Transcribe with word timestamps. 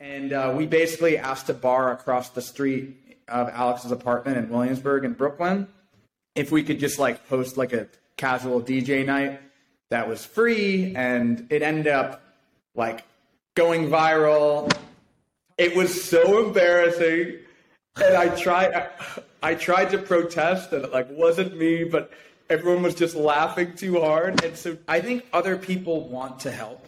and 0.00 0.32
uh, 0.32 0.52
we 0.56 0.66
basically 0.66 1.18
asked 1.18 1.48
a 1.50 1.54
bar 1.54 1.92
across 1.92 2.30
the 2.30 2.42
street 2.42 2.96
of 3.28 3.48
Alex's 3.50 3.92
apartment 3.92 4.38
in 4.38 4.48
Williamsburg 4.48 5.04
in 5.04 5.12
Brooklyn 5.12 5.68
if 6.34 6.50
we 6.50 6.62
could 6.62 6.80
just 6.80 6.98
like 6.98 7.26
host 7.28 7.56
like 7.56 7.72
a 7.72 7.86
casual 8.16 8.60
DJ 8.60 9.04
night 9.04 9.40
that 9.90 10.08
was 10.08 10.24
free, 10.24 10.94
and 10.96 11.46
it 11.50 11.62
ended 11.62 11.88
up 11.88 12.22
like 12.74 13.04
going 13.54 13.88
viral. 13.88 14.72
It 15.58 15.76
was 15.76 16.02
so 16.02 16.46
embarrassing, 16.46 17.38
and 18.02 18.16
I 18.16 18.28
tried. 18.34 18.88
I 19.42 19.54
tried 19.54 19.90
to 19.90 19.98
protest, 19.98 20.72
and 20.72 20.84
it 20.84 20.92
like 20.92 21.08
wasn't 21.10 21.56
me, 21.56 21.84
but 21.84 22.12
everyone 22.48 22.82
was 22.82 22.94
just 22.94 23.14
laughing 23.14 23.74
too 23.74 24.00
hard. 24.00 24.44
And 24.44 24.56
so 24.56 24.76
I 24.88 25.00
think 25.00 25.26
other 25.32 25.56
people 25.56 26.08
want 26.08 26.40
to 26.40 26.50
help. 26.50 26.86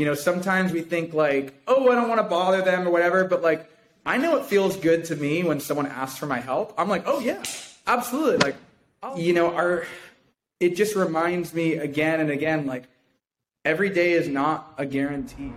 You 0.00 0.06
know, 0.06 0.14
sometimes 0.14 0.72
we 0.72 0.80
think 0.80 1.12
like, 1.12 1.52
oh, 1.68 1.90
I 1.90 1.94
don't 1.94 2.08
want 2.08 2.20
to 2.20 2.26
bother 2.26 2.62
them 2.62 2.88
or 2.88 2.90
whatever, 2.90 3.24
but 3.24 3.42
like, 3.42 3.70
I 4.06 4.16
know 4.16 4.38
it 4.38 4.46
feels 4.46 4.78
good 4.78 5.04
to 5.04 5.14
me 5.14 5.42
when 5.42 5.60
someone 5.60 5.86
asks 5.86 6.18
for 6.18 6.24
my 6.24 6.40
help. 6.40 6.72
I'm 6.78 6.88
like, 6.88 7.02
oh 7.04 7.20
yeah, 7.20 7.42
absolutely. 7.86 8.38
Like, 8.38 8.56
oh. 9.02 9.18
you 9.18 9.34
know, 9.34 9.54
our 9.54 9.84
it 10.58 10.74
just 10.74 10.96
reminds 10.96 11.52
me 11.52 11.74
again 11.74 12.18
and 12.18 12.30
again, 12.30 12.64
like 12.64 12.84
every 13.66 13.90
day 13.90 14.12
is 14.12 14.26
not 14.26 14.72
a 14.78 14.86
guarantee. 14.86 15.52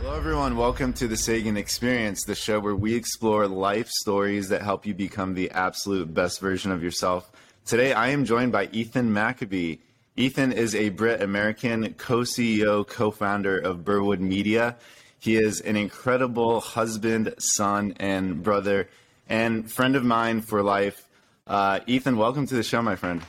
Hello, 0.00 0.16
everyone. 0.16 0.56
Welcome 0.56 0.92
to 0.94 1.06
the 1.06 1.16
Sagen 1.16 1.56
Experience, 1.56 2.24
the 2.24 2.34
show 2.34 2.58
where 2.58 2.74
we 2.74 2.96
explore 2.96 3.46
life 3.46 3.90
stories 3.90 4.48
that 4.48 4.62
help 4.62 4.86
you 4.86 4.92
become 4.92 5.34
the 5.34 5.52
absolute 5.52 6.12
best 6.12 6.40
version 6.40 6.72
of 6.72 6.82
yourself. 6.82 7.30
Today, 7.64 7.92
I 7.92 8.08
am 8.08 8.24
joined 8.24 8.50
by 8.50 8.68
Ethan 8.72 9.14
Maccoby. 9.14 9.78
Ethan 10.16 10.52
is 10.52 10.76
a 10.76 10.90
Brit 10.90 11.20
American 11.20 11.94
co 11.94 12.20
CEO, 12.20 12.86
co 12.86 13.10
founder 13.10 13.58
of 13.58 13.84
Burwood 13.84 14.20
Media. 14.20 14.76
He 15.18 15.34
is 15.34 15.60
an 15.60 15.76
incredible 15.76 16.60
husband, 16.60 17.34
son, 17.38 17.94
and 17.98 18.40
brother, 18.40 18.88
and 19.28 19.68
friend 19.68 19.96
of 19.96 20.04
mine 20.04 20.40
for 20.40 20.62
life. 20.62 21.08
Uh, 21.48 21.80
Ethan, 21.88 22.16
welcome 22.16 22.46
to 22.46 22.54
the 22.54 22.62
show, 22.62 22.80
my 22.80 22.94
friend. 22.94 23.22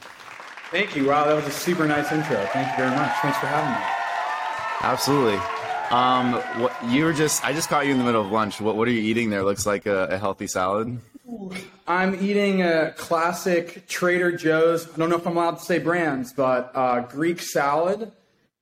Thank 0.70 0.96
you. 0.96 1.08
Wow, 1.08 1.26
that 1.26 1.34
was 1.34 1.48
a 1.48 1.52
super 1.52 1.88
nice 1.88 2.12
intro. 2.12 2.38
Thank 2.54 2.70
you 2.70 2.78
very 2.78 2.96
much. 2.96 3.16
Thanks 3.20 3.40
for 3.40 3.48
having 3.48 3.72
me. 3.72 3.88
Absolutely. 4.82 5.40
Um, 5.90 6.34
what 6.62 6.76
you 6.86 7.06
were 7.06 7.14
just, 7.14 7.44
I 7.44 7.52
just 7.54 7.68
caught 7.68 7.88
you 7.88 7.94
in 7.94 7.98
the 7.98 8.04
middle 8.04 8.22
of 8.22 8.32
lunch. 8.32 8.62
What, 8.62 8.76
what 8.76 8.88
are 8.88 8.92
you 8.92 9.02
eating 9.02 9.32
there? 9.32 9.44
Looks 9.44 9.66
like 9.66 9.88
a, 9.88 10.06
a 10.06 10.18
healthy 10.20 10.46
salad. 10.46 11.00
I'm 11.88 12.16
eating 12.24 12.62
a 12.62 12.92
classic 12.92 13.88
Trader 13.88 14.32
Joe's. 14.32 14.92
I 14.92 14.98
don't 14.98 15.10
know 15.10 15.18
if 15.18 15.28
I'm 15.28 15.38
allowed 15.38 15.58
to 15.58 15.64
say 15.64 15.80
brands, 15.80 16.34
but 16.34 16.72
uh, 16.76 17.02
Greek 17.02 17.40
salad. 17.40 18.12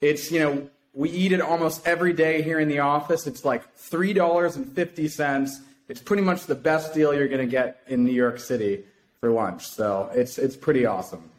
It's, 0.02 0.32
you 0.32 0.40
know, 0.40 0.70
we 0.94 1.10
eat 1.10 1.32
it 1.32 1.42
almost 1.42 1.86
every 1.88 2.14
day 2.14 2.42
here 2.42 2.60
in 2.60 2.68
the 2.68 2.80
office. 2.80 3.28
It's 3.28 3.44
like 3.44 3.76
$3.50. 3.78 5.62
It's 5.90 6.02
pretty 6.02 6.24
much 6.24 6.46
the 6.46 6.56
best 6.56 6.94
deal 6.94 7.14
you're 7.14 7.28
going 7.28 7.46
to 7.46 7.52
get 7.52 7.82
in 7.88 8.04
New 8.04 8.14
York 8.14 8.40
City 8.40 8.84
for 9.20 9.32
lunch. 9.32 9.68
So 9.68 10.10
it's, 10.14 10.38
it's 10.38 10.56
pretty 10.56 10.86
awesome. 10.86 11.30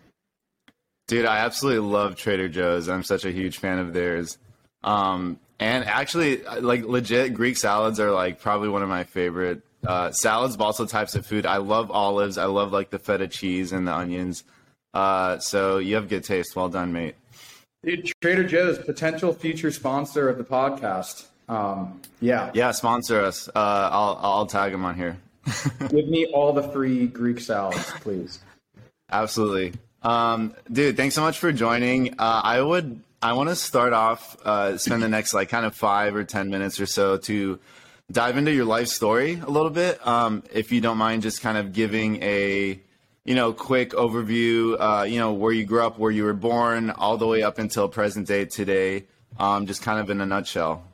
Dude, 1.06 1.27
I 1.27 1.39
absolutely 1.39 1.86
love 1.86 2.17
Trader 2.17 2.48
Joe's. 2.48 2.89
I'm 2.89 3.02
such 3.02 3.25
a 3.25 3.30
huge 3.30 3.58
fan 3.58 3.78
of 3.78 3.92
theirs. 3.92 4.39
Um, 4.83 5.39
and 5.61 5.84
actually, 5.84 6.42
like 6.42 6.84
legit, 6.84 7.34
Greek 7.34 7.56
salads 7.56 8.00
are 8.00 8.11
like 8.11 8.41
probably 8.41 8.69
one 8.69 8.83
of 8.83 8.89
my 8.89 9.05
favorite 9.05 9.62
uh, 9.86 10.12
salads, 10.12 10.56
but 10.56 10.64
also 10.64 10.86
types 10.86 11.14
of 11.14 11.27
food. 11.27 11.46
I 11.46 11.58
love 11.58 11.90
olives. 11.90 12.38
I 12.38 12.46
love 12.46 12.72
like 12.72 12.90
the 12.90 12.98
feta 12.98 13.28
cheese 13.28 13.72
and 13.72 13.86
the 13.86 13.92
onions. 13.92 14.44
Uh, 14.92 15.38
so 15.38 15.78
you 15.78 15.96
have 15.96 16.08
good 16.08 16.24
taste. 16.24 16.54
Well 16.54 16.68
done, 16.68 16.92
mate. 16.92 17.16
Dude, 17.84 18.10
Trader 18.22 18.44
Joe's 18.44 18.78
potential 18.78 19.34
future 19.34 19.70
sponsor 19.70 20.28
of 20.28 20.38
the 20.38 20.44
podcast. 20.44 21.27
Um, 21.48 22.00
yeah, 22.20 22.50
yeah, 22.55 22.70
sponsor 22.70 23.20
us. 23.20 23.48
Uh, 23.48 23.88
I'll 23.92 24.18
I'll 24.22 24.46
tag 24.46 24.72
him 24.72 24.84
on 24.84 24.94
here. 24.94 25.18
Give 25.90 26.08
me 26.08 26.27
all 26.27 26.52
the 26.52 26.62
free 26.62 27.06
Greek 27.06 27.40
salads, 27.40 27.90
please. 28.01 28.40
Absolutely, 29.11 29.74
um, 30.02 30.55
dude. 30.72 30.96
Thanks 30.96 31.14
so 31.14 31.20
much 31.20 31.39
for 31.39 31.52
joining. 31.52 32.14
Uh, 32.18 32.40
I 32.42 32.62
would 32.62 33.01
I 33.20 33.34
want 33.34 33.51
to 33.51 33.56
start 33.56 33.92
off, 33.92 34.36
uh, 34.45 34.78
spend 34.78 35.02
the 35.02 35.08
next 35.08 35.34
like 35.34 35.51
kind 35.51 35.66
of 35.66 35.74
five 35.74 36.16
or 36.16 36.24
ten 36.24 36.48
minutes 36.48 36.80
or 36.80 36.86
so 36.86 37.18
to 37.18 37.58
dive 38.10 38.36
into 38.36 38.52
your 38.52 38.64
life 38.64 38.88
story 38.88 39.40
a 39.44 39.50
little 39.50 39.70
bit. 39.70 40.04
Um, 40.06 40.42
if 40.52 40.72
you 40.72 40.80
don't 40.80 40.98
mind, 40.98 41.22
just 41.22 41.40
kind 41.40 41.58
of 41.58 41.72
giving 41.72 42.22
a 42.22 42.80
you 43.24 43.34
know 43.34 43.52
quick 43.52 43.90
overview. 43.90 44.76
Uh, 44.78 45.04
you 45.04 45.18
know 45.18 45.32
where 45.32 45.52
you 45.52 45.64
grew 45.64 45.84
up, 45.84 45.98
where 45.98 46.10
you 46.10 46.24
were 46.24 46.34
born, 46.34 46.90
all 46.90 47.16
the 47.16 47.26
way 47.26 47.42
up 47.42 47.58
until 47.58 47.88
present 47.88 48.26
day 48.26 48.44
today. 48.44 49.04
Um, 49.38 49.66
just 49.66 49.82
kind 49.82 49.98
of 49.98 50.10
in 50.10 50.20
a 50.20 50.26
nutshell. 50.26 50.84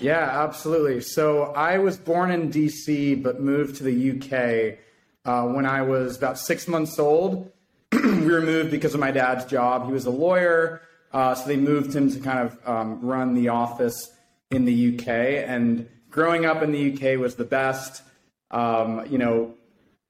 Yeah, 0.00 0.42
absolutely. 0.42 1.00
So 1.00 1.52
I 1.52 1.78
was 1.78 1.96
born 1.96 2.30
in 2.30 2.50
DC, 2.50 3.22
but 3.22 3.40
moved 3.40 3.76
to 3.76 3.84
the 3.84 4.10
UK 4.10 4.78
uh, 5.24 5.46
when 5.52 5.66
I 5.66 5.82
was 5.82 6.16
about 6.16 6.38
six 6.38 6.66
months 6.66 6.98
old. 6.98 7.52
we 7.92 8.26
were 8.26 8.40
moved 8.40 8.70
because 8.70 8.94
of 8.94 9.00
my 9.00 9.10
dad's 9.10 9.44
job. 9.44 9.86
He 9.86 9.92
was 9.92 10.06
a 10.06 10.10
lawyer, 10.10 10.82
uh, 11.12 11.34
so 11.34 11.46
they 11.46 11.56
moved 11.56 11.94
him 11.94 12.10
to 12.10 12.18
kind 12.18 12.38
of 12.40 12.58
um, 12.66 13.00
run 13.02 13.34
the 13.34 13.48
office 13.50 14.10
in 14.50 14.64
the 14.64 14.94
UK. 14.94 15.08
And 15.08 15.88
growing 16.12 16.46
up 16.46 16.62
in 16.62 16.70
the 16.70 16.92
UK 16.92 17.18
was 17.18 17.34
the 17.34 17.44
best. 17.44 18.02
Um, 18.52 19.04
you 19.10 19.18
know, 19.18 19.54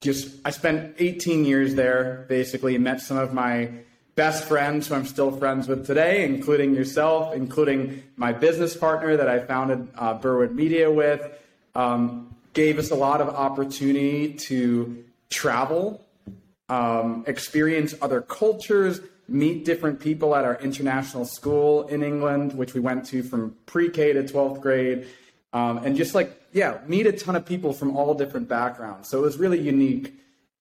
just 0.02 0.36
I 0.44 0.50
spent 0.50 0.96
18 0.98 1.46
years 1.46 1.74
there. 1.74 2.26
Basically, 2.28 2.76
met 2.76 3.00
some 3.00 3.16
of 3.16 3.32
my 3.32 3.70
best 4.14 4.44
friends 4.44 4.88
who 4.88 4.94
I'm 4.94 5.06
still 5.06 5.30
friends 5.30 5.68
with 5.68 5.86
today, 5.86 6.24
including 6.24 6.74
yourself, 6.74 7.34
including 7.34 8.02
my 8.16 8.32
business 8.32 8.76
partner 8.76 9.16
that 9.16 9.28
I 9.28 9.38
founded 9.38 9.88
uh, 9.96 10.18
Media 10.52 10.90
with. 10.90 11.22
Um, 11.74 12.36
gave 12.52 12.78
us 12.78 12.90
a 12.90 12.94
lot 12.94 13.22
of 13.22 13.30
opportunity 13.30 14.34
to 14.34 15.04
travel, 15.30 16.04
um, 16.68 17.24
experience 17.26 17.94
other 18.02 18.20
cultures, 18.20 19.00
meet 19.26 19.64
different 19.64 19.98
people 20.00 20.34
at 20.34 20.44
our 20.44 20.60
international 20.60 21.24
school 21.24 21.86
in 21.88 22.02
England, 22.02 22.52
which 22.52 22.74
we 22.74 22.80
went 22.80 23.06
to 23.06 23.22
from 23.22 23.56
pre 23.64 23.88
K 23.88 24.12
to 24.12 24.22
12th 24.22 24.60
grade. 24.60 25.06
Um, 25.52 25.78
and 25.78 25.96
just 25.96 26.14
like, 26.14 26.40
yeah, 26.52 26.78
meet 26.86 27.06
a 27.06 27.12
ton 27.12 27.36
of 27.36 27.44
people 27.44 27.72
from 27.72 27.96
all 27.96 28.14
different 28.14 28.48
backgrounds. 28.48 29.08
So 29.08 29.18
it 29.18 29.22
was 29.22 29.36
really 29.36 29.60
unique. 29.60 30.14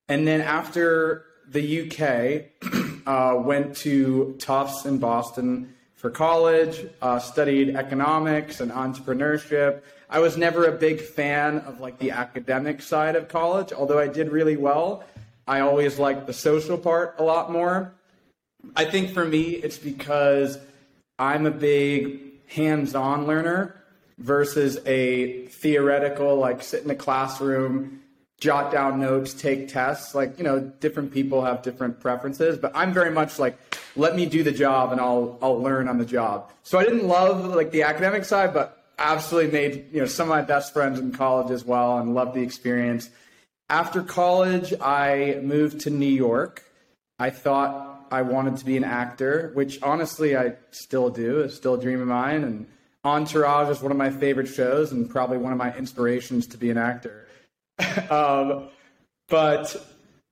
And 0.08 0.26
then 0.26 0.40
after 0.40 1.24
the 1.48 1.82
UK, 1.82 3.06
uh, 3.06 3.36
went 3.42 3.76
to 3.78 4.36
Tufts 4.38 4.84
in 4.84 4.98
Boston 4.98 5.74
for 5.94 6.10
college, 6.10 6.86
uh, 7.00 7.18
studied 7.18 7.76
economics 7.76 8.60
and 8.60 8.70
entrepreneurship. 8.70 9.82
I 10.10 10.18
was 10.18 10.36
never 10.36 10.66
a 10.66 10.72
big 10.72 11.00
fan 11.00 11.58
of 11.60 11.80
like 11.80 11.98
the 11.98 12.10
academic 12.10 12.82
side 12.82 13.16
of 13.16 13.28
college, 13.28 13.72
although 13.72 13.98
I 13.98 14.08
did 14.08 14.30
really 14.30 14.56
well. 14.56 15.04
I 15.46 15.60
always 15.60 15.98
liked 15.98 16.26
the 16.26 16.32
social 16.32 16.76
part 16.76 17.14
a 17.18 17.22
lot 17.22 17.50
more. 17.50 17.94
I 18.76 18.84
think 18.84 19.12
for 19.12 19.24
me, 19.24 19.52
it's 19.52 19.78
because 19.78 20.58
I'm 21.18 21.46
a 21.46 21.50
big 21.50 22.46
hands 22.48 22.94
on 22.94 23.26
learner 23.26 23.81
versus 24.22 24.78
a 24.86 25.46
theoretical, 25.46 26.36
like 26.36 26.62
sit 26.62 26.84
in 26.84 26.90
a 26.90 26.94
classroom, 26.94 28.00
jot 28.38 28.72
down 28.72 29.00
notes, 29.00 29.34
take 29.34 29.68
tests. 29.68 30.14
Like, 30.14 30.38
you 30.38 30.44
know, 30.44 30.60
different 30.60 31.12
people 31.12 31.44
have 31.44 31.62
different 31.62 32.00
preferences, 32.00 32.56
but 32.56 32.72
I'm 32.74 32.92
very 32.92 33.10
much 33.10 33.38
like, 33.38 33.58
let 33.96 34.14
me 34.14 34.26
do 34.26 34.42
the 34.42 34.52
job 34.52 34.92
and 34.92 35.00
I'll, 35.00 35.38
I'll 35.42 35.60
learn 35.60 35.88
on 35.88 35.98
the 35.98 36.04
job. 36.04 36.50
So 36.62 36.78
I 36.78 36.84
didn't 36.84 37.06
love 37.06 37.44
like 37.54 37.72
the 37.72 37.82
academic 37.82 38.24
side, 38.24 38.54
but 38.54 38.84
absolutely 38.98 39.50
made, 39.50 39.86
you 39.92 40.00
know, 40.00 40.06
some 40.06 40.30
of 40.30 40.36
my 40.36 40.42
best 40.42 40.72
friends 40.72 41.00
in 41.00 41.12
college 41.12 41.50
as 41.50 41.64
well 41.64 41.98
and 41.98 42.14
loved 42.14 42.34
the 42.34 42.42
experience. 42.42 43.10
After 43.68 44.02
college, 44.02 44.72
I 44.80 45.40
moved 45.42 45.80
to 45.80 45.90
New 45.90 46.06
York. 46.06 46.62
I 47.18 47.30
thought 47.30 48.06
I 48.12 48.22
wanted 48.22 48.58
to 48.58 48.64
be 48.64 48.76
an 48.76 48.84
actor, 48.84 49.50
which 49.54 49.82
honestly 49.82 50.36
I 50.36 50.54
still 50.70 51.10
do. 51.10 51.40
It's 51.40 51.54
still 51.54 51.74
a 51.74 51.80
dream 51.80 52.00
of 52.00 52.08
mine. 52.08 52.44
And 52.44 52.66
Entourage 53.04 53.68
is 53.68 53.80
one 53.80 53.90
of 53.90 53.98
my 53.98 54.10
favorite 54.10 54.46
shows 54.46 54.92
and 54.92 55.10
probably 55.10 55.38
one 55.38 55.52
of 55.52 55.58
my 55.58 55.74
inspirations 55.76 56.46
to 56.48 56.56
be 56.56 56.70
an 56.70 56.78
actor. 56.78 57.26
um, 58.10 58.68
but 59.28 59.76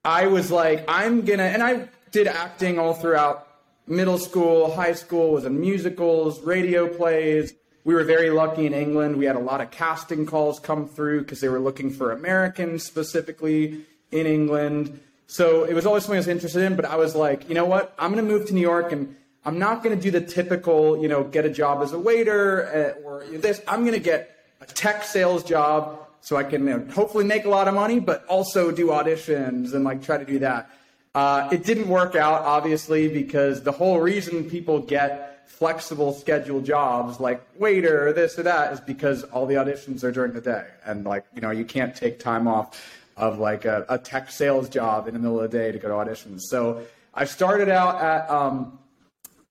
I 0.05 0.27
was 0.27 0.51
like, 0.51 0.85
I'm 0.87 1.23
gonna, 1.23 1.45
and 1.45 1.63
I 1.63 1.89
did 2.13 2.27
acting 2.27 2.79
all 2.79 2.95
throughout 2.95 3.49
middle 3.87 4.19
school, 4.19 4.73
high 4.73 4.93
school, 4.93 5.33
was 5.33 5.45
in 5.45 5.61
musicals, 5.61 6.41
radio 6.43 6.87
plays. 6.87 7.53
We 7.85 7.95
were 7.95 8.05
very 8.05 8.31
lucky 8.31 8.67
in 8.67 8.75
England. 8.75 9.17
We 9.17 9.25
had 9.25 9.37
a 9.37 9.41
lot 9.41 9.61
of 9.61 9.71
casting 9.71 10.27
calls 10.27 10.61
come 10.61 10.87
through 10.87 11.23
because 11.23 11.41
they 11.41 11.49
were 11.49 11.59
looking 11.59 11.91
for 11.91 12.13
Americans 12.13 12.85
specifically 12.85 13.85
in 14.13 14.27
England. 14.27 15.01
So 15.27 15.65
it 15.65 15.75
was 15.75 15.87
always 15.87 16.05
something 16.05 16.17
I 16.17 16.21
was 16.21 16.29
interested 16.29 16.63
in, 16.63 16.77
but 16.77 16.85
I 16.85 16.97
was 16.97 17.15
like, 17.15 17.49
you 17.49 17.55
know 17.55 17.65
what? 17.65 17.95
I'm 17.99 18.13
going 18.13 18.25
to 18.25 18.31
move 18.31 18.47
to 18.49 18.55
New 18.55 18.61
York 18.61 18.93
and 18.93 19.17
I'm 19.45 19.59
not 19.59 19.83
going 19.83 19.97
to 19.97 20.03
do 20.03 20.11
the 20.11 20.21
typical, 20.21 21.01
you 21.01 21.09
know, 21.09 21.25
get 21.25 21.45
a 21.45 21.51
job 21.51 21.83
as 21.83 21.93
a 21.93 21.99
waiter 21.99 22.97
uh, 23.03 23.07
or 23.07 23.25
this. 23.25 23.61
I'm 23.67 23.81
going 23.81 23.95
to 23.95 24.01
get 24.01 24.37
a 24.61 24.67
tech 24.67 25.05
sales 25.05 25.43
job 25.43 26.07
so 26.21 26.37
I 26.37 26.45
can 26.45 26.67
you 26.67 26.79
know, 26.79 26.93
hopefully 26.93 27.25
make 27.25 27.47
a 27.47 27.49
lot 27.49 27.67
of 27.67 27.75
money, 27.75 28.01
but 28.01 28.27
also 28.27 28.71
do 28.71 28.89
auditions 28.89 29.73
and 29.73 29.85
like 29.85 30.03
try 30.03 30.19
to 30.19 30.25
do 30.25 30.41
that. 30.41 30.71
Uh, 31.15 31.49
it 31.51 31.65
didn't 31.65 31.89
work 31.89 32.15
out, 32.15 32.43
obviously, 32.43 33.09
because 33.09 33.63
the 33.63 33.73
whole 33.73 34.01
reason 34.01 34.49
people 34.49 34.79
get 34.79 35.31
flexible 35.51 36.13
schedule 36.13 36.61
jobs 36.61 37.19
like 37.19 37.45
waiter 37.59 38.07
or 38.07 38.13
this 38.13 38.39
or 38.39 38.45
that 38.45 38.73
is 38.73 38.81
because 38.81 39.25
all 39.25 39.47
the 39.47 39.57
auditions 39.57 40.05
are 40.05 40.13
during 40.13 40.33
the 40.33 40.41
day 40.41 40.65
and 40.87 41.05
like 41.05 41.25
you 41.35 41.41
know 41.41 41.51
you 41.51 41.65
can't 41.65 41.95
take 41.95 42.21
time 42.21 42.47
off 42.47 42.81
of 43.17 43.39
like 43.39 43.65
a, 43.65 43.85
a 43.89 43.99
tech 43.99 44.31
sales 44.31 44.69
job 44.69 45.09
in 45.09 45.13
the 45.13 45.21
middle 45.21 45.41
of 45.41 45.51
the 45.51 45.59
day 45.59 45.73
to 45.73 45.79
go 45.79 45.89
to 45.89 45.95
auditions 45.95 46.43
so 46.43 46.81
i 47.15 47.25
started 47.25 47.69
out 47.69 48.01
at 48.01 48.31
um, 48.31 48.79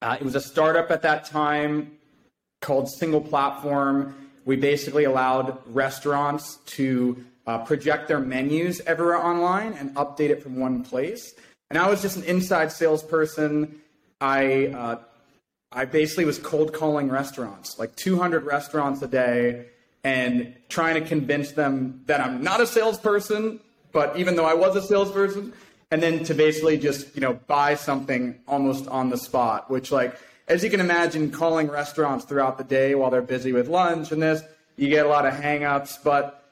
uh, 0.01 0.17
it 0.19 0.23
was 0.23 0.35
a 0.35 0.41
startup 0.41 0.91
at 0.91 1.01
that 1.01 1.25
time 1.25 1.97
called 2.61 2.89
Single 2.89 3.21
Platform. 3.21 4.15
We 4.45 4.55
basically 4.55 5.03
allowed 5.03 5.57
restaurants 5.67 6.57
to 6.77 7.25
uh, 7.45 7.59
project 7.59 8.07
their 8.07 8.19
menus 8.19 8.81
everywhere 8.85 9.17
online 9.17 9.73
and 9.73 9.93
update 9.95 10.29
it 10.29 10.41
from 10.41 10.57
one 10.57 10.83
place. 10.83 11.33
And 11.69 11.77
i 11.77 11.89
was 11.89 12.01
just 12.01 12.17
an 12.17 12.23
inside 12.23 12.71
salesperson. 12.71 13.79
I 14.21 14.67
uh, 14.67 14.99
I 15.71 15.85
basically 15.85 16.25
was 16.25 16.39
cold 16.39 16.73
calling 16.73 17.09
restaurants, 17.09 17.77
like 17.77 17.95
200 17.95 18.43
restaurants 18.43 19.03
a 19.03 19.07
day, 19.07 19.67
and 20.03 20.55
trying 20.67 21.01
to 21.01 21.07
convince 21.07 21.51
them 21.51 22.01
that 22.07 22.21
I'm 22.21 22.41
not 22.41 22.59
a 22.59 22.65
salesperson, 22.65 23.59
but 23.91 24.17
even 24.17 24.35
though 24.35 24.45
I 24.45 24.55
was 24.55 24.75
a 24.75 24.81
salesperson, 24.81 25.53
and 25.91 26.01
then 26.01 26.24
to 26.25 26.33
basically 26.33 26.77
just, 26.77 27.15
you 27.15 27.21
know, 27.21 27.33
buy 27.47 27.75
something 27.75 28.39
almost 28.47 28.88
on 28.88 29.09
the 29.09 29.18
spot, 29.18 29.69
which 29.69 29.91
like, 29.91 30.15
as 30.47 30.63
you 30.63 30.69
can 30.69 30.80
imagine, 30.80 31.31
calling 31.31 31.68
restaurants 31.68 32.25
throughout 32.25 32.57
the 32.57 32.63
day 32.63 32.95
while 32.95 33.09
they're 33.09 33.21
busy 33.21 33.53
with 33.53 33.68
lunch 33.68 34.12
and 34.12 34.21
this, 34.21 34.41
you 34.77 34.89
get 34.89 35.06
a 35.06 35.09
lot 35.09 35.25
of 35.25 35.33
hangups, 35.33 35.97
but 36.03 36.44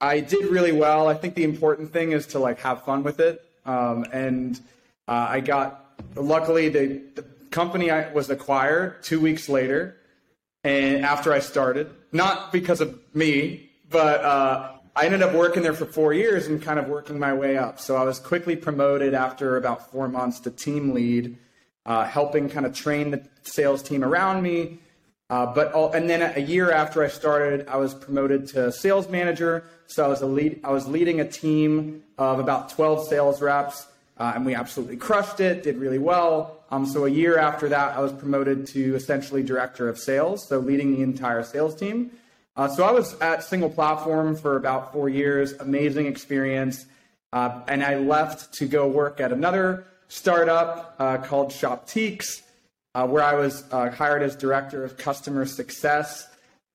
I 0.00 0.20
did 0.20 0.46
really 0.46 0.72
well. 0.72 1.08
I 1.08 1.14
think 1.14 1.34
the 1.34 1.44
important 1.44 1.92
thing 1.92 2.12
is 2.12 2.26
to 2.28 2.38
like 2.38 2.60
have 2.60 2.84
fun 2.84 3.02
with 3.02 3.20
it. 3.20 3.44
Um, 3.64 4.04
and 4.12 4.58
uh, 5.06 5.26
I 5.30 5.40
got, 5.40 5.84
luckily, 6.14 6.68
the, 6.68 7.00
the 7.14 7.22
company 7.50 7.90
I 7.90 8.12
was 8.12 8.30
acquired 8.30 9.02
two 9.02 9.20
weeks 9.20 9.48
later, 9.48 9.96
and 10.64 11.04
after 11.04 11.32
I 11.32 11.38
started, 11.40 11.90
not 12.12 12.52
because 12.52 12.80
of 12.80 12.98
me, 13.14 13.70
but 13.90 14.24
uh, 14.24 14.77
I 14.98 15.04
ended 15.04 15.22
up 15.22 15.32
working 15.32 15.62
there 15.62 15.74
for 15.74 15.84
four 15.84 16.12
years 16.12 16.48
and 16.48 16.60
kind 16.60 16.76
of 16.76 16.88
working 16.88 17.20
my 17.20 17.32
way 17.32 17.56
up. 17.56 17.78
So 17.78 17.94
I 17.94 18.02
was 18.02 18.18
quickly 18.18 18.56
promoted 18.56 19.14
after 19.14 19.56
about 19.56 19.92
four 19.92 20.08
months 20.08 20.40
to 20.40 20.50
team 20.50 20.92
lead, 20.92 21.38
uh, 21.86 22.04
helping 22.04 22.50
kind 22.50 22.66
of 22.66 22.74
train 22.74 23.12
the 23.12 23.24
sales 23.44 23.80
team 23.80 24.02
around 24.02 24.42
me. 24.42 24.80
Uh, 25.30 25.46
but 25.46 25.72
all, 25.72 25.92
and 25.92 26.10
then 26.10 26.32
a 26.34 26.40
year 26.40 26.72
after 26.72 27.04
I 27.04 27.06
started, 27.06 27.68
I 27.68 27.76
was 27.76 27.94
promoted 27.94 28.48
to 28.48 28.72
sales 28.72 29.08
manager. 29.08 29.62
So 29.86 30.04
I 30.04 30.08
was 30.08 30.20
a 30.20 30.26
lead. 30.26 30.62
I 30.64 30.72
was 30.72 30.88
leading 30.88 31.20
a 31.20 31.28
team 31.28 32.02
of 32.18 32.40
about 32.40 32.70
12 32.70 33.06
sales 33.06 33.40
reps, 33.40 33.86
uh, 34.16 34.32
and 34.34 34.44
we 34.44 34.56
absolutely 34.56 34.96
crushed 34.96 35.38
it. 35.38 35.62
Did 35.62 35.76
really 35.76 35.98
well. 35.98 36.64
Um, 36.72 36.84
so 36.84 37.04
a 37.04 37.08
year 37.08 37.38
after 37.38 37.68
that, 37.68 37.96
I 37.96 38.00
was 38.00 38.12
promoted 38.12 38.66
to 38.68 38.96
essentially 38.96 39.44
director 39.44 39.88
of 39.88 39.96
sales, 39.96 40.44
so 40.48 40.58
leading 40.58 40.92
the 40.92 41.02
entire 41.02 41.44
sales 41.44 41.76
team. 41.76 42.10
Uh, 42.58 42.66
so 42.66 42.82
I 42.82 42.90
was 42.90 43.14
at 43.20 43.44
Single 43.44 43.70
Platform 43.70 44.34
for 44.34 44.56
about 44.56 44.92
four 44.92 45.08
years, 45.08 45.52
amazing 45.60 46.06
experience, 46.06 46.86
uh, 47.32 47.60
and 47.68 47.84
I 47.84 47.98
left 47.98 48.52
to 48.54 48.66
go 48.66 48.88
work 48.88 49.20
at 49.20 49.30
another 49.30 49.86
startup 50.08 50.96
uh, 50.98 51.18
called 51.18 51.50
Shoptiques, 51.50 52.42
uh, 52.96 53.06
where 53.06 53.22
I 53.22 53.34
was 53.34 53.62
uh, 53.70 53.90
hired 53.90 54.24
as 54.24 54.34
director 54.34 54.82
of 54.82 54.96
customer 54.96 55.46
success, 55.46 56.26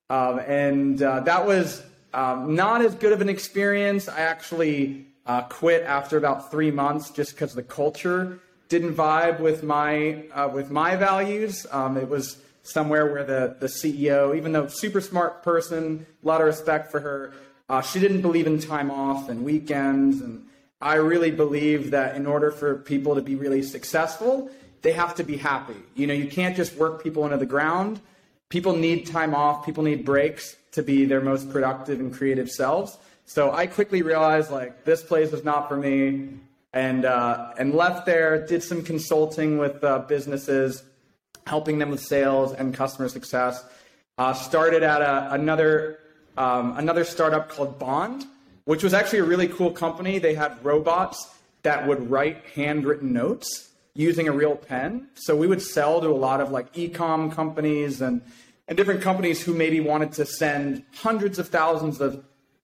um, 0.10 0.40
and 0.48 1.04
uh, 1.04 1.20
that 1.20 1.46
was 1.46 1.84
um, 2.14 2.56
not 2.56 2.82
as 2.82 2.96
good 2.96 3.12
of 3.12 3.20
an 3.20 3.28
experience. 3.28 4.08
I 4.08 4.22
actually 4.22 5.08
quit 5.50 5.84
after 5.84 6.16
about 6.16 6.50
three 6.50 6.72
months 6.72 7.10
just 7.10 7.34
because 7.34 7.54
the 7.54 7.64
culture 7.64 8.40
didn't 8.70 8.94
vibe 8.94 9.42
with 9.42 9.64
my 9.64 10.24
with 10.54 10.72
my 10.72 10.96
values. 10.96 11.68
Um, 11.72 11.98
it 11.98 12.08
was 12.08 12.38
somewhere 12.64 13.06
where 13.06 13.24
the 13.24 13.56
the 13.60 13.68
CEO, 13.68 14.36
even 14.36 14.52
though 14.52 14.68
super 14.68 15.02
smart 15.02 15.44
person, 15.44 16.06
a 16.24 16.28
lot 16.28 16.42
of 16.42 16.48
respect 16.48 16.92
for 16.92 17.00
her, 17.00 17.34
uh, 17.70 17.82
she 17.82 18.00
didn't 18.00 18.22
believe 18.22 18.48
in 18.48 18.60
time 18.60 18.90
off 18.90 19.30
and 19.30 19.44
weekends. 19.44 20.22
And 20.22 20.48
I 20.82 20.96
really 20.96 21.32
believe 21.32 21.92
that 21.92 22.16
in 22.16 22.26
order 22.26 22.52
for 22.52 22.78
people 22.78 23.16
to 23.16 23.22
be 23.22 23.36
really 23.36 23.64
successful, 23.64 24.50
they 24.82 24.92
have 24.94 25.16
to 25.16 25.24
be 25.24 25.38
happy. 25.38 25.78
You 25.96 26.08
know, 26.08 26.14
you 26.14 26.28
can't 26.28 26.56
just 26.56 26.76
work 26.76 27.04
people 27.04 27.24
into 27.26 27.38
the 27.38 27.46
ground. 27.46 28.02
People 28.50 28.76
need 28.76 29.08
time 29.08 29.34
off. 29.34 29.66
People 29.66 29.84
need 29.84 30.06
breaks 30.06 30.56
to 30.74 30.84
be 30.84 31.06
their 31.06 31.22
most 31.22 31.50
productive 31.50 32.00
and 32.00 32.14
creative 32.14 32.50
selves. 32.50 32.98
So 33.26 33.52
I 33.52 33.68
quickly 33.68 34.02
realized 34.02 34.52
like 34.52 34.84
this 34.84 35.02
place 35.02 35.32
was 35.32 35.44
not 35.44 35.70
for 35.70 35.78
me 35.78 36.30
and 36.74 37.06
uh, 37.06 37.54
and 37.58 37.74
left 37.74 38.06
there. 38.06 38.46
Did 38.46 38.62
some 38.62 38.84
consulting 38.84 39.58
with 39.58 39.84
uh, 39.84 40.00
businesses, 40.00 40.84
helping 41.46 41.80
them 41.80 41.90
with 41.90 42.02
sales 42.02 42.54
and 42.54 42.74
customer 42.74 43.10
success. 43.10 43.64
Uh, 44.18 44.34
started 44.34 44.84
at 44.84 45.02
a, 45.02 45.34
another 45.34 46.00
um, 46.38 46.78
another 46.78 47.04
startup 47.04 47.50
called 47.50 47.78
Bond, 47.78 48.26
which 48.66 48.84
was 48.84 48.94
actually 48.94 49.20
a 49.20 49.24
really 49.24 49.48
cool 49.48 49.72
company. 49.72 50.20
They 50.20 50.34
had 50.34 50.64
robots 50.64 51.30
that 51.64 51.88
would 51.88 52.10
write 52.10 52.44
handwritten 52.56 53.14
notes 53.14 53.70
using 53.94 54.28
a 54.28 54.32
real 54.32 54.56
pen. 54.56 55.08
So 55.14 55.36
we 55.36 55.48
would 55.48 55.62
sell 55.62 56.02
to 56.02 56.08
a 56.08 56.10
lot 56.10 56.42
of 56.42 56.52
like 56.52 56.68
e-com 56.78 57.32
companies 57.32 58.02
and 58.02 58.22
and 58.68 58.78
different 58.78 59.02
companies 59.02 59.44
who 59.44 59.54
maybe 59.54 59.80
wanted 59.80 60.14
to 60.14 60.26
send 60.26 60.84
hundreds 60.96 61.38
of 61.38 61.50
thousands 61.50 62.00
of 62.00 62.24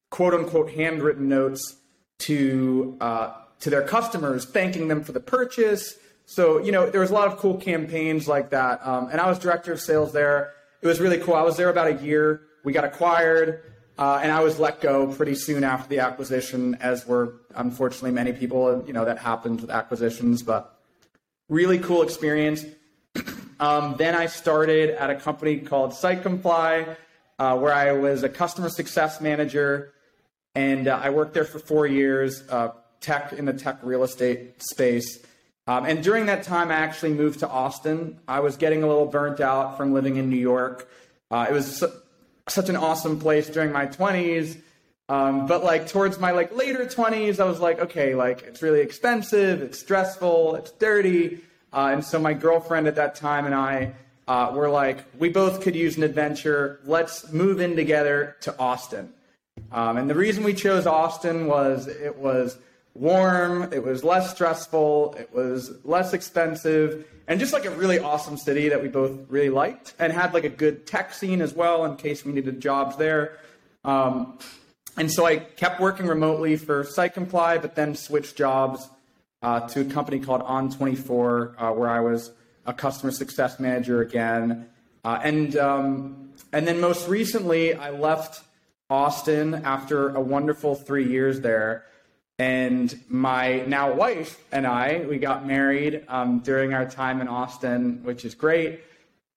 quote 0.10 0.34
unquote 0.34 0.72
handwritten 0.72 1.28
notes 1.28 1.76
to 2.20 2.98
uh, 3.02 3.34
to 3.60 3.70
their 3.70 3.84
customers, 3.84 4.46
thanking 4.46 4.88
them 4.88 5.04
for 5.04 5.12
the 5.12 5.20
purchase. 5.20 5.96
So, 6.30 6.60
you 6.60 6.72
know, 6.72 6.88
there 6.88 7.02
was 7.02 7.10
a 7.10 7.14
lot 7.16 7.28
of 7.28 7.40
cool 7.40 7.58
campaigns 7.58 8.28
like 8.28 8.52
that. 8.52 8.86
Um, 8.86 9.10
and 9.12 9.20
I 9.20 9.28
was 9.28 9.40
director 9.40 9.74
of 9.74 9.82
sales 9.82 10.14
there. 10.14 10.54
It 10.80 10.86
was 10.86 11.00
really 11.00 11.18
cool. 11.18 11.34
I 11.34 11.42
was 11.42 11.58
there 11.58 11.70
about 11.70 11.88
a 11.88 12.04
year. 12.06 12.42
We 12.64 12.72
got 12.72 12.84
acquired, 12.84 13.64
uh, 13.98 14.20
and 14.22 14.32
I 14.32 14.42
was 14.42 14.60
let 14.60 14.80
go 14.80 15.08
pretty 15.08 15.34
soon 15.34 15.64
after 15.64 15.90
the 15.90 16.02
acquisition, 16.02 16.78
as 16.82 17.08
were 17.08 17.42
unfortunately 17.56 18.12
many 18.12 18.32
people. 18.32 18.84
You 18.86 18.94
know, 18.94 19.06
that 19.06 19.18
happens 19.18 19.60
with 19.62 19.72
acquisitions, 19.72 20.44
but 20.44 20.80
really 21.50 21.80
cool 21.80 22.04
experience. 22.04 22.64
um, 23.60 23.96
then 23.98 24.14
I 24.14 24.28
started 24.28 24.92
at 24.92 25.10
a 25.10 25.16
company 25.16 25.58
called 25.58 25.94
SiteComply, 25.94 26.96
uh, 27.40 27.58
where 27.58 27.74
I 27.74 27.94
was 27.94 28.22
a 28.22 28.30
customer 28.30 28.70
success 28.70 29.20
manager, 29.20 29.94
and 30.54 30.90
uh, 30.90 31.00
I 31.02 31.10
worked 31.10 31.34
there 31.34 31.44
for 31.44 31.58
four 31.58 31.88
years. 31.88 32.44
Uh, 32.48 32.70
tech 33.02 33.34
in 33.34 33.46
the 33.46 33.54
tech 33.54 33.80
real 33.82 34.04
estate 34.04 34.62
space. 34.62 35.26
Um, 35.70 35.86
and 35.86 36.04
during 36.04 36.26
that 36.26 36.42
time, 36.42 36.72
I 36.72 36.78
actually 36.78 37.14
moved 37.14 37.42
to 37.42 37.48
Austin. 37.48 38.18
I 38.28 38.40
was 38.40 38.58
getting 38.58 38.82
a 38.82 38.88
little 38.88 39.06
burnt 39.06 39.40
out 39.40 39.78
from 39.78 39.94
living 39.94 40.16
in 40.16 40.28
New 40.28 40.36
York. 40.36 40.90
Uh, 41.30 41.46
it 41.48 41.54
was 41.54 41.78
su- 41.78 41.92
such 42.48 42.70
an 42.70 42.76
awesome 42.76 43.20
place 43.20 43.48
during 43.48 43.72
my 43.72 43.86
20s. 43.86 44.60
Um, 45.10 45.46
but 45.46 45.64
like 45.64 45.88
towards 45.88 46.18
my 46.18 46.32
like 46.32 46.56
later 46.56 46.88
20s, 46.88 47.40
I 47.40 47.44
was 47.44 47.60
like, 47.60 47.78
okay, 47.82 48.16
like 48.16 48.42
it's 48.42 48.64
really 48.64 48.80
expensive, 48.80 49.62
it's 49.62 49.80
stressful, 49.80 50.56
it's 50.56 50.72
dirty. 50.72 51.42
Uh, 51.72 51.92
and 51.94 52.04
so 52.04 52.18
my 52.18 52.34
girlfriend 52.34 52.88
at 52.88 52.96
that 52.96 53.14
time 53.14 53.46
and 53.46 53.54
I 53.54 53.94
uh, 54.28 54.52
were 54.56 54.72
like, 54.72 55.06
we 55.20 55.30
both 55.30 55.62
could 55.62 55.76
use 55.76 55.98
an 55.98 56.02
adventure. 56.02 56.80
Let's 56.84 57.32
move 57.32 57.62
in 57.62 57.76
together 57.76 58.38
to 58.42 58.58
Austin. 58.58 59.14
Um, 59.72 59.98
and 59.98 60.10
the 60.10 60.16
reason 60.16 60.44
we 60.44 60.56
chose 60.56 60.88
Austin 60.88 61.46
was 61.46 61.86
it 61.86 62.16
was 62.18 62.58
warm, 62.94 63.72
it 63.72 63.84
was 63.84 64.04
less 64.04 64.32
stressful, 64.32 65.16
it 65.18 65.34
was 65.34 65.72
less 65.86 66.14
expensive, 66.14 67.06
and 67.28 67.40
just 67.40 67.54
like 67.54 67.66
a 67.66 67.72
really 67.72 68.00
awesome 68.00 68.38
city 68.38 68.70
that 68.70 68.82
we 68.82 68.88
both 68.88 69.18
really 69.30 69.50
liked 69.50 69.94
and 70.00 70.12
had 70.12 70.34
like 70.34 70.44
a 70.44 70.50
good 70.50 70.88
tech 70.88 71.14
scene 71.14 71.42
as 71.42 71.54
well 71.54 71.86
in 71.86 71.96
case 71.96 72.26
we 72.26 72.32
needed 72.32 72.60
jobs 72.60 72.96
there. 72.98 73.38
Um, 73.84 74.40
and 74.98 75.12
so 75.12 75.26
I 75.26 75.38
kept 75.38 75.80
working 75.80 76.08
remotely 76.08 76.58
for 76.58 76.84
SiteComply, 76.84 77.62
but 77.62 77.76
then 77.76 77.96
switched 77.96 78.36
jobs 78.36 78.90
uh, 79.42 79.62
to 79.70 79.82
a 79.82 79.86
company 79.86 80.20
called 80.20 80.42
On24, 80.42 81.54
uh, 81.58 81.72
where 81.72 81.90
I 81.90 82.02
was 82.02 82.32
a 82.66 82.74
customer 82.74 83.12
success 83.12 83.60
manager 83.60 84.02
again. 84.02 84.68
Uh, 85.06 85.20
and 85.24 85.56
um, 85.56 86.32
and 86.52 86.68
then 86.68 86.82
most 86.82 87.08
recently, 87.08 87.74
I 87.74 87.92
left 87.92 88.44
Austin 88.90 89.54
after 89.66 90.10
a 90.10 90.20
wonderful 90.20 90.76
three 90.76 91.08
years 91.08 91.42
there 91.42 91.86
and 92.40 92.98
my 93.10 93.60
now 93.68 93.94
wife 93.94 94.42
and 94.54 94.66
I, 94.66 95.06
we 95.08 95.18
got 95.20 95.46
married 95.46 96.06
um, 96.08 96.40
during 96.40 96.74
our 96.74 96.90
time 96.90 97.20
in 97.20 97.28
Austin, 97.28 98.02
which 98.04 98.24
is 98.24 98.34
great. 98.34 98.80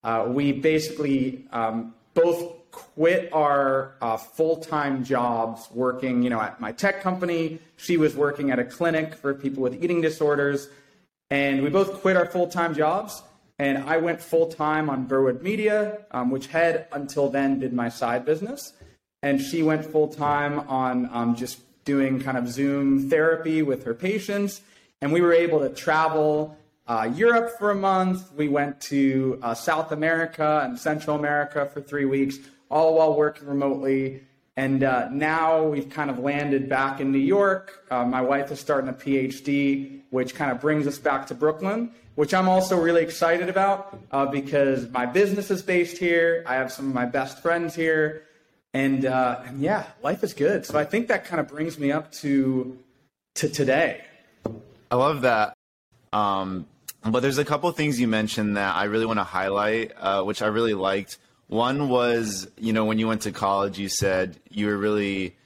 Uh, 0.05 0.27
we 0.29 0.53
basically 0.53 1.45
um, 1.53 1.95
both 2.15 2.71
quit 2.71 3.29
our 3.33 3.95
uh, 4.01 4.17
full-time 4.17 5.05
jobs 5.05 5.69
working, 5.73 6.23
you 6.23 6.31
know, 6.31 6.41
at 6.41 6.61
my 6.61 6.71
tech 6.71 7.03
company. 7.03 7.59
She 7.77 7.97
was 7.97 8.15
working 8.15 8.53
at 8.53 8.61
a 8.61 8.65
clinic 8.65 9.15
for 9.15 9.35
people 9.35 9.65
with 9.65 9.83
eating 9.83 10.01
disorders, 10.01 10.69
and 11.29 11.63
we 11.63 11.71
both 11.71 12.01
quit 12.01 12.17
our 12.17 12.27
full-time 12.27 12.75
jobs. 12.75 13.23
And 13.59 13.79
I 13.79 13.99
went 13.99 14.21
full-time 14.21 14.89
on 14.89 15.07
Burwood 15.07 15.43
Media, 15.43 16.07
um, 16.13 16.31
which 16.31 16.47
had 16.47 16.87
until 16.93 17.29
then 17.29 17.59
been 17.59 17.75
my 17.75 17.89
side 17.89 18.25
business, 18.25 18.73
and 19.23 19.41
she 19.41 19.63
went 19.63 19.85
full-time 19.85 20.61
on 20.61 21.09
um, 21.13 21.35
just 21.35 21.59
doing 21.85 22.21
kind 22.21 22.39
of 22.39 22.49
Zoom 22.49 23.11
therapy 23.11 23.63
with 23.63 23.85
her 23.85 23.95
patients. 23.95 24.63
And 25.01 25.13
we 25.13 25.21
were 25.21 25.33
able 25.33 25.61
to 25.61 25.69
travel 25.69 26.57
uh, 26.87 27.11
Europe 27.15 27.53
for 27.59 27.71
a 27.71 27.75
month. 27.75 28.33
We 28.37 28.49
went 28.49 28.81
to 28.83 29.39
uh, 29.43 29.55
South 29.55 29.93
America 29.93 30.63
and 30.65 30.79
Central 30.79 31.17
America 31.17 31.67
for 31.67 31.81
three 31.81 32.05
weeks, 32.05 32.39
all 32.71 32.97
while 32.97 33.15
working 33.15 33.49
remotely. 33.49 34.23
And 34.57 34.85
uh, 34.85 35.09
now 35.11 35.63
we've 35.63 35.89
kind 35.89 36.11
of 36.11 36.19
landed 36.19 36.69
back 36.69 37.01
in 37.01 37.11
New 37.11 37.19
York. 37.19 37.87
Uh, 37.91 38.05
my 38.05 38.21
wife 38.21 38.51
is 38.51 38.61
starting 38.61 38.91
a 38.91 38.93
PhD, 38.93 40.03
which 40.11 40.35
kind 40.35 40.51
of 40.51 40.61
brings 40.61 40.87
us 40.87 40.99
back 40.99 41.27
to 41.29 41.35
Brooklyn, 41.35 41.91
which 42.17 42.35
I'm 42.35 42.49
also 42.49 42.79
really 42.79 43.03
excited 43.03 43.49
about 43.49 43.99
uh, 44.11 44.27
because 44.27 44.89
my 44.91 45.07
business 45.07 45.51
is 45.51 45.63
based 45.63 45.97
here. 45.97 46.45
I 46.47 46.55
have 46.57 46.71
some 46.71 46.89
of 46.89 46.95
my 46.95 47.07
best 47.07 47.41
friends 47.41 47.75
here. 47.75 48.25
And, 48.75 49.05
uh, 49.05 49.43
and 49.47 49.61
yeah, 49.61 49.87
life 50.03 50.25
is 50.25 50.33
good. 50.35 50.65
So 50.65 50.79
I 50.79 50.85
think 50.85 51.09
that 51.09 51.25
kind 51.25 51.41
of 51.41 51.49
brings 51.49 51.79
me 51.79 51.93
up 51.93 52.11
to 52.13 52.79
to 53.37 53.49
today. 53.49 54.03
I 54.91 54.97
love 54.97 55.23
that. 55.23 55.55
Um, 56.13 56.67
but 57.05 57.21
there's 57.21 57.39
a 57.39 57.45
couple 57.45 57.71
things 57.73 57.99
you 57.99 58.09
mentioned 58.09 58.57
that 58.57 58.77
I 58.77 58.85
really 58.85 59.07
want 59.07 59.19
to 59.19 59.25
highlight, 59.25 59.93
uh, 59.99 60.23
which 60.23 60.43
I 60.43 60.47
really 60.47 60.75
liked. 60.75 61.19
One 61.49 61.89
was, 61.89 62.49
you 62.59 62.73
know, 62.73 62.85
when 62.85 62.99
you 62.99 63.09
went 63.09 63.23
to 63.23 63.33
college, 63.33 63.79
you 63.79 63.89
said 63.89 64.39
you 64.51 64.67
were 64.67 64.77
really 64.77 65.37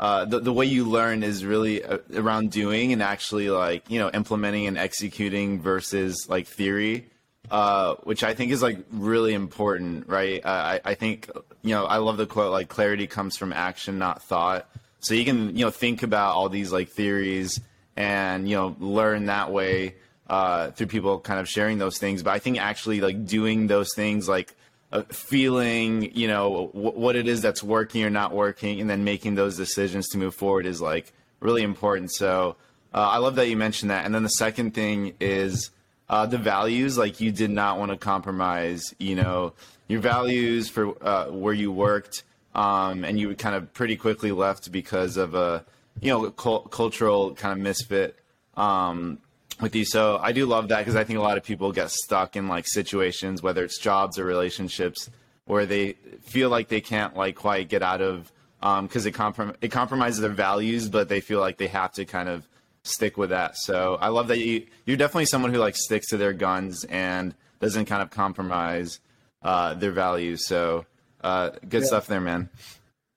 uh, 0.00 0.24
the 0.24 0.40
the 0.40 0.52
way 0.52 0.66
you 0.66 0.84
learn 0.84 1.22
is 1.22 1.44
really 1.44 1.84
uh, 1.84 1.98
around 2.14 2.50
doing 2.50 2.92
and 2.92 3.02
actually 3.02 3.48
like 3.48 3.88
you 3.88 4.00
know 4.00 4.10
implementing 4.10 4.66
and 4.66 4.76
executing 4.76 5.60
versus 5.60 6.26
like 6.28 6.48
theory, 6.48 7.06
uh, 7.50 7.94
which 8.04 8.24
I 8.24 8.34
think 8.34 8.52
is 8.52 8.62
like 8.62 8.78
really 8.92 9.34
important, 9.34 10.08
right? 10.08 10.44
Uh, 10.44 10.48
I 10.48 10.80
I 10.84 10.94
think 10.94 11.30
you 11.62 11.74
know 11.74 11.84
I 11.84 11.98
love 11.98 12.16
the 12.16 12.26
quote 12.26 12.52
like 12.52 12.68
clarity 12.68 13.06
comes 13.06 13.36
from 13.36 13.52
action, 13.52 13.98
not 13.98 14.22
thought. 14.22 14.68
So 15.00 15.14
you 15.14 15.24
can 15.24 15.56
you 15.56 15.64
know 15.64 15.70
think 15.70 16.02
about 16.02 16.34
all 16.34 16.48
these 16.48 16.72
like 16.72 16.88
theories 16.88 17.60
and 17.96 18.48
you 18.48 18.56
know 18.56 18.76
learn 18.78 19.26
that 19.26 19.52
way 19.52 19.94
uh, 20.28 20.70
through 20.70 20.86
people 20.86 21.20
kind 21.20 21.40
of 21.40 21.48
sharing 21.48 21.78
those 21.78 21.98
things. 21.98 22.22
But 22.22 22.32
I 22.32 22.38
think 22.38 22.60
actually 22.60 23.00
like 23.00 23.26
doing 23.26 23.66
those 23.66 23.88
things 23.94 24.28
like 24.28 24.54
uh, 24.92 25.02
feeling, 25.10 26.14
you 26.14 26.28
know, 26.28 26.70
w- 26.72 26.98
what 26.98 27.16
it 27.16 27.28
is 27.28 27.42
that's 27.42 27.62
working 27.62 28.04
or 28.04 28.10
not 28.10 28.32
working, 28.32 28.80
and 28.80 28.88
then 28.88 29.04
making 29.04 29.34
those 29.34 29.56
decisions 29.56 30.08
to 30.08 30.18
move 30.18 30.34
forward 30.34 30.66
is 30.66 30.80
like 30.80 31.12
really 31.40 31.62
important. 31.62 32.12
So 32.12 32.56
uh, 32.94 33.08
I 33.10 33.18
love 33.18 33.34
that 33.36 33.48
you 33.48 33.56
mentioned 33.56 33.90
that. 33.90 34.06
And 34.06 34.14
then 34.14 34.22
the 34.22 34.28
second 34.28 34.72
thing 34.72 35.14
is 35.20 35.70
uh, 36.08 36.26
the 36.26 36.38
values. 36.38 36.98
Like 36.98 37.20
you 37.20 37.32
did 37.32 37.50
not 37.50 37.78
want 37.78 37.90
to 37.90 37.96
compromise, 37.96 38.94
you 38.98 39.14
know, 39.14 39.52
your 39.88 40.00
values 40.00 40.68
for 40.68 40.94
uh, 41.04 41.26
where 41.30 41.54
you 41.54 41.72
worked, 41.72 42.24
um, 42.54 43.04
and 43.04 43.18
you 43.18 43.34
kind 43.34 43.54
of 43.54 43.72
pretty 43.74 43.96
quickly 43.96 44.32
left 44.32 44.70
because 44.72 45.16
of 45.16 45.34
a, 45.34 45.64
you 46.00 46.10
know, 46.10 46.30
cult- 46.30 46.70
cultural 46.70 47.34
kind 47.34 47.52
of 47.52 47.58
misfit. 47.58 48.16
Um, 48.56 49.18
with 49.60 49.74
you. 49.74 49.84
So 49.84 50.18
I 50.20 50.32
do 50.32 50.46
love 50.46 50.68
that 50.68 50.78
because 50.78 50.96
I 50.96 51.04
think 51.04 51.18
a 51.18 51.22
lot 51.22 51.38
of 51.38 51.44
people 51.44 51.72
get 51.72 51.90
stuck 51.90 52.36
in 52.36 52.48
like 52.48 52.66
situations, 52.66 53.42
whether 53.42 53.64
it's 53.64 53.78
jobs 53.78 54.18
or 54.18 54.24
relationships, 54.24 55.10
where 55.46 55.66
they 55.66 55.92
feel 56.22 56.50
like 56.50 56.68
they 56.68 56.80
can't 56.80 57.16
like 57.16 57.36
quite 57.36 57.68
get 57.68 57.82
out 57.82 58.00
of 58.00 58.32
because 58.60 59.06
um, 59.06 59.08
it, 59.08 59.14
comprom- 59.14 59.54
it 59.60 59.68
compromises 59.68 60.20
their 60.20 60.30
values, 60.30 60.88
but 60.88 61.08
they 61.08 61.20
feel 61.20 61.40
like 61.40 61.58
they 61.58 61.66
have 61.66 61.92
to 61.92 62.04
kind 62.04 62.28
of 62.28 62.48
stick 62.84 63.16
with 63.16 63.30
that. 63.30 63.56
So 63.56 63.96
I 64.00 64.08
love 64.08 64.28
that 64.28 64.38
you 64.38 64.66
you're 64.86 64.96
definitely 64.96 65.26
someone 65.26 65.52
who 65.52 65.58
like 65.58 65.76
sticks 65.76 66.08
to 66.08 66.16
their 66.16 66.32
guns 66.32 66.84
and 66.84 67.34
doesn't 67.60 67.86
kind 67.86 68.02
of 68.02 68.10
compromise 68.10 69.00
uh, 69.42 69.74
their 69.74 69.92
values. 69.92 70.46
So 70.46 70.86
uh, 71.22 71.50
good 71.68 71.82
yeah. 71.82 71.88
stuff 71.88 72.06
there, 72.06 72.20
man. 72.20 72.48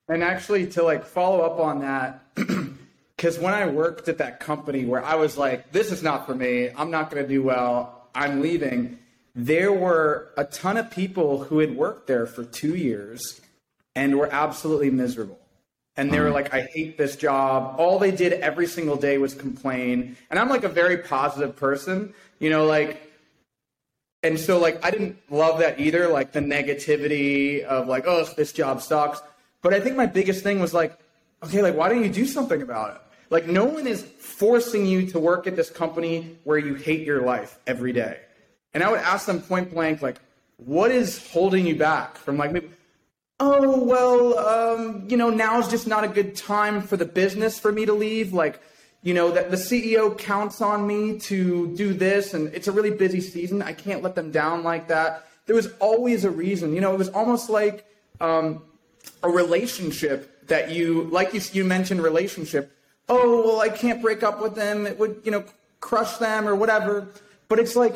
And 0.09 0.24
actually, 0.24 0.67
to 0.67 0.83
like 0.83 1.05
follow 1.05 1.41
up 1.41 1.59
on 1.59 1.79
that. 1.81 2.24
Because 3.17 3.39
when 3.39 3.55
I 3.55 3.65
worked 3.65 4.07
at 4.09 4.19
that 4.19 4.39
company 4.39 4.86
where 4.86 5.03
I 5.03 5.15
was 5.15 5.39
like, 5.39 5.71
this 5.71 5.91
is 5.91 6.03
not 6.03 6.27
for 6.27 6.36
me, 6.36 6.69
I'm 6.69 6.91
not 6.91 7.09
going 7.09 7.24
to 7.24 7.27
do 7.27 7.41
well, 7.41 8.07
I'm 8.13 8.41
leaving, 8.41 9.00
there 9.33 9.74
were 9.74 10.29
a 10.38 10.43
ton 10.43 10.77
of 10.77 10.91
people 10.91 11.43
who 11.43 11.57
had 11.57 11.75
worked 11.75 12.05
there 12.05 12.27
for 12.27 12.43
two 12.43 12.75
years 12.75 13.41
and 13.95 14.19
were 14.19 14.29
absolutely 14.31 14.91
miserable. 14.91 15.39
And 15.98 16.12
they 16.12 16.20
were 16.20 16.30
mm. 16.30 16.34
like, 16.34 16.54
I 16.54 16.62
hate 16.62 16.98
this 16.98 17.16
job. 17.16 17.75
All 17.80 18.00
they 18.00 18.12
did 18.12 18.34
every 18.34 18.68
single 18.68 18.96
day 18.96 19.18
was 19.18 19.34
complain. 19.34 20.16
And 20.30 20.39
I'm 20.39 20.50
like 20.50 20.63
a 20.63 20.70
very 20.70 20.98
positive 20.98 21.56
person, 21.56 22.13
you 22.39 22.50
know, 22.50 22.66
like, 22.66 23.01
and 24.24 24.39
so 24.39 24.60
like 24.60 24.84
I 24.86 24.92
didn't 24.92 25.18
love 25.30 25.60
that 25.60 25.80
either, 25.80 26.08
like 26.08 26.32
the 26.32 26.39
negativity 26.39 27.63
of 27.63 27.88
like, 27.88 28.06
oh, 28.08 28.27
this 28.38 28.54
job 28.54 28.82
sucks. 28.82 29.22
But 29.62 29.74
I 29.74 29.80
think 29.80 29.96
my 29.96 30.06
biggest 30.06 30.44
thing 30.44 30.60
was 30.60 30.74
like, 30.74 30.98
okay, 31.44 31.62
like 31.62 31.75
why 31.75 31.89
don't 31.89 32.04
you 32.04 32.10
do 32.10 32.25
something 32.25 32.62
about 32.62 32.96
it? 32.96 33.01
Like, 33.30 33.48
no 33.48 33.66
one 33.66 33.88
is 33.88 34.04
forcing 34.04 34.86
you 34.86 35.08
to 35.08 35.20
work 35.20 35.48
at 35.48 35.56
this 35.56 35.70
company 35.70 36.38
where 36.44 36.58
you 36.58 36.75
hate 36.75 37.06
your 37.06 37.22
life 37.22 37.60
every 37.68 37.92
day. 37.92 38.20
And 38.74 38.84
I 38.84 38.89
would 38.89 39.00
ask 39.00 39.25
them 39.25 39.42
point 39.42 39.74
blank, 39.74 40.01
like, 40.01 40.20
what 40.58 40.92
is 40.92 41.27
holding 41.32 41.68
you 41.68 41.75
back 41.75 42.18
from 42.18 42.38
like, 42.38 42.51
maybe, 42.51 42.70
oh, 43.39 43.84
well, 43.84 44.39
um, 44.39 45.06
you 45.08 45.17
know, 45.17 45.29
now's 45.29 45.70
just 45.70 45.88
not 45.88 46.03
a 46.03 46.08
good 46.08 46.36
time 46.36 46.82
for 46.82 46.98
the 46.98 47.06
business 47.06 47.60
for 47.60 47.72
me 47.72 47.86
to 47.86 47.94
leave. 47.94 48.34
Like, 48.34 48.62
you 49.03 49.13
know, 49.13 49.32
that 49.32 49.51
the 49.51 49.58
CEO 49.58 50.17
counts 50.17 50.62
on 50.62 50.86
me 50.88 51.20
to 51.20 51.75
do 51.75 51.94
this, 51.94 52.34
and 52.34 52.53
it's 52.53 52.67
a 52.67 52.72
really 52.72 52.91
busy 52.91 53.22
season. 53.22 53.62
I 53.62 53.74
can't 53.74 54.01
let 54.01 54.15
them 54.15 54.32
down 54.32 54.63
like 54.63 54.88
that. 54.88 55.27
There 55.46 55.56
was 55.56 55.70
always 55.79 56.25
a 56.25 56.32
reason. 56.32 56.74
You 56.74 56.82
know, 56.82 56.94
it 56.94 56.98
was 56.98 57.10
almost 57.10 57.50
like 57.50 57.86
um, 58.20 58.63
a 59.24 59.29
relationship 59.29 60.48
that 60.48 60.72
you, 60.72 61.03
like 61.06 61.34
you, 61.34 61.41
you 61.53 61.63
mentioned, 61.63 62.01
relationship 62.01 62.74
oh, 63.10 63.44
well, 63.46 63.60
I 63.62 63.70
can't 63.70 64.01
break 64.01 64.24
up 64.24 64.41
with 64.41 64.56
them. 64.56 64.86
It 64.86 65.00
would, 65.00 65.22
you 65.24 65.32
know, 65.32 65.44
crush 65.79 66.17
them 66.17 66.48
or 66.48 66.56
whatever. 66.56 67.08
But 67.48 67.60
it's 67.60 67.75
like, 67.75 67.96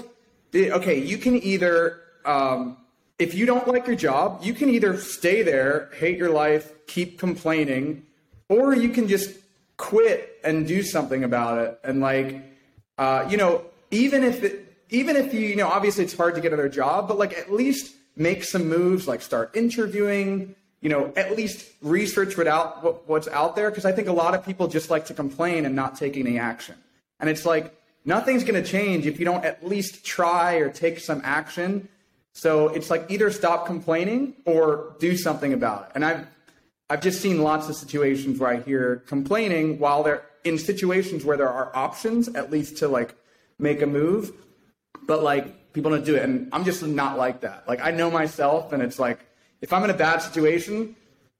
okay, 0.56 1.00
you 1.00 1.18
can 1.18 1.42
either, 1.44 2.02
um, 2.26 2.78
if 3.22 3.36
you 3.36 3.46
don't 3.46 3.68
like 3.68 3.86
your 3.86 3.96
job, 3.96 4.40
you 4.42 4.52
can 4.52 4.68
either 4.68 4.98
stay 4.98 5.44
there, 5.44 5.92
hate 5.94 6.18
your 6.18 6.32
life, 6.32 6.74
keep 6.88 7.20
complaining, 7.20 8.04
or 8.50 8.74
you 8.74 8.90
can 8.90 9.08
just 9.08 9.38
quit 9.78 10.40
and 10.44 10.68
do 10.68 10.82
something 10.82 11.24
about 11.24 11.60
it. 11.60 11.80
And 11.84 12.02
like, 12.02 12.42
uh, 12.98 13.28
you 13.30 13.38
know, 13.38 13.64
even 13.92 14.24
if 14.24 14.44
it, 14.44 14.76
even 14.90 15.16
if 15.16 15.36
you, 15.36 15.42
you 15.42 15.56
know, 15.56 15.68
obviously 15.68 16.04
it's 16.04 16.18
hard 16.18 16.34
to 16.34 16.42
get 16.42 16.52
another 16.52 16.68
job, 16.68 17.08
but 17.08 17.20
like 17.20 17.38
at 17.38 17.54
least 17.54 17.96
make 18.16 18.44
some 18.44 18.68
moves, 18.68 19.08
like 19.08 19.22
start 19.22 19.56
interviewing, 19.56 20.56
you 20.82 20.90
know, 20.90 21.14
at 21.16 21.38
least 21.38 21.70
research 21.84 22.36
what 22.40 22.48
out, 22.48 23.08
what's 23.08 23.28
out 23.28 23.56
there 23.56 23.70
because 23.70 23.86
I 23.86 23.92
think 23.92 24.08
a 24.08 24.14
lot 24.14 24.34
of 24.34 24.44
people 24.44 24.68
just 24.68 24.90
like 24.90 25.06
to 25.06 25.14
complain 25.14 25.68
and 25.68 25.76
not 25.76 25.96
take 25.96 26.18
any 26.18 26.40
action. 26.40 26.76
And 27.20 27.30
it's 27.30 27.46
like 27.46 27.72
nothing's 28.04 28.44
going 28.44 28.62
to 28.62 28.68
change 28.68 29.06
if 29.06 29.20
you 29.20 29.26
don't 29.26 29.46
at 29.46 29.64
least 29.64 30.04
try 30.04 30.56
or 30.56 30.70
take 30.70 31.00
some 31.00 31.22
action. 31.24 31.88
So 32.34 32.70
it's 32.70 32.90
like 32.90 33.10
either 33.10 33.30
stop 33.32 33.66
complaining 33.66 34.36
or 34.46 34.96
do 35.00 35.18
something 35.18 35.54
about 35.54 35.84
it. 35.84 35.92
And 35.96 36.06
I've 36.06 36.28
I've 36.90 37.02
just 37.02 37.22
seen 37.22 37.42
lots 37.42 37.70
of 37.70 37.76
situations 37.76 38.40
where 38.40 38.50
I 38.50 38.60
hear 38.60 38.98
complaining 39.08 39.80
while 39.80 40.04
they're 40.04 40.26
in 40.44 40.58
situations 40.58 41.24
where 41.24 41.38
there 41.38 41.50
are 41.50 41.76
options 41.76 42.28
at 42.30 42.52
least 42.52 42.78
to 42.78 42.88
like 42.88 43.16
make 43.60 43.82
a 43.82 43.86
move, 43.86 44.34
but 45.04 45.24
like 45.24 45.74
people 45.74 45.92
don't 45.92 46.04
do 46.04 46.16
it. 46.16 46.24
And 46.24 46.50
I'm 46.52 46.66
just 46.66 46.86
not 46.86 47.18
like 47.18 47.42
that. 47.42 47.68
Like 47.68 47.82
I 47.82 47.92
know 47.92 48.12
myself 48.12 48.74
and 48.74 48.84
it's 48.84 49.00
like 49.00 49.20
if 49.62 49.72
I'm 49.72 49.84
in 49.84 49.90
a 49.90 49.96
bad 49.96 50.22
situation, 50.22 50.96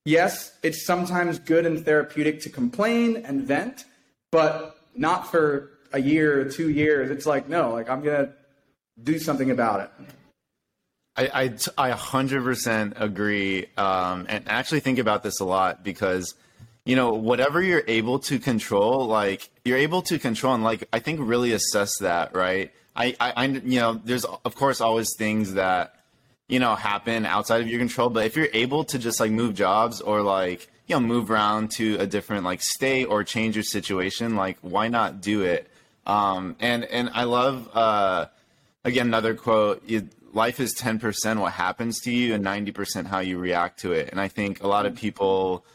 yes, 0.06 0.54
it's 0.64 0.86
sometimes 0.86 1.40
good 1.40 1.66
and 1.66 1.84
therapeutic 1.84 2.42
to 2.42 2.50
complain 2.50 3.18
and 3.18 3.44
vent, 3.44 3.86
but 4.32 4.78
not 4.96 5.30
for 5.32 5.72
a 5.92 6.00
year 6.00 6.40
or 6.40 6.46
two 6.46 6.70
years. 6.70 7.10
It's 7.10 7.26
like, 7.26 7.50
no, 7.50 7.72
like 7.72 7.90
I'm 7.90 8.04
to 8.04 8.34
do 9.04 9.20
something 9.20 9.52
about 9.52 9.82
it. 9.82 9.92
I, 11.16 11.52
I, 11.78 11.90
I 11.90 11.92
100% 11.92 13.00
agree. 13.00 13.68
Um, 13.78 14.26
and 14.30 14.48
actually 14.48 14.80
think 14.80 15.00
about 15.00 15.24
this 15.24 15.40
a 15.40 15.46
lot 15.46 15.84
because, 15.84 16.36
you 16.86 16.96
know, 16.96 17.12
whatever 17.12 17.62
you're 17.62 17.84
able 17.88 18.20
to 18.20 18.40
control, 18.40 19.06
like 19.08 19.50
you're 19.66 19.78
able 19.78 20.02
to 20.04 20.20
control 20.20 20.54
and 20.54 20.64
like, 20.64 20.88
I 20.94 21.00
think 21.00 21.20
really 21.22 21.52
assess 21.52 21.98
that, 22.00 22.34
right? 22.36 22.72
I, 22.96 23.16
I, 23.20 23.34
I 23.36 23.46
you 23.46 23.80
know, 23.80 24.02
there's 24.04 24.26
of 24.26 24.56
course 24.56 24.80
always 24.82 25.16
things 25.18 25.54
that, 25.54 25.96
you 26.48 26.60
know, 26.60 26.76
happen 26.76 27.26
outside 27.26 27.62
of 27.62 27.68
your 27.68 27.80
control. 27.80 28.10
But 28.10 28.26
if 28.26 28.36
you're 28.36 28.50
able 28.54 28.84
to 28.86 29.00
just 29.00 29.20
like 29.20 29.32
move 29.32 29.54
jobs 29.54 30.02
or 30.02 30.22
like, 30.22 30.70
you 30.88 30.96
know, 30.96 31.02
move 31.02 31.30
around 31.30 31.72
to 31.72 31.98
a 31.98 32.08
different 32.08 32.46
like 32.46 32.62
state 32.62 33.06
or 33.06 33.24
change 33.24 33.56
your 33.56 33.64
situation, 33.64 34.36
like 34.36 34.58
why 34.62 34.88
not 34.88 35.22
do 35.22 35.42
it? 35.42 35.70
Um, 36.06 36.56
and, 36.60 36.84
and 36.86 37.10
I 37.14 37.26
love, 37.26 37.70
uh, 37.74 38.26
again, 38.84 39.08
another 39.08 39.36
quote, 39.36 39.84
you, 39.86 40.10
life 40.34 40.60
is 40.60 40.74
10% 40.76 41.40
what 41.40 41.54
happens 41.54 42.00
to 42.02 42.12
you 42.12 42.34
and 42.34 42.44
90% 42.44 43.08
how 43.08 43.20
you 43.20 43.38
react 43.38 43.80
to 43.82 43.92
it. 43.92 44.10
And 44.10 44.20
I 44.20 44.28
think 44.28 44.64
a 44.64 44.68
lot 44.68 44.86
of 44.86 44.94
mm-hmm. 44.94 45.02
people 45.02 45.66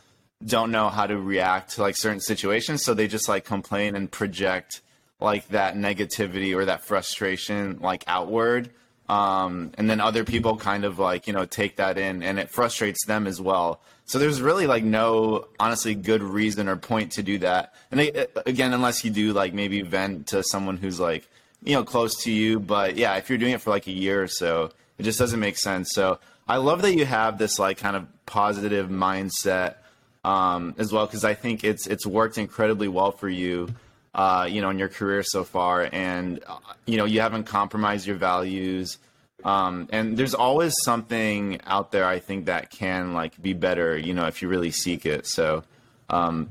don't 0.45 0.71
know 0.71 0.89
how 0.89 1.07
to 1.07 1.17
react 1.17 1.75
to 1.75 1.83
like 1.83 1.97
certain 1.97 2.21
situations. 2.21 2.83
So 2.83 2.95
they 2.95 3.09
just 3.09 3.29
like 3.29 3.45
complain 3.45 3.97
and 3.97 4.11
project 4.11 4.83
like 5.21 5.49
that 5.49 5.75
negativity 5.75 6.55
or 6.55 6.67
that 6.67 6.85
frustration 6.85 7.79
like 7.81 8.05
outward 8.07 8.71
um, 9.09 9.71
and 9.79 9.89
then 9.89 10.01
other 10.01 10.25
people 10.25 10.57
kind 10.57 10.85
of 10.85 10.99
like 10.99 11.27
you 11.27 11.33
know 11.33 11.45
take 11.45 11.77
that 11.77 11.97
in 11.97 12.23
and 12.23 12.39
it 12.39 12.51
frustrates 12.51 13.05
them 13.07 13.27
as 13.27 13.41
well 13.41 13.81
so 14.05 14.19
there's 14.19 14.43
really 14.43 14.67
like 14.67 14.85
no 14.85 15.47
honestly 15.59 15.95
good 15.95 16.23
reason 16.23 16.69
or 16.69 16.77
point 16.77 17.13
to 17.13 17.23
do 17.23 17.39
that 17.39 17.75
and 17.91 18.01
they, 18.01 18.27
again 18.45 18.73
unless 18.73 19.05
you 19.05 19.11
do 19.11 19.33
like 19.33 19.55
maybe 19.55 19.83
vent 19.83 20.27
to 20.29 20.43
someone 20.43 20.77
who's 20.77 21.01
like 21.01 21.29
you 21.67 21.75
know 21.75 21.85
close 21.85 22.23
to 22.25 22.33
you. 22.33 22.59
But 22.59 22.97
yeah, 22.97 23.17
if 23.17 23.29
you're 23.29 23.39
doing 23.39 23.53
it 23.53 23.61
for 23.61 23.71
like 23.71 23.87
a 23.87 23.93
year 23.93 24.23
or 24.23 24.29
so, 24.29 24.71
it 24.97 25.03
just 25.03 25.19
doesn't 25.19 25.41
make 25.41 25.59
sense. 25.59 25.91
So 25.93 26.19
I 26.49 26.57
love 26.57 26.83
that 26.83 26.95
you 26.95 27.05
have 27.05 27.37
this 27.37 27.59
like 27.59 27.77
kind 27.77 27.97
of 27.97 28.07
positive 28.25 28.89
mindset 28.89 29.75
um, 30.25 30.75
as 30.79 30.93
well 30.93 31.07
because 31.07 31.25
I 31.25 31.35
think 31.35 31.65
it's 31.65 31.87
it's 31.87 32.07
worked 32.07 32.39
incredibly 32.39 32.89
well 32.89 33.13
for 33.13 33.29
you. 33.29 33.69
Uh, 34.15 34.49
you 34.51 34.63
know, 34.63 34.71
in 34.71 34.79
your 34.79 34.89
career 34.89 35.23
so 35.23 35.45
far, 35.45 35.91
and 35.93 36.43
uh, 36.47 36.57
you 36.87 36.97
know, 36.97 37.05
you 37.05 37.21
haven't 37.21 37.45
compromised 37.45 38.07
your 38.07 38.17
values. 38.17 38.97
Um, 39.45 39.89
and 39.93 40.17
there's 40.17 40.35
always 40.35 40.75
something 40.85 41.61
out 41.67 41.93
there 41.93 42.07
I 42.07 42.19
think 42.19 42.47
that 42.47 42.71
can 42.71 43.13
like 43.13 43.41
be 43.41 43.53
better, 43.53 43.97
you 43.97 44.15
know, 44.15 44.27
if 44.27 44.41
you 44.41 44.49
really 44.49 44.71
seek 44.71 45.05
it. 45.05 45.27
So, 45.27 45.65
um, 46.09 46.49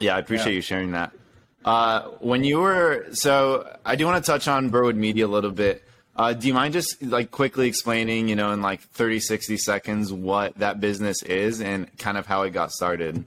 yeah, 0.00 0.16
I 0.16 0.18
appreciate 0.18 0.52
yeah. 0.52 0.56
you 0.56 0.62
sharing 0.62 0.92
that. 0.92 1.12
Uh, 1.64 2.02
when 2.20 2.44
you 2.44 2.58
were, 2.60 3.06
so 3.12 3.76
I 3.84 3.96
do 3.96 4.06
want 4.06 4.24
to 4.24 4.30
touch 4.30 4.48
on 4.48 4.70
Burwood 4.70 4.96
Media 4.96 5.26
a 5.26 5.28
little 5.28 5.50
bit. 5.50 5.84
Uh, 6.14 6.32
do 6.32 6.46
you 6.46 6.54
mind 6.54 6.74
just 6.74 7.02
like 7.02 7.30
quickly 7.30 7.68
explaining, 7.68 8.28
you 8.28 8.36
know, 8.36 8.52
in 8.52 8.60
like 8.60 8.80
30, 8.80 9.20
60 9.20 9.56
seconds 9.56 10.12
what 10.12 10.56
that 10.58 10.80
business 10.80 11.22
is 11.22 11.60
and 11.60 11.96
kind 11.98 12.18
of 12.18 12.26
how 12.26 12.42
it 12.42 12.50
got 12.50 12.70
started? 12.70 13.24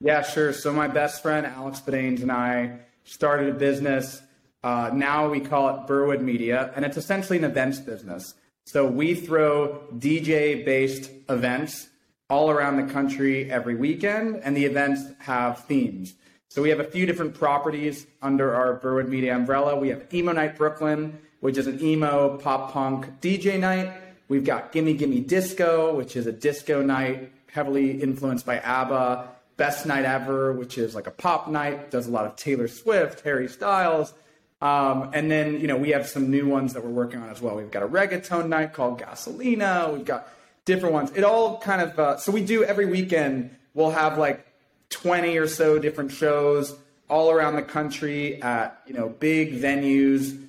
Yeah, 0.00 0.22
sure. 0.22 0.52
So 0.54 0.72
my 0.72 0.88
best 0.88 1.22
friend 1.22 1.44
Alex 1.44 1.80
Bedanes 1.80 2.22
and 2.22 2.32
I 2.32 2.78
started 3.04 3.50
a 3.50 3.58
business. 3.58 4.22
Uh, 4.62 4.90
now 4.94 5.28
we 5.28 5.40
call 5.40 5.68
it 5.68 5.86
Burwood 5.86 6.22
Media, 6.22 6.72
and 6.74 6.84
it's 6.84 6.96
essentially 6.96 7.38
an 7.38 7.44
events 7.44 7.80
business. 7.80 8.34
So 8.64 8.86
we 8.86 9.14
throw 9.14 9.82
DJ 9.98 10.64
based 10.64 11.10
events 11.28 11.88
all 12.30 12.50
around 12.50 12.76
the 12.76 12.92
country 12.92 13.50
every 13.50 13.74
weekend, 13.74 14.36
and 14.36 14.56
the 14.56 14.64
events 14.64 15.02
have 15.18 15.64
themes. 15.64 16.14
So 16.50 16.62
we 16.62 16.70
have 16.70 16.80
a 16.80 16.84
few 16.84 17.06
different 17.06 17.34
properties 17.34 18.08
under 18.20 18.52
our 18.52 18.74
Burwood 18.74 19.08
Media 19.08 19.36
umbrella. 19.36 19.76
We 19.76 19.90
have 19.90 20.12
Emo 20.12 20.32
Night 20.32 20.56
Brooklyn, 20.56 21.16
which 21.38 21.56
is 21.56 21.68
an 21.68 21.80
emo 21.80 22.38
pop 22.38 22.72
punk 22.72 23.20
DJ 23.20 23.56
night. 23.56 23.92
We've 24.26 24.42
got 24.42 24.72
Gimme 24.72 24.94
Gimme 24.94 25.20
Disco, 25.20 25.94
which 25.94 26.16
is 26.16 26.26
a 26.26 26.32
disco 26.32 26.82
night 26.82 27.30
heavily 27.52 28.02
influenced 28.02 28.44
by 28.44 28.58
ABBA. 28.58 29.28
Best 29.58 29.86
Night 29.86 30.04
Ever, 30.04 30.52
which 30.52 30.76
is 30.76 30.92
like 30.92 31.06
a 31.06 31.12
pop 31.12 31.46
night, 31.46 31.92
does 31.92 32.08
a 32.08 32.10
lot 32.10 32.26
of 32.26 32.34
Taylor 32.34 32.66
Swift, 32.66 33.20
Harry 33.20 33.46
Styles. 33.46 34.12
Um, 34.60 35.10
and 35.12 35.30
then, 35.30 35.60
you 35.60 35.68
know, 35.68 35.76
we 35.76 35.90
have 35.90 36.08
some 36.08 36.32
new 36.32 36.48
ones 36.48 36.72
that 36.72 36.82
we're 36.82 36.90
working 36.90 37.20
on 37.20 37.30
as 37.30 37.40
well. 37.40 37.54
We've 37.54 37.70
got 37.70 37.84
a 37.84 37.88
reggaeton 37.88 38.48
night 38.48 38.72
called 38.72 39.00
Gasolina. 39.00 39.92
We've 39.92 40.04
got 40.04 40.26
different 40.64 40.94
ones. 40.94 41.12
It 41.14 41.22
all 41.22 41.60
kind 41.60 41.80
of, 41.80 41.96
uh, 41.96 42.16
so 42.16 42.32
we 42.32 42.44
do 42.44 42.64
every 42.64 42.86
weekend, 42.86 43.54
we'll 43.72 43.90
have 43.90 44.18
like 44.18 44.44
20 44.90 45.36
or 45.38 45.46
so 45.46 45.78
different 45.78 46.12
shows 46.12 46.76
all 47.08 47.30
around 47.30 47.56
the 47.56 47.62
country 47.62 48.40
at, 48.42 48.80
you 48.86 48.94
know, 48.94 49.08
big 49.08 49.60
venues, 49.60 50.40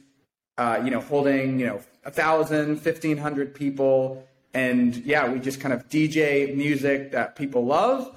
uh, 0.58 0.80
you 0.84 0.92
know, 0.92 1.02
holding, 1.02 1.60
you 1.60 1.66
know, 1.66 1.82
a 2.06 2.12
thousand, 2.12 2.78
fifteen 2.78 3.18
hundred 3.18 3.56
people. 3.56 4.28
And 4.54 4.96
yeah, 4.98 5.32
we 5.32 5.40
just 5.40 5.60
kind 5.60 5.74
of 5.74 5.88
DJ 5.90 6.56
music 6.56 7.12
that 7.12 7.36
people 7.36 7.66
love. 7.66 8.14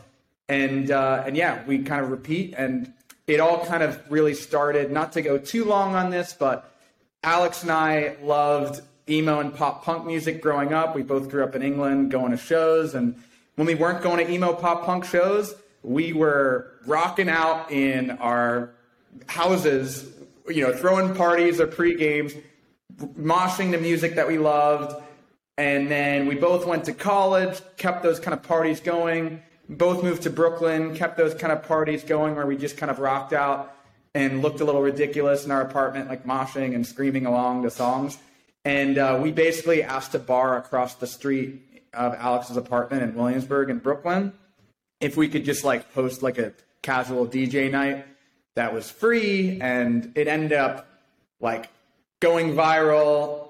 And, 0.49 0.91
uh, 0.91 1.25
and 1.27 1.37
yeah, 1.37 1.65
we 1.67 1.79
kind 1.79 2.05
of 2.05 2.11
repeat 2.11 2.55
and 2.59 2.93
it 3.27 3.41
all 3.41 3.65
kind 3.65 3.83
of 3.83 4.01
really 4.11 4.35
started, 4.35 4.91
not 4.91 5.13
to 5.13 5.23
go 5.23 5.39
too 5.39 5.65
long 5.65 5.95
on 5.95 6.11
this, 6.11 6.35
but 6.35 6.71
Alex 7.23 7.63
and 7.63 7.73
I 7.73 8.17
loved 8.23 8.83
emo 9.09 9.41
and 9.41 9.55
pop 9.55 9.85
punk 9.85 10.07
music 10.07 10.43
growing 10.43 10.75
up. 10.75 10.95
We 10.95 11.03
both 11.03 11.31
grew 11.31 11.43
up 11.43 11.55
in 11.55 11.63
England 11.63 12.11
going 12.11 12.33
to 12.33 12.37
shows. 12.37 12.95
And 12.95 13.23
when 13.55 13.67
we 13.67 13.75
weren't 13.75 14.03
going 14.03 14.25
to 14.25 14.31
emo 14.31 14.53
pop 14.53 14.85
punk 14.85 15.05
shows, 15.05 15.55
we 15.85 16.13
were 16.13 16.73
rocking 16.87 17.29
out 17.29 17.71
in 17.71 18.11
our 18.13 18.71
houses, 19.29 20.11
you 20.49 20.67
know, 20.67 20.75
throwing 20.75 21.15
parties 21.15 21.61
or 21.61 21.69
pre 21.69 21.95
games, 21.95 22.33
moshing 22.97 23.71
the 23.71 23.79
music 23.79 24.17
that 24.17 24.27
we 24.27 24.39
loved. 24.39 25.01
And 25.57 25.89
then 25.89 26.27
we 26.27 26.35
both 26.35 26.67
went 26.67 26.85
to 26.87 26.93
college, 26.93 27.61
kept 27.77 28.03
those 28.03 28.19
kind 28.19 28.35
of 28.35 28.43
parties 28.43 28.81
going 28.81 29.41
both 29.69 30.03
moved 30.03 30.23
to 30.25 30.31
Brooklyn, 30.31 30.95
kept 30.95 31.17
those 31.17 31.35
kind 31.35 31.53
of 31.53 31.63
parties 31.63 32.05
going 32.05 32.35
where 32.35 32.47
we 32.47 32.57
just 32.57 32.77
kind 32.77 32.91
of 32.91 32.99
rocked 32.99 33.33
out 33.33 33.75
and 34.15 34.43
looked 34.43 34.61
a 34.61 34.65
little 34.65 34.83
ridiculous 34.83 35.45
in 35.45 35.51
our 35.51 35.63
apartment, 35.63 36.09
like 36.09 36.25
moshing 36.25 36.75
and 36.75 36.87
screaming 36.87 37.27
along 37.27 37.63
the 37.63 37.71
songs. 37.71 38.19
And 38.65 38.99
uh, 38.99 39.19
we 39.23 39.33
basically 39.33 39.83
asked 39.83 40.15
a 40.15 40.19
bar 40.19 40.57
across 40.57 40.95
the 40.95 41.07
street 41.07 41.63
of 41.93 42.15
Alex's 42.15 42.57
apartment 42.57 43.03
in 43.03 43.15
Williamsburg 43.15 43.71
in 43.71 43.79
Brooklyn 43.79 44.33
if 45.05 45.17
we 45.17 45.29
could 45.29 45.45
just 45.45 45.65
like 45.65 45.93
host 45.93 46.23
like 46.23 46.39
a 46.39 46.53
casual 46.83 47.27
DJ 47.27 47.71
night 47.71 48.07
that 48.55 48.73
was 48.73 48.91
free. 48.91 49.61
And 49.61 50.13
it 50.15 50.29
ended 50.29 50.53
up 50.53 50.87
like 51.41 51.69
going 52.21 52.55
viral. 52.55 53.49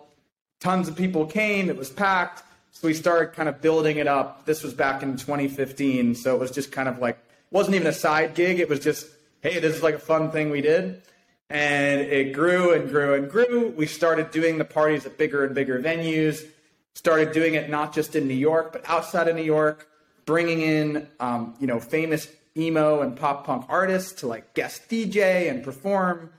Tons 0.60 0.88
of 0.88 0.96
people 0.96 1.26
came, 1.26 1.68
it 1.68 1.76
was 1.76 1.90
packed 1.90 2.42
so 2.74 2.88
we 2.88 2.94
started 2.94 3.34
kind 3.34 3.48
of 3.48 3.60
building 3.60 3.98
it 3.98 4.08
up. 4.08 4.46
This 4.46 4.64
was 4.64 4.74
back 4.74 5.04
in 5.04 5.16
2015, 5.16 6.16
so 6.16 6.34
it 6.34 6.40
was 6.40 6.50
just 6.50 6.72
kind 6.72 6.88
of 6.88 6.98
like 6.98 7.16
wasn't 7.52 7.76
even 7.76 7.86
a 7.86 7.92
side 7.92 8.34
gig. 8.34 8.58
It 8.58 8.68
was 8.68 8.80
just, 8.80 9.06
hey, 9.42 9.60
this 9.60 9.76
is 9.76 9.82
like 9.82 9.94
a 9.94 9.98
fun 10.00 10.32
thing 10.32 10.50
we 10.50 10.60
did. 10.60 11.00
And 11.48 12.00
it 12.00 12.32
grew 12.32 12.72
and 12.72 12.90
grew 12.90 13.14
and 13.14 13.30
grew. 13.30 13.68
We 13.76 13.86
started 13.86 14.32
doing 14.32 14.58
the 14.58 14.64
parties 14.64 15.06
at 15.06 15.16
bigger 15.16 15.44
and 15.44 15.54
bigger 15.54 15.80
venues. 15.80 16.44
Started 16.96 17.30
doing 17.30 17.54
it 17.54 17.70
not 17.70 17.94
just 17.94 18.16
in 18.16 18.26
New 18.26 18.34
York, 18.34 18.72
but 18.72 18.82
outside 18.88 19.28
of 19.28 19.36
New 19.36 19.42
York, 19.42 19.88
bringing 20.24 20.60
in 20.60 21.08
um, 21.20 21.54
you 21.60 21.66
know 21.66 21.80
famous 21.80 22.28
emo 22.56 23.00
and 23.00 23.16
pop 23.16 23.46
punk 23.46 23.66
artists 23.68 24.20
to 24.20 24.26
like 24.26 24.54
guest 24.54 24.88
DJ 24.88 25.50
and 25.50 25.62
perform. 25.62 26.30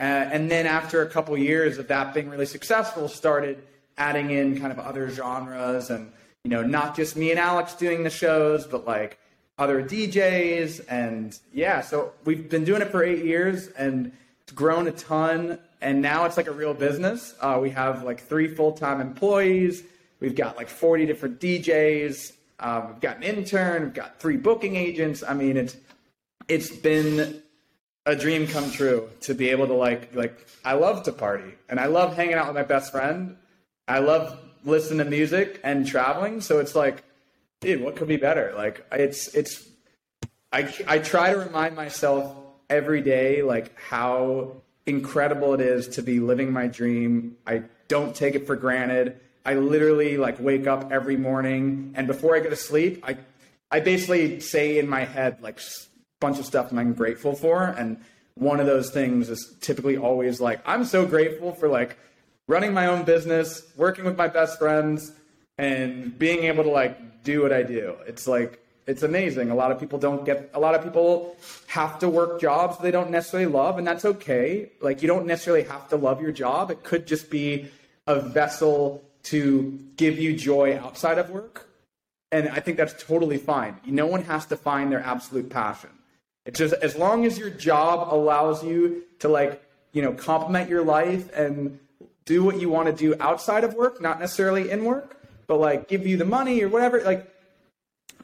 Uh, 0.00 0.04
and 0.04 0.50
then 0.50 0.66
after 0.66 1.02
a 1.02 1.10
couple 1.10 1.36
years 1.36 1.78
of 1.78 1.88
that 1.88 2.14
being 2.14 2.28
really 2.28 2.46
successful, 2.46 3.08
started 3.08 3.62
adding 3.96 4.30
in 4.30 4.58
kind 4.60 4.72
of 4.72 4.78
other 4.78 5.10
genres 5.10 5.90
and 5.90 6.12
you 6.44 6.50
know 6.50 6.62
not 6.62 6.94
just 6.94 7.16
me 7.16 7.30
and 7.30 7.38
Alex 7.38 7.74
doing 7.74 8.04
the 8.04 8.10
shows, 8.10 8.66
but 8.66 8.86
like 8.86 9.18
other 9.58 9.82
DJs 9.82 10.84
and 10.88 11.38
yeah. 11.52 11.80
So 11.80 12.12
we've 12.24 12.48
been 12.48 12.64
doing 12.64 12.80
it 12.80 12.90
for 12.90 13.02
eight 13.02 13.24
years 13.24 13.68
and 13.68 14.12
it's 14.42 14.52
grown 14.52 14.86
a 14.86 14.92
ton. 14.92 15.58
And 15.80 16.00
now 16.00 16.24
it's 16.24 16.36
like 16.36 16.46
a 16.46 16.52
real 16.52 16.74
business. 16.74 17.34
Uh, 17.40 17.58
we 17.60 17.70
have 17.70 18.02
like 18.02 18.20
three 18.20 18.48
full 18.48 18.72
time 18.72 19.00
employees. 19.00 19.82
We've 20.20 20.34
got 20.34 20.56
like 20.56 20.68
40 20.68 21.06
different 21.06 21.40
DJs. 21.40 22.32
Uh, 22.60 22.86
we've 22.88 23.00
got 23.00 23.18
an 23.18 23.22
intern. 23.22 23.84
We've 23.84 23.94
got 23.94 24.20
three 24.20 24.36
booking 24.36 24.76
agents. 24.76 25.22
I 25.22 25.34
mean, 25.34 25.56
it's 25.56 25.76
it's 26.48 26.74
been 26.74 27.42
a 28.06 28.16
dream 28.16 28.46
come 28.46 28.70
true 28.70 29.08
to 29.20 29.34
be 29.34 29.50
able 29.50 29.66
to 29.66 29.74
like 29.74 30.14
like 30.14 30.46
I 30.64 30.74
love 30.74 31.02
to 31.04 31.12
party 31.12 31.54
and 31.68 31.78
I 31.78 31.86
love 31.86 32.16
hanging 32.16 32.34
out 32.34 32.46
with 32.46 32.56
my 32.56 32.62
best 32.62 32.90
friend 32.90 33.36
I 33.88 34.00
love 34.00 34.38
listening 34.64 34.98
to 34.98 35.06
music 35.06 35.60
and 35.64 35.86
traveling, 35.86 36.42
so 36.42 36.58
it's 36.58 36.74
like, 36.74 37.02
dude, 37.60 37.82
what 37.82 37.96
could 37.96 38.06
be 38.06 38.18
better? 38.18 38.52
Like 38.54 38.86
it's 38.92 39.34
it's 39.34 39.66
I 40.52 40.72
I 40.86 40.98
try 40.98 41.32
to 41.32 41.38
remind 41.38 41.74
myself 41.74 42.36
every 42.68 43.00
day 43.00 43.42
like 43.42 43.72
how 43.80 44.60
incredible 44.84 45.54
it 45.54 45.62
is 45.62 45.88
to 45.88 46.02
be 46.02 46.20
living 46.20 46.52
my 46.52 46.66
dream. 46.66 47.38
I 47.46 47.62
don't 47.88 48.14
take 48.14 48.34
it 48.34 48.46
for 48.46 48.56
granted. 48.56 49.18
I 49.48 49.54
literally 49.54 50.18
like 50.18 50.38
wake 50.38 50.66
up 50.66 50.92
every 50.92 51.16
morning 51.16 51.94
and 51.96 52.06
before 52.06 52.36
I 52.36 52.40
go 52.40 52.50
to 52.50 52.56
sleep, 52.70 53.02
I 53.10 53.16
I 53.70 53.80
basically 53.80 54.40
say 54.40 54.78
in 54.78 54.86
my 54.86 55.04
head 55.04 55.40
like 55.40 55.58
a 55.58 55.62
bunch 56.20 56.38
of 56.38 56.44
stuff 56.44 56.68
that 56.68 56.78
I'm 56.78 56.92
grateful 56.92 57.34
for 57.34 57.62
and 57.62 57.96
one 58.34 58.60
of 58.60 58.66
those 58.66 58.90
things 58.90 59.30
is 59.30 59.56
typically 59.62 59.96
always 59.96 60.38
like 60.38 60.60
I'm 60.66 60.84
so 60.84 61.06
grateful 61.06 61.54
for 61.54 61.66
like 61.66 61.96
running 62.46 62.74
my 62.74 62.88
own 62.88 63.04
business, 63.04 63.62
working 63.74 64.04
with 64.04 64.18
my 64.18 64.28
best 64.28 64.58
friends, 64.58 65.12
and 65.56 66.18
being 66.18 66.44
able 66.44 66.64
to 66.64 66.70
like 66.70 67.24
do 67.24 67.40
what 67.42 67.52
I 67.52 67.62
do. 67.62 67.96
It's 68.06 68.28
like 68.28 68.62
it's 68.86 69.02
amazing. 69.02 69.50
A 69.50 69.54
lot 69.54 69.72
of 69.72 69.80
people 69.80 69.98
don't 69.98 70.26
get 70.26 70.50
a 70.52 70.60
lot 70.60 70.74
of 70.74 70.84
people 70.84 71.38
have 71.68 71.98
to 72.00 72.08
work 72.10 72.38
jobs 72.38 72.76
they 72.78 72.90
don't 72.90 73.10
necessarily 73.10 73.50
love, 73.50 73.78
and 73.78 73.86
that's 73.86 74.04
okay. 74.04 74.72
Like 74.82 75.00
you 75.00 75.08
don't 75.08 75.24
necessarily 75.24 75.64
have 75.64 75.88
to 75.88 75.96
love 75.96 76.20
your 76.20 76.32
job. 76.32 76.70
It 76.70 76.82
could 76.84 77.06
just 77.06 77.30
be 77.30 77.70
a 78.06 78.20
vessel 78.20 79.07
to 79.24 79.78
give 79.96 80.18
you 80.18 80.36
joy 80.36 80.78
outside 80.78 81.18
of 81.18 81.30
work. 81.30 81.68
And 82.30 82.48
I 82.50 82.60
think 82.60 82.76
that's 82.76 83.02
totally 83.02 83.38
fine. 83.38 83.80
No 83.86 84.06
one 84.06 84.22
has 84.24 84.46
to 84.46 84.56
find 84.56 84.92
their 84.92 85.00
absolute 85.00 85.48
passion. 85.50 85.90
It's 86.44 86.58
just 86.58 86.74
as 86.74 86.96
long 86.96 87.24
as 87.24 87.38
your 87.38 87.50
job 87.50 88.12
allows 88.12 88.64
you 88.64 89.04
to 89.18 89.28
like, 89.28 89.62
you 89.92 90.02
know, 90.02 90.12
complement 90.12 90.68
your 90.68 90.82
life 90.82 91.30
and 91.34 91.78
do 92.24 92.44
what 92.44 92.60
you 92.60 92.68
want 92.68 92.86
to 92.86 92.92
do 92.92 93.14
outside 93.20 93.64
of 93.64 93.74
work, 93.74 94.00
not 94.00 94.20
necessarily 94.20 94.70
in 94.70 94.84
work, 94.84 95.16
but 95.46 95.58
like 95.58 95.88
give 95.88 96.06
you 96.06 96.16
the 96.16 96.24
money 96.24 96.62
or 96.62 96.68
whatever, 96.68 97.02
like 97.02 97.30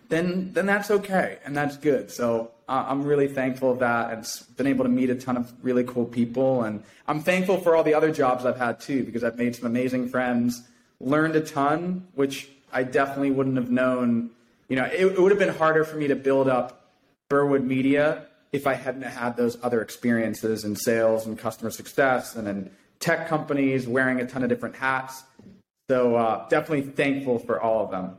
then 0.08 0.52
then 0.52 0.66
that's 0.66 0.90
okay 0.90 1.38
and 1.44 1.56
that's 1.56 1.76
good. 1.76 2.10
So 2.10 2.50
uh, 2.68 2.84
I'm 2.86 3.02
really 3.02 3.28
thankful 3.28 3.72
of 3.72 3.78
that 3.80 4.12
and 4.12 4.26
been 4.56 4.66
able 4.66 4.84
to 4.84 4.90
meet 4.90 5.10
a 5.10 5.14
ton 5.14 5.36
of 5.36 5.52
really 5.62 5.84
cool 5.84 6.04
people 6.04 6.62
and 6.62 6.82
I'm 7.06 7.20
thankful 7.20 7.58
for 7.58 7.74
all 7.76 7.82
the 7.82 7.94
other 7.94 8.12
jobs 8.12 8.44
I've 8.44 8.58
had 8.58 8.80
too 8.80 9.04
because 9.04 9.24
I've 9.24 9.36
made 9.36 9.56
some 9.56 9.66
amazing 9.66 10.08
friends, 10.08 10.62
learned 11.04 11.36
a 11.36 11.40
ton, 11.40 12.06
which 12.14 12.48
I 12.72 12.82
definitely 12.82 13.30
wouldn't 13.30 13.56
have 13.56 13.70
known. 13.70 14.30
You 14.68 14.76
know, 14.76 14.84
it, 14.84 15.06
it 15.06 15.20
would 15.20 15.30
have 15.30 15.38
been 15.38 15.54
harder 15.54 15.84
for 15.84 15.96
me 15.96 16.08
to 16.08 16.16
build 16.16 16.48
up 16.48 16.90
Burwood 17.28 17.64
Media 17.64 18.26
if 18.52 18.66
I 18.66 18.74
hadn't 18.74 19.02
had 19.02 19.36
those 19.36 19.58
other 19.62 19.82
experiences 19.82 20.64
in 20.64 20.76
sales 20.76 21.26
and 21.26 21.38
customer 21.38 21.70
success 21.70 22.36
and 22.36 22.48
in 22.48 22.70
tech 23.00 23.28
companies, 23.28 23.86
wearing 23.86 24.20
a 24.20 24.26
ton 24.26 24.42
of 24.42 24.48
different 24.48 24.76
hats. 24.76 25.24
So 25.90 26.16
uh, 26.16 26.48
definitely 26.48 26.90
thankful 26.92 27.38
for 27.38 27.60
all 27.60 27.84
of 27.84 27.90
them. 27.90 28.16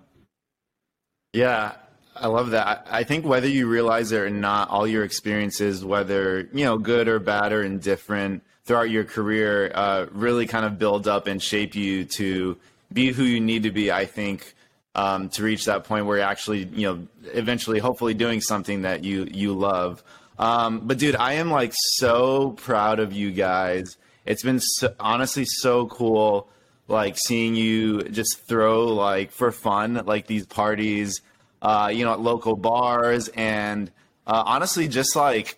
Yeah, 1.34 1.74
I 2.16 2.28
love 2.28 2.52
that. 2.52 2.88
I 2.90 3.04
think 3.04 3.26
whether 3.26 3.48
you 3.48 3.68
realize 3.68 4.12
it 4.12 4.20
or 4.20 4.30
not, 4.30 4.70
all 4.70 4.86
your 4.86 5.04
experiences, 5.04 5.84
whether 5.84 6.48
you 6.54 6.66
know 6.66 6.78
good 6.78 7.08
or 7.08 7.20
bad 7.20 7.52
or 7.52 7.64
indifferent, 7.64 8.44
throughout 8.66 8.90
your 8.90 9.04
career, 9.04 9.72
uh, 9.74 10.08
really 10.12 10.48
kind 10.48 10.66
of 10.66 10.78
build 10.78 11.08
up 11.08 11.28
and 11.28 11.42
shape 11.42 11.76
you 11.76 12.06
to 12.06 12.58
be 12.92 13.12
who 13.12 13.24
you 13.24 13.40
need 13.40 13.64
to 13.64 13.72
be. 13.72 13.92
I 13.92 14.06
think 14.06 14.54
um, 14.96 15.30
to 15.30 15.44
reach 15.44 15.66
that 15.66 15.84
point 15.84 16.06
where 16.06 16.18
you're 16.18 16.26
actually, 16.26 16.66
you 16.74 16.88
know, 16.88 17.08
eventually, 17.34 17.80
hopefully, 17.80 18.14
doing 18.14 18.42
something 18.42 18.84
that 18.84 19.04
you 19.04 19.28
you 19.32 19.54
love. 19.54 20.04
Um, 20.40 20.82
but 20.86 20.98
dude, 20.98 21.16
I 21.16 21.34
am 21.34 21.52
like 21.52 21.74
so 21.74 22.52
proud 22.52 23.00
of 23.00 23.14
you 23.14 23.32
guys. 23.32 23.98
It's 24.26 24.44
been 24.44 24.60
so, 24.60 24.94
honestly 25.00 25.46
so 25.46 25.88
cool, 25.88 26.50
like 26.88 27.18
seeing 27.18 27.56
you 27.56 28.04
just 28.04 28.48
throw 28.48 28.88
like 28.88 29.32
for 29.32 29.52
fun, 29.52 30.02
like 30.06 30.28
these 30.28 30.46
parties, 30.46 31.22
uh, 31.62 31.92
you 31.94 32.06
know, 32.06 32.14
at 32.14 32.20
local 32.20 32.56
bars, 32.56 33.28
and 33.30 33.92
uh, 34.26 34.44
honestly, 34.46 34.88
just 34.88 35.16
like 35.16 35.58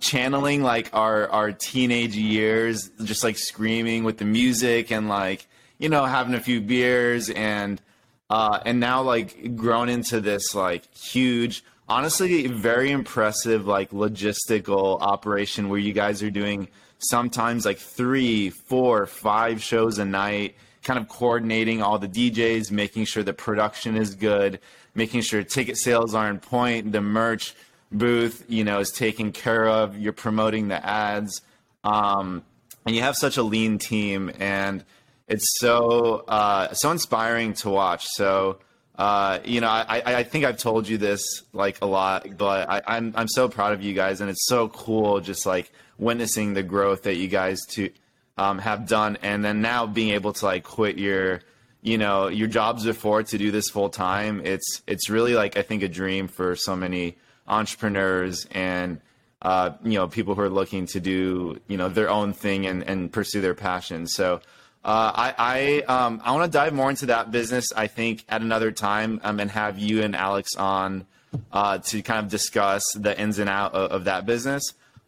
channeling 0.00 0.62
like 0.62 0.90
our 0.94 1.28
our 1.28 1.52
teenage 1.52 2.16
years, 2.16 2.90
just 3.04 3.22
like 3.22 3.36
screaming 3.38 4.04
with 4.04 4.18
the 4.18 4.24
music 4.24 4.90
and 4.90 5.08
like 5.08 5.46
you 5.80 5.88
know 5.88 6.04
having 6.04 6.34
a 6.34 6.40
few 6.40 6.60
beers 6.60 7.28
and 7.30 7.82
uh, 8.28 8.60
and 8.64 8.78
now 8.78 9.02
like 9.02 9.56
grown 9.56 9.88
into 9.88 10.20
this 10.20 10.54
like 10.54 10.94
huge 10.94 11.64
honestly 11.88 12.46
very 12.46 12.92
impressive 12.92 13.66
like 13.66 13.90
logistical 13.90 15.00
operation 15.00 15.68
where 15.68 15.80
you 15.80 15.92
guys 15.92 16.22
are 16.22 16.30
doing 16.30 16.68
sometimes 16.98 17.64
like 17.64 17.78
three 17.78 18.50
four 18.50 19.06
five 19.06 19.60
shows 19.60 19.98
a 19.98 20.04
night 20.04 20.54
kind 20.84 20.98
of 20.98 21.08
coordinating 21.08 21.82
all 21.82 21.98
the 21.98 22.08
djs 22.08 22.70
making 22.70 23.04
sure 23.04 23.24
the 23.24 23.32
production 23.32 23.96
is 23.96 24.14
good 24.14 24.60
making 24.94 25.20
sure 25.20 25.42
ticket 25.42 25.76
sales 25.76 26.14
are 26.14 26.30
in 26.30 26.38
point 26.38 26.92
the 26.92 27.00
merch 27.00 27.54
booth 27.90 28.44
you 28.48 28.62
know 28.62 28.78
is 28.78 28.90
taken 28.90 29.32
care 29.32 29.66
of 29.66 29.98
you're 29.98 30.12
promoting 30.12 30.68
the 30.68 30.86
ads. 30.86 31.42
Um, 31.82 32.44
and 32.86 32.94
you 32.94 33.02
have 33.02 33.16
such 33.16 33.36
a 33.36 33.42
lean 33.42 33.78
team 33.78 34.32
and 34.38 34.84
it's 35.30 35.46
so 35.58 36.24
uh, 36.28 36.72
so 36.74 36.90
inspiring 36.90 37.54
to 37.54 37.70
watch 37.70 38.06
so 38.06 38.58
uh, 39.00 39.40
you 39.46 39.62
know, 39.62 39.68
I, 39.68 40.02
I 40.04 40.24
think 40.24 40.44
I've 40.44 40.58
told 40.58 40.86
you 40.86 40.98
this 40.98 41.22
like 41.54 41.78
a 41.80 41.86
lot, 41.86 42.36
but 42.36 42.68
I, 42.68 42.82
I'm 42.86 43.14
I'm 43.16 43.28
so 43.28 43.48
proud 43.48 43.72
of 43.72 43.80
you 43.80 43.94
guys, 43.94 44.20
and 44.20 44.28
it's 44.28 44.46
so 44.46 44.68
cool 44.68 45.20
just 45.20 45.46
like 45.46 45.72
witnessing 45.96 46.52
the 46.52 46.62
growth 46.62 47.04
that 47.04 47.16
you 47.16 47.26
guys 47.26 47.64
to 47.70 47.88
um, 48.36 48.58
have 48.58 48.86
done, 48.86 49.16
and 49.22 49.42
then 49.42 49.62
now 49.62 49.86
being 49.86 50.10
able 50.10 50.34
to 50.34 50.44
like 50.44 50.64
quit 50.64 50.98
your 50.98 51.40
you 51.80 51.96
know 51.96 52.28
your 52.28 52.46
jobs 52.46 52.84
before 52.84 53.22
to 53.22 53.38
do 53.38 53.50
this 53.50 53.70
full 53.70 53.88
time. 53.88 54.42
It's 54.44 54.82
it's 54.86 55.08
really 55.08 55.32
like 55.32 55.56
I 55.56 55.62
think 55.62 55.82
a 55.82 55.88
dream 55.88 56.28
for 56.28 56.54
so 56.54 56.76
many 56.76 57.16
entrepreneurs 57.48 58.46
and 58.50 59.00
uh, 59.40 59.70
you 59.82 59.94
know 59.94 60.08
people 60.08 60.34
who 60.34 60.42
are 60.42 60.50
looking 60.50 60.84
to 60.88 61.00
do 61.00 61.58
you 61.68 61.78
know 61.78 61.88
their 61.88 62.10
own 62.10 62.34
thing 62.34 62.66
and, 62.66 62.82
and 62.82 63.10
pursue 63.10 63.40
their 63.40 63.54
passion. 63.54 64.06
So 64.06 64.42
uh, 64.84 65.12
I 65.14 65.82
I, 65.88 66.04
um, 66.04 66.22
I 66.24 66.32
want 66.32 66.50
to 66.50 66.58
dive 66.58 66.72
more 66.72 66.88
into 66.88 67.06
that 67.06 67.30
business. 67.30 67.66
I 67.76 67.86
think 67.86 68.24
at 68.28 68.40
another 68.40 68.72
time, 68.72 69.20
um, 69.22 69.38
and 69.40 69.50
have 69.50 69.78
you 69.78 70.02
and 70.02 70.16
Alex 70.16 70.56
on 70.56 71.06
uh, 71.52 71.78
to 71.78 72.02
kind 72.02 72.24
of 72.24 72.30
discuss 72.30 72.82
the 72.94 73.18
ins 73.18 73.38
and 73.38 73.50
out 73.50 73.74
of, 73.74 73.90
of 73.90 74.04
that 74.04 74.26
business. 74.26 74.62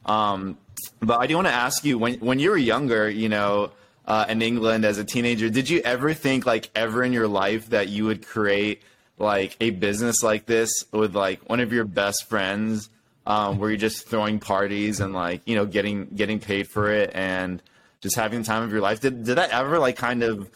Um, 0.05 0.59
but 1.01 1.21
I 1.21 1.27
do 1.27 1.37
want 1.37 1.49
to 1.49 1.53
ask 1.53 1.85
you 1.85 1.99
when 1.99 2.15
when 2.15 2.39
you 2.39 2.51
were 2.51 2.57
younger, 2.57 3.09
you 3.09 3.29
know, 3.29 3.71
uh, 4.07 4.27
in 4.29 4.43
England 4.43 4.85
as 4.85 4.99
a 4.99 5.05
teenager, 5.05 5.49
did 5.49 5.71
you 5.71 5.81
ever 5.81 6.13
think 6.13 6.45
like 6.45 6.71
ever 6.75 7.03
in 7.03 7.13
your 7.13 7.29
life 7.29 7.71
that 7.71 7.89
you 7.89 8.05
would 8.05 8.27
create 8.27 8.83
like 9.19 9.57
a 9.61 9.71
business 9.71 10.23
like 10.23 10.47
this 10.47 10.85
with 10.93 11.15
like 11.15 11.49
one 11.49 11.61
of 11.61 11.73
your 11.73 11.85
best 11.85 12.29
friends, 12.29 12.91
um, 13.27 13.59
where 13.59 13.71
you're 13.71 13.79
just 13.79 14.07
throwing 14.07 14.39
parties 14.39 15.01
and 15.01 15.15
like 15.15 15.43
you 15.47 15.55
know 15.55 15.65
getting 15.65 16.07
getting 16.07 16.41
paid 16.41 16.69
for 16.69 16.93
it 16.93 17.11
and 17.15 17.63
just 18.03 18.17
having 18.17 18.41
the 18.41 18.45
time 18.45 18.63
of 18.63 18.73
your 18.73 18.81
life. 18.81 19.01
Did 19.01 19.25
did 19.25 19.37
that 19.37 19.51
ever 19.51 19.79
like 19.79 19.97
kind 19.97 20.23
of 20.23 20.51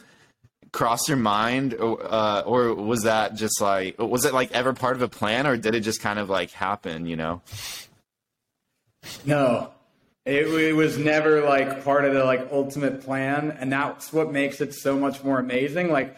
cross 0.73 1.09
your 1.09 1.17
mind, 1.17 1.75
or, 1.75 1.99
uh, 2.05 2.43
or 2.43 2.75
was 2.75 3.05
that 3.05 3.35
just 3.35 3.61
like 3.61 3.99
was 3.99 4.25
it 4.25 4.35
like 4.35 4.53
ever 4.53 4.73
part 4.73 4.97
of 4.97 5.03
a 5.03 5.09
plan, 5.09 5.47
or 5.47 5.57
did 5.57 5.75
it 5.75 5.81
just 5.81 6.01
kind 6.01 6.19
of 6.19 6.29
like 6.29 6.51
happen? 6.51 7.07
You 7.07 7.17
know? 7.17 7.43
No, 9.25 9.71
it, 10.25 10.47
it 10.47 10.75
was 10.75 10.99
never 10.99 11.43
like 11.43 11.85
part 11.85 12.05
of 12.05 12.13
the 12.13 12.25
like 12.25 12.49
ultimate 12.53 13.03
plan, 13.03 13.57
and 13.59 13.73
that's 13.73 14.13
what 14.13 14.33
makes 14.33 14.61
it 14.61 14.75
so 14.75 14.99
much 14.99 15.25
more 15.25 15.39
amazing. 15.39 15.91
Like 15.91 16.17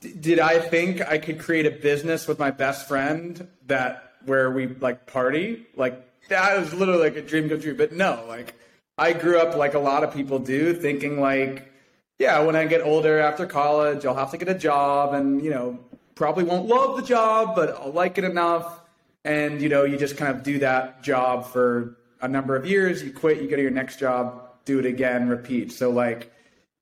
did 0.00 0.38
I 0.38 0.60
think 0.60 1.00
I 1.00 1.18
could 1.18 1.38
create 1.38 1.66
a 1.66 1.70
business 1.70 2.28
with 2.28 2.38
my 2.38 2.50
best 2.50 2.86
friend 2.86 3.48
that 3.66 4.12
where 4.24 4.50
we 4.50 4.68
like 4.68 5.06
party? 5.06 5.66
Like 5.74 6.04
that 6.28 6.58
was 6.58 6.72
literally 6.72 7.02
like 7.02 7.16
a 7.16 7.22
dream 7.22 7.48
come 7.48 7.60
true. 7.60 7.76
But 7.76 7.92
no, 7.92 8.24
like 8.28 8.54
I 8.98 9.12
grew 9.12 9.38
up 9.38 9.54
like 9.56 9.74
a 9.74 9.78
lot 9.78 10.02
of 10.02 10.12
people 10.12 10.40
do, 10.40 10.74
thinking 10.74 11.20
like, 11.20 11.72
yeah, 12.18 12.40
when 12.40 12.56
I 12.56 12.66
get 12.66 12.80
older 12.80 13.20
after 13.20 13.46
college, 13.46 14.04
I'll 14.04 14.16
have 14.16 14.32
to 14.32 14.38
get 14.38 14.48
a 14.48 14.58
job 14.58 15.14
and, 15.14 15.40
you 15.42 15.50
know, 15.50 15.78
probably 16.16 16.42
won't 16.42 16.66
love 16.66 16.96
the 16.96 17.04
job, 17.04 17.54
but 17.54 17.76
I'll 17.76 17.92
like 17.92 18.18
it 18.18 18.24
enough. 18.24 18.80
And, 19.24 19.62
you 19.62 19.68
know, 19.68 19.84
you 19.84 19.96
just 19.96 20.16
kind 20.16 20.34
of 20.34 20.42
do 20.42 20.58
that 20.58 21.02
job 21.02 21.46
for 21.46 21.96
a 22.20 22.26
number 22.26 22.56
of 22.56 22.66
years, 22.66 23.02
you 23.02 23.12
quit, 23.12 23.40
you 23.40 23.48
go 23.48 23.54
to 23.54 23.62
your 23.62 23.70
next 23.70 24.00
job, 24.00 24.42
do 24.64 24.80
it 24.80 24.86
again, 24.86 25.28
repeat. 25.28 25.70
So 25.70 25.90
like, 25.90 26.32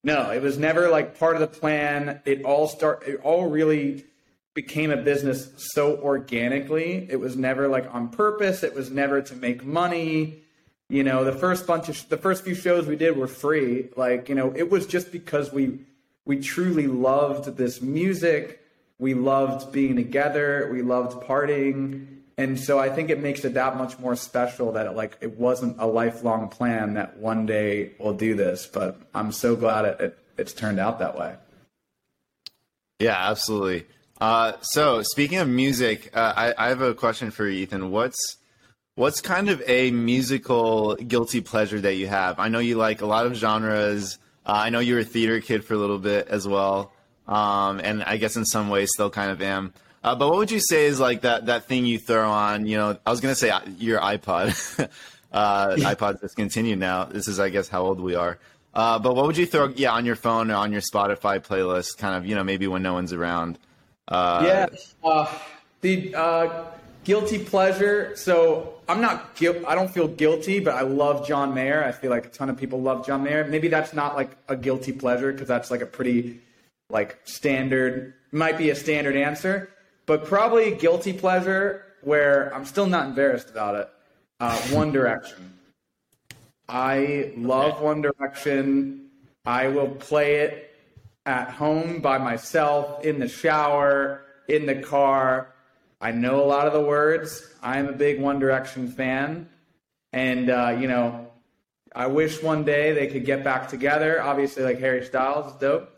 no, 0.03 0.31
it 0.31 0.41
was 0.41 0.57
never 0.57 0.89
like 0.89 1.19
part 1.19 1.35
of 1.35 1.41
the 1.41 1.47
plan. 1.47 2.23
It 2.25 2.45
all 2.45 2.67
start, 2.67 3.03
it 3.07 3.21
all 3.23 3.51
really 3.51 4.07
became 4.55 4.91
a 4.91 4.97
business 4.97 5.51
so 5.75 5.99
organically. 5.99 7.07
It 7.11 7.21
was 7.21 7.37
never 7.37 7.69
like 7.69 7.93
on 7.95 8.09
purpose. 8.09 8.63
It 8.63 8.75
was 8.75 8.91
never 8.91 9.21
to 9.21 9.37
make 9.37 9.67
money 9.67 10.46
you 10.88 11.03
know, 11.03 11.25
the 11.25 11.33
first 11.33 11.66
bunch 11.66 11.88
of 11.88 12.09
the 12.09 12.16
first 12.16 12.44
few 12.44 12.55
shows 12.55 12.87
we 12.87 12.96
did 12.96 13.16
were 13.16 13.27
free. 13.27 13.88
Like, 13.96 14.29
you 14.29 14.35
know, 14.35 14.53
it 14.55 14.70
was 14.70 14.87
just 14.87 15.11
because 15.11 15.53
we 15.53 15.81
we 16.25 16.40
truly 16.40 16.87
loved 16.87 17.57
this 17.57 17.81
music. 17.81 18.62
We 18.99 19.14
loved 19.14 19.72
being 19.72 19.96
together. 19.96 20.68
We 20.72 20.83
loved 20.83 21.22
partying. 21.22 22.07
And 22.38 22.61
so 22.61 22.79
I 22.79 22.90
think 22.90 23.11
it 23.11 23.20
makes 23.20 23.44
it 23.44 23.55
that 23.55 23.77
much 23.77 23.99
more 23.99 24.14
special 24.14 24.72
that 24.72 24.87
it, 24.87 24.92
like 24.92 25.16
it 25.20 25.38
wasn't 25.38 25.77
a 25.79 25.87
lifelong 25.87 26.49
plan 26.49 26.94
that 26.94 27.16
one 27.16 27.46
day 27.46 27.92
we'll 27.99 28.14
do 28.14 28.35
this. 28.35 28.66
But 28.66 29.01
I'm 29.14 29.33
so 29.33 29.57
glad 29.57 29.85
it, 29.87 30.01
it 30.01 30.18
it's 30.38 30.53
turned 30.53 30.79
out 30.79 30.99
that 30.99 31.18
way. 31.18 31.35
Yeah, 32.99 33.16
absolutely. 33.31 33.87
Uh, 34.20 34.53
so 34.62 35.03
speaking 35.03 35.38
of 35.38 35.49
music, 35.49 36.11
uh, 36.14 36.33
I, 36.37 36.55
I 36.57 36.68
have 36.68 36.81
a 36.81 36.94
question 36.94 37.31
for 37.31 37.46
you, 37.46 37.62
Ethan. 37.62 37.90
What's 37.90 38.38
What's 38.97 39.21
kind 39.21 39.51
of 39.51 39.63
a 39.67 39.91
musical 39.91 40.95
guilty 40.95 41.43
pleasure 41.43 41.79
that 41.83 41.97
you 41.97 42.07
have? 42.07 42.39
I 42.39 42.49
know 42.49 42.61
you 42.61 42.77
like 42.77 43.03
a 43.03 43.07
lot 43.07 43.27
of 43.27 43.35
genres. 43.35 44.19
Uh, 44.47 44.53
I 44.53 44.71
know 44.71 44.79
you 44.79 44.95
were 44.95 45.01
a 45.01 45.05
theater 45.05 45.39
kid 45.43 45.67
for 45.67 45.75
a 45.75 45.77
little 45.77 45.99
bit 45.99 46.29
as 46.29 46.49
well, 46.49 46.95
um, 47.29 47.79
and 47.81 48.03
I 48.03 48.17
guess 48.17 48.37
in 48.37 48.47
some 48.47 48.71
ways 48.71 48.89
still 48.95 49.11
kind 49.11 49.31
of 49.31 49.43
am. 49.43 49.75
Uh, 50.03 50.15
but 50.15 50.31
what 50.31 50.39
would 50.39 50.51
you 50.51 50.61
say 50.61 50.87
is 50.87 50.99
like 50.99 51.21
that 51.21 51.45
that 51.45 51.67
thing 51.67 51.85
you 51.85 51.99
throw 51.99 52.31
on? 52.31 52.67
You 52.67 52.79
know, 52.79 52.99
I 53.05 53.11
was 53.11 53.21
gonna 53.21 53.35
say 53.35 53.51
uh, 53.51 53.61
your 53.77 54.01
iPod. 54.01 54.89
uh, 55.31 55.77
iPod's 55.77 56.23
discontinued 56.23 56.79
now. 56.79 57.05
This 57.05 57.29
is, 57.29 57.39
I 57.39 57.51
guess, 57.51 57.69
how 57.69 57.83
old 57.83 58.01
we 58.01 58.15
are. 58.15 58.39
Uh, 58.73 58.99
but 58.99 59.15
what 59.15 59.27
would 59.27 59.37
you 59.37 59.45
throw? 59.45 59.69
Yeah, 59.77 59.93
on 59.93 60.07
your 60.07 60.17
phone 60.17 60.51
or 60.51 60.55
on 60.55 60.73
your 60.73 60.81
Spotify 60.81 61.39
playlist, 61.39 61.99
kind 61.99 62.17
of. 62.17 62.25
You 62.25 62.35
know, 62.35 62.45
maybe 62.45 62.67
when 62.67 62.83
no 62.83 62.95
one's 62.95 63.13
around. 63.13 63.59
Uh, 64.09 64.43
yeah. 64.47 64.67
Uh, 65.05 65.31
the 65.83 66.15
guilty 67.07 67.38
pleasure. 67.38 68.14
So 68.16 68.75
I'm 68.88 69.01
not 69.01 69.37
guilt. 69.37 69.59
I 69.66 69.77
don't 69.77 69.90
feel 69.90 70.09
guilty, 70.09 70.59
but 70.59 70.75
I 70.75 70.81
love 70.83 71.27
John 71.27 71.55
Mayer. 71.55 71.85
I 71.85 71.92
feel 71.92 72.11
like 72.11 72.27
a 72.27 72.29
ton 72.29 72.51
of 72.51 72.57
people 72.57 72.83
love 72.83 73.07
John 73.07 73.23
Mayer. 73.23 73.47
Maybe 73.47 73.69
that's 73.69 73.95
not 73.95 74.16
like 74.16 74.37
a 74.49 74.57
guilty 74.57 74.92
pleasure 74.92 75.33
because 75.33 75.47
that's 75.47 75.71
like 75.71 75.83
a 75.83 75.87
pretty 75.87 76.40
like 76.90 77.19
standard. 77.25 78.14
Might 78.33 78.59
be 78.59 78.71
a 78.71 78.75
standard 78.75 79.16
answer, 79.16 79.71
but 80.07 80.25
probably 80.25 80.75
guilty 80.75 81.12
pleasure 81.12 81.85
where 82.03 82.53
I'm 82.53 82.64
still 82.64 82.87
not 82.87 83.07
embarrassed 83.07 83.51
about 83.51 83.77
it. 83.77 83.88
Uh, 84.40 84.59
One 84.71 84.90
Direction. 84.90 85.53
I 86.69 87.33
love 87.37 87.81
One 87.81 88.03
Direction. 88.03 89.11
I 89.45 89.69
will 89.69 89.88
play 89.88 90.40
it 90.40 90.75
at 91.25 91.51
home 91.51 92.01
by 92.01 92.19
myself, 92.19 93.05
in 93.05 93.21
the 93.21 93.29
shower, 93.29 94.23
in 94.49 94.66
the 94.66 94.75
car. 94.75 95.53
I 96.01 96.13
know 96.13 96.43
a 96.43 96.47
lot 96.47 96.67
of 96.67 96.73
the 96.73 96.81
words. 96.81 97.47
I'm 97.63 97.89
a 97.89 97.93
big 97.93 98.21
One 98.21 98.39
Direction 98.39 98.89
fan. 98.89 99.49
And, 100.13 100.51
uh, 100.51 100.77
you 100.79 100.89
know, 100.89 101.29
I 101.95 102.07
wish 102.07 102.43
one 102.43 102.65
day 102.65 102.93
they 102.93 103.07
could 103.07 103.25
get 103.25 103.43
back 103.43 103.69
together. 103.69 104.21
Obviously, 104.23 104.63
like 104.63 104.79
Harry 104.79 105.05
Styles 105.05 105.53
is 105.53 105.59
dope. 105.59 105.91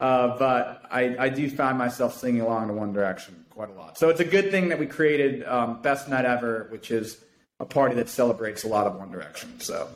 Uh, 0.00 0.36
but 0.38 0.82
I, 0.90 1.16
I 1.18 1.28
do 1.28 1.48
find 1.50 1.78
myself 1.78 2.18
singing 2.18 2.40
along 2.40 2.68
to 2.68 2.74
One 2.74 2.92
Direction 2.92 3.44
quite 3.50 3.70
a 3.70 3.72
lot. 3.72 3.98
So 3.98 4.08
it's 4.08 4.20
a 4.20 4.24
good 4.24 4.50
thing 4.50 4.68
that 4.68 4.78
we 4.78 4.86
created 4.86 5.44
um, 5.44 5.80
Best 5.82 6.08
Night 6.08 6.24
Ever, 6.24 6.66
which 6.70 6.90
is 6.90 7.18
a 7.60 7.64
party 7.64 7.94
that 7.96 8.08
celebrates 8.08 8.64
a 8.64 8.68
lot 8.68 8.86
of 8.86 8.96
One 8.96 9.10
Direction. 9.10 9.60
So 9.60 9.88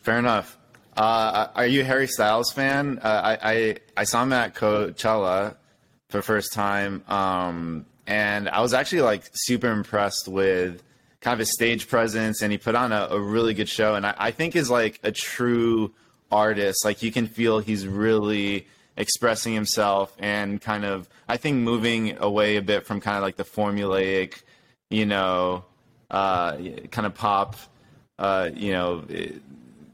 Fair 0.00 0.18
enough. 0.18 0.56
Uh, 0.96 1.48
are 1.54 1.66
you 1.66 1.82
a 1.82 1.84
Harry 1.84 2.06
Styles 2.06 2.52
fan? 2.52 2.98
Uh, 3.02 3.36
I, 3.42 3.52
I, 3.52 3.76
I 3.96 4.04
saw 4.04 4.22
him 4.22 4.32
at 4.32 4.54
Coachella 4.54 5.54
for 6.10 6.18
the 6.18 6.22
first 6.22 6.52
time, 6.52 7.04
um, 7.08 7.86
and 8.08 8.48
I 8.48 8.62
was 8.62 8.72
actually 8.72 9.02
like 9.02 9.24
super 9.34 9.70
impressed 9.70 10.28
with 10.28 10.82
kind 11.20 11.34
of 11.34 11.40
his 11.40 11.52
stage 11.52 11.88
presence, 11.88 12.40
and 12.40 12.50
he 12.50 12.56
put 12.56 12.74
on 12.74 12.90
a, 12.90 13.08
a 13.10 13.20
really 13.20 13.52
good 13.52 13.68
show. 13.68 13.94
And 13.94 14.06
I, 14.06 14.14
I 14.16 14.30
think 14.30 14.56
is 14.56 14.70
like 14.70 14.98
a 15.02 15.12
true 15.12 15.92
artist. 16.32 16.86
Like 16.86 17.02
you 17.02 17.12
can 17.12 17.26
feel 17.26 17.58
he's 17.58 17.86
really 17.86 18.66
expressing 18.96 19.52
himself 19.52 20.12
and 20.18 20.60
kind 20.60 20.84
of 20.84 21.08
I 21.28 21.36
think 21.36 21.58
moving 21.58 22.16
away 22.18 22.56
a 22.56 22.62
bit 22.62 22.86
from 22.86 23.00
kind 23.02 23.18
of 23.18 23.22
like 23.22 23.36
the 23.36 23.44
formulaic, 23.44 24.42
you 24.88 25.04
know, 25.04 25.66
uh, 26.10 26.56
kind 26.90 27.06
of 27.06 27.14
pop, 27.14 27.56
uh, 28.18 28.48
you 28.54 28.72
know, 28.72 29.04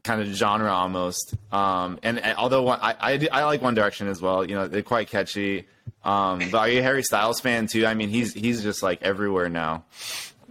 kind 0.04 0.20
of 0.22 0.28
genre 0.28 0.70
almost. 0.72 1.34
Um, 1.50 1.98
and, 2.04 2.20
and, 2.20 2.38
although 2.38 2.68
I, 2.68 2.94
I, 3.00 3.28
I 3.32 3.44
like 3.44 3.60
One 3.60 3.74
Direction 3.74 4.06
as 4.06 4.22
well, 4.22 4.48
you 4.48 4.54
know, 4.54 4.68
they're 4.68 4.82
quite 4.82 5.08
catchy. 5.08 5.66
Um, 6.04 6.40
but 6.50 6.58
are 6.58 6.68
you 6.68 6.80
a 6.80 6.82
Harry 6.82 7.02
Styles 7.02 7.40
fan 7.40 7.66
too? 7.66 7.86
I 7.86 7.94
mean, 7.94 8.10
he's 8.10 8.34
he's 8.34 8.62
just 8.62 8.82
like 8.82 9.02
everywhere 9.02 9.48
now. 9.48 9.84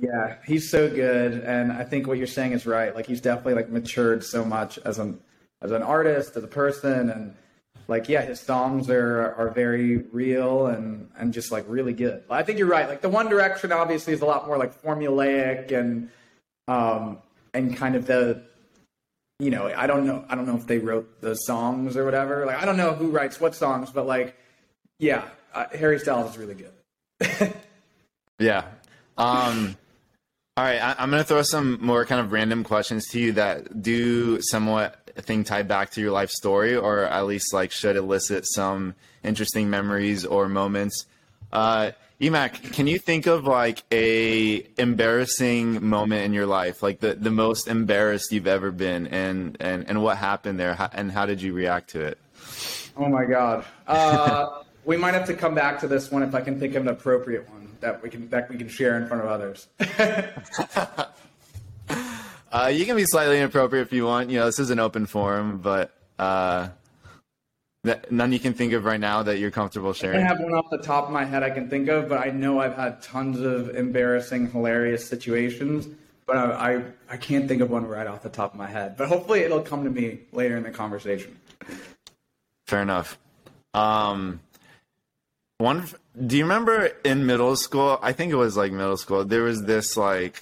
Yeah, 0.01 0.35
he's 0.45 0.69
so 0.69 0.89
good, 0.89 1.33
and 1.33 1.71
I 1.71 1.83
think 1.83 2.07
what 2.07 2.17
you're 2.17 2.27
saying 2.27 2.53
is 2.53 2.65
right. 2.65 2.95
Like 2.95 3.05
he's 3.05 3.21
definitely 3.21 3.53
like 3.53 3.69
matured 3.69 4.23
so 4.23 4.43
much 4.43 4.79
as 4.79 4.97
an 4.99 5.19
as 5.61 5.71
an 5.71 5.83
artist, 5.83 6.35
as 6.35 6.43
a 6.43 6.47
person, 6.47 7.09
and 7.09 7.35
like 7.87 8.09
yeah, 8.09 8.21
his 8.21 8.39
songs 8.39 8.89
are 8.89 9.33
are 9.35 9.49
very 9.49 9.97
real 9.97 10.67
and 10.67 11.09
and 11.17 11.33
just 11.33 11.51
like 11.51 11.65
really 11.67 11.93
good. 11.93 12.23
I 12.29 12.43
think 12.43 12.57
you're 12.57 12.67
right. 12.67 12.89
Like 12.89 13.01
the 13.01 13.09
One 13.09 13.29
Direction 13.29 13.71
obviously 13.71 14.13
is 14.13 14.21
a 14.21 14.25
lot 14.25 14.47
more 14.47 14.57
like 14.57 14.81
formulaic 14.81 15.71
and 15.71 16.09
um 16.67 17.19
and 17.53 17.75
kind 17.75 17.95
of 17.95 18.07
the 18.07 18.41
you 19.39 19.51
know 19.51 19.71
I 19.75 19.85
don't 19.85 20.07
know 20.07 20.25
I 20.29 20.35
don't 20.35 20.47
know 20.47 20.55
if 20.55 20.65
they 20.65 20.79
wrote 20.79 21.21
the 21.21 21.35
songs 21.35 21.95
or 21.95 22.05
whatever. 22.05 22.45
Like 22.45 22.61
I 22.61 22.65
don't 22.65 22.77
know 22.77 22.93
who 22.93 23.09
writes 23.09 23.39
what 23.39 23.53
songs, 23.53 23.91
but 23.91 24.07
like 24.07 24.35
yeah, 25.03 25.25
uh, 25.53 25.65
Harry 25.77 25.99
Styles 25.99 26.31
is 26.31 26.37
really 26.37 26.55
good. 26.55 27.53
yeah. 28.39 28.65
Um 29.17 29.77
all 30.55 30.63
right, 30.63 30.77
I, 30.79 31.01
am 31.01 31.09
going 31.09 31.19
to 31.19 31.27
throw 31.27 31.41
some 31.41 31.83
more 31.83 32.05
kind 32.05 32.21
of 32.21 32.31
random 32.31 32.63
questions 32.63 33.07
to 33.07 33.19
you 33.19 33.31
that 33.31 33.81
do 33.81 34.39
somewhat 34.39 35.09
thing 35.17 35.43
tied 35.43 35.67
back 35.67 35.89
to 35.91 36.01
your 36.01 36.11
life 36.11 36.29
story, 36.29 36.75
or 36.75 37.05
at 37.05 37.25
least 37.25 37.55
like 37.55 37.71
should 37.71 37.95
elicit 37.95 38.45
some 38.45 38.93
interesting 39.23 39.71
memories 39.71 40.25
or 40.25 40.47
moments. 40.47 41.07
Uh, 41.51 41.91
Emac, 42.21 42.71
can 42.71 42.85
you 42.85 42.99
think 42.99 43.25
of 43.25 43.45
like 43.45 43.81
a 43.91 44.63
embarrassing 44.77 45.83
moment 45.83 46.23
in 46.23 46.33
your 46.33 46.45
life, 46.45 46.83
like 46.83 46.99
the, 46.99 47.15
the 47.15 47.31
most 47.31 47.67
embarrassed 47.67 48.31
you've 48.31 48.45
ever 48.45 48.71
been, 48.71 49.07
and, 49.07 49.57
and, 49.59 49.89
and 49.89 50.03
what 50.03 50.17
happened 50.17 50.59
there, 50.59 50.77
and 50.93 51.11
how 51.11 51.25
did 51.25 51.41
you 51.41 51.53
react 51.53 51.89
to 51.91 52.01
it? 52.01 52.19
Oh 52.95 53.09
my 53.09 53.25
God, 53.25 53.65
uh, 53.87 54.61
we 54.85 54.97
might 54.97 55.13
have 55.13 55.27
to 55.27 55.33
come 55.33 55.55
back 55.55 55.79
to 55.79 55.87
this 55.87 56.11
one 56.11 56.23
if 56.23 56.35
I 56.35 56.41
can 56.41 56.59
think 56.59 56.75
of 56.75 56.83
an 56.83 56.89
appropriate 56.89 57.49
one 57.49 57.69
that 57.81 58.01
we 58.01 58.09
can 58.09 58.29
that 58.29 58.49
we 58.49 58.57
can 58.57 58.69
share 58.69 58.97
in 58.97 59.07
front 59.07 59.23
of 59.23 59.29
others. 59.29 59.67
Uh, 62.53 62.67
you 62.67 62.85
can 62.85 62.95
be 62.95 63.03
slightly 63.05 63.39
inappropriate 63.39 63.87
if 63.87 63.91
you 63.91 64.05
want. 64.05 64.29
You 64.29 64.37
know, 64.37 64.45
this 64.45 64.59
is 64.59 64.69
an 64.69 64.77
open 64.77 65.07
forum, 65.07 65.57
but 65.57 65.91
uh, 66.19 66.67
none 68.11 68.31
you 68.31 68.39
can 68.39 68.53
think 68.53 68.73
of 68.73 68.85
right 68.85 68.99
now 68.99 69.23
that 69.23 69.39
you're 69.39 69.49
comfortable 69.49 69.91
sharing. 69.91 70.19
I 70.19 70.27
have 70.27 70.39
one 70.39 70.53
off 70.53 70.69
the 70.69 70.77
top 70.77 71.05
of 71.05 71.11
my 71.11 71.25
head 71.25 71.41
I 71.41 71.49
can 71.49 71.67
think 71.67 71.89
of, 71.89 72.07
but 72.07 72.19
I 72.19 72.29
know 72.29 72.59
I've 72.59 72.75
had 72.75 73.01
tons 73.01 73.39
of 73.39 73.75
embarrassing, 73.75 74.51
hilarious 74.51 75.03
situations. 75.03 75.87
But 76.27 76.37
I, 76.37 76.75
I, 76.75 76.83
I 77.09 77.17
can't 77.17 77.47
think 77.47 77.61
of 77.61 77.71
one 77.71 77.87
right 77.87 78.05
off 78.05 78.21
the 78.21 78.29
top 78.29 78.53
of 78.53 78.59
my 78.59 78.67
head. 78.67 78.97
But 78.97 79.07
hopefully, 79.07 79.39
it'll 79.39 79.61
come 79.61 79.83
to 79.83 79.89
me 79.89 80.19
later 80.31 80.55
in 80.55 80.61
the 80.61 80.71
conversation. 80.71 81.37
Fair 82.67 82.83
enough. 82.83 83.17
Um, 83.73 84.39
one. 85.57 85.87
Do 86.25 86.37
you 86.37 86.43
remember 86.43 86.91
in 87.03 87.25
middle 87.25 87.55
school? 87.55 87.99
I 88.01 88.11
think 88.13 88.31
it 88.31 88.35
was 88.35 88.57
like 88.57 88.71
middle 88.71 88.97
school. 88.97 89.25
There 89.25 89.43
was 89.43 89.63
this 89.63 89.97
like 89.97 90.41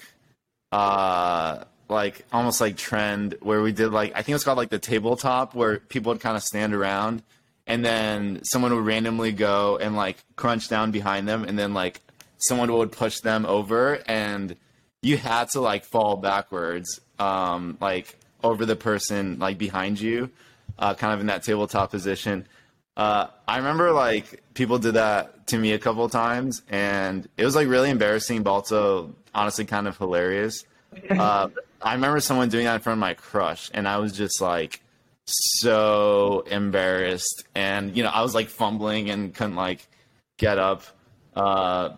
uh 0.72 1.64
like 1.90 2.26
almost 2.32 2.62
like 2.62 2.78
trend 2.78 3.36
where 3.42 3.62
we 3.62 3.72
did 3.72 3.90
like 3.90 4.12
I 4.14 4.22
think 4.22 4.30
it 4.30 4.34
was 4.34 4.44
called 4.44 4.58
like 4.58 4.70
the 4.70 4.80
tabletop 4.80 5.54
where 5.54 5.80
people 5.80 6.14
would 6.14 6.22
kind 6.22 6.38
of 6.38 6.44
stand 6.44 6.74
around 6.74 7.22
and 7.68 7.84
then 7.84 8.42
someone 8.44 8.74
would 8.74 8.86
randomly 8.86 9.34
go 9.34 9.78
and 9.78 9.96
like 9.96 10.18
crunch 10.36 10.70
down 10.70 10.92
behind 10.92 11.28
them 11.28 11.44
and 11.44 11.60
then 11.60 11.74
like 11.74 12.02
someone 12.38 12.72
would 12.72 12.92
push 12.92 13.20
them 13.20 13.46
over 13.46 14.02
and 14.08 14.56
you 15.02 15.18
had 15.18 15.50
to 15.50 15.62
like 15.62 15.84
fall 15.84 16.16
backwards 16.16 17.02
um 17.20 17.78
like 17.82 18.18
over 18.44 18.66
the 18.66 18.76
person 18.76 19.38
like 19.40 19.58
behind 19.58 20.00
you 20.00 20.30
uh, 20.80 20.94
kind 20.94 21.14
of 21.14 21.20
in 21.20 21.28
that 21.28 21.44
tabletop 21.44 21.92
position 21.92 22.48
uh, 22.98 23.28
I 23.48 23.58
remember 23.58 23.92
like 23.92 24.44
people 24.54 24.78
did 24.78 24.96
that 24.96 25.48
to 25.48 25.58
me 25.58 25.74
a 25.74 25.80
couple 25.80 26.08
times, 26.10 26.62
and 26.70 27.28
it 27.38 27.46
was 27.46 27.56
like 27.56 27.68
really 27.68 27.90
embarrassing, 27.90 28.44
but 28.44 28.52
also 28.52 29.16
honestly 29.34 29.66
kind 29.66 29.88
of 29.88 29.98
hilarious. 29.98 30.66
Uh, 31.10 31.48
I 31.82 31.94
remember 31.94 32.20
someone 32.20 32.50
doing 32.50 32.66
that 32.66 32.76
in 32.76 32.82
front 32.82 32.98
of 32.98 33.00
my 33.00 33.14
crush, 33.14 33.72
and 33.74 33.88
I 33.88 34.00
was 34.00 34.12
just 34.12 34.42
like 34.42 34.82
so 35.26 36.44
embarrassed, 36.48 37.46
and 37.56 37.96
you 37.96 38.04
know 38.04 38.10
I 38.10 38.22
was 38.22 38.36
like 38.36 38.50
fumbling 38.50 39.10
and 39.10 39.34
couldn't 39.34 39.56
like 39.56 39.88
get 40.38 40.60
up. 40.60 40.84
Uh, 41.34 41.92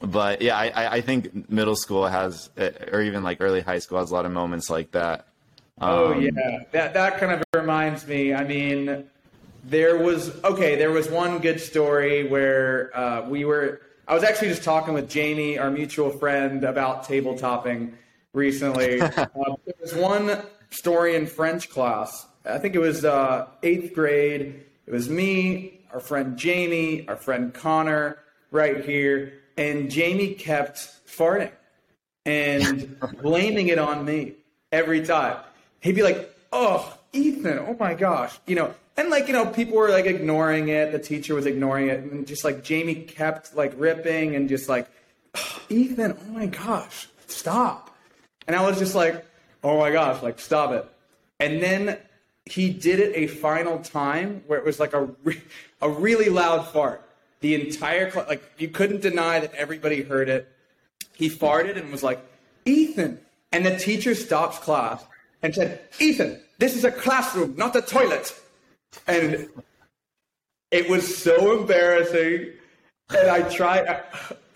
but 0.00 0.40
yeah, 0.40 0.56
I, 0.56 0.96
I 0.96 1.00
think 1.02 1.50
middle 1.50 1.76
school 1.76 2.06
has, 2.06 2.48
or 2.56 3.02
even 3.02 3.22
like 3.22 3.42
early 3.42 3.60
high 3.60 3.78
school 3.78 3.98
has 3.98 4.10
a 4.10 4.14
lot 4.14 4.24
of 4.24 4.32
moments 4.32 4.70
like 4.70 4.90
that. 4.92 5.26
Oh, 5.80 6.12
um, 6.12 6.16
oh 6.16 6.18
yeah, 6.20 6.58
that 6.72 6.94
that 6.94 7.18
kind 7.18 7.32
of 7.32 7.42
reminds 7.54 8.06
me. 8.06 8.32
I 8.32 8.44
mean, 8.44 9.04
there 9.66 9.98
was 9.98 10.30
okay. 10.44 10.76
There 10.76 10.90
was 10.90 11.08
one 11.08 11.38
good 11.38 11.60
story 11.60 12.28
where 12.28 12.96
uh, 12.96 13.28
we 13.28 13.44
were. 13.44 13.80
I 14.06 14.14
was 14.14 14.22
actually 14.22 14.48
just 14.48 14.62
talking 14.62 14.92
with 14.92 15.08
Jamie, 15.08 15.58
our 15.58 15.70
mutual 15.70 16.10
friend, 16.10 16.62
about 16.64 17.04
tabletopping 17.04 17.94
recently. 18.32 19.00
uh, 19.00 19.26
there 19.34 19.74
was 19.80 19.94
one 19.94 20.42
story 20.70 21.16
in 21.16 21.26
French 21.26 21.70
class. 21.70 22.26
I 22.44 22.58
think 22.58 22.74
it 22.74 22.80
was 22.80 23.04
uh, 23.04 23.48
eighth 23.62 23.94
grade. 23.94 24.64
It 24.86 24.92
was 24.92 25.08
me, 25.08 25.80
our 25.92 26.00
friend 26.00 26.36
Jamie, 26.36 27.08
our 27.08 27.16
friend 27.16 27.54
Connor, 27.54 28.18
right 28.50 28.84
here, 28.84 29.32
and 29.56 29.90
Jamie 29.90 30.34
kept 30.34 30.78
farting 31.06 31.52
and 32.26 32.98
blaming 33.22 33.68
it 33.68 33.78
on 33.78 34.04
me 34.04 34.34
every 34.70 35.06
time. 35.06 35.38
He'd 35.80 35.94
be 35.94 36.02
like, 36.02 36.36
"Oh, 36.52 36.98
Ethan, 37.14 37.60
oh 37.60 37.76
my 37.80 37.94
gosh," 37.94 38.38
you 38.46 38.56
know 38.56 38.74
and 38.96 39.10
like 39.10 39.26
you 39.26 39.32
know 39.32 39.46
people 39.46 39.76
were 39.76 39.90
like 39.90 40.06
ignoring 40.06 40.68
it. 40.68 40.92
The 40.92 40.98
teacher 40.98 41.34
was 41.34 41.46
ignoring 41.46 41.88
it. 41.88 42.00
And 42.00 42.26
just 42.26 42.44
like 42.44 42.62
jamie 42.62 42.94
kept 42.94 43.54
like 43.56 43.72
ripping 43.76 44.36
and 44.36 44.48
just 44.48 44.68
like 44.68 44.88
ethan 45.68 46.16
oh 46.20 46.32
my 46.32 46.46
gosh 46.46 47.08
stop. 47.26 47.96
And 48.46 48.54
i 48.54 48.66
was 48.66 48.78
just 48.78 48.94
like 48.94 49.24
oh 49.62 49.78
my 49.78 49.90
gosh 49.90 50.22
like 50.22 50.38
stop 50.38 50.72
it. 50.72 50.86
And 51.40 51.62
then 51.62 51.98
he 52.46 52.70
did 52.70 53.00
it 53.00 53.12
a 53.16 53.26
final 53.26 53.78
time 53.78 54.42
where 54.46 54.58
it 54.58 54.64
was 54.64 54.78
like 54.78 54.92
a, 54.92 55.04
re- 55.24 55.42
a 55.80 55.88
really 55.88 56.28
loud 56.28 56.68
fart. 56.68 57.08
The 57.40 57.54
entire 57.54 58.10
class 58.10 58.28
like 58.28 58.42
you 58.58 58.68
couldn't 58.68 59.02
deny 59.02 59.40
that 59.40 59.54
everybody 59.54 60.02
heard 60.02 60.28
it. 60.28 60.48
He 61.14 61.28
farted 61.28 61.76
and 61.76 61.90
was 61.90 62.02
like 62.02 62.24
ethan. 62.64 63.20
And 63.52 63.64
the 63.64 63.76
teacher 63.76 64.14
stops 64.14 64.58
class 64.58 65.04
and 65.44 65.54
said 65.54 65.80
ethan 66.00 66.40
this 66.58 66.74
is 66.74 66.84
a 66.84 66.90
classroom 66.90 67.54
not 67.56 67.76
a 67.76 67.82
toilet 67.82 68.34
and 69.06 69.48
it 70.70 70.88
was 70.88 71.16
so 71.16 71.60
embarrassing. 71.60 72.52
And 73.10 73.28
I 73.28 73.42
tried, 73.48 74.02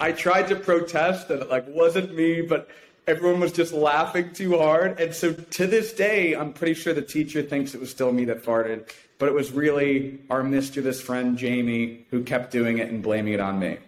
I, 0.00 0.12
tried 0.12 0.48
to 0.48 0.56
protest, 0.56 1.30
and 1.30 1.42
it 1.42 1.50
like 1.50 1.66
wasn't 1.68 2.14
me, 2.14 2.40
but 2.40 2.68
everyone 3.06 3.40
was 3.40 3.52
just 3.52 3.72
laughing 3.72 4.32
too 4.32 4.58
hard. 4.58 4.98
And 5.00 5.14
so 5.14 5.32
to 5.32 5.66
this 5.66 5.92
day, 5.92 6.34
I'm 6.34 6.52
pretty 6.52 6.74
sure 6.74 6.94
the 6.94 7.02
teacher 7.02 7.42
thinks 7.42 7.74
it 7.74 7.80
was 7.80 7.90
still 7.90 8.12
me 8.12 8.24
that 8.26 8.42
farted, 8.42 8.90
but 9.18 9.28
it 9.28 9.34
was 9.34 9.52
really 9.52 10.18
our 10.30 10.42
mischievous 10.42 11.00
friend 11.00 11.36
Jamie 11.36 12.06
who 12.10 12.22
kept 12.22 12.50
doing 12.50 12.78
it 12.78 12.88
and 12.88 13.02
blaming 13.02 13.34
it 13.34 13.40
on 13.40 13.58
me. 13.58 13.78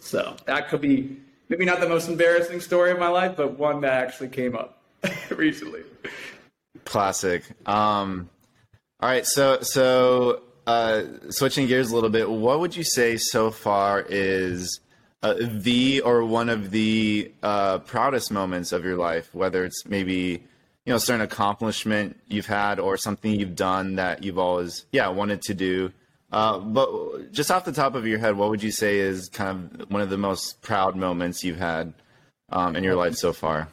So 0.00 0.36
that 0.46 0.68
could 0.68 0.80
be 0.80 1.16
maybe 1.48 1.64
not 1.64 1.80
the 1.80 1.88
most 1.88 2.08
embarrassing 2.08 2.60
story 2.60 2.90
of 2.90 2.98
my 2.98 3.08
life, 3.08 3.36
but 3.36 3.58
one 3.58 3.80
that 3.82 3.92
actually 3.92 4.28
came 4.28 4.56
up 4.56 4.82
recently. 5.30 5.82
Classic. 6.84 7.42
Um, 7.66 8.28
all 9.00 9.08
right, 9.08 9.24
so 9.24 9.60
so 9.60 10.42
uh, 10.66 11.04
switching 11.30 11.68
gears 11.68 11.90
a 11.90 11.94
little 11.94 12.10
bit, 12.10 12.28
what 12.28 12.58
would 12.58 12.76
you 12.76 12.82
say 12.82 13.16
so 13.16 13.52
far 13.52 14.04
is 14.08 14.80
uh, 15.22 15.34
the 15.38 16.00
or 16.00 16.24
one 16.24 16.48
of 16.48 16.72
the 16.72 17.30
uh, 17.42 17.78
proudest 17.78 18.32
moments 18.32 18.72
of 18.72 18.84
your 18.84 18.96
life? 18.96 19.32
Whether 19.32 19.64
it's 19.64 19.86
maybe 19.86 20.42
you 20.84 20.92
know 20.92 20.96
a 20.96 21.00
certain 21.00 21.20
accomplishment 21.20 22.18
you've 22.26 22.46
had 22.46 22.80
or 22.80 22.96
something 22.96 23.38
you've 23.38 23.54
done 23.54 23.94
that 23.96 24.24
you've 24.24 24.38
always 24.38 24.84
yeah 24.90 25.08
wanted 25.08 25.42
to 25.42 25.54
do. 25.54 25.92
Uh, 26.32 26.58
but 26.58 27.32
just 27.32 27.52
off 27.52 27.64
the 27.64 27.72
top 27.72 27.94
of 27.94 28.04
your 28.04 28.18
head, 28.18 28.36
what 28.36 28.50
would 28.50 28.62
you 28.62 28.72
say 28.72 28.98
is 28.98 29.28
kind 29.28 29.80
of 29.80 29.90
one 29.90 30.02
of 30.02 30.10
the 30.10 30.18
most 30.18 30.60
proud 30.60 30.96
moments 30.96 31.44
you've 31.44 31.58
had 31.58 31.94
um, 32.50 32.74
in 32.74 32.82
your 32.82 32.96
life 32.96 33.14
so 33.14 33.32
far? 33.32 33.68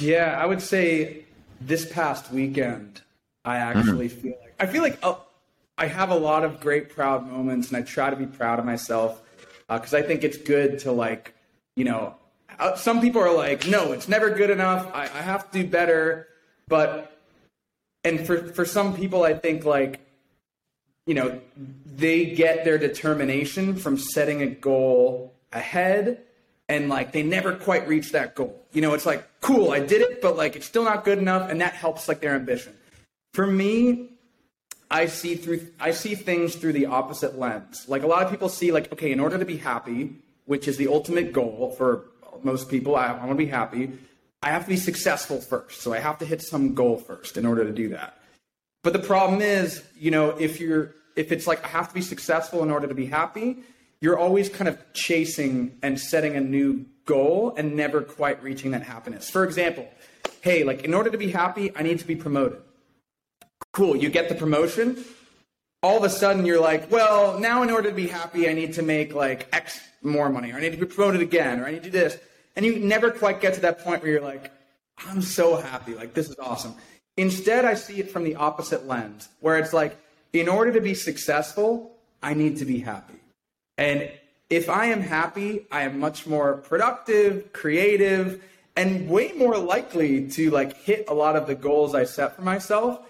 Yeah, 0.00 0.36
I 0.40 0.46
would 0.46 0.62
say 0.62 1.26
this 1.60 1.84
past 1.92 2.32
weekend, 2.32 3.02
I 3.44 3.58
actually 3.58 4.08
mm-hmm. 4.08 4.20
feel 4.20 4.43
I 4.58 4.66
feel 4.66 4.82
like 4.82 4.98
uh, 5.02 5.16
I 5.76 5.86
have 5.86 6.10
a 6.10 6.14
lot 6.14 6.44
of 6.44 6.60
great 6.60 6.90
proud 6.90 7.30
moments, 7.30 7.68
and 7.68 7.76
I 7.76 7.82
try 7.82 8.10
to 8.10 8.16
be 8.16 8.26
proud 8.26 8.58
of 8.58 8.64
myself 8.64 9.20
because 9.68 9.94
uh, 9.94 9.98
I 9.98 10.02
think 10.02 10.24
it's 10.24 10.36
good 10.36 10.78
to 10.80 10.92
like, 10.92 11.34
you 11.76 11.84
know, 11.84 12.14
uh, 12.58 12.76
some 12.76 13.00
people 13.00 13.20
are 13.20 13.34
like, 13.34 13.66
no, 13.66 13.92
it's 13.92 14.08
never 14.08 14.30
good 14.30 14.50
enough. 14.50 14.88
I, 14.94 15.02
I 15.02 15.22
have 15.22 15.50
to 15.50 15.62
do 15.62 15.68
better, 15.68 16.28
but 16.68 17.18
and 18.04 18.26
for 18.26 18.38
for 18.52 18.64
some 18.64 18.94
people, 18.94 19.24
I 19.24 19.34
think 19.34 19.64
like, 19.64 20.00
you 21.06 21.14
know, 21.14 21.40
they 21.84 22.26
get 22.26 22.64
their 22.64 22.78
determination 22.78 23.76
from 23.76 23.96
setting 23.96 24.42
a 24.42 24.46
goal 24.46 25.34
ahead 25.52 26.20
and 26.68 26.88
like 26.88 27.12
they 27.12 27.22
never 27.22 27.54
quite 27.54 27.88
reach 27.88 28.12
that 28.12 28.34
goal. 28.34 28.62
You 28.72 28.82
know, 28.82 28.94
it's 28.94 29.06
like, 29.06 29.26
cool, 29.40 29.70
I 29.70 29.80
did 29.80 30.02
it, 30.02 30.22
but 30.22 30.36
like 30.36 30.56
it's 30.56 30.66
still 30.66 30.84
not 30.84 31.04
good 31.04 31.18
enough, 31.18 31.50
and 31.50 31.60
that 31.60 31.74
helps 31.74 32.08
like 32.08 32.20
their 32.20 32.34
ambition. 32.34 32.74
For 33.32 33.46
me, 33.46 34.10
I 34.94 35.06
see 35.06 35.34
through 35.34 35.66
I 35.80 35.90
see 35.90 36.14
things 36.14 36.54
through 36.54 36.74
the 36.74 36.86
opposite 36.86 37.36
lens. 37.36 37.84
Like 37.88 38.04
a 38.04 38.06
lot 38.06 38.22
of 38.22 38.30
people 38.30 38.48
see 38.48 38.70
like, 38.70 38.92
okay, 38.92 39.10
in 39.10 39.18
order 39.18 39.36
to 39.36 39.44
be 39.44 39.56
happy, 39.56 40.14
which 40.44 40.68
is 40.68 40.76
the 40.76 40.86
ultimate 40.86 41.32
goal 41.32 41.74
for 41.76 42.04
most 42.44 42.68
people, 42.68 42.94
I, 42.94 43.06
I 43.08 43.26
want 43.26 43.30
to 43.30 43.34
be 43.34 43.46
happy. 43.46 43.90
I 44.40 44.50
have 44.50 44.62
to 44.62 44.68
be 44.68 44.76
successful 44.76 45.40
first. 45.40 45.80
So 45.80 45.92
I 45.92 45.98
have 45.98 46.18
to 46.18 46.24
hit 46.24 46.42
some 46.42 46.74
goal 46.74 46.96
first 46.96 47.36
in 47.36 47.44
order 47.44 47.64
to 47.64 47.72
do 47.72 47.88
that. 47.88 48.18
But 48.84 48.92
the 48.92 49.00
problem 49.00 49.42
is, 49.42 49.82
you 49.98 50.12
know, 50.12 50.30
if 50.30 50.60
you're 50.60 50.94
if 51.16 51.32
it's 51.32 51.48
like 51.48 51.64
I 51.64 51.68
have 51.68 51.88
to 51.88 51.94
be 51.94 52.02
successful 52.02 52.62
in 52.62 52.70
order 52.70 52.86
to 52.86 52.94
be 52.94 53.06
happy, 53.06 53.64
you're 54.00 54.18
always 54.18 54.48
kind 54.48 54.68
of 54.68 54.78
chasing 54.92 55.76
and 55.82 55.98
setting 55.98 56.36
a 56.36 56.40
new 56.40 56.86
goal 57.04 57.52
and 57.56 57.74
never 57.74 58.00
quite 58.00 58.40
reaching 58.44 58.70
that 58.70 58.84
happiness. 58.84 59.28
For 59.28 59.42
example, 59.42 59.88
hey, 60.40 60.62
like 60.62 60.84
in 60.84 60.94
order 60.94 61.10
to 61.10 61.18
be 61.18 61.32
happy, 61.32 61.72
I 61.74 61.82
need 61.82 61.98
to 61.98 62.06
be 62.06 62.14
promoted. 62.14 62.60
Cool, 63.74 63.96
you 63.96 64.08
get 64.08 64.28
the 64.28 64.36
promotion. 64.36 65.04
All 65.82 65.98
of 65.98 66.04
a 66.04 66.08
sudden, 66.08 66.46
you're 66.46 66.60
like, 66.60 66.92
well, 66.92 67.40
now 67.40 67.64
in 67.64 67.70
order 67.70 67.88
to 67.90 67.94
be 67.94 68.06
happy, 68.06 68.48
I 68.48 68.52
need 68.52 68.74
to 68.74 68.82
make 68.82 69.12
like 69.12 69.48
X 69.52 69.80
more 70.00 70.30
money, 70.30 70.52
or 70.52 70.58
I 70.58 70.60
need 70.60 70.70
to 70.70 70.76
be 70.76 70.86
promoted 70.86 71.20
again, 71.20 71.58
or 71.58 71.66
I 71.66 71.72
need 71.72 71.82
to 71.82 71.90
do 71.90 71.98
this. 71.98 72.16
And 72.54 72.64
you 72.64 72.78
never 72.78 73.10
quite 73.10 73.40
get 73.40 73.54
to 73.54 73.60
that 73.62 73.80
point 73.80 74.00
where 74.00 74.12
you're 74.12 74.20
like, 74.20 74.52
I'm 74.96 75.20
so 75.20 75.56
happy, 75.56 75.96
like 75.96 76.14
this 76.14 76.30
is 76.30 76.36
awesome. 76.38 76.76
Instead, 77.16 77.64
I 77.64 77.74
see 77.74 77.98
it 77.98 78.12
from 78.12 78.22
the 78.22 78.36
opposite 78.36 78.86
lens, 78.86 79.28
where 79.40 79.58
it's 79.58 79.72
like, 79.72 79.98
in 80.32 80.48
order 80.48 80.70
to 80.72 80.80
be 80.80 80.94
successful, 80.94 81.96
I 82.22 82.34
need 82.34 82.58
to 82.58 82.64
be 82.64 82.78
happy. 82.78 83.18
And 83.76 84.08
if 84.50 84.68
I 84.68 84.86
am 84.86 85.00
happy, 85.00 85.66
I 85.72 85.82
am 85.82 85.98
much 85.98 86.28
more 86.28 86.58
productive, 86.58 87.52
creative, 87.52 88.40
and 88.76 89.08
way 89.08 89.32
more 89.32 89.58
likely 89.58 90.28
to 90.30 90.52
like 90.52 90.76
hit 90.76 91.06
a 91.08 91.14
lot 91.14 91.34
of 91.34 91.48
the 91.48 91.56
goals 91.56 91.92
I 91.92 92.04
set 92.04 92.36
for 92.36 92.42
myself. 92.42 93.00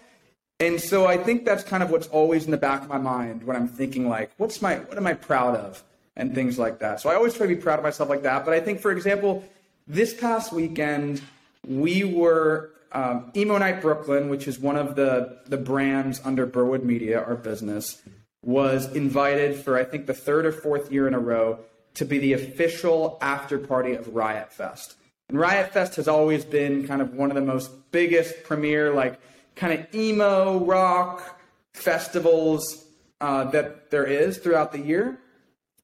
And 0.61 0.81
so 0.81 1.07
I 1.07 1.17
think 1.17 1.45
that's 1.45 1.65
kind 1.65 1.83
of 1.83 1.91
what's 1.91 2.07
always 2.09 2.45
in 2.45 2.51
the 2.51 2.57
back 2.57 2.83
of 2.83 2.89
my 2.89 2.99
mind 2.99 3.45
when 3.45 3.57
I'm 3.57 3.69
thinking 3.69 4.09
like, 4.09 4.31
what's 4.37 4.63
my 4.63 4.77
what 4.77 4.97
am 4.97 5.07
I 5.07 5.15
proud 5.15 5.57
of? 5.57 5.83
And 6.17 6.35
things 6.35 6.59
like 6.59 6.79
that. 6.79 7.01
So 7.01 7.11
I 7.11 7.17
always 7.17 7.35
try 7.35 7.47
to 7.47 7.55
be 7.55 7.61
proud 7.61 7.81
of 7.81 7.83
myself 7.83 8.09
like 8.09 8.23
that. 8.23 8.45
But 8.45 8.55
I 8.55 8.61
think, 8.61 8.81
for 8.81 8.93
example, 8.93 9.45
this 9.89 10.15
past 10.15 10.53
weekend, 10.53 11.21
we 11.67 12.05
were 12.05 12.71
um, 12.93 13.33
Emo 13.37 13.59
Night 13.59 13.83
Brooklyn, 13.83 14.29
which 14.29 14.47
is 14.47 14.59
one 14.59 14.77
of 14.77 14.95
the 14.95 15.39
the 15.47 15.57
brands 15.57 16.21
under 16.25 16.47
Burwood 16.47 16.85
Media, 16.85 17.21
our 17.21 17.35
business 17.35 18.01
was 18.43 18.93
invited 18.95 19.57
for 19.57 19.77
I 19.77 19.85
think 19.85 20.07
the 20.07 20.15
third 20.15 20.47
or 20.47 20.53
fourth 20.53 20.93
year 20.93 21.09
in 21.09 21.15
a 21.15 21.19
row 21.19 21.59
to 21.95 22.05
be 22.05 22.19
the 22.19 22.35
official 22.35 23.19
after 23.21 23.59
party 23.59 23.95
of 23.95 24.15
Riot 24.15 24.53
Fest. 24.53 24.97
And 25.29 25.39
Riot 25.39 25.73
Fest 25.73 25.97
has 25.97 26.07
always 26.07 26.45
been 26.45 26.87
kind 26.87 27.01
of 27.01 27.15
one 27.15 27.31
of 27.31 27.35
the 27.35 27.41
most 27.41 27.71
biggest 27.91 28.45
premier 28.45 28.93
like 28.93 29.19
kind 29.57 29.73
of 29.73 29.95
emo 29.95 30.65
rock 30.65 31.41
festivals 31.75 32.85
uh, 33.21 33.45
that 33.45 33.91
there 33.91 34.05
is 34.07 34.39
throughout 34.39 34.73
the 34.73 34.81
year. 34.81 35.19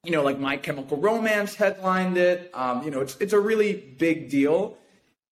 You 0.03 0.11
know, 0.11 0.23
like 0.23 0.39
My 0.39 0.57
Chemical 0.57 0.97
Romance 0.97 1.55
headlined 1.55 2.17
it. 2.17 2.49
Um, 2.53 2.83
you 2.83 2.91
know, 2.91 3.01
it's 3.01 3.15
it's 3.17 3.33
a 3.33 3.39
really 3.39 3.73
big 3.73 4.29
deal. 4.29 4.77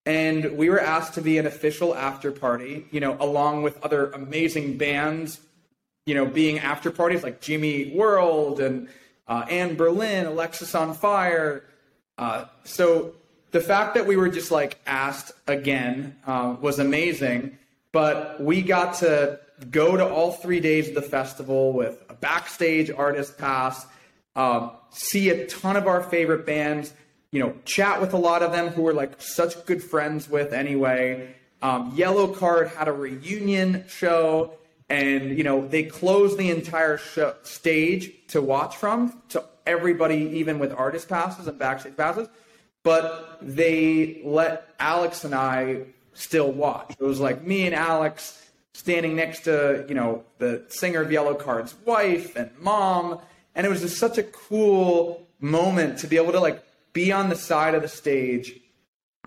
And 0.06 0.58
we 0.58 0.70
were 0.70 0.80
asked 0.80 1.14
to 1.16 1.22
be 1.22 1.38
an 1.38 1.46
official 1.46 1.94
after 1.94 2.32
party, 2.32 2.86
you 2.92 3.00
know, 3.00 3.18
along 3.20 3.64
with 3.64 3.84
other 3.84 4.12
amazing 4.12 4.78
bands 4.78 5.40
you 6.10 6.16
know, 6.16 6.26
being 6.26 6.58
after 6.58 6.90
parties 6.90 7.22
like 7.22 7.40
Jimmy 7.40 7.92
World 7.94 8.60
and 8.60 8.90
uh, 9.28 9.46
Anberlin, 9.46 10.26
Alexisonfire. 10.26 11.62
Uh, 12.18 12.46
so 12.64 13.14
the 13.52 13.62
fact 13.62 13.94
that 13.94 14.08
we 14.08 14.16
were 14.16 14.28
just 14.28 14.50
like 14.50 14.80
asked 14.88 15.34
again 15.46 16.16
uh, 16.26 16.56
was 16.60 16.80
amazing. 16.80 17.59
But 17.92 18.42
we 18.42 18.62
got 18.62 18.96
to 18.96 19.40
go 19.72 19.98
to 19.98 20.08
all 20.08 20.32
three 20.32 20.60
days 20.60 20.90
of 20.90 20.96
the 20.96 21.02
festival 21.02 21.74
with 21.74 22.04
a 22.10 22.14
backstage 22.14 22.92
artist 22.92 23.38
pass, 23.38 23.86
um, 24.36 24.72
see 24.92 25.30
a 25.30 25.48
ton 25.48 25.76
of 25.76 25.88
our 25.88 26.02
favorite 26.02 26.46
bands, 26.46 26.94
you 27.32 27.42
know, 27.42 27.56
chat 27.66 28.00
with 28.00 28.14
a 28.14 28.18
lot 28.18 28.44
of 28.44 28.52
them 28.52 28.70
who 28.70 28.84
we're 28.84 28.94
like 28.94 29.22
such 29.22 29.66
good 29.66 29.84
friends 29.84 30.30
with 30.30 30.54
anyway. 30.54 31.36
Um, 31.62 31.96
Yellowcard 31.98 32.74
had 32.76 32.88
a 32.88 32.94
reunion 32.94 33.84
show 33.88 34.54
and 34.90 35.38
you 35.38 35.44
know 35.44 35.68
they 35.68 35.84
closed 35.84 36.38
the 36.38 36.50
entire 36.50 36.98
show, 36.98 37.36
stage 37.44 38.12
to 38.28 38.42
watch 38.42 38.76
from 38.76 39.22
to 39.30 39.44
everybody, 39.66 40.32
even 40.40 40.60
with 40.60 40.74
artist 40.74 41.08
passes 41.08 41.48
and 41.48 41.60
backstage 41.60 41.96
passes. 41.96 42.28
But 42.82 43.38
they 43.42 44.22
let 44.24 44.74
Alex 44.80 45.24
and 45.26 45.36
I 45.36 45.84
still 46.20 46.52
watch. 46.52 46.96
It 47.00 47.04
was 47.04 47.20
like 47.20 47.44
me 47.46 47.66
and 47.66 47.76
Alex 47.76 48.36
standing 48.74 49.16
next 49.16 49.42
to 49.42 49.86
you 49.88 49.96
know 49.96 50.24
the 50.38 50.66
singer 50.70 51.02
of 51.02 51.10
Yellowcard's 51.10 51.76
wife 51.86 52.36
and 52.36 52.52
mom, 52.60 53.20
and 53.56 53.66
it 53.66 53.70
was 53.70 53.82
just 53.82 53.98
such 53.98 54.18
a 54.18 54.24
cool 54.24 55.28
moment 55.40 56.00
to 56.00 56.08
be 56.08 56.18
able 56.18 56.32
to 56.34 56.40
like 56.40 56.64
be 56.94 57.12
on 57.12 57.30
the 57.30 57.36
side 57.36 57.76
of 57.76 57.82
the 57.82 57.88
stage 57.88 58.60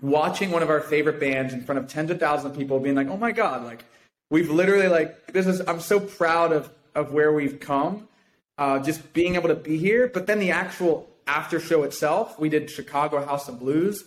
watching 0.01 0.51
one 0.51 0.61
of 0.61 0.69
our 0.69 0.81
favorite 0.81 1.19
bands 1.19 1.53
in 1.53 1.63
front 1.63 1.79
of 1.79 1.87
tens 1.87 2.11
of 2.11 2.19
thousands 2.19 2.51
of 2.51 2.57
people 2.57 2.79
being 2.79 2.95
like 2.95 3.07
oh 3.07 3.17
my 3.17 3.31
god 3.31 3.63
like 3.63 3.85
we've 4.29 4.49
literally 4.49 4.87
like 4.87 5.31
this 5.33 5.47
is 5.47 5.61
i'm 5.67 5.79
so 5.79 5.99
proud 5.99 6.51
of 6.51 6.69
of 6.93 7.13
where 7.13 7.31
we've 7.31 7.59
come 7.59 8.07
uh, 8.59 8.77
just 8.79 9.13
being 9.13 9.33
able 9.35 9.47
to 9.47 9.55
be 9.55 9.77
here 9.77 10.07
but 10.07 10.27
then 10.27 10.39
the 10.39 10.51
actual 10.51 11.09
after 11.25 11.59
show 11.59 11.83
itself 11.83 12.37
we 12.37 12.49
did 12.49 12.69
chicago 12.69 13.25
house 13.25 13.47
of 13.47 13.59
blues 13.59 14.03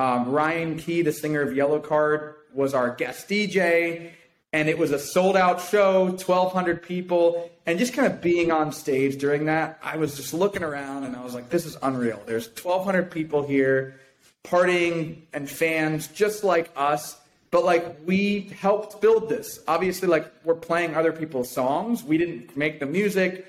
um, 0.00 0.30
ryan 0.30 0.76
key 0.76 1.02
the 1.02 1.12
singer 1.12 1.42
of 1.42 1.50
yellowcard 1.50 2.34
was 2.54 2.74
our 2.74 2.94
guest 2.94 3.28
dj 3.28 4.10
and 4.52 4.68
it 4.68 4.78
was 4.78 4.90
a 4.90 4.98
sold 4.98 5.36
out 5.36 5.60
show 5.60 6.06
1200 6.06 6.82
people 6.82 7.50
and 7.66 7.78
just 7.78 7.92
kind 7.92 8.12
of 8.12 8.20
being 8.20 8.50
on 8.50 8.72
stage 8.72 9.18
during 9.18 9.44
that 9.44 9.78
i 9.82 9.96
was 9.96 10.16
just 10.16 10.32
looking 10.32 10.62
around 10.62 11.04
and 11.04 11.14
i 11.14 11.22
was 11.22 11.34
like 11.34 11.48
this 11.50 11.66
is 11.66 11.76
unreal 11.82 12.20
there's 12.26 12.48
1200 12.48 13.10
people 13.10 13.46
here 13.46 14.00
partying 14.44 15.18
and 15.32 15.48
fans 15.50 16.08
just 16.08 16.42
like 16.42 16.70
us 16.76 17.20
but 17.50 17.64
like 17.64 17.96
we 18.06 18.52
helped 18.60 19.00
build 19.00 19.28
this. 19.28 19.60
Obviously, 19.66 20.08
like 20.08 20.30
we're 20.44 20.54
playing 20.54 20.94
other 20.94 21.12
people's 21.12 21.50
songs. 21.50 22.04
We 22.04 22.16
didn't 22.16 22.56
make 22.56 22.78
the 22.80 22.86
music, 22.86 23.46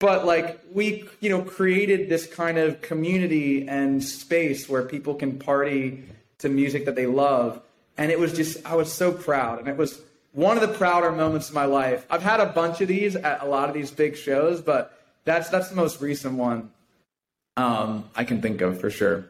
but 0.00 0.26
like 0.26 0.60
we, 0.72 1.04
you 1.20 1.30
know, 1.30 1.42
created 1.42 2.08
this 2.08 2.26
kind 2.26 2.58
of 2.58 2.80
community 2.80 3.68
and 3.68 4.02
space 4.02 4.68
where 4.68 4.82
people 4.82 5.14
can 5.14 5.38
party 5.38 6.04
to 6.38 6.48
music 6.48 6.86
that 6.86 6.96
they 6.96 7.06
love. 7.06 7.62
And 7.96 8.10
it 8.10 8.18
was 8.18 8.32
just, 8.32 8.66
I 8.66 8.74
was 8.74 8.92
so 8.92 9.12
proud. 9.12 9.60
And 9.60 9.68
it 9.68 9.76
was 9.76 10.00
one 10.32 10.56
of 10.56 10.62
the 10.66 10.74
prouder 10.76 11.12
moments 11.12 11.50
of 11.50 11.54
my 11.54 11.66
life. 11.66 12.06
I've 12.10 12.22
had 12.22 12.40
a 12.40 12.46
bunch 12.46 12.80
of 12.80 12.88
these 12.88 13.14
at 13.14 13.42
a 13.42 13.46
lot 13.46 13.68
of 13.68 13.74
these 13.74 13.90
big 13.90 14.16
shows, 14.16 14.60
but 14.62 14.98
that's 15.24 15.50
that's 15.50 15.68
the 15.68 15.76
most 15.76 16.00
recent 16.00 16.34
one 16.34 16.70
um, 17.58 18.08
I 18.16 18.24
can 18.24 18.40
think 18.40 18.62
of 18.62 18.80
for 18.80 18.90
sure. 18.90 19.26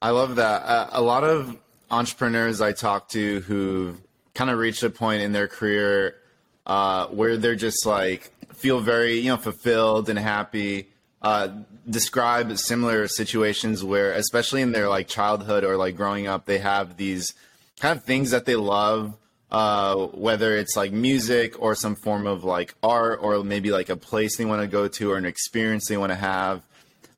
I 0.00 0.10
love 0.10 0.36
that. 0.36 0.62
Uh, 0.62 0.88
a 0.92 1.02
lot 1.02 1.24
of 1.24 1.58
entrepreneurs 1.90 2.60
I 2.62 2.72
talk 2.72 3.10
to 3.10 3.40
who've 3.40 4.00
kind 4.34 4.50
of 4.50 4.58
reached 4.58 4.82
a 4.82 4.90
point 4.90 5.22
in 5.22 5.32
their 5.32 5.46
career 5.46 6.16
uh, 6.66 7.06
where 7.08 7.36
they're 7.36 7.54
just 7.54 7.84
like 7.84 8.32
feel 8.62 8.80
very 8.80 9.18
you 9.18 9.30
know 9.30 9.36
fulfilled 9.36 10.08
and 10.08 10.18
happy. 10.18 10.88
Uh, 11.20 11.48
describe 11.88 12.56
similar 12.58 13.06
situations 13.06 13.84
where, 13.84 14.12
especially 14.12 14.62
in 14.62 14.72
their 14.72 14.88
like 14.88 15.06
childhood 15.08 15.62
or 15.64 15.76
like 15.76 15.96
growing 15.96 16.26
up, 16.26 16.46
they 16.46 16.58
have 16.58 16.96
these 16.96 17.32
kind 17.78 17.96
of 17.96 18.04
things 18.04 18.30
that 18.30 18.44
they 18.44 18.56
love. 18.56 19.16
Uh, 19.50 20.06
whether 20.14 20.56
it's 20.56 20.76
like 20.76 20.92
music 20.92 21.60
or 21.60 21.74
some 21.74 21.94
form 21.94 22.26
of 22.26 22.42
like 22.42 22.74
art 22.82 23.18
or 23.20 23.44
maybe 23.44 23.70
like 23.70 23.90
a 23.90 23.96
place 23.96 24.38
they 24.38 24.46
want 24.46 24.62
to 24.62 24.66
go 24.66 24.88
to 24.88 25.10
or 25.12 25.18
an 25.18 25.26
experience 25.26 25.84
they 25.88 25.98
want 25.98 26.10
to 26.10 26.16
have 26.16 26.62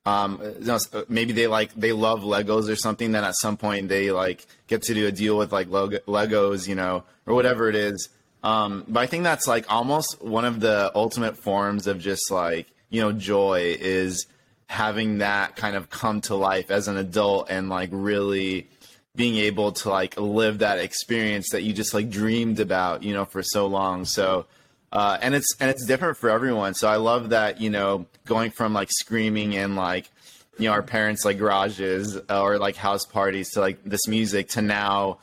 um, 0.05 0.39
you 0.59 0.65
know, 0.65 0.77
maybe 1.09 1.33
they 1.33 1.47
like 1.47 1.73
they 1.73 1.91
love 1.91 2.21
Legos 2.21 2.69
or 2.69 2.75
something. 2.75 3.11
Then 3.11 3.23
at 3.23 3.35
some 3.37 3.57
point 3.57 3.89
they 3.89 4.11
like 4.11 4.45
get 4.67 4.83
to 4.83 4.93
do 4.93 5.07
a 5.07 5.11
deal 5.11 5.37
with 5.37 5.51
like 5.51 5.67
Legos, 5.67 6.67
you 6.67 6.75
know, 6.75 7.03
or 7.25 7.33
whatever 7.33 7.69
it 7.69 7.75
is. 7.75 8.09
Um, 8.45 8.85
but 8.87 8.99
I 8.99 9.07
think 9.07 9.23
that's 9.23 9.47
like 9.47 9.65
almost 9.73 10.21
one 10.21 10.45
of 10.45 10.59
the 10.59 10.91
ultimate 10.93 11.35
forms 11.35 11.87
of 11.87 11.99
just 11.99 12.29
like 12.29 12.67
you 12.91 13.01
know 13.01 13.11
joy 13.11 13.75
is 13.79 14.27
having 14.67 15.17
that 15.17 15.55
kind 15.55 15.75
of 15.75 15.89
come 15.89 16.21
to 16.21 16.35
life 16.35 16.69
as 16.69 16.87
an 16.87 16.95
adult 16.95 17.49
and 17.49 17.69
like 17.69 17.89
really 17.91 18.67
being 19.15 19.37
able 19.37 19.71
to 19.71 19.89
like 19.89 20.19
live 20.19 20.59
that 20.59 20.77
experience 20.77 21.49
that 21.51 21.63
you 21.63 21.73
just 21.73 21.93
like 21.93 22.09
dreamed 22.09 22.59
about, 22.59 23.01
you 23.01 23.13
know, 23.13 23.25
for 23.25 23.41
so 23.41 23.65
long. 23.65 24.05
So, 24.05 24.45
uh, 24.91 25.17
and 25.21 25.33
it's 25.33 25.55
and 25.59 25.71
it's 25.71 25.85
different 25.85 26.17
for 26.17 26.29
everyone. 26.29 26.75
So 26.75 26.87
I 26.87 26.97
love 26.97 27.29
that 27.29 27.59
you 27.59 27.71
know 27.71 28.05
going 28.25 28.51
from 28.51 28.73
like 28.73 28.89
screaming 28.91 29.53
in 29.53 29.75
like 29.75 30.11
you 30.59 30.65
know 30.65 30.71
our 30.73 30.83
parents 30.83 31.25
like 31.25 31.39
garages 31.39 32.15
or 32.29 32.59
like 32.59 32.75
house 32.75 33.05
parties 33.05 33.51
to 33.53 33.59
like 33.59 33.83
this 33.83 34.07
music 34.07 34.49
to 34.49 34.61
now 34.61 35.17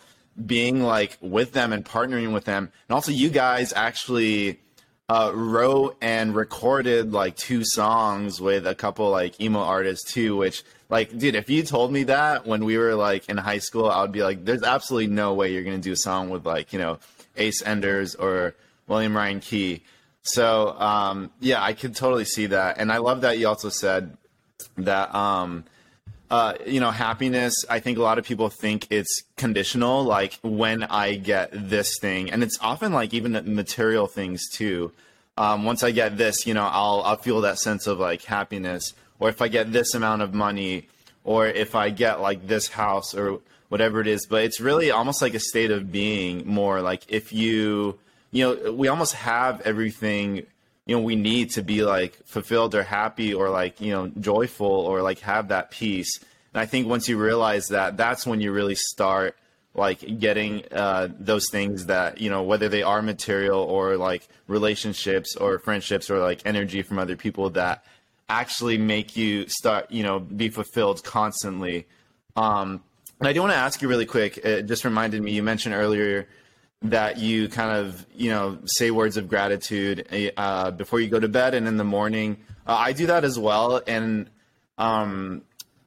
being 0.47 0.83
like 0.83 1.19
with 1.21 1.53
them 1.53 1.73
and 1.73 1.85
partnering 1.85 2.33
with 2.33 2.45
them, 2.45 2.71
and 2.89 2.95
also 2.95 3.13
you 3.13 3.31
guys 3.31 3.73
actually 3.73 4.61
uh, 5.09 5.31
wrote 5.35 5.97
and 6.01 6.35
recorded 6.35 7.13
like 7.13 7.37
two 7.37 7.65
songs 7.65 8.41
with 8.41 8.67
a 8.67 8.75
couple 8.75 9.11
like 9.11 9.41
emo 9.41 9.61
artists 9.61 10.11
too, 10.11 10.37
which 10.37 10.63
like, 10.89 11.17
dude, 11.17 11.35
if 11.35 11.51
you 11.51 11.63
told 11.63 11.93
me 11.93 12.05
that 12.05 12.47
when 12.47 12.65
we 12.65 12.79
were 12.79 12.95
like 12.95 13.29
in 13.29 13.37
high 13.37 13.59
school, 13.59 13.91
I 13.91 14.01
would 14.03 14.13
be 14.13 14.23
like, 14.23 14.45
there's 14.45 14.63
absolutely 14.63 15.09
no 15.09 15.35
way 15.35 15.53
you're 15.53 15.65
gonna 15.65 15.79
do 15.79 15.93
a 15.93 15.97
song 15.97 16.31
with 16.31 16.47
like, 16.47 16.73
you 16.73 16.79
know, 16.79 16.99
Ace 17.37 17.63
Enders 17.63 18.15
or 18.15 18.55
William 18.87 19.17
Ryan 19.17 19.41
Key. 19.41 19.83
So 20.23 20.71
um, 20.79 21.31
yeah, 21.41 21.63
I 21.63 21.73
could 21.75 21.95
totally 21.95 22.25
see 22.25 22.47
that, 22.47 22.79
and 22.79 22.91
I 22.93 22.99
love 22.99 23.23
that 23.23 23.39
you 23.39 23.49
also 23.49 23.69
said 23.69 24.17
that 24.79 25.15
um, 25.15 25.65
uh, 26.33 26.55
you 26.67 26.81
know 26.81 26.91
happiness. 26.91 27.55
I 27.69 27.79
think 27.79 27.99
a 27.99 28.03
lot 28.03 28.19
of 28.19 28.25
people 28.25 28.49
think 28.49 28.87
it's 28.91 29.23
conditional, 29.37 30.03
like 30.03 30.39
when 30.43 30.83
I 30.83 31.17
get 31.17 31.51
this 31.53 31.99
thing, 32.01 32.31
and 32.31 32.43
it's 32.43 32.59
often 32.63 32.93
like 32.93 33.13
even 33.13 33.33
material 33.55 34.07
things 34.07 34.49
too. 34.49 34.93
Um, 35.37 35.65
once 35.65 35.83
I 35.83 35.91
get 35.91 36.17
this, 36.17 36.47
you 36.47 36.55
know, 36.55 36.65
I'll 36.65 37.03
I'll 37.05 37.17
feel 37.17 37.43
that 37.43 37.59
sense 37.59 37.87
of 37.87 37.99
like 37.99 38.25
happiness, 38.25 38.95
or 39.21 39.29
if 39.29 39.43
I 39.43 39.49
get 39.49 39.73
this 39.73 39.95
amount 39.95 40.23
of 40.23 40.33
money, 40.33 40.89
or 41.23 41.47
if 41.47 41.75
I 41.75 41.91
get 41.91 42.23
like 42.23 42.49
this 42.49 42.69
house 42.69 43.15
or 43.15 43.41
whatever 43.69 44.01
it 44.01 44.07
is. 44.07 44.27
But 44.27 44.45
it's 44.45 44.59
really 44.59 44.91
almost 44.91 45.21
like 45.21 45.35
a 45.35 45.41
state 45.41 45.71
of 45.71 45.93
being 45.93 46.47
more 46.47 46.81
like 46.81 47.03
if 47.09 47.35
you 47.35 47.99
you 48.31 48.45
know, 48.45 48.73
we 48.73 48.89
almost 48.89 49.13
have 49.13 49.61
everything 49.61 50.47
you 50.87 50.97
know 50.97 51.03
we 51.03 51.17
need 51.17 51.51
to 51.51 51.63
be 51.63 51.85
like 51.85 52.15
fulfilled 52.27 52.75
or 52.75 52.83
happy 52.83 53.33
or 53.33 53.51
like 53.51 53.81
you 53.81 53.93
know 53.93 54.09
joyful 54.21 54.67
or 54.67 55.03
like 55.03 55.21
have 55.21 55.49
that 55.49 55.71
peace. 55.71 56.11
And 56.55 56.61
i 56.61 56.67
think 56.67 56.87
once 56.87 57.09
you 57.09 57.19
realize 57.19 57.69
that 57.69 57.97
that's 57.97 58.27
when 58.27 58.41
you 58.41 58.53
really 58.53 58.75
start 58.75 59.37
like 59.75 60.19
getting 60.19 60.65
uh, 60.71 61.09
those 61.19 61.49
things 61.51 61.87
that 61.87 62.21
you 62.21 62.29
know 62.29 62.43
whether 62.43 62.69
they 62.69 62.83
are 62.83 63.01
material 63.01 63.61
or 63.61 63.97
like 63.97 64.29
relationships 64.47 65.35
or 65.37 65.59
friendships 65.59 66.11
or 66.11 66.19
like 66.19 66.43
energy 66.45 66.83
from 66.83 66.99
other 66.99 67.17
people 67.17 67.49
that 67.51 67.85
actually 68.29 68.77
make 68.77 69.17
you 69.17 69.47
start 69.49 69.91
you 69.91 70.03
know 70.03 70.19
be 70.19 70.49
fulfilled 70.49 71.03
constantly. 71.05 71.87
Um 72.37 72.83
and 73.19 73.29
i 73.29 73.33
do 73.33 73.41
want 73.41 73.53
to 73.53 73.57
ask 73.57 73.81
you 73.81 73.89
really 73.89 74.07
quick 74.07 74.39
it 74.39 74.65
just 74.65 74.85
reminded 74.85 75.23
me 75.23 75.33
you 75.33 75.43
mentioned 75.43 75.75
earlier 75.75 76.27
that 76.85 77.19
you 77.19 77.49
kind 77.49 77.77
of 77.77 78.07
you 78.15 78.31
know 78.31 78.59
say 78.65 78.91
words 78.91 79.17
of 79.17 79.29
gratitude 79.29 80.33
uh, 80.37 80.71
before 80.71 81.01
you 81.01 81.09
go 81.09 81.21
to 81.21 81.29
bed 81.29 81.55
and 81.55 81.67
in 81.69 81.77
the 81.77 81.85
morning. 81.85 82.39
Uh, 82.67 82.75
I 82.75 82.93
do 82.93 83.07
that 83.07 83.25
as 83.25 83.39
well, 83.39 83.83
and 83.87 84.31
um, 84.79 85.43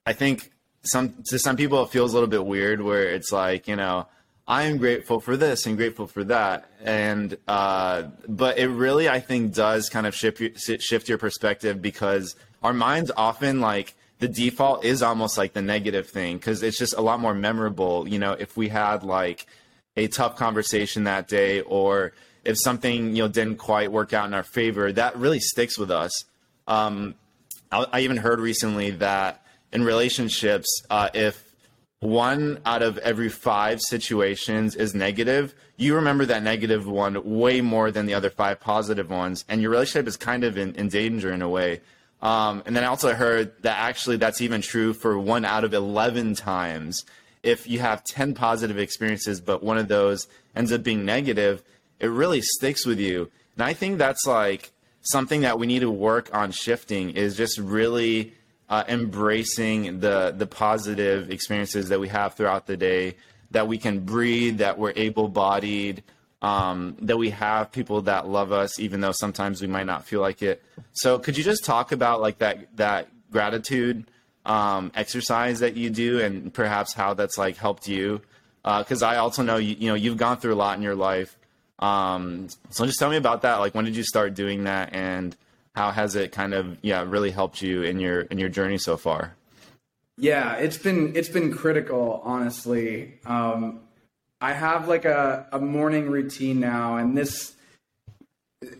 I 0.05 0.13
think 0.13 0.51
some 0.83 1.15
to 1.27 1.39
some 1.39 1.55
people 1.57 1.83
it 1.83 1.89
feels 1.89 2.11
a 2.11 2.15
little 2.15 2.29
bit 2.29 2.45
weird 2.45 2.81
where 2.81 3.03
it's 3.03 3.31
like 3.31 3.67
you 3.67 3.75
know 3.75 4.07
I 4.47 4.63
am 4.63 4.77
grateful 4.77 5.19
for 5.19 5.35
this 5.35 5.65
and 5.65 5.75
grateful 5.75 6.07
for 6.07 6.23
that, 6.25 6.69
and 6.81 7.37
uh, 7.47 8.03
but 8.27 8.57
it 8.57 8.67
really 8.67 9.09
I 9.09 9.19
think 9.19 9.53
does 9.53 9.89
kind 9.89 10.05
of 10.05 10.13
shift 10.13 10.41
shift 10.81 11.09
your 11.09 11.17
perspective 11.17 11.81
because 11.81 12.35
our 12.61 12.73
minds 12.73 13.11
often 13.15 13.59
like 13.59 13.95
the 14.19 14.27
default 14.27 14.85
is 14.85 15.01
almost 15.01 15.37
like 15.37 15.53
the 15.53 15.61
negative 15.61 16.07
thing 16.07 16.37
because 16.37 16.63
it's 16.63 16.77
just 16.77 16.93
a 16.93 17.01
lot 17.01 17.19
more 17.19 17.33
memorable. 17.33 18.07
You 18.07 18.19
know, 18.19 18.33
if 18.33 18.55
we 18.55 18.69
had 18.69 19.03
like 19.03 19.47
a 19.97 20.07
tough 20.07 20.35
conversation 20.35 21.05
that 21.05 21.27
day 21.27 21.61
or 21.61 22.13
if 22.43 22.57
something 22.59 23.15
you 23.15 23.23
know 23.23 23.27
didn't 23.27 23.57
quite 23.57 23.91
work 23.91 24.13
out 24.13 24.27
in 24.27 24.33
our 24.33 24.43
favor, 24.43 24.91
that 24.91 25.17
really 25.17 25.39
sticks 25.39 25.77
with 25.77 25.91
us. 25.91 26.25
Um, 26.67 27.15
I, 27.71 27.85
I, 27.91 27.99
even 28.01 28.17
heard 28.17 28.39
recently 28.39 28.91
that 28.91 29.43
in 29.71 29.83
relationships, 29.83 30.67
uh, 30.89 31.09
if 31.13 31.43
one 31.99 32.59
out 32.65 32.81
of 32.81 32.97
every 32.99 33.29
five 33.29 33.81
situations 33.81 34.75
is 34.75 34.93
negative, 34.93 35.55
you 35.77 35.95
remember 35.95 36.25
that 36.25 36.43
negative 36.43 36.87
one 36.87 37.37
way 37.37 37.61
more 37.61 37.91
than 37.91 38.05
the 38.05 38.13
other 38.13 38.29
five 38.29 38.59
positive 38.59 39.09
ones, 39.09 39.43
and 39.49 39.61
your 39.61 39.71
relationship 39.71 40.07
is 40.07 40.17
kind 40.17 40.43
of 40.43 40.57
in, 40.57 40.75
in 40.75 40.87
danger 40.87 41.33
in 41.33 41.41
a 41.41 41.49
way. 41.49 41.81
Um, 42.21 42.63
and 42.65 42.75
then 42.75 42.83
I 42.83 42.87
also 42.87 43.13
heard 43.13 43.61
that 43.63 43.77
actually 43.77 44.17
that's 44.17 44.41
even 44.41 44.61
true 44.61 44.93
for 44.93 45.17
one 45.17 45.45
out 45.45 45.63
of 45.63 45.73
11 45.73 46.35
times 46.35 47.05
if 47.45 47.67
you 47.67 47.79
have 47.79 48.03
10 48.03 48.33
positive 48.33 48.79
experiences, 48.79 49.39
but 49.39 49.63
one 49.63 49.77
of 49.77 49.87
those 49.87 50.27
ends 50.55 50.71
up 50.71 50.83
being 50.83 51.05
negative, 51.05 51.63
it 51.99 52.07
really 52.07 52.41
sticks 52.41 52.85
with 52.85 52.99
you. 52.99 53.29
And 53.55 53.63
I 53.63 53.73
think 53.73 53.99
that's 53.99 54.25
like 54.25 54.71
something 55.01 55.41
that 55.41 55.59
we 55.59 55.67
need 55.67 55.79
to 55.79 55.91
work 55.91 56.33
on 56.33 56.51
shifting 56.51 57.11
is 57.11 57.37
just 57.37 57.59
really 57.59 58.33
uh, 58.67 58.83
embracing 58.87 59.99
the 59.99 60.33
the 60.35 60.47
positive 60.47 61.29
experiences 61.29 61.89
that 61.89 61.99
we 61.99 62.07
have 62.07 62.33
throughout 62.33 62.65
the 62.65 62.75
day, 62.75 63.15
that 63.51 63.67
we 63.67 63.77
can 63.77 63.99
breathe, 63.99 64.57
that 64.57 64.79
we're 64.79 64.93
able 64.95 65.27
bodied, 65.27 66.03
um, 66.41 66.97
that 67.01 67.17
we 67.17 67.29
have 67.29 67.71
people 67.71 68.01
that 68.01 68.27
love 68.27 68.51
us, 68.51 68.79
even 68.79 69.01
though 69.01 69.11
sometimes 69.11 69.61
we 69.61 69.67
might 69.67 69.85
not 69.85 70.05
feel 70.05 70.19
like 70.19 70.41
it. 70.41 70.63
So 70.93 71.19
could 71.19 71.37
you 71.37 71.43
just 71.43 71.63
talk 71.63 71.91
about 71.91 72.21
like 72.21 72.39
that 72.39 72.75
that 72.77 73.09
gratitude 73.31 74.09
um, 74.45 74.91
exercise 74.95 75.59
that 75.59 75.75
you 75.75 75.89
do 75.89 76.19
and 76.19 76.53
perhaps 76.53 76.93
how 76.93 77.13
that's 77.13 77.37
like 77.37 77.57
helped 77.57 77.87
you. 77.87 78.21
Because 78.63 79.03
uh, 79.03 79.07
i 79.07 79.17
also 79.17 79.43
know 79.43 79.57
you, 79.57 79.75
you 79.77 79.89
know 79.89 79.95
you've 79.95 80.17
gone 80.17 80.37
through 80.37 80.53
a 80.53 80.55
lot 80.55 80.77
in 80.77 80.83
your 80.83 80.95
life. 80.95 81.37
Um, 81.79 82.47
so 82.69 82.85
just 82.85 82.99
tell 82.99 83.09
me 83.09 83.17
about 83.17 83.41
that. 83.43 83.57
Like 83.57 83.75
when 83.75 83.85
did 83.85 83.95
you 83.95 84.03
start 84.03 84.33
doing 84.33 84.63
that 84.63 84.93
and 84.93 85.35
how 85.75 85.91
has 85.91 86.15
it 86.15 86.31
kind 86.31 86.53
of 86.53 86.77
yeah 86.81 87.03
really 87.05 87.31
helped 87.31 87.61
you 87.61 87.83
in 87.83 87.99
your 87.99 88.21
in 88.21 88.37
your 88.37 88.49
journey 88.49 88.77
so 88.77 88.97
far? 88.97 89.35
Yeah 90.17 90.55
it's 90.55 90.77
been 90.77 91.15
it's 91.15 91.29
been 91.29 91.53
critical 91.53 92.21
honestly. 92.23 93.19
Um, 93.25 93.81
i 94.41 94.51
have 94.51 94.87
like 94.87 95.05
a, 95.05 95.47
a 95.53 95.59
morning 95.59 96.09
routine 96.09 96.59
now 96.59 96.97
and 96.97 97.17
this 97.17 97.55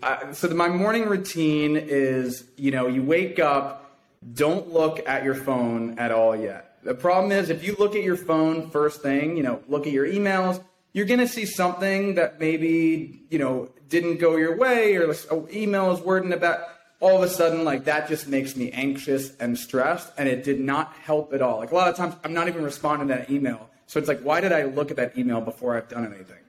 uh, 0.04 0.34
so 0.34 0.50
my 0.50 0.68
morning 0.68 1.06
routine 1.06 1.76
is 1.78 2.44
you 2.58 2.72
know 2.72 2.88
you 2.88 3.02
wake 3.04 3.40
up 3.40 3.85
don't 4.34 4.72
look 4.74 5.08
at 5.08 5.24
your 5.24 5.36
phone 5.36 6.00
at 6.00 6.12
all 6.12 6.36
yet. 6.36 6.78
The 6.84 6.96
problem 6.96 7.32
is 7.32 7.50
if 7.50 7.64
you 7.64 7.76
look 7.78 7.96
at 7.96 8.04
your 8.04 8.16
phone 8.16 8.70
first 8.70 9.02
thing, 9.02 9.38
you 9.38 9.44
know, 9.44 9.62
look 9.68 9.88
at 9.88 9.94
your 9.94 10.06
emails, 10.06 10.64
you're 10.94 11.06
going 11.06 11.20
to 11.20 11.28
see 11.28 11.46
something 11.46 12.16
that 12.16 12.40
maybe, 12.40 13.26
you 13.30 13.40
know, 13.40 13.70
didn't 13.90 14.18
go 14.18 14.36
your 14.36 14.56
way 14.56 14.96
or 14.96 15.12
an 15.12 15.48
email 15.52 15.92
is 15.92 16.00
wording 16.00 16.32
about 16.32 16.60
all 17.00 17.18
of 17.18 17.24
a 17.24 17.30
sudden 17.30 17.66
like 17.66 17.86
that 17.86 18.08
just 18.08 18.28
makes 18.28 18.56
me 18.56 18.72
anxious 18.72 19.36
and 19.38 19.58
stressed 19.58 20.12
and 20.18 20.30
it 20.30 20.44
did 20.44 20.60
not 20.60 20.94
help 20.94 21.34
at 21.34 21.42
all. 21.42 21.58
Like 21.58 21.72
a 21.72 21.76
lot 21.76 21.90
of 21.90 21.96
times 21.96 22.16
I'm 22.24 22.34
not 22.34 22.48
even 22.48 22.64
responding 22.64 23.10
to 23.10 23.16
that 23.16 23.30
email. 23.30 23.70
So 23.88 24.00
it's 24.00 24.08
like 24.08 24.22
why 24.22 24.42
did 24.42 24.52
I 24.52 24.64
look 24.64 24.92
at 24.92 24.98
that 24.98 25.18
email 25.18 25.42
before 25.42 25.76
I've 25.76 25.90
done 25.90 26.06
anything? 26.06 26.40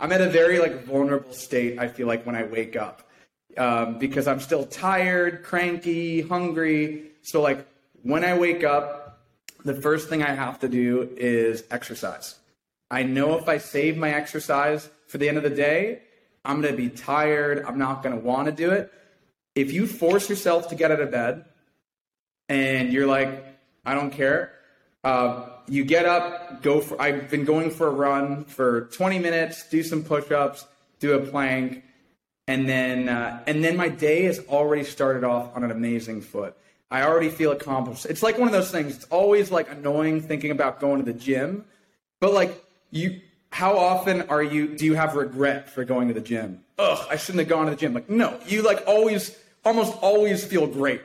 I'm 0.00 0.12
at 0.12 0.20
a 0.20 0.30
very 0.30 0.58
like 0.60 0.84
vulnerable 0.84 1.32
state 1.32 1.78
I 1.78 1.88
feel 1.88 2.06
like 2.06 2.24
when 2.24 2.36
I 2.36 2.44
wake 2.44 2.76
up. 2.76 3.02
Um, 3.56 3.98
because 3.98 4.28
I'm 4.28 4.40
still 4.40 4.66
tired, 4.66 5.42
cranky, 5.42 6.20
hungry, 6.20 7.10
so, 7.28 7.42
like, 7.42 7.66
when 8.04 8.24
I 8.24 8.38
wake 8.38 8.64
up, 8.64 9.20
the 9.62 9.74
first 9.74 10.08
thing 10.08 10.22
I 10.22 10.34
have 10.34 10.60
to 10.60 10.68
do 10.68 11.10
is 11.14 11.62
exercise. 11.70 12.36
I 12.90 13.02
know 13.02 13.36
if 13.36 13.50
I 13.50 13.58
save 13.58 13.98
my 13.98 14.14
exercise 14.14 14.88
for 15.08 15.18
the 15.18 15.28
end 15.28 15.36
of 15.36 15.42
the 15.42 15.50
day, 15.50 16.00
I'm 16.42 16.62
going 16.62 16.74
to 16.74 16.76
be 16.82 16.88
tired. 16.88 17.66
I'm 17.66 17.76
not 17.76 18.02
going 18.02 18.18
to 18.18 18.24
want 18.24 18.46
to 18.46 18.52
do 18.52 18.70
it. 18.70 18.90
If 19.54 19.74
you 19.74 19.86
force 19.86 20.30
yourself 20.30 20.68
to 20.68 20.74
get 20.74 20.90
out 20.90 21.00
of 21.00 21.10
bed 21.10 21.44
and 22.48 22.94
you're 22.94 23.06
like, 23.06 23.44
I 23.84 23.92
don't 23.92 24.10
care, 24.10 24.54
uh, 25.04 25.50
you 25.66 25.84
get 25.84 26.06
up, 26.06 26.62
go 26.62 26.80
for, 26.80 26.98
I've 26.98 27.28
been 27.28 27.44
going 27.44 27.70
for 27.70 27.88
a 27.88 27.92
run 27.92 28.44
for 28.44 28.86
20 28.92 29.18
minutes, 29.18 29.68
do 29.68 29.82
some 29.82 30.02
push 30.02 30.30
ups, 30.30 30.64
do 30.98 31.12
a 31.12 31.26
plank, 31.26 31.84
and 32.46 32.66
then, 32.66 33.10
uh, 33.10 33.42
and 33.46 33.62
then 33.62 33.76
my 33.76 33.90
day 33.90 34.22
has 34.22 34.38
already 34.48 34.84
started 34.84 35.24
off 35.24 35.54
on 35.54 35.62
an 35.62 35.70
amazing 35.70 36.22
foot. 36.22 36.56
I 36.90 37.02
already 37.02 37.28
feel 37.28 37.52
accomplished. 37.52 38.06
It's 38.06 38.22
like 38.22 38.38
one 38.38 38.48
of 38.48 38.52
those 38.52 38.70
things. 38.70 38.96
It's 38.96 39.04
always 39.06 39.50
like 39.50 39.70
annoying 39.70 40.22
thinking 40.22 40.50
about 40.50 40.80
going 40.80 41.04
to 41.04 41.12
the 41.12 41.18
gym, 41.18 41.64
but 42.20 42.32
like 42.32 42.64
you, 42.90 43.20
how 43.50 43.76
often 43.76 44.22
are 44.22 44.42
you? 44.42 44.76
Do 44.76 44.84
you 44.84 44.94
have 44.94 45.14
regret 45.14 45.68
for 45.68 45.84
going 45.84 46.08
to 46.08 46.14
the 46.14 46.20
gym? 46.20 46.64
Ugh, 46.78 47.06
I 47.10 47.16
shouldn't 47.16 47.40
have 47.40 47.48
gone 47.48 47.66
to 47.66 47.72
the 47.72 47.76
gym. 47.76 47.92
Like 47.92 48.08
no, 48.08 48.38
you 48.46 48.62
like 48.62 48.84
always, 48.86 49.36
almost 49.64 49.96
always 50.00 50.44
feel 50.44 50.66
great 50.66 51.02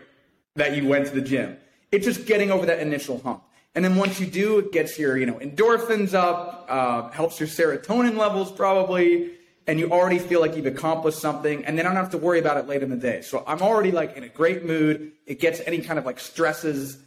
that 0.55 0.75
you 0.75 0.87
went 0.87 1.07
to 1.07 1.13
the 1.13 1.21
gym. 1.21 1.57
It's 1.91 2.05
just 2.05 2.25
getting 2.25 2.51
over 2.51 2.65
that 2.65 2.79
initial 2.79 3.19
hump. 3.19 3.43
And 3.75 3.83
then 3.83 3.95
once 3.95 4.19
you 4.19 4.27
do, 4.27 4.59
it 4.59 4.71
gets 4.71 4.99
your, 4.99 5.17
you 5.17 5.25
know, 5.25 5.35
endorphins 5.35 6.13
up, 6.13 6.65
uh, 6.69 7.09
helps 7.09 7.39
your 7.39 7.49
serotonin 7.49 8.17
levels 8.17 8.51
probably, 8.51 9.31
and 9.67 9.79
you 9.79 9.91
already 9.91 10.19
feel 10.19 10.41
like 10.41 10.55
you've 10.55 10.65
accomplished 10.65 11.19
something 11.19 11.65
and 11.65 11.77
then 11.77 11.85
I 11.85 11.89
don't 11.89 11.97
have 11.97 12.11
to 12.11 12.17
worry 12.17 12.39
about 12.39 12.57
it 12.57 12.67
late 12.67 12.83
in 12.83 12.89
the 12.89 12.97
day. 12.97 13.21
So 13.21 13.43
I'm 13.47 13.61
already 13.61 13.91
like 13.91 14.17
in 14.17 14.23
a 14.23 14.29
great 14.29 14.65
mood. 14.65 15.13
It 15.25 15.39
gets 15.39 15.61
any 15.65 15.79
kind 15.79 15.97
of 15.97 16.05
like 16.05 16.19
stresses 16.19 16.97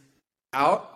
out. 0.53 0.93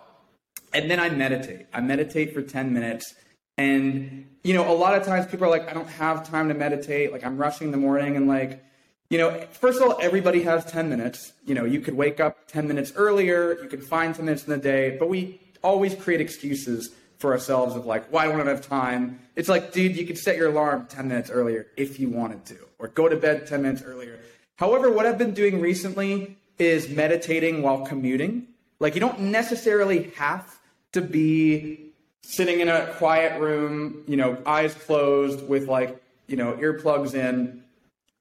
and 0.74 0.90
then 0.90 0.98
I 0.98 1.10
meditate. 1.10 1.66
I 1.72 1.80
meditate 1.80 2.32
for 2.32 2.42
10 2.42 2.72
minutes. 2.72 3.14
And, 3.58 4.26
you 4.42 4.54
know, 4.54 4.70
a 4.70 4.74
lot 4.74 4.94
of 4.94 5.04
times 5.04 5.26
people 5.26 5.46
are 5.46 5.50
like, 5.50 5.68
I 5.68 5.74
don't 5.74 5.88
have 5.88 6.26
time 6.28 6.48
to 6.48 6.54
meditate. 6.54 7.12
Like, 7.12 7.24
I'm 7.24 7.36
rushing 7.36 7.68
in 7.68 7.70
the 7.72 7.78
morning. 7.78 8.16
And, 8.16 8.26
like, 8.26 8.64
you 9.10 9.18
know, 9.18 9.38
first 9.50 9.78
of 9.78 9.86
all, 9.86 9.98
everybody 10.00 10.42
has 10.44 10.64
10 10.64 10.88
minutes. 10.88 11.34
You 11.44 11.54
know, 11.54 11.66
you 11.66 11.80
could 11.80 11.94
wake 11.94 12.18
up 12.18 12.48
10 12.48 12.66
minutes 12.66 12.94
earlier, 12.96 13.58
you 13.62 13.68
could 13.68 13.84
find 13.84 14.14
10 14.14 14.24
minutes 14.24 14.44
in 14.44 14.50
the 14.50 14.56
day, 14.56 14.96
but 14.98 15.10
we 15.10 15.38
always 15.62 15.94
create 15.94 16.22
excuses 16.22 16.90
for 17.22 17.32
ourselves 17.32 17.74
of 17.76 17.86
like, 17.86 18.12
why 18.12 18.26
don't 18.26 18.46
I 18.46 18.50
have 18.50 18.66
time? 18.66 19.20
It's 19.36 19.48
like, 19.48 19.72
dude, 19.72 19.96
you 19.96 20.04
could 20.04 20.18
set 20.18 20.36
your 20.36 20.48
alarm 20.48 20.86
10 20.90 21.08
minutes 21.08 21.30
earlier 21.30 21.68
if 21.76 21.98
you 21.98 22.10
wanted 22.10 22.44
to, 22.46 22.58
or 22.78 22.88
go 22.88 23.08
to 23.08 23.16
bed 23.16 23.46
10 23.46 23.62
minutes 23.62 23.82
earlier. 23.82 24.18
However, 24.56 24.92
what 24.92 25.06
I've 25.06 25.18
been 25.18 25.32
doing 25.32 25.60
recently 25.60 26.36
is 26.58 26.88
meditating 26.88 27.62
while 27.62 27.86
commuting. 27.86 28.48
Like, 28.80 28.94
you 28.94 29.00
don't 29.00 29.20
necessarily 29.20 30.10
have 30.16 30.58
to 30.92 31.00
be 31.00 31.92
sitting 32.22 32.60
in 32.60 32.68
a 32.68 32.92
quiet 32.98 33.40
room, 33.40 34.02
you 34.06 34.16
know, 34.16 34.36
eyes 34.44 34.74
closed 34.74 35.48
with 35.48 35.68
like, 35.68 36.02
you 36.26 36.36
know, 36.36 36.54
earplugs 36.54 37.14
in. 37.14 37.62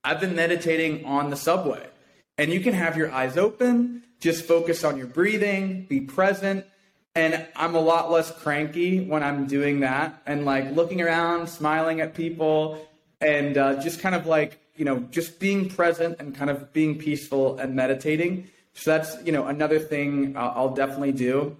I've 0.04 0.20
been 0.20 0.36
meditating 0.36 1.06
on 1.06 1.32
the 1.32 1.36
subway. 1.36 1.86
And 2.38 2.54
you 2.54 2.62
can 2.62 2.74
have 2.74 2.96
your 2.98 3.12
eyes 3.12 3.36
open, 3.38 4.04
just 4.20 4.46
focus 4.46 4.84
on 4.84 4.98
your 4.98 5.08
breathing, 5.08 5.86
be 5.90 6.02
present. 6.02 6.66
And 7.14 7.46
I'm 7.56 7.76
a 7.76 7.80
lot 7.80 8.10
less 8.10 8.32
cranky 8.32 9.02
when 9.02 9.22
I'm 9.22 9.46
doing 9.46 9.82
that 9.82 10.22
and 10.26 10.46
like 10.46 10.72
looking 10.72 11.02
around, 11.02 11.48
smiling 11.48 12.00
at 12.00 12.14
people, 12.14 12.88
and 13.20 13.58
uh, 13.58 13.82
just 13.82 14.00
kind 14.00 14.16
of 14.16 14.26
like, 14.26 14.60
you 14.76 14.86
know, 14.86 15.00
just 15.12 15.40
being 15.40 15.70
present 15.70 16.18
and 16.20 16.34
kind 16.34 16.50
of 16.50 16.72
being 16.72 16.98
peaceful 16.98 17.58
and 17.60 17.76
meditating. 17.76 18.50
So 18.74 18.92
that's, 18.92 19.18
you 19.26 19.32
know, 19.34 19.48
another 19.48 19.80
thing 19.80 20.38
uh, 20.38 20.54
I'll 20.56 20.74
definitely 20.74 21.12
do. 21.12 21.58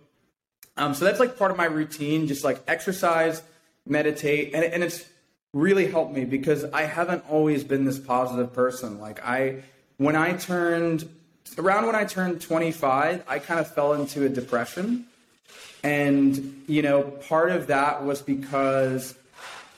Um, 0.78 0.94
so 0.94 1.04
that's 1.04 1.20
like 1.20 1.38
part 1.38 1.52
of 1.52 1.58
my 1.58 1.66
routine, 1.66 2.28
just 2.28 2.44
like 2.46 2.62
exercise, 2.68 3.44
meditate, 3.86 4.54
and, 4.54 4.64
and 4.64 4.84
it's 4.84 5.06
really 5.54 5.88
helped 5.88 6.14
me 6.14 6.24
because 6.24 6.64
I 6.64 6.84
haven't 6.84 7.26
always 7.30 7.66
been 7.66 7.84
this 7.84 8.00
positive 8.00 8.54
person. 8.54 9.02
Like 9.02 9.24
I, 9.26 9.64
when 9.98 10.16
I 10.16 10.34
turned 10.38 11.10
around 11.58 11.86
when 11.86 11.96
I 11.96 12.06
turned 12.06 12.42
25, 12.42 13.24
I 13.28 13.40
kind 13.40 13.60
of 13.60 13.74
fell 13.74 13.94
into 13.94 14.26
a 14.26 14.30
depression, 14.30 15.06
and 15.84 16.64
you 16.68 16.82
know, 16.82 17.04
part 17.04 17.52
of 17.52 17.68
that 17.68 18.06
was 18.06 18.22
because 18.22 19.16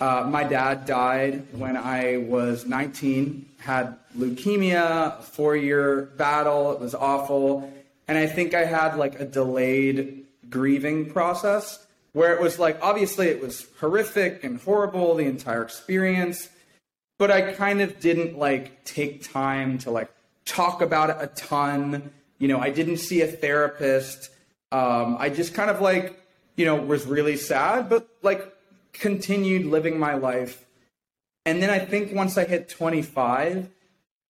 uh, 0.01 0.27
my 0.29 0.43
dad 0.43 0.85
died 0.85 1.45
when 1.53 1.77
I 1.77 2.17
was 2.17 2.65
19, 2.65 3.45
had 3.59 3.95
leukemia, 4.17 5.19
a 5.19 5.21
four-year 5.21 6.11
battle. 6.17 6.73
It 6.73 6.79
was 6.79 6.93
awful, 6.93 7.71
and 8.07 8.17
I 8.17 8.27
think 8.27 8.53
I 8.53 8.65
had 8.65 8.97
like 8.97 9.19
a 9.19 9.25
delayed 9.25 10.25
grieving 10.49 11.11
process 11.11 11.83
where 12.13 12.33
it 12.35 12.41
was 12.41 12.59
like 12.59 12.77
obviously 12.81 13.27
it 13.27 13.41
was 13.41 13.65
horrific 13.79 14.43
and 14.43 14.59
horrible 14.61 15.15
the 15.15 15.25
entire 15.25 15.63
experience 15.63 16.49
but 17.17 17.31
i 17.31 17.53
kind 17.53 17.81
of 17.81 17.99
didn't 17.99 18.37
like 18.37 18.83
take 18.85 19.31
time 19.31 19.77
to 19.79 19.91
like 19.91 20.11
talk 20.45 20.81
about 20.81 21.09
it 21.09 21.17
a 21.19 21.27
ton 21.27 22.11
you 22.37 22.47
know 22.47 22.59
i 22.59 22.69
didn't 22.69 22.97
see 22.97 23.21
a 23.21 23.27
therapist 23.27 24.29
um, 24.73 25.15
i 25.19 25.29
just 25.29 25.53
kind 25.53 25.69
of 25.69 25.79
like 25.79 26.19
you 26.57 26.65
know 26.65 26.75
was 26.75 27.05
really 27.05 27.37
sad 27.37 27.87
but 27.89 28.07
like 28.21 28.53
continued 28.91 29.65
living 29.65 29.97
my 29.97 30.13
life 30.15 30.65
and 31.45 31.61
then 31.61 31.69
i 31.69 31.79
think 31.79 32.13
once 32.13 32.37
i 32.37 32.43
hit 32.43 32.67
25 32.67 33.69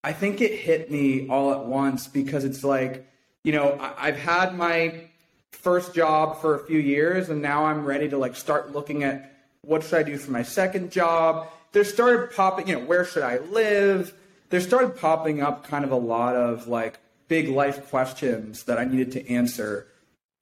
i 0.05 0.12
think 0.12 0.40
it 0.40 0.53
hit 0.53 0.90
me 0.90 1.28
all 1.28 1.53
at 1.53 1.64
once 1.64 2.07
because 2.07 2.45
it's 2.45 2.62
like 2.62 3.07
you 3.45 3.53
know 3.53 3.72
I- 3.80 4.09
i've 4.09 4.18
had 4.18 4.55
my 4.55 5.09
first 5.53 5.95
job 5.95 6.40
for 6.40 6.55
a 6.57 6.66
few 6.66 6.78
years 6.78 7.28
and 7.28 7.40
now 7.40 7.66
I'm 7.66 7.84
ready 7.84 8.09
to 8.09 8.18
like 8.18 8.34
start 8.34 8.72
looking 8.72 9.05
at 9.05 9.32
what 9.61 9.84
should 9.84 9.95
I 9.95 10.03
do 10.03 10.16
for 10.16 10.32
my 10.32 10.43
second 10.43 10.90
job. 10.90 11.47
There 11.72 11.84
started 11.84 12.34
popping, 12.34 12.68
you 12.68 12.78
know, 12.78 12.84
where 12.84 13.05
should 13.05 13.22
I 13.22 13.38
live? 13.38 14.12
There 14.51 14.61
started 14.61 14.97
popping 14.97 15.40
up 15.40 15.64
kind 15.64 15.84
of 15.84 15.93
a 15.93 15.97
lot 15.97 16.34
of 16.34 16.66
like 16.66 16.99
big 17.28 17.49
life 17.49 17.88
questions 17.90 18.64
that 18.64 18.78
I 18.78 18.84
needed 18.84 19.12
to 19.12 19.28
answer. 19.30 19.86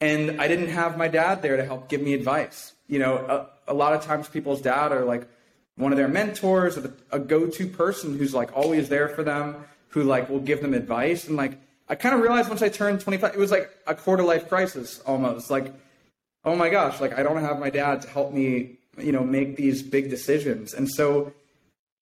And 0.00 0.40
I 0.40 0.48
didn't 0.48 0.68
have 0.68 0.96
my 0.96 1.08
dad 1.08 1.42
there 1.42 1.56
to 1.56 1.64
help 1.64 1.88
give 1.88 2.00
me 2.00 2.14
advice. 2.14 2.72
You 2.86 2.98
know, 2.98 3.16
a, 3.66 3.72
a 3.72 3.74
lot 3.74 3.92
of 3.92 4.02
times 4.02 4.28
people's 4.28 4.62
dad 4.62 4.92
are 4.92 5.04
like 5.04 5.28
one 5.76 5.92
of 5.92 5.98
their 5.98 6.08
mentors 6.08 6.76
or 6.76 6.82
the, 6.82 6.92
a 7.10 7.18
go-to 7.18 7.66
person 7.66 8.16
who's 8.16 8.34
like 8.34 8.56
always 8.56 8.88
there 8.88 9.08
for 9.08 9.22
them, 9.22 9.64
who 9.88 10.02
like 10.02 10.28
will 10.28 10.40
give 10.40 10.62
them 10.62 10.74
advice. 10.74 11.26
And 11.26 11.36
like 11.36 11.58
I 11.88 11.96
kind 11.96 12.14
of 12.14 12.20
realized 12.20 12.48
once 12.48 12.62
I 12.62 12.68
turned 12.68 13.00
25, 13.00 13.34
it 13.34 13.38
was 13.38 13.50
like 13.50 13.70
a 13.86 13.94
quarter 13.94 14.22
life 14.22 14.48
crisis 14.48 15.00
almost. 15.06 15.50
Like, 15.50 15.74
oh 16.44 16.54
my 16.54 16.70
gosh, 16.70 17.00
like 17.00 17.18
I 17.18 17.22
don't 17.22 17.40
have 17.40 17.58
my 17.58 17.68
dad 17.68 18.02
to 18.02 18.08
help 18.08 18.32
me, 18.32 18.78
you 18.96 19.12
know, 19.12 19.24
make 19.24 19.56
these 19.56 19.82
big 19.82 20.08
decisions. 20.08 20.72
And 20.72 20.88
so, 20.88 21.32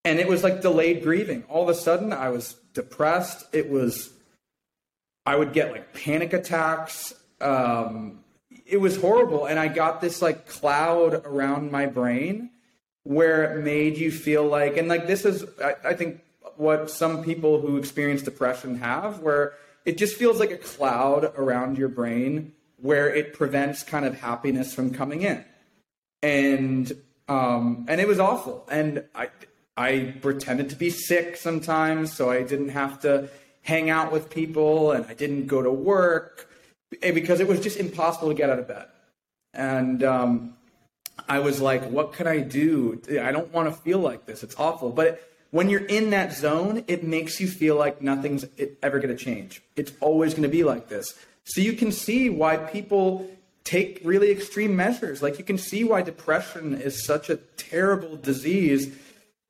and 0.04 0.18
it 0.18 0.28
was 0.28 0.44
like 0.44 0.60
delayed 0.60 1.02
grieving. 1.02 1.44
All 1.48 1.62
of 1.62 1.68
a 1.68 1.74
sudden, 1.74 2.12
I 2.12 2.28
was 2.28 2.54
depressed. 2.74 3.46
It 3.52 3.70
was, 3.70 4.10
I 5.24 5.36
would 5.36 5.52
get 5.52 5.72
like 5.72 5.94
panic 5.94 6.32
attacks. 6.32 7.14
Um, 7.40 8.20
it 8.66 8.80
was 8.80 9.00
horrible. 9.00 9.46
And 9.46 9.58
I 9.58 9.68
got 9.68 10.00
this 10.00 10.20
like 10.20 10.46
cloud 10.46 11.14
around 11.24 11.72
my 11.72 11.86
brain 11.86 12.50
where 13.04 13.58
it 13.58 13.64
made 13.64 13.96
you 13.96 14.10
feel 14.10 14.44
like, 14.46 14.76
and 14.76 14.88
like 14.88 15.06
this 15.06 15.24
is, 15.24 15.44
I, 15.62 15.74
I 15.84 15.94
think, 15.94 16.20
what 16.56 16.90
some 16.90 17.24
people 17.24 17.60
who 17.60 17.76
experience 17.76 18.22
depression 18.22 18.78
have, 18.78 19.20
where 19.20 19.54
it 19.84 19.96
just 19.96 20.16
feels 20.16 20.38
like 20.38 20.50
a 20.50 20.58
cloud 20.58 21.32
around 21.36 21.78
your 21.78 21.88
brain 21.88 22.52
where 22.76 23.12
it 23.12 23.32
prevents 23.32 23.82
kind 23.82 24.04
of 24.04 24.20
happiness 24.20 24.74
from 24.74 24.92
coming 24.92 25.22
in. 25.22 25.44
And 26.22 26.92
um, 27.28 27.84
and 27.88 28.00
it 28.00 28.08
was 28.08 28.18
awful. 28.18 28.66
And 28.70 29.04
I 29.14 29.28
I 29.76 30.14
pretended 30.20 30.70
to 30.70 30.76
be 30.76 30.90
sick 30.90 31.36
sometimes 31.36 32.12
so 32.12 32.30
I 32.30 32.42
didn't 32.42 32.70
have 32.70 33.00
to 33.02 33.28
hang 33.62 33.90
out 33.90 34.12
with 34.12 34.30
people 34.30 34.92
and 34.92 35.06
I 35.06 35.14
didn't 35.14 35.46
go 35.46 35.62
to 35.62 35.70
work 35.70 36.47
because 37.00 37.40
it 37.40 37.48
was 37.48 37.60
just 37.60 37.78
impossible 37.78 38.28
to 38.28 38.34
get 38.34 38.50
out 38.50 38.58
of 38.58 38.68
bed. 38.68 38.86
And 39.54 40.02
um, 40.02 40.54
I 41.28 41.40
was 41.40 41.60
like, 41.60 41.84
what 41.90 42.12
can 42.12 42.26
I 42.26 42.40
do? 42.40 43.00
I 43.22 43.32
don't 43.32 43.52
want 43.52 43.68
to 43.68 43.80
feel 43.82 43.98
like 43.98 44.26
this. 44.26 44.42
It's 44.42 44.58
awful. 44.58 44.90
But 44.90 45.22
when 45.50 45.68
you're 45.68 45.84
in 45.86 46.10
that 46.10 46.32
zone, 46.32 46.84
it 46.86 47.04
makes 47.04 47.40
you 47.40 47.48
feel 47.48 47.76
like 47.76 48.02
nothing's 48.02 48.44
ever 48.82 48.98
going 48.98 49.16
to 49.16 49.24
change. 49.24 49.62
It's 49.76 49.92
always 50.00 50.34
going 50.34 50.42
to 50.42 50.48
be 50.48 50.64
like 50.64 50.88
this. 50.88 51.14
So 51.44 51.60
you 51.60 51.72
can 51.72 51.92
see 51.92 52.28
why 52.28 52.56
people 52.56 53.28
take 53.64 54.00
really 54.04 54.30
extreme 54.30 54.76
measures. 54.76 55.22
Like 55.22 55.38
you 55.38 55.44
can 55.44 55.58
see 55.58 55.84
why 55.84 56.02
depression 56.02 56.80
is 56.80 57.04
such 57.04 57.30
a 57.30 57.36
terrible 57.36 58.16
disease, 58.16 58.94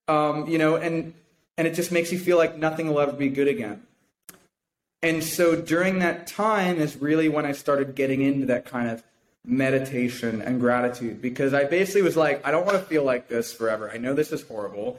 um, 0.06 0.48
you 0.48 0.58
know, 0.58 0.76
and 0.76 1.14
and 1.56 1.66
it 1.66 1.74
just 1.74 1.90
makes 1.90 2.12
you 2.12 2.18
feel 2.20 2.36
like 2.36 2.56
nothing 2.56 2.88
will 2.88 3.00
ever 3.00 3.12
be 3.12 3.28
good 3.28 3.48
again. 3.48 3.82
And 5.02 5.22
so 5.22 5.54
during 5.54 6.00
that 6.00 6.26
time 6.26 6.78
is 6.78 6.96
really 6.96 7.28
when 7.28 7.46
I 7.46 7.52
started 7.52 7.94
getting 7.94 8.20
into 8.20 8.46
that 8.46 8.64
kind 8.64 8.90
of 8.90 9.02
meditation 9.44 10.42
and 10.42 10.60
gratitude 10.60 11.22
because 11.22 11.54
I 11.54 11.64
basically 11.64 12.02
was 12.02 12.16
like, 12.16 12.44
I 12.46 12.50
don't 12.50 12.66
want 12.66 12.78
to 12.78 12.84
feel 12.84 13.04
like 13.04 13.28
this 13.28 13.52
forever. 13.52 13.90
I 13.90 13.96
know 13.96 14.12
this 14.12 14.32
is 14.32 14.42
horrible 14.42 14.98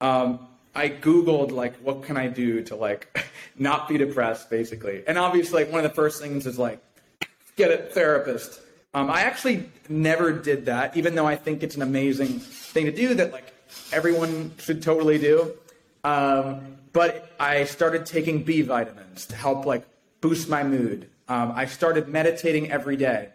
um, 0.00 0.46
I 0.74 0.88
googled 0.88 1.50
like 1.50 1.76
what 1.76 2.02
can 2.02 2.16
I 2.16 2.28
do 2.28 2.62
to 2.64 2.76
like 2.76 3.26
not 3.58 3.88
be 3.88 3.98
depressed, 3.98 4.50
basically. 4.50 5.02
And 5.06 5.18
obviously, 5.18 5.64
like 5.64 5.72
one 5.72 5.84
of 5.84 5.90
the 5.90 5.94
first 5.94 6.20
things 6.22 6.46
is 6.46 6.58
like 6.58 6.82
get 7.56 7.70
a 7.70 7.78
therapist. 7.78 8.60
Um, 8.94 9.10
I 9.10 9.22
actually 9.22 9.68
never 9.88 10.32
did 10.32 10.66
that, 10.66 10.96
even 10.96 11.14
though 11.14 11.26
I 11.26 11.36
think 11.36 11.62
it's 11.62 11.76
an 11.76 11.82
amazing 11.82 12.38
thing 12.38 12.86
to 12.86 12.92
do 12.92 13.14
that 13.14 13.32
like 13.32 13.52
everyone 13.92 14.52
should 14.58 14.82
totally 14.82 15.18
do. 15.18 15.52
Um, 16.04 16.77
but 16.92 17.32
I 17.38 17.64
started 17.64 18.06
taking 18.06 18.42
B 18.42 18.62
vitamins 18.62 19.26
to 19.26 19.36
help 19.36 19.66
like 19.66 19.84
boost 20.20 20.48
my 20.48 20.62
mood. 20.62 21.08
Um, 21.28 21.52
I 21.54 21.66
started 21.66 22.08
meditating 22.08 22.70
every 22.70 22.96
day. 22.96 23.30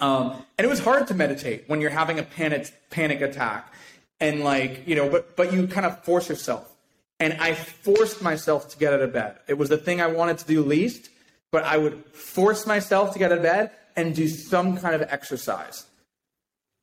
Um, 0.00 0.44
and 0.58 0.64
it 0.64 0.68
was 0.68 0.80
hard 0.80 1.06
to 1.08 1.14
meditate 1.14 1.64
when 1.68 1.80
you're 1.80 1.90
having 1.90 2.18
a 2.18 2.24
panic 2.24 2.72
panic 2.90 3.20
attack 3.20 3.72
and 4.20 4.42
like 4.42 4.86
you 4.86 4.94
know 4.94 5.08
but 5.08 5.36
but 5.36 5.52
you 5.52 5.66
kind 5.66 5.86
of 5.86 6.02
force 6.04 6.28
yourself 6.28 6.74
and 7.20 7.34
i 7.34 7.54
forced 7.54 8.22
myself 8.22 8.68
to 8.68 8.78
get 8.78 8.92
out 8.92 9.02
of 9.02 9.12
bed 9.12 9.36
it 9.48 9.54
was 9.54 9.68
the 9.68 9.76
thing 9.76 10.00
i 10.00 10.06
wanted 10.06 10.38
to 10.38 10.46
do 10.46 10.62
least 10.62 11.10
but 11.50 11.64
i 11.64 11.76
would 11.76 12.04
force 12.06 12.66
myself 12.66 13.12
to 13.12 13.18
get 13.18 13.32
out 13.32 13.38
of 13.38 13.42
bed 13.42 13.70
and 13.96 14.14
do 14.14 14.28
some 14.28 14.76
kind 14.76 14.94
of 14.94 15.02
exercise 15.02 15.86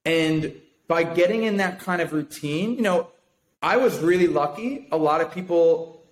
and 0.05 0.53
by 0.87 1.03
getting 1.03 1.43
in 1.43 1.57
that 1.57 1.79
kind 1.79 2.01
of 2.01 2.13
routine 2.13 2.75
you 2.75 2.81
know 2.81 3.07
i 3.61 3.77
was 3.77 3.99
really 3.99 4.27
lucky 4.27 4.87
a 4.91 4.97
lot 4.97 5.21
of 5.21 5.31
people 5.33 6.03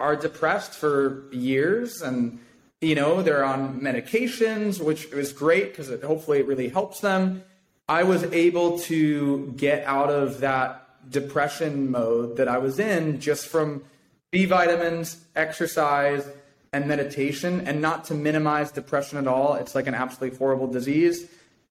are 0.00 0.16
depressed 0.16 0.72
for 0.72 1.24
years 1.32 2.02
and 2.02 2.38
you 2.80 2.94
know 2.94 3.22
they're 3.22 3.44
on 3.44 3.80
medications 3.80 4.82
which 4.82 5.06
is 5.06 5.32
great 5.32 5.70
because 5.70 5.90
it 5.90 6.02
hopefully 6.02 6.40
it 6.40 6.46
really 6.46 6.68
helps 6.68 7.00
them 7.00 7.42
I 7.88 8.04
was 8.04 8.24
able 8.24 8.78
to 8.80 9.52
get 9.56 9.84
out 9.84 10.08
of 10.08 10.40
that 10.40 11.10
depression 11.10 11.90
mode 11.90 12.38
that 12.38 12.48
I 12.48 12.56
was 12.56 12.78
in 12.78 13.20
just 13.20 13.46
from 13.46 13.84
B 14.30 14.46
vitamins, 14.46 15.22
exercise, 15.36 16.26
and 16.72 16.88
meditation, 16.88 17.66
and 17.68 17.82
not 17.82 18.06
to 18.06 18.14
minimize 18.14 18.72
depression 18.72 19.18
at 19.18 19.28
all. 19.28 19.54
It's 19.54 19.74
like 19.74 19.86
an 19.86 19.94
absolutely 19.94 20.38
horrible 20.38 20.66
disease. 20.66 21.28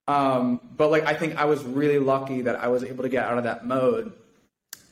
Um, 0.07 0.59
but 0.78 0.91
like 0.91 1.05
I 1.05 1.15
think 1.15 1.36
I 1.38 1.45
was 1.45 1.63
really 1.63 1.97
lucky 1.97 2.43
that 2.43 2.57
I 2.57 2.67
was 2.67 2.84
able 2.84 3.03
to 3.03 3.09
get 3.09 3.26
out 3.26 3.39
of 3.39 3.45
that 3.45 3.65
mode, 3.65 4.13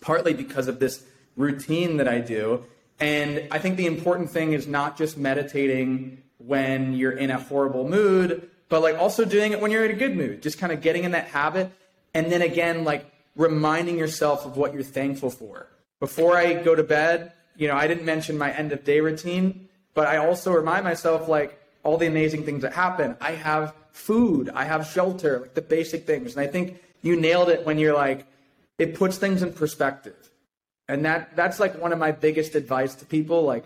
partly 0.01 0.33
because 0.33 0.67
of 0.67 0.79
this 0.79 1.03
routine 1.37 1.97
that 1.97 2.07
I 2.07 2.19
do. 2.19 2.65
And 2.99 3.47
I 3.51 3.59
think 3.59 3.77
the 3.77 3.87
important 3.87 4.29
thing 4.29 4.53
is 4.53 4.67
not 4.67 4.97
just 4.97 5.17
meditating 5.17 6.21
when 6.37 6.93
you're 6.93 7.11
in 7.11 7.31
a 7.31 7.39
horrible 7.39 7.87
mood, 7.87 8.49
but 8.69 8.81
like 8.81 8.97
also 8.97 9.25
doing 9.25 9.51
it 9.51 9.61
when 9.61 9.71
you're 9.71 9.85
in 9.85 9.91
a 9.91 9.97
good 9.97 10.15
mood, 10.15 10.41
just 10.41 10.57
kind 10.57 10.71
of 10.71 10.81
getting 10.81 11.03
in 11.03 11.11
that 11.11 11.27
habit. 11.27 11.71
And 12.13 12.31
then 12.31 12.41
again, 12.41 12.83
like 12.83 13.11
reminding 13.35 13.97
yourself 13.97 14.45
of 14.45 14.57
what 14.57 14.73
you're 14.73 14.83
thankful 14.83 15.29
for. 15.29 15.67
Before 15.99 16.35
I 16.35 16.53
go 16.53 16.75
to 16.75 16.83
bed, 16.83 17.33
you 17.55 17.67
know, 17.67 17.75
I 17.75 17.87
didn't 17.87 18.05
mention 18.05 18.37
my 18.37 18.51
end 18.51 18.71
of 18.71 18.83
day 18.83 18.99
routine, 19.01 19.69
but 19.93 20.07
I 20.07 20.17
also 20.17 20.51
remind 20.51 20.83
myself 20.83 21.27
like 21.27 21.59
all 21.83 21.97
the 21.97 22.07
amazing 22.07 22.43
things 22.43 22.61
that 22.61 22.73
happen. 22.73 23.15
I 23.21 23.31
have 23.31 23.73
food, 23.91 24.49
I 24.53 24.65
have 24.65 24.87
shelter, 24.87 25.39
like 25.39 25.53
the 25.53 25.61
basic 25.61 26.05
things. 26.05 26.35
And 26.35 26.41
I 26.41 26.47
think 26.47 26.81
you 27.01 27.15
nailed 27.19 27.49
it 27.49 27.65
when 27.65 27.77
you're 27.77 27.93
like, 27.93 28.25
it 28.77 28.95
puts 28.95 29.17
things 29.17 29.43
in 29.43 29.53
perspective. 29.53 30.29
And 30.87 31.05
that 31.05 31.35
that's 31.35 31.59
like 31.59 31.79
one 31.81 31.93
of 31.93 31.99
my 31.99 32.11
biggest 32.11 32.55
advice 32.55 32.95
to 32.95 33.05
people, 33.05 33.43
like 33.43 33.65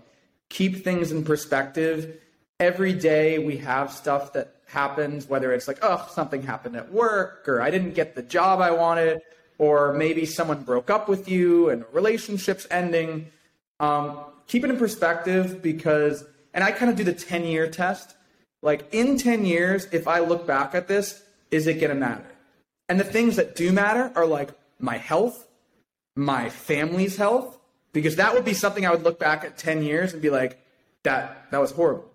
keep 0.50 0.84
things 0.84 1.12
in 1.12 1.24
perspective. 1.24 2.22
Every 2.60 2.94
day 2.94 3.40
we 3.40 3.58
have 3.58 3.92
stuff 3.92 4.34
that 4.34 4.56
happens, 4.68 5.28
whether 5.28 5.52
it's 5.54 5.68
like, 5.68 5.80
oh, 5.82 6.08
something 6.12 6.42
happened 6.42 6.76
at 6.76 6.92
work, 6.92 7.48
or 7.48 7.62
I 7.62 7.72
didn't 7.72 7.94
get 7.94 8.16
the 8.16 8.22
job 8.22 8.62
I 8.62 8.72
wanted, 8.72 9.22
or 9.58 9.94
maybe 9.94 10.26
someone 10.26 10.64
broke 10.64 10.90
up 10.90 11.08
with 11.08 11.28
you 11.28 11.70
and 11.70 11.86
relationships 11.92 12.68
ending. 12.70 13.32
Um, 13.80 14.20
keep 14.48 14.64
it 14.64 14.70
in 14.70 14.78
perspective 14.78 15.62
because, 15.62 16.24
and 16.54 16.64
I 16.64 16.72
kind 16.72 16.90
of 16.90 16.98
do 16.98 17.04
the 17.04 17.14
10 17.14 17.46
year 17.46 17.68
test. 17.68 18.16
Like 18.62 18.94
in 18.94 19.18
10 19.18 19.46
years, 19.46 19.88
if 19.92 20.08
I 20.08 20.20
look 20.20 20.48
back 20.48 20.76
at 20.76 20.88
this, 20.88 21.24
is 21.52 21.68
it 21.68 21.76
going 21.76 21.90
to 21.90 21.96
matter? 21.96 22.26
And 22.90 23.00
the 23.00 23.04
things 23.04 23.36
that 23.36 23.56
do 23.56 23.72
matter 23.72 24.12
are 24.16 24.26
like 24.26 24.50
my 24.80 24.98
health, 24.98 25.48
my 26.16 26.50
family's 26.50 27.18
health, 27.18 27.58
because 27.94 28.18
that 28.18 28.34
would 28.34 28.46
be 28.46 28.54
something 28.54 28.86
I 28.86 28.92
would 28.92 29.04
look 29.04 29.20
back 29.20 29.44
at 29.44 29.58
10 29.58 29.84
years 29.84 30.14
and 30.14 30.22
be 30.22 30.30
like, 30.30 30.60
that, 31.04 31.50
that 31.52 31.62
was 31.62 31.72
horrible. 31.72 32.12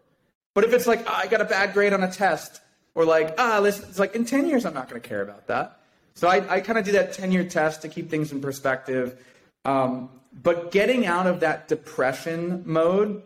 But 0.54 0.64
if 0.64 0.72
it's 0.72 0.86
like, 0.86 1.04
oh, 1.06 1.14
I 1.14 1.26
got 1.26 1.40
a 1.40 1.44
bad 1.44 1.72
grade 1.72 1.92
on 1.92 2.02
a 2.02 2.10
test, 2.10 2.60
or 2.94 3.04
like, 3.04 3.34
ah, 3.38 3.58
oh, 3.58 3.60
listen, 3.62 3.86
it's 3.88 3.98
like 3.98 4.14
in 4.14 4.24
10 4.24 4.48
years, 4.48 4.66
I'm 4.66 4.74
not 4.74 4.88
going 4.88 5.00
to 5.00 5.08
care 5.08 5.22
about 5.22 5.46
that. 5.46 5.80
So 6.14 6.28
I, 6.28 6.56
I 6.56 6.60
kind 6.60 6.78
of 6.78 6.84
do 6.84 6.92
that 6.92 7.12
10 7.12 7.32
year 7.32 7.44
test 7.44 7.82
to 7.82 7.88
keep 7.88 8.10
things 8.10 8.32
in 8.32 8.40
perspective. 8.40 9.24
Um, 9.64 10.10
but 10.32 10.70
getting 10.70 11.06
out 11.06 11.26
of 11.26 11.40
that 11.40 11.68
depression 11.68 12.62
mode, 12.66 13.22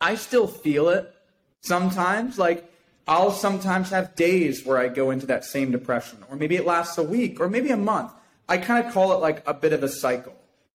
I 0.00 0.14
still 0.14 0.46
feel 0.46 0.88
it 0.88 1.14
sometimes. 1.62 2.38
Like 2.38 2.70
I'll 3.06 3.32
sometimes 3.32 3.90
have 3.90 4.14
days 4.14 4.64
where 4.64 4.78
I 4.78 4.88
go 4.88 5.10
into 5.10 5.26
that 5.26 5.44
same 5.44 5.70
depression, 5.70 6.24
or 6.30 6.36
maybe 6.36 6.56
it 6.56 6.66
lasts 6.66 6.98
a 6.98 7.02
week, 7.02 7.40
or 7.40 7.48
maybe 7.48 7.70
a 7.70 7.76
month. 7.76 8.12
I 8.48 8.58
kind 8.58 8.84
of 8.86 8.92
call 8.92 9.12
it 9.12 9.16
like 9.16 9.46
a 9.46 9.54
bit 9.54 9.72
of 9.72 9.82
a 9.82 9.88
cycle. 9.88 10.34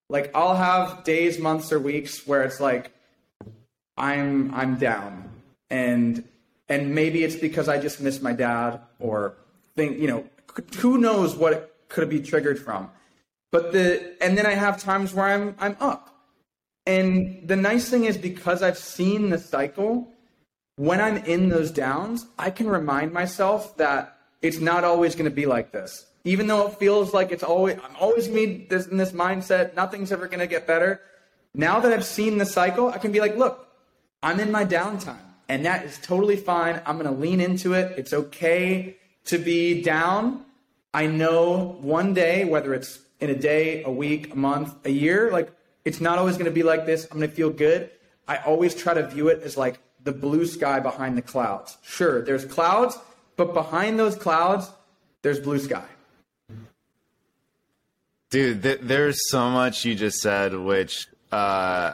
Like 0.09 0.31
I'll 0.35 0.55
have 0.55 1.03
days, 1.03 1.39
months, 1.39 1.71
or 1.71 1.79
weeks 1.79 2.27
where 2.27 2.43
it's 2.43 2.59
like 2.59 2.91
I'm 3.97 4.53
I'm 4.53 4.77
down, 4.77 5.29
and 5.69 6.23
and 6.69 6.93
maybe 6.93 7.23
it's 7.23 7.35
because 7.35 7.67
I 7.67 7.79
just 7.79 7.99
miss 7.99 8.21
my 8.21 8.33
dad, 8.33 8.79
or 8.99 9.35
think 9.75 9.99
you 9.99 10.07
know 10.07 10.25
who 10.77 10.97
knows 10.97 11.35
what 11.35 11.53
it 11.53 11.73
could 11.89 12.09
be 12.09 12.21
triggered 12.21 12.59
from. 12.59 12.89
But 13.51 13.71
the 13.71 14.15
and 14.21 14.37
then 14.37 14.45
I 14.45 14.53
have 14.53 14.81
times 14.81 15.13
where 15.13 15.25
I'm 15.25 15.55
I'm 15.59 15.77
up. 15.79 16.09
And 16.85 17.47
the 17.47 17.55
nice 17.55 17.89
thing 17.89 18.03
is 18.05 18.17
because 18.17 18.61
I've 18.61 18.77
seen 18.77 19.29
the 19.29 19.37
cycle, 19.37 20.11
when 20.75 20.99
I'm 20.99 21.17
in 21.17 21.47
those 21.47 21.71
downs, 21.71 22.25
I 22.37 22.49
can 22.49 22.67
remind 22.67 23.13
myself 23.13 23.77
that 23.77 24.17
it's 24.41 24.59
not 24.59 24.83
always 24.83 25.15
going 25.15 25.29
to 25.29 25.35
be 25.35 25.45
like 25.45 25.71
this. 25.71 26.05
Even 26.23 26.47
though 26.47 26.67
it 26.67 26.79
feels 26.79 27.13
like 27.13 27.31
it's 27.31 27.43
always 27.43 27.77
I'm 27.77 27.95
always 27.99 28.29
me 28.29 28.65
this 28.69 28.87
in 28.87 28.97
this 28.97 29.11
mindset, 29.11 29.75
nothing's 29.75 30.11
ever 30.11 30.27
to 30.39 30.47
get 30.47 30.65
better. 30.65 31.01
Now 31.53 31.79
that 31.81 31.91
I've 31.91 32.05
seen 32.05 32.37
the 32.37 32.45
cycle, 32.45 32.89
I 32.89 32.97
can 32.97 33.11
be 33.11 33.19
like, 33.19 33.35
look, 33.35 33.67
I'm 34.23 34.39
in 34.39 34.51
my 34.51 34.65
downtime, 34.65 35.25
and 35.49 35.65
that 35.65 35.85
is 35.85 35.99
totally 35.99 36.37
fine. 36.37 36.81
I'm 36.85 36.97
to 37.13 37.19
lean 37.19 37.41
into 37.41 37.73
it. 37.73 37.97
It's 37.97 38.13
okay 38.13 38.95
to 39.25 39.37
be 39.37 39.81
down. 39.81 40.45
I 40.93 41.07
know 41.07 41.77
one 41.81 42.13
day, 42.13 42.45
whether 42.45 42.73
it's 42.73 42.99
in 43.19 43.29
a 43.29 43.35
day, 43.35 43.83
a 43.83 43.91
week, 43.91 44.33
a 44.33 44.37
month, 44.37 44.85
a 44.85 44.91
year. 44.91 45.31
Like 45.31 45.51
it's 45.85 46.01
not 46.01 46.19
always 46.19 46.35
to 46.45 46.51
be 46.51 46.63
like 46.63 46.85
this. 46.85 47.07
I'm 47.11 47.19
to 47.21 47.27
feel 47.27 47.49
good. 47.49 47.89
I 48.27 48.37
always 48.37 48.73
try 48.75 48.93
to 48.93 49.07
view 49.07 49.27
it 49.27 49.41
as 49.43 49.57
like 49.57 49.79
the 50.03 50.11
blue 50.11 50.45
sky 50.45 50.79
behind 50.79 51.17
the 51.17 51.21
clouds. 51.21 51.77
Sure, 51.81 52.21
there's 52.21 52.45
clouds, 52.45 52.97
but 53.35 53.53
behind 53.53 53.99
those 53.99 54.15
clouds, 54.15 54.69
there's 55.21 55.39
blue 55.39 55.59
sky. 55.59 55.85
Dude, 58.33 58.63
th- 58.63 58.79
there's 58.81 59.29
so 59.29 59.51
much 59.51 59.85
you 59.85 59.93
just 59.93 60.19
said, 60.19 60.55
which 60.55 61.07
uh, 61.31 61.93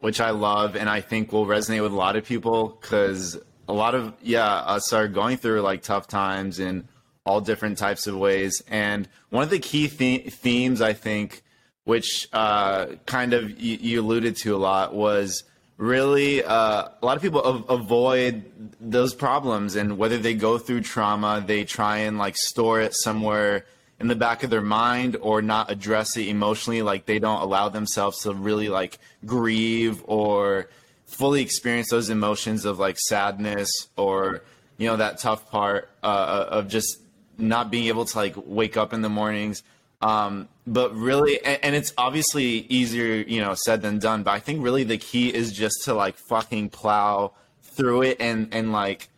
which 0.00 0.18
I 0.18 0.30
love, 0.30 0.74
and 0.74 0.88
I 0.88 1.02
think 1.02 1.34
will 1.34 1.44
resonate 1.44 1.82
with 1.82 1.92
a 1.92 1.96
lot 1.96 2.16
of 2.16 2.24
people 2.24 2.78
because 2.80 3.38
a 3.68 3.74
lot 3.74 3.94
of 3.94 4.14
yeah 4.22 4.46
us 4.46 4.94
are 4.94 5.06
going 5.06 5.36
through 5.36 5.60
like 5.60 5.82
tough 5.82 6.08
times 6.08 6.60
in 6.60 6.88
all 7.26 7.42
different 7.42 7.76
types 7.76 8.06
of 8.06 8.16
ways. 8.16 8.62
And 8.68 9.06
one 9.28 9.42
of 9.42 9.50
the 9.50 9.58
key 9.58 9.86
the- 9.86 10.30
themes, 10.30 10.80
I 10.80 10.94
think, 10.94 11.42
which 11.84 12.26
uh, 12.32 12.86
kind 13.04 13.34
of 13.34 13.60
you, 13.60 13.76
you, 13.76 14.00
alluded 14.00 14.36
to 14.36 14.56
a 14.56 14.60
lot, 14.70 14.94
was 14.94 15.44
really 15.76 16.42
uh, 16.42 16.88
a 17.02 17.04
lot 17.04 17.18
of 17.18 17.22
people 17.22 17.42
av- 17.42 17.68
avoid 17.68 18.50
those 18.80 19.12
problems. 19.14 19.76
And 19.76 19.98
whether 19.98 20.16
they 20.16 20.32
go 20.32 20.56
through 20.56 20.80
trauma, 20.80 21.44
they 21.46 21.64
try 21.64 21.98
and 21.98 22.16
like 22.16 22.38
store 22.38 22.80
it 22.80 22.94
somewhere 22.94 23.66
in 24.04 24.08
the 24.08 24.14
back 24.14 24.42
of 24.42 24.50
their 24.50 24.60
mind 24.60 25.16
or 25.22 25.40
not 25.40 25.70
address 25.70 26.14
it 26.18 26.28
emotionally. 26.28 26.82
Like 26.82 27.06
they 27.06 27.18
don't 27.18 27.40
allow 27.40 27.70
themselves 27.70 28.20
to 28.24 28.34
really 28.34 28.68
like 28.68 28.98
grieve 29.24 30.02
or 30.04 30.68
fully 31.06 31.40
experience 31.40 31.88
those 31.90 32.10
emotions 32.10 32.66
of 32.66 32.78
like 32.78 32.98
sadness 32.98 33.70
or 33.96 34.42
you 34.76 34.86
know 34.88 34.98
that 34.98 35.20
tough 35.20 35.50
part 35.50 35.88
uh, 36.02 36.44
of 36.50 36.68
just 36.68 36.98
not 37.38 37.70
being 37.70 37.86
able 37.86 38.04
to 38.04 38.18
like 38.18 38.34
wake 38.36 38.76
up 38.76 38.92
in 38.92 39.00
the 39.00 39.08
mornings. 39.08 39.62
Um, 40.02 40.48
but 40.66 40.94
really, 40.94 41.42
and, 41.42 41.58
and, 41.62 41.74
it's 41.74 41.94
obviously 41.96 42.66
easier, 42.68 43.24
you 43.26 43.40
know, 43.40 43.54
said 43.54 43.80
than 43.80 44.00
done. 44.00 44.22
But 44.22 44.32
I 44.32 44.38
think 44.38 44.62
really 44.62 44.84
the 44.84 44.98
key 44.98 45.32
is 45.32 45.50
just 45.50 45.84
to 45.84 45.94
like 45.94 46.16
fucking 46.28 46.68
plow 46.68 47.32
through 47.62 48.02
it 48.02 48.18
and 48.20 48.52
and 48.52 48.70
like 48.70 49.08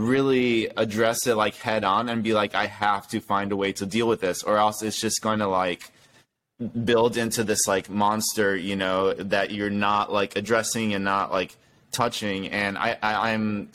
really 0.00 0.66
address 0.76 1.26
it 1.26 1.34
like 1.34 1.56
head 1.56 1.84
on 1.84 2.08
and 2.08 2.22
be 2.22 2.32
like, 2.32 2.54
I 2.54 2.66
have 2.66 3.08
to 3.08 3.20
find 3.20 3.52
a 3.52 3.56
way 3.56 3.72
to 3.74 3.86
deal 3.86 4.08
with 4.08 4.20
this, 4.20 4.42
or 4.42 4.56
else 4.56 4.82
it's 4.82 5.00
just 5.00 5.20
going 5.20 5.40
to 5.40 5.46
like 5.46 5.90
build 6.84 7.16
into 7.16 7.44
this 7.44 7.66
like 7.66 7.88
monster, 7.88 8.56
you 8.56 8.76
know, 8.76 9.14
that 9.14 9.50
you're 9.50 9.70
not 9.70 10.12
like 10.12 10.36
addressing 10.36 10.94
and 10.94 11.04
not 11.04 11.32
like 11.32 11.56
touching. 11.90 12.48
And 12.48 12.76
I, 12.78 12.96
I 13.02 13.32
I'm 13.32 13.70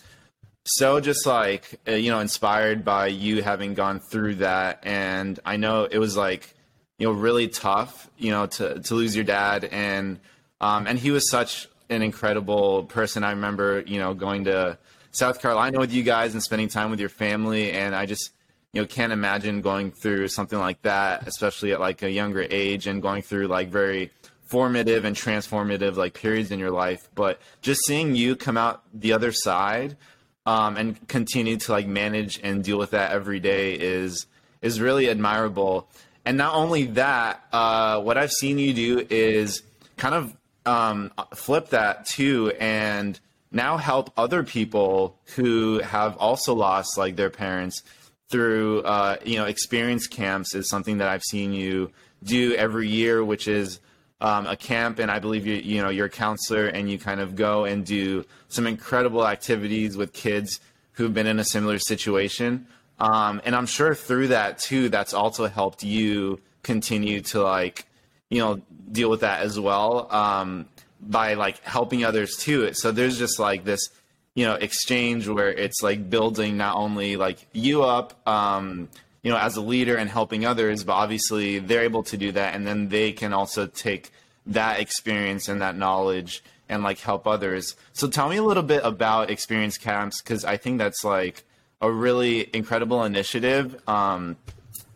so 0.66 1.00
just 1.00 1.26
like 1.26 1.80
uh, 1.88 1.92
you 1.92 2.10
know 2.10 2.20
inspired 2.20 2.84
by 2.84 3.08
you 3.08 3.42
having 3.42 3.74
gone 3.74 4.00
through 4.00 4.36
that. 4.36 4.80
And 4.84 5.40
i 5.46 5.58
know 5.58 5.84
it 5.84 6.00
was 6.00 6.18
like 6.18 6.54
you 6.98 7.08
know 7.08 7.14
really 7.14 7.48
tough 7.48 8.10
you 8.18 8.32
know 8.32 8.48
to 8.48 8.80
to 8.80 8.96
lose 8.96 9.16
your 9.16 9.26
dad. 9.26 9.66
And 9.66 10.20
um 10.62 10.88
and 10.88 10.98
he 10.98 11.12
was 11.12 11.30
such 11.30 11.68
an 11.90 12.02
incredible 12.02 12.84
person. 12.84 13.24
I 13.24 13.32
remember 13.32 13.84
you 13.86 14.00
know 14.00 14.14
going 14.14 14.46
to 14.46 14.78
south 15.16 15.42
carolina 15.42 15.80
with 15.80 15.94
you 15.94 16.04
guys 16.04 16.34
and 16.34 16.44
spending 16.44 16.68
time 16.68 16.90
with 16.92 17.00
your 17.00 17.10
family 17.10 17.72
and 17.72 17.96
i 17.96 18.06
just 18.06 18.32
you 18.74 18.82
know 18.82 18.88
can't 18.88 19.14
imagine 19.14 19.62
going 19.62 19.92
through 19.92 20.28
something 20.28 20.60
like 20.60 20.82
that 20.82 21.28
especially 21.28 21.72
at 21.72 21.80
like 21.80 22.02
a 22.02 22.12
younger 22.12 22.46
age 22.50 22.88
and 22.88 23.02
going 23.02 23.22
through 23.22 23.48
like 23.48 23.70
very 23.70 24.12
formative 24.44 25.06
and 25.06 25.16
transformative 25.16 25.96
like 25.96 26.14
periods 26.14 26.52
in 26.52 26.60
your 26.60 26.72
life 26.72 27.10
but 27.16 27.40
just 27.62 27.82
seeing 27.86 28.16
you 28.16 28.36
come 28.36 28.58
out 28.58 28.84
the 28.94 29.14
other 29.14 29.32
side 29.32 29.98
um, 30.46 30.78
and 30.78 31.08
continue 31.08 31.58
to 31.58 31.72
like 31.72 31.88
manage 31.88 32.40
and 32.44 32.64
deal 32.64 32.78
with 32.78 32.92
that 32.92 33.12
every 33.12 33.40
day 33.40 33.74
is 33.74 34.28
is 34.62 34.80
really 34.80 35.10
admirable. 35.10 35.90
And 36.26 36.38
not 36.38 36.56
only 36.56 36.86
that, 36.86 37.44
uh, 37.52 38.02
what 38.02 38.18
I've 38.18 38.32
seen 38.32 38.58
you 38.58 38.74
do 38.74 39.06
is 39.10 39.62
kind 39.98 40.16
of 40.16 40.36
um, 40.66 41.12
flip 41.36 41.70
that 41.70 42.06
too, 42.06 42.52
and 42.60 43.20
now 43.56 43.78
help 43.78 44.12
other 44.18 44.44
people 44.44 45.18
who 45.36 45.80
have 45.80 46.18
also 46.18 46.54
lost 46.54 46.98
like 46.98 47.16
their 47.16 47.30
parents 47.30 47.82
through 48.30 48.82
uh, 48.82 49.16
you 49.24 49.38
know 49.38 49.46
experience 49.46 50.08
camps 50.08 50.54
is 50.54 50.70
something 50.70 50.98
that 50.98 51.08
I've 51.08 51.24
seen 51.24 51.54
you 51.54 51.92
do 52.22 52.54
every 52.56 52.90
year, 52.90 53.24
which 53.24 53.48
is 53.48 53.80
um, 54.20 54.46
a 54.46 54.58
camp, 54.58 55.00
and 55.00 55.10
I 55.10 55.20
believe 55.20 55.48
you 55.48 55.56
you 55.56 55.82
know 55.82 55.90
you're 55.90 56.08
a 56.08 56.10
counselor, 56.10 56.68
and 56.68 56.92
you 56.92 57.00
kind 57.00 57.22
of 57.22 57.36
go 57.36 57.64
and 57.64 57.86
do 57.86 58.26
some 58.50 58.68
incredible 58.68 59.26
activities 59.26 59.96
with 59.96 60.12
kids 60.12 60.60
who've 60.92 61.14
been 61.14 61.28
in 61.28 61.40
a 61.40 61.44
similar 61.46 61.80
situation. 61.80 62.68
Um, 63.00 63.42
and 63.46 63.56
I'm 63.56 63.66
sure 63.66 63.96
through 63.96 64.30
that 64.30 64.60
too, 64.60 64.90
that's 64.90 65.14
also 65.14 65.48
helped 65.48 65.84
you 65.84 66.40
continue 66.64 67.22
to 67.22 67.42
like 67.42 67.86
you 68.30 68.40
know 68.40 68.62
deal 68.92 69.10
with 69.10 69.22
that 69.22 69.44
as 69.44 69.60
well 69.60 70.12
um, 70.12 70.68
by 71.06 71.36
like 71.36 71.62
helping 71.64 72.04
others 72.04 72.36
too. 72.38 72.74
So 72.74 72.92
there's 72.92 73.18
just 73.18 73.40
like 73.40 73.64
this 73.64 73.90
you 74.36 74.46
know 74.46 74.56
exchange 74.56 75.28
where 75.28 75.52
it's 75.52 75.82
like 75.82 76.10
building 76.10 76.58
not 76.58 76.76
only 76.76 77.16
like 77.16 77.48
you 77.54 77.84
up 77.84 78.28
um, 78.28 78.90
you 79.24 79.32
know 79.32 79.38
as 79.38 79.56
a 79.56 79.62
leader 79.62 79.96
and 79.96 80.10
helping 80.10 80.46
others 80.46 80.84
but 80.84 80.94
obviously 80.94 81.58
they're 81.58 81.84
able 81.84 82.04
to 82.04 82.18
do 82.18 82.32
that 82.32 82.54
and 82.54 82.68
then 82.68 82.90
they 82.90 83.12
can 83.12 83.34
also 83.34 83.66
take 83.66 84.12
that 84.46 84.80
experience 84.80 85.48
and 85.48 85.62
that 85.62 85.76
knowledge 85.76 86.44
and 86.70 86.84
like 86.84 87.00
help 87.00 87.26
others 87.26 87.76
so 87.94 88.08
tell 88.08 88.30
me 88.30 88.36
a 88.36 88.44
little 88.44 88.62
bit 88.62 88.82
about 88.84 89.32
experience 89.32 89.78
camps 89.78 90.22
because 90.22 90.46
i 90.46 90.58
think 90.58 90.78
that's 90.78 91.04
like 91.04 91.44
a 91.82 91.92
really 91.92 92.50
incredible 92.54 93.04
initiative 93.04 93.82
um, 93.88 94.36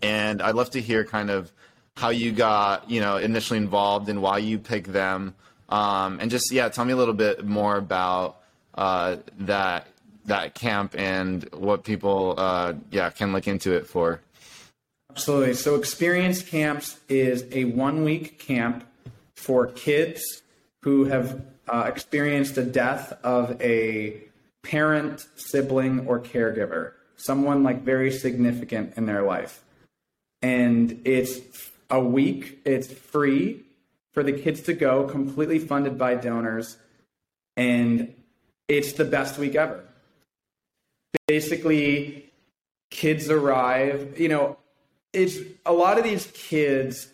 and 0.02 0.42
i'd 0.42 0.56
love 0.56 0.70
to 0.70 0.82
hear 0.82 1.04
kind 1.04 1.30
of 1.30 1.52
how 1.96 2.10
you 2.10 2.32
got 2.32 2.90
you 2.90 3.00
know 3.00 3.18
initially 3.18 3.58
involved 3.58 4.10
and 4.10 4.22
why 4.22 4.38
you 4.38 4.60
picked 4.60 4.92
them 4.92 5.34
um, 5.70 6.20
and 6.20 6.30
just 6.30 6.52
yeah 6.52 6.70
tell 6.70 6.86
me 6.86 6.94
a 6.94 6.96
little 6.96 7.14
bit 7.14 7.46
more 7.46 7.78
about 7.78 8.38
uh, 8.76 9.18
that 9.40 9.88
that 10.26 10.54
camp 10.54 10.96
and 10.98 11.44
what 11.54 11.84
people 11.84 12.36
uh, 12.38 12.74
yeah 12.92 13.10
can 13.10 13.32
look 13.32 13.48
into 13.48 13.74
it 13.74 13.88
for. 13.88 14.20
Absolutely. 15.12 15.54
So 15.56 15.76
Experience 15.76 16.44
Camps 16.44 17.00
is 17.10 17.46
a 17.52 17.66
one 17.66 18.04
week 18.04 18.40
camp 18.40 18.86
for 19.36 19.68
kids 19.68 20.44
who 20.84 21.06
have 21.06 21.42
uh, 21.68 21.86
experienced 21.88 22.56
the 22.56 22.64
death 22.64 23.14
of 23.24 23.60
a 23.62 24.22
parent, 24.64 25.28
sibling, 25.36 26.08
or 26.08 26.20
caregiver, 26.20 26.94
someone 27.18 27.64
like 27.64 27.82
very 27.82 28.12
significant 28.12 28.94
in 28.98 29.06
their 29.08 29.24
life. 29.24 29.64
And 30.42 31.02
it's 31.06 31.40
a 31.90 32.00
week, 32.00 32.60
it's 32.66 32.92
free 32.92 33.64
for 34.14 34.24
the 34.24 34.34
kids 34.34 34.62
to 34.62 34.74
go, 34.74 35.04
completely 35.04 35.60
funded 35.60 35.98
by 35.98 36.16
donors. 36.16 36.78
And 37.56 38.14
it's 38.68 38.94
the 38.94 39.06
best 39.06 39.38
week 39.38 39.56
ever. 39.56 39.84
Basically, 41.28 42.30
kids 42.90 43.30
arrive, 43.30 44.20
you 44.20 44.30
know, 44.30 44.58
it's 45.14 45.38
a 45.66 45.74
lot 45.74 45.98
of 45.98 46.04
these 46.04 46.28
kids 46.34 47.08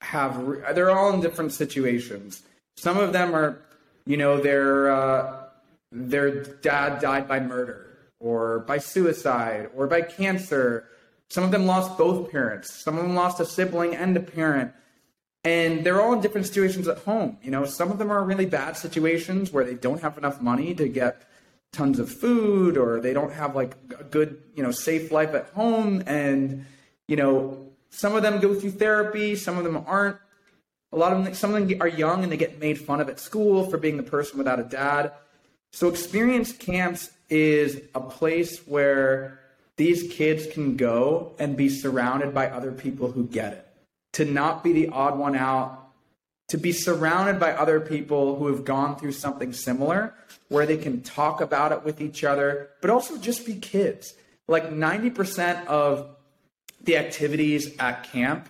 have 0.00 0.74
they're 0.74 0.90
all 0.90 1.12
in 1.12 1.20
different 1.20 1.52
situations. 1.52 2.42
Some 2.76 2.98
of 2.98 3.12
them 3.12 3.34
are, 3.34 3.62
you 4.06 4.16
know, 4.16 4.40
their 4.40 4.90
uh, 4.90 5.44
their 5.92 6.42
dad 6.42 7.00
died 7.00 7.28
by 7.28 7.40
murder 7.40 7.98
or 8.20 8.60
by 8.60 8.78
suicide 8.78 9.70
or 9.74 9.86
by 9.86 10.02
cancer. 10.02 10.88
Some 11.28 11.44
of 11.44 11.50
them 11.50 11.66
lost 11.66 11.98
both 11.98 12.30
parents. 12.30 12.72
Some 12.72 12.96
of 12.96 13.02
them 13.02 13.14
lost 13.14 13.40
a 13.40 13.44
sibling 13.44 13.96
and 13.96 14.16
a 14.16 14.20
parent 14.20 14.72
and 15.46 15.84
they're 15.84 16.02
all 16.02 16.12
in 16.12 16.20
different 16.20 16.44
situations 16.44 16.88
at 16.88 16.98
home. 16.98 17.38
You 17.40 17.52
know, 17.52 17.64
some 17.66 17.92
of 17.92 17.98
them 17.98 18.10
are 18.10 18.24
really 18.24 18.46
bad 18.46 18.76
situations 18.76 19.52
where 19.52 19.64
they 19.64 19.74
don't 19.74 20.02
have 20.02 20.18
enough 20.18 20.42
money 20.42 20.74
to 20.74 20.88
get 20.88 21.22
tons 21.70 22.00
of 22.00 22.10
food 22.10 22.76
or 22.76 23.00
they 23.00 23.12
don't 23.12 23.32
have 23.32 23.54
like 23.54 23.76
a 23.96 24.02
good, 24.02 24.42
you 24.56 24.64
know, 24.64 24.72
safe 24.72 25.12
life 25.12 25.34
at 25.34 25.46
home 25.50 26.02
and 26.04 26.66
you 27.06 27.14
know, 27.14 27.68
some 27.90 28.16
of 28.16 28.24
them 28.24 28.40
go 28.40 28.56
through 28.56 28.72
therapy, 28.72 29.36
some 29.36 29.56
of 29.56 29.62
them 29.62 29.84
aren't. 29.86 30.16
A 30.90 30.96
lot 30.96 31.12
of 31.12 31.24
them 31.24 31.32
some 31.32 31.54
of 31.54 31.68
them 31.68 31.80
are 31.80 31.86
young 31.86 32.24
and 32.24 32.32
they 32.32 32.36
get 32.36 32.58
made 32.58 32.76
fun 32.80 33.00
of 33.00 33.08
at 33.08 33.20
school 33.20 33.70
for 33.70 33.78
being 33.78 33.96
the 33.96 34.02
person 34.02 34.38
without 34.38 34.58
a 34.58 34.64
dad. 34.64 35.12
So 35.70 35.88
experience 35.88 36.50
camps 36.50 37.10
is 37.30 37.82
a 37.94 38.00
place 38.00 38.66
where 38.66 39.38
these 39.76 40.12
kids 40.12 40.52
can 40.52 40.76
go 40.76 41.36
and 41.38 41.56
be 41.56 41.68
surrounded 41.68 42.34
by 42.34 42.48
other 42.48 42.72
people 42.72 43.12
who 43.12 43.28
get 43.28 43.52
it 43.52 43.65
to 44.16 44.24
not 44.24 44.64
be 44.64 44.72
the 44.72 44.88
odd 44.88 45.18
one 45.18 45.36
out, 45.36 45.90
to 46.48 46.56
be 46.56 46.72
surrounded 46.72 47.38
by 47.38 47.52
other 47.52 47.80
people 47.80 48.36
who 48.36 48.46
have 48.46 48.64
gone 48.64 48.96
through 48.96 49.12
something 49.12 49.52
similar, 49.52 50.14
where 50.48 50.64
they 50.64 50.78
can 50.78 51.02
talk 51.02 51.42
about 51.42 51.70
it 51.70 51.84
with 51.84 52.00
each 52.00 52.24
other, 52.24 52.70
but 52.80 52.88
also 52.88 53.18
just 53.18 53.44
be 53.44 53.56
kids. 53.56 54.14
Like 54.48 54.70
90% 54.70 55.66
of 55.66 56.16
the 56.82 56.96
activities 56.96 57.76
at 57.78 58.04
camp 58.04 58.48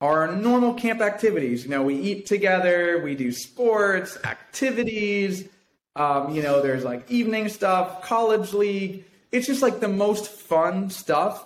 are 0.00 0.34
normal 0.34 0.74
camp 0.74 1.00
activities. 1.00 1.62
You 1.62 1.70
know, 1.70 1.84
we 1.84 1.94
eat 1.94 2.26
together, 2.26 3.00
we 3.00 3.14
do 3.14 3.30
sports, 3.30 4.18
activities. 4.24 5.48
Um, 5.94 6.34
you 6.34 6.42
know, 6.42 6.60
there's 6.60 6.82
like 6.82 7.08
evening 7.08 7.50
stuff, 7.50 8.02
college 8.02 8.52
league. 8.52 9.04
It's 9.30 9.46
just 9.46 9.62
like 9.62 9.78
the 9.78 9.86
most 9.86 10.28
fun 10.28 10.90
stuff. 10.90 11.44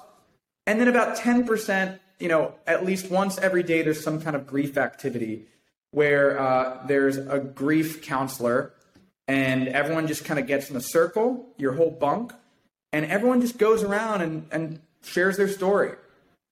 And 0.66 0.80
then 0.80 0.88
about 0.88 1.18
10% 1.18 1.98
you 2.22 2.28
know, 2.28 2.54
at 2.68 2.86
least 2.86 3.10
once 3.10 3.36
every 3.38 3.64
day, 3.64 3.82
there's 3.82 4.02
some 4.02 4.22
kind 4.22 4.36
of 4.36 4.46
grief 4.46 4.78
activity 4.78 5.46
where 5.90 6.38
uh, 6.38 6.86
there's 6.86 7.16
a 7.16 7.40
grief 7.40 8.00
counselor 8.02 8.72
and 9.26 9.66
everyone 9.66 10.06
just 10.06 10.24
kind 10.24 10.38
of 10.38 10.46
gets 10.46 10.70
in 10.70 10.76
a 10.76 10.80
circle, 10.80 11.44
your 11.56 11.72
whole 11.72 11.90
bunk, 11.90 12.32
and 12.92 13.04
everyone 13.06 13.40
just 13.40 13.58
goes 13.58 13.82
around 13.82 14.22
and, 14.22 14.46
and 14.52 14.80
shares 15.02 15.36
their 15.36 15.48
story 15.48 15.92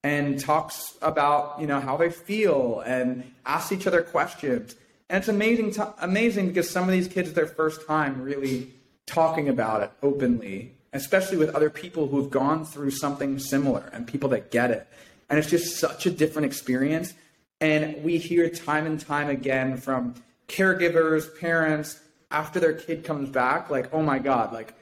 and 0.02 0.40
talks 0.40 0.96
about, 1.02 1.60
you 1.60 1.68
know, 1.68 1.78
how 1.78 1.96
they 1.96 2.10
feel 2.10 2.82
and 2.84 3.30
asks 3.46 3.70
each 3.70 3.86
other 3.86 4.02
questions. 4.02 4.74
And 5.08 5.18
it's 5.18 5.28
amazing, 5.28 5.72
to, 5.74 5.94
amazing 6.00 6.48
because 6.48 6.68
some 6.68 6.84
of 6.84 6.90
these 6.90 7.06
kids, 7.06 7.32
their 7.32 7.46
first 7.46 7.86
time 7.86 8.22
really 8.22 8.72
talking 9.06 9.48
about 9.48 9.82
it 9.82 9.92
openly, 10.02 10.72
especially 10.92 11.36
with 11.36 11.54
other 11.54 11.70
people 11.70 12.08
who've 12.08 12.30
gone 12.30 12.64
through 12.64 12.90
something 12.90 13.38
similar 13.38 13.88
and 13.92 14.06
people 14.06 14.28
that 14.30 14.50
get 14.50 14.72
it. 14.72 14.88
And 15.30 15.38
it's 15.38 15.48
just 15.48 15.78
such 15.78 16.04
a 16.04 16.10
different 16.10 16.46
experience. 16.46 17.14
And 17.60 18.02
we 18.02 18.18
hear 18.18 18.50
time 18.50 18.84
and 18.84 19.00
time 19.00 19.30
again 19.30 19.76
from 19.76 20.14
caregivers, 20.48 21.38
parents, 21.40 22.00
after 22.30 22.60
their 22.60 22.74
kid 22.74 23.04
comes 23.04 23.30
back, 23.30 23.70
like, 23.70 23.92
oh 23.94 24.02
my 24.02 24.18
God, 24.18 24.52
like 24.52 24.74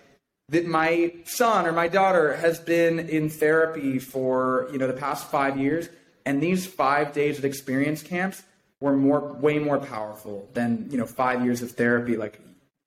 that 0.48 0.66
my 0.66 1.12
son 1.24 1.66
or 1.66 1.72
my 1.72 1.88
daughter 1.88 2.36
has 2.36 2.58
been 2.58 2.98
in 2.98 3.28
therapy 3.28 3.98
for, 3.98 4.68
you 4.72 4.78
know, 4.78 4.86
the 4.86 4.92
past 4.92 5.30
five 5.30 5.58
years. 5.58 5.88
And 6.24 6.42
these 6.42 6.66
five 6.66 7.12
days 7.12 7.38
of 7.38 7.44
experience 7.44 8.02
camps 8.02 8.42
were 8.80 8.96
more, 8.96 9.32
way 9.34 9.58
more 9.58 9.78
powerful 9.78 10.48
than, 10.54 10.88
you 10.90 10.98
know, 10.98 11.06
five 11.06 11.44
years 11.44 11.62
of 11.62 11.72
therapy. 11.72 12.16
Like 12.16 12.40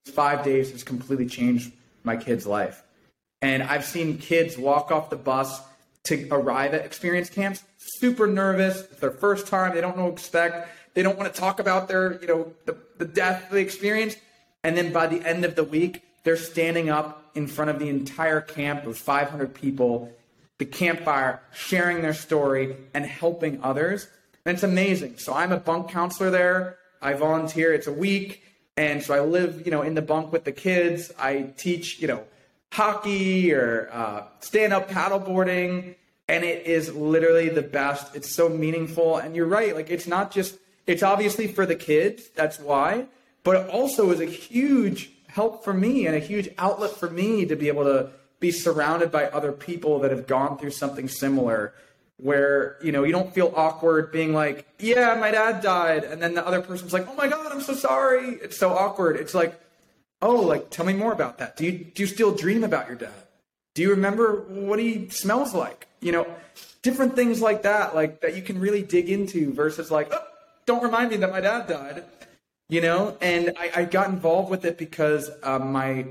five 0.05 0.43
days 0.43 0.71
has 0.71 0.83
completely 0.83 1.27
changed 1.27 1.71
my 2.03 2.17
kid's 2.17 2.45
life. 2.45 2.83
And 3.41 3.63
I've 3.63 3.85
seen 3.85 4.17
kids 4.17 4.57
walk 4.57 4.91
off 4.91 5.09
the 5.09 5.15
bus 5.15 5.59
to 6.05 6.27
arrive 6.31 6.73
at 6.73 6.85
experience 6.85 7.29
camps. 7.29 7.63
Super 7.77 8.27
nervous. 8.27 8.81
It's 8.81 8.99
their 8.99 9.11
first 9.11 9.47
time. 9.47 9.73
They 9.73 9.81
don't 9.81 9.97
know 9.97 10.05
what 10.05 10.17
to 10.17 10.21
expect. 10.21 10.69
They 10.93 11.03
don't 11.03 11.17
want 11.17 11.33
to 11.33 11.39
talk 11.39 11.59
about 11.59 11.87
their 11.87 12.19
you 12.21 12.27
know 12.27 12.53
the, 12.65 12.77
the 12.97 13.05
death 13.05 13.47
they 13.51 13.61
experienced 13.61 14.17
and 14.63 14.75
then 14.77 14.91
by 14.91 15.07
the 15.07 15.25
end 15.25 15.45
of 15.45 15.55
the 15.55 15.63
week 15.63 16.03
they're 16.23 16.37
standing 16.37 16.89
up 16.89 17.31
in 17.33 17.47
front 17.47 17.71
of 17.71 17.79
the 17.79 17.89
entire 17.89 18.41
camp 18.41 18.85
of 18.85 18.97
500 18.97 19.53
people 19.53 20.11
the 20.57 20.65
campfire 20.65 21.41
sharing 21.51 22.01
their 22.01 22.13
story 22.13 22.75
and 22.93 23.03
helping 23.03 23.63
others. 23.63 24.07
And 24.45 24.53
it's 24.53 24.63
amazing. 24.63 25.17
So 25.17 25.33
i'm 25.33 25.51
a 25.51 25.57
bunk 25.57 25.89
counselor 25.89 26.29
there. 26.29 26.77
I 27.01 27.13
volunteer. 27.13 27.73
It's 27.73 27.87
a 27.87 27.93
week. 27.93 28.43
And 28.77 29.01
so 29.01 29.13
i 29.13 29.19
live 29.19 29.65
you 29.65 29.71
know 29.71 29.81
in 29.81 29.95
the 29.95 30.01
bunk 30.01 30.31
with 30.31 30.43
the 30.43 30.51
kids. 30.51 31.11
I 31.17 31.53
teach 31.57 32.01
you 32.01 32.07
know 32.07 32.23
hockey 32.71 33.53
or 33.53 33.89
uh, 33.91 34.23
stand 34.39 34.73
up 34.73 34.89
paddleboarding. 34.89 35.95
And 36.27 36.43
it 36.45 36.65
is 36.65 36.93
literally 36.93 37.49
the 37.49 37.61
best. 37.61 38.15
It's 38.15 38.33
so 38.33 38.47
meaningful. 38.47 39.17
And 39.17 39.35
you're 39.35 39.47
right. 39.47 39.75
Like, 39.75 39.89
it's 39.89 40.07
not 40.07 40.31
just, 40.31 40.57
it's 40.87 41.03
obviously 41.03 41.47
for 41.47 41.65
the 41.65 41.75
kids. 41.75 42.29
That's 42.35 42.59
why. 42.59 43.07
But 43.43 43.57
it 43.57 43.69
also 43.69 44.11
is 44.11 44.21
a 44.21 44.25
huge 44.25 45.11
help 45.27 45.63
for 45.63 45.73
me 45.73 46.05
and 46.07 46.15
a 46.15 46.19
huge 46.19 46.49
outlet 46.57 46.91
for 46.91 47.09
me 47.09 47.45
to 47.45 47.55
be 47.55 47.67
able 47.67 47.83
to 47.83 48.09
be 48.39 48.51
surrounded 48.51 49.11
by 49.11 49.27
other 49.27 49.51
people 49.51 49.99
that 49.99 50.11
have 50.11 50.27
gone 50.27 50.57
through 50.57 50.71
something 50.71 51.07
similar 51.07 51.73
where 52.17 52.77
you 52.83 52.91
know 52.91 53.03
you 53.03 53.11
don't 53.11 53.33
feel 53.33 53.51
awkward 53.55 54.11
being 54.11 54.33
like 54.33 54.67
yeah 54.79 55.15
my 55.15 55.31
dad 55.31 55.61
died 55.61 56.03
and 56.03 56.21
then 56.21 56.35
the 56.35 56.45
other 56.45 56.61
person's 56.61 56.93
like 56.93 57.07
oh 57.07 57.15
my 57.15 57.27
god 57.27 57.51
i'm 57.51 57.61
so 57.61 57.73
sorry 57.73 58.35
it's 58.43 58.57
so 58.57 58.71
awkward 58.71 59.15
it's 59.15 59.33
like 59.33 59.59
Oh, 60.21 60.35
like 60.35 60.69
tell 60.69 60.85
me 60.85 60.93
more 60.93 61.11
about 61.11 61.39
that. 61.39 61.57
Do 61.57 61.65
you 61.65 61.71
do 61.71 62.03
you 62.03 62.07
still 62.07 62.33
dream 62.33 62.63
about 62.63 62.87
your 62.87 62.95
dad? 62.95 63.13
Do 63.73 63.81
you 63.81 63.89
remember 63.91 64.43
what 64.47 64.79
he 64.79 65.09
smells 65.09 65.53
like? 65.53 65.87
You 66.01 66.11
know, 66.11 66.27
different 66.81 67.15
things 67.15 67.41
like 67.41 67.63
that, 67.63 67.95
like 67.95 68.21
that 68.21 68.35
you 68.35 68.41
can 68.41 68.59
really 68.59 68.83
dig 68.83 69.09
into 69.09 69.53
versus 69.53 69.89
like, 69.89 70.09
oh, 70.11 70.23
don't 70.65 70.83
remind 70.83 71.11
me 71.11 71.17
that 71.17 71.31
my 71.31 71.41
dad 71.41 71.67
died. 71.67 72.03
You 72.69 72.81
know, 72.81 73.17
and 73.21 73.53
I, 73.59 73.71
I 73.75 73.85
got 73.85 74.09
involved 74.09 74.49
with 74.49 74.63
it 74.63 74.77
because 74.77 75.29
um, 75.43 75.73
my 75.73 76.05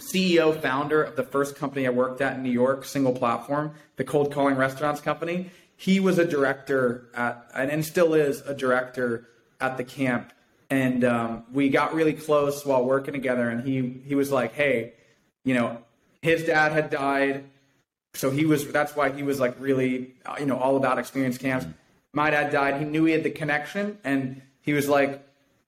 CEO, 0.00 0.60
founder 0.60 1.02
of 1.02 1.16
the 1.16 1.22
first 1.22 1.56
company 1.56 1.86
I 1.86 1.90
worked 1.90 2.20
at 2.20 2.34
in 2.34 2.42
New 2.42 2.50
York, 2.50 2.84
single 2.84 3.12
platform, 3.12 3.72
the 3.96 4.04
cold 4.04 4.32
calling 4.32 4.56
restaurants 4.56 5.00
company, 5.00 5.50
he 5.76 6.00
was 6.00 6.18
a 6.18 6.24
director 6.24 7.08
at, 7.14 7.50
and 7.54 7.84
still 7.84 8.14
is 8.14 8.40
a 8.42 8.54
director 8.54 9.28
at 9.60 9.76
the 9.76 9.84
camp 9.84 10.32
and 10.70 11.04
um, 11.04 11.44
we 11.52 11.68
got 11.68 11.94
really 11.94 12.12
close 12.12 12.64
while 12.64 12.84
working 12.84 13.12
together. 13.12 13.48
And 13.48 13.66
he 13.66 14.02
he 14.06 14.14
was 14.14 14.30
like, 14.30 14.54
"Hey, 14.54 14.94
you 15.44 15.54
know, 15.54 15.78
his 16.22 16.44
dad 16.44 16.72
had 16.72 16.90
died, 16.90 17.44
so 18.14 18.30
he 18.30 18.44
was. 18.44 18.70
That's 18.72 18.96
why 18.96 19.10
he 19.10 19.22
was 19.22 19.40
like 19.40 19.56
really, 19.58 20.14
uh, 20.24 20.36
you 20.38 20.46
know, 20.46 20.58
all 20.58 20.76
about 20.76 20.98
experience 20.98 21.38
camps. 21.38 21.66
My 22.12 22.30
dad 22.30 22.50
died. 22.50 22.80
He 22.80 22.84
knew 22.84 23.04
he 23.04 23.12
had 23.12 23.22
the 23.22 23.30
connection, 23.30 23.98
and 24.04 24.42
he 24.60 24.72
was 24.72 24.88
like, 24.88 25.26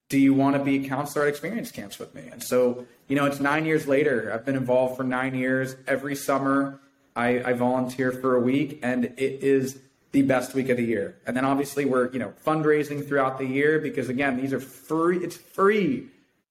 do 0.09 0.19
you 0.19 0.33
want 0.33 0.57
to 0.57 0.65
be 0.65 0.85
a 0.85 0.89
counselor 0.89 1.27
at 1.27 1.29
experience 1.29 1.71
camps 1.71 1.99
with 1.99 2.15
me? 2.15 2.23
And 2.33 2.43
so, 2.43 2.87
you 3.09 3.17
know, 3.17 3.27
it's 3.27 3.41
nine 3.41 3.67
years 3.67 3.87
later. 3.87 4.33
I've 4.33 4.45
been 4.45 4.57
involved 4.57 4.97
for 4.97 5.05
nine 5.05 5.35
years. 5.35 5.77
Every 5.87 6.17
summer, 6.17 6.81
I, 7.15 7.43
I 7.45 7.53
volunteer 7.53 8.11
for 8.13 8.35
a 8.35 8.41
week, 8.41 8.81
and 8.83 9.05
it 9.05 9.43
is 9.43 9.79
the 10.13 10.23
best 10.23 10.55
week 10.55 10.69
of 10.69 10.77
the 10.77 10.85
year. 10.85 11.17
And 11.27 11.37
then 11.37 11.45
obviously 11.45 11.85
we're, 11.85 12.11
you 12.11 12.19
know, 12.19 12.33
fundraising 12.47 13.07
throughout 13.07 13.39
the 13.39 13.45
year 13.45 13.79
because 13.79 14.09
again, 14.09 14.41
these 14.41 14.53
are 14.53 14.61
free. 14.61 15.19
It's 15.19 15.37
free 15.37 16.09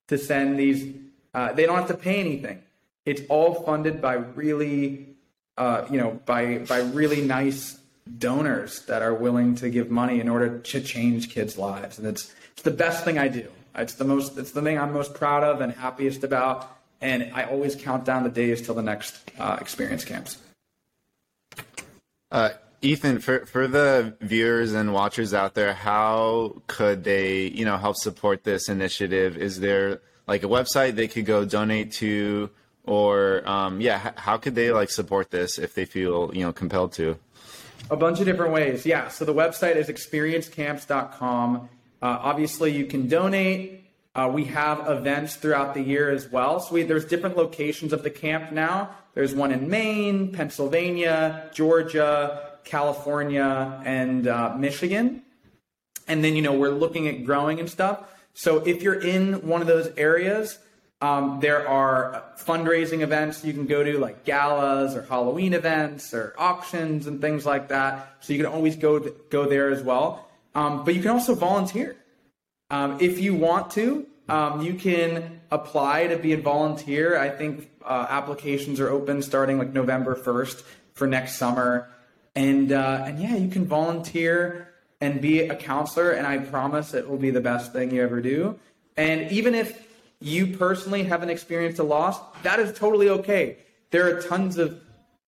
to 0.07 0.17
send 0.17 0.59
these. 0.59 0.95
Uh, 1.33 1.53
they 1.53 1.65
don't 1.65 1.77
have 1.77 1.87
to 1.87 1.97
pay 1.97 2.19
anything. 2.19 2.61
It's 3.05 3.21
all 3.29 3.55
funded 3.63 4.01
by 4.01 4.13
really, 4.13 5.07
uh, 5.57 5.85
you 5.89 5.97
know, 5.97 6.19
by 6.25 6.59
by 6.59 6.79
really 6.79 7.21
nice 7.21 7.79
donors 8.17 8.85
that 8.85 9.01
are 9.01 9.13
willing 9.13 9.55
to 9.55 9.69
give 9.69 9.89
money 9.89 10.19
in 10.19 10.29
order 10.29 10.59
to 10.59 10.81
change 10.81 11.29
kids' 11.29 11.57
lives. 11.57 11.97
And 11.97 12.07
it's 12.07 12.33
it's 12.53 12.61
the 12.63 12.71
best 12.71 13.03
thing 13.03 13.17
I 13.17 13.27
do. 13.27 13.47
It's 13.75 13.95
the 13.95 14.05
most 14.05 14.37
it's 14.37 14.51
the 14.51 14.61
thing 14.61 14.77
I'm 14.77 14.93
most 14.93 15.13
proud 15.13 15.43
of 15.43 15.61
and 15.61 15.73
happiest 15.73 16.23
about. 16.23 16.71
And 16.99 17.31
I 17.33 17.43
always 17.43 17.75
count 17.75 18.05
down 18.05 18.23
the 18.23 18.29
days 18.29 18.61
till 18.61 18.73
the 18.73 18.81
next 18.81 19.31
uh, 19.37 19.57
experience 19.61 20.03
camps. 20.03 20.37
Uh, 22.31 22.49
Ethan, 22.81 23.19
for 23.19 23.45
for 23.45 23.67
the 23.67 24.15
viewers 24.21 24.73
and 24.73 24.93
watchers 24.93 25.33
out 25.33 25.55
there, 25.55 25.73
how 25.73 26.61
could 26.67 27.03
they, 27.03 27.47
you 27.47 27.65
know, 27.65 27.77
help 27.77 27.95
support 27.95 28.43
this 28.43 28.69
initiative? 28.69 29.35
Is 29.35 29.59
there 29.59 30.01
like 30.27 30.43
a 30.43 30.47
website 30.47 30.95
they 30.95 31.07
could 31.07 31.25
go 31.25 31.43
donate 31.43 31.91
to, 31.93 32.51
or 32.83 33.47
um, 33.49 33.81
yeah, 33.81 34.11
how 34.15 34.37
could 34.37 34.53
they 34.53 34.71
like 34.71 34.91
support 34.91 35.31
this 35.31 35.57
if 35.57 35.73
they 35.73 35.85
feel 35.85 36.31
you 36.33 36.43
know 36.43 36.53
compelled 36.53 36.93
to? 36.93 37.17
A 37.89 37.95
bunch 37.95 38.19
of 38.19 38.25
different 38.25 38.53
ways. 38.53 38.85
Yeah. 38.85 39.07
So 39.07 39.25
the 39.25 39.33
website 39.33 39.75
is 39.75 39.87
experiencecamps.com. 39.87 41.69
Uh, 42.01 42.05
obviously, 42.21 42.71
you 42.73 42.85
can 42.85 43.07
donate. 43.07 43.85
Uh, 44.13 44.29
we 44.33 44.45
have 44.45 44.87
events 44.87 45.35
throughout 45.35 45.73
the 45.73 45.81
year 45.81 46.09
as 46.09 46.29
well. 46.29 46.59
So 46.59 46.73
we, 46.73 46.83
there's 46.83 47.05
different 47.05 47.37
locations 47.37 47.93
of 47.93 48.03
the 48.03 48.09
camp 48.09 48.51
now. 48.51 48.89
There's 49.13 49.33
one 49.33 49.51
in 49.51 49.69
Maine, 49.69 50.31
Pennsylvania, 50.31 51.49
Georgia, 51.53 52.46
California, 52.67 53.81
and 53.85 54.27
uh, 54.27 54.55
Michigan. 54.57 55.23
And 56.07 56.23
then, 56.23 56.35
you 56.35 56.41
know, 56.41 56.53
we're 56.53 56.69
looking 56.69 57.07
at 57.07 57.25
growing 57.25 57.59
and 57.59 57.69
stuff. 57.69 58.03
So 58.33 58.57
if 58.57 58.83
you're 58.83 59.01
in 59.01 59.47
one 59.47 59.61
of 59.61 59.67
those 59.67 59.91
areas, 59.97 60.59
um, 61.01 61.39
there 61.41 61.67
are 61.67 62.23
fundraising 62.37 63.01
events 63.01 63.43
you 63.43 63.53
can 63.53 63.65
go 63.65 63.83
to, 63.83 63.99
like 63.99 64.25
galas 64.25 64.95
or 64.95 65.03
Halloween 65.03 65.53
events 65.53 66.13
or 66.13 66.33
auctions 66.37 67.07
and 67.07 67.21
things 67.21 67.45
like 67.45 67.69
that. 67.69 68.17
So 68.19 68.33
you 68.33 68.43
can 68.43 68.51
always 68.51 68.75
go 68.75 68.99
go 69.29 69.47
there 69.47 69.69
as 69.69 69.83
well. 69.83 70.29
Um, 70.55 70.83
but 70.83 70.95
you 70.95 71.01
can 71.01 71.11
also 71.11 71.35
volunteer 71.35 71.95
um, 72.69 72.97
if 72.99 73.19
you 73.19 73.35
want 73.35 73.71
to. 73.71 74.07
Um, 74.29 74.61
you 74.61 74.73
can 74.73 75.39
apply 75.51 76.07
to 76.07 76.17
be 76.17 76.33
a 76.33 76.37
volunteer. 76.37 77.17
I 77.17 77.29
think 77.29 77.69
uh, 77.85 78.07
applications 78.09 78.79
are 78.79 78.89
open 78.89 79.21
starting 79.21 79.57
like 79.57 79.71
November 79.71 80.15
first 80.15 80.65
for 80.93 81.07
next 81.07 81.35
summer, 81.35 81.89
and 82.37 82.71
uh, 82.71 83.03
and 83.05 83.19
yeah, 83.19 83.35
you 83.35 83.49
can 83.49 83.65
volunteer 83.65 84.71
and 85.01 85.19
be 85.19 85.41
a 85.41 85.55
counselor. 85.55 86.11
And 86.11 86.27
I 86.27 86.37
promise 86.37 86.93
it 86.93 87.09
will 87.09 87.17
be 87.17 87.31
the 87.31 87.41
best 87.41 87.73
thing 87.73 87.91
you 87.91 88.03
ever 88.03 88.21
do. 88.21 88.59
And 88.95 89.31
even 89.31 89.55
if 89.55 89.87
you 90.19 90.55
personally 90.55 91.03
haven't 91.03 91.29
experienced 91.29 91.79
a 91.79 91.83
loss, 91.83 92.19
that 92.43 92.59
is 92.59 92.77
totally 92.77 93.09
okay. 93.09 93.57
There 93.89 94.05
are 94.07 94.21
tons 94.21 94.57
of 94.57 94.79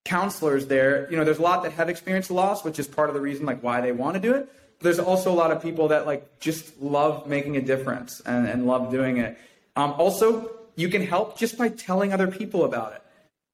counselors 0.06 0.68
there. 0.68 1.10
You 1.10 1.18
know, 1.18 1.24
there's 1.24 1.40
a 1.40 1.42
lot 1.42 1.64
that 1.64 1.72
have 1.74 1.90
experienced 1.90 2.30
loss, 2.30 2.64
which 2.64 2.78
is 2.78 2.88
part 2.88 3.10
of 3.10 3.16
the 3.16 3.22
reason 3.22 3.46
like 3.46 3.64
why 3.64 3.82
they 3.82 3.92
want 3.92 4.14
to 4.14 4.20
do 4.20 4.36
it. 4.36 4.48
But 4.78 4.84
there's 4.84 5.00
also 5.00 5.32
a 5.32 5.38
lot 5.44 5.52
of 5.52 5.64
people 5.64 5.88
that 5.88 6.06
like 6.06 6.40
just 6.40 6.80
love 6.80 7.28
making 7.28 7.58
a 7.58 7.62
difference 7.62 8.22
and, 8.22 8.48
and 8.48 8.68
love 8.68 8.92
doing 8.92 9.18
it. 9.18 9.36
Um, 9.76 9.94
also, 9.94 10.52
you 10.76 10.90
can 10.90 11.02
help 11.02 11.40
just 11.40 11.58
by 11.58 11.70
telling 11.70 12.14
other 12.14 12.28
people 12.28 12.66
about 12.66 12.94
it. 12.94 13.02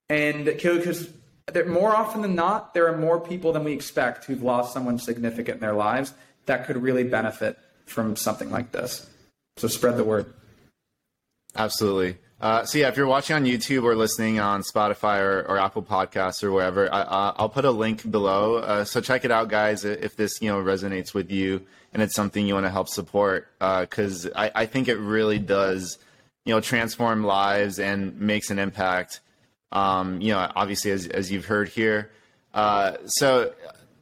And 0.10 0.46
because 0.46 1.10
more 1.68 1.96
often 1.96 2.22
than 2.22 2.36
not, 2.36 2.74
there 2.74 2.88
are 2.88 2.98
more 2.98 3.20
people 3.20 3.54
than 3.54 3.64
we 3.64 3.74
expect 3.74 4.26
who've 4.26 4.42
lost 4.42 4.74
someone 4.74 4.98
significant 4.98 5.56
in 5.56 5.62
their 5.62 5.74
lives 5.74 6.14
that 6.46 6.66
could 6.66 6.78
really 6.78 7.04
benefit 7.04 7.58
from 7.86 8.16
something 8.16 8.50
like 8.50 8.72
this. 8.72 9.10
So 9.58 9.68
spread 9.68 9.98
the 9.98 10.04
word. 10.04 10.34
Absolutely. 11.56 12.18
Uh, 12.42 12.66
so 12.66 12.78
yeah, 12.78 12.90
if 12.90 12.98
you're 12.98 13.08
watching 13.08 13.36
on 13.36 13.46
YouTube 13.46 13.84
or 13.84 13.96
listening 13.96 14.40
on 14.40 14.62
Spotify 14.62 15.22
or, 15.22 15.46
or 15.48 15.58
Apple 15.58 15.84
Podcasts 15.84 16.44
or 16.44 16.52
wherever, 16.52 16.94
I, 16.94 17.34
will 17.40 17.50
put 17.50 17.64
a 17.64 17.72
link 17.72 18.10
below. 18.10 18.56
Uh, 18.58 18.84
so 18.84 19.00
check 19.00 19.24
it 19.24 19.32
out, 19.32 19.48
guys, 19.48 19.86
if 19.86 20.18
this 20.18 20.42
you 20.42 20.50
know 20.50 20.62
resonates 20.62 21.14
with 21.14 21.32
you 21.32 21.66
and 21.94 22.04
it's 22.04 22.14
something 22.14 22.46
you 22.46 22.54
want 22.54 22.66
to 22.66 22.70
help 22.72 22.90
support, 22.90 23.48
because 23.60 24.26
uh, 24.26 24.32
I, 24.36 24.52
I, 24.54 24.66
think 24.66 24.90
it 24.90 24.98
really 24.98 25.40
does, 25.40 25.98
you 26.44 26.54
know, 26.54 26.60
transform 26.60 27.24
lives 27.24 27.80
and 27.80 28.20
makes 28.20 28.50
an 28.50 28.60
impact. 28.60 29.22
Um, 29.76 30.22
you 30.22 30.32
know, 30.32 30.50
obviously 30.56 30.92
as 30.92 31.06
as 31.08 31.32
you've 31.32 31.46
heard 31.46 31.68
here. 31.70 32.10
Uh, 32.54 32.94
so 33.06 33.54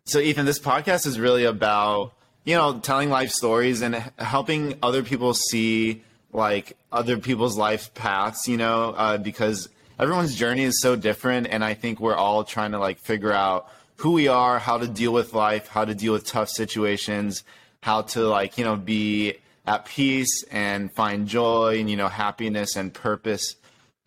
so 0.05 0.19
Ethan, 0.19 0.45
this 0.45 0.59
podcast 0.59 1.07
is 1.07 1.19
really 1.19 1.45
about 1.45 2.13
you 2.45 2.55
know 2.55 2.79
telling 2.79 3.09
life 3.09 3.31
stories 3.31 3.81
and 3.81 3.95
helping 4.17 4.77
other 4.83 5.03
people 5.03 5.33
see 5.33 6.03
like 6.31 6.77
other 6.91 7.17
people's 7.17 7.57
life 7.57 7.93
paths, 7.93 8.47
you 8.47 8.57
know, 8.57 8.93
uh, 8.97 9.17
because 9.17 9.69
everyone's 9.99 10.35
journey 10.35 10.63
is 10.63 10.81
so 10.81 10.95
different, 10.95 11.47
and 11.47 11.63
I 11.63 11.73
think 11.73 11.99
we're 11.99 12.15
all 12.15 12.43
trying 12.43 12.71
to 12.71 12.79
like 12.79 12.99
figure 12.99 13.31
out 13.33 13.67
who 13.97 14.11
we 14.11 14.27
are, 14.27 14.59
how 14.59 14.77
to 14.77 14.87
deal 14.87 15.13
with 15.13 15.33
life, 15.33 15.67
how 15.67 15.85
to 15.85 15.95
deal 15.95 16.13
with 16.13 16.25
tough 16.25 16.49
situations, 16.49 17.43
how 17.81 18.01
to 18.01 18.27
like 18.27 18.57
you 18.57 18.63
know 18.63 18.75
be 18.75 19.35
at 19.65 19.85
peace 19.85 20.43
and 20.51 20.93
find 20.93 21.27
joy 21.27 21.79
and 21.79 21.89
you 21.89 21.95
know 21.95 22.09
happiness 22.09 22.75
and 22.75 22.93
purpose. 22.93 23.55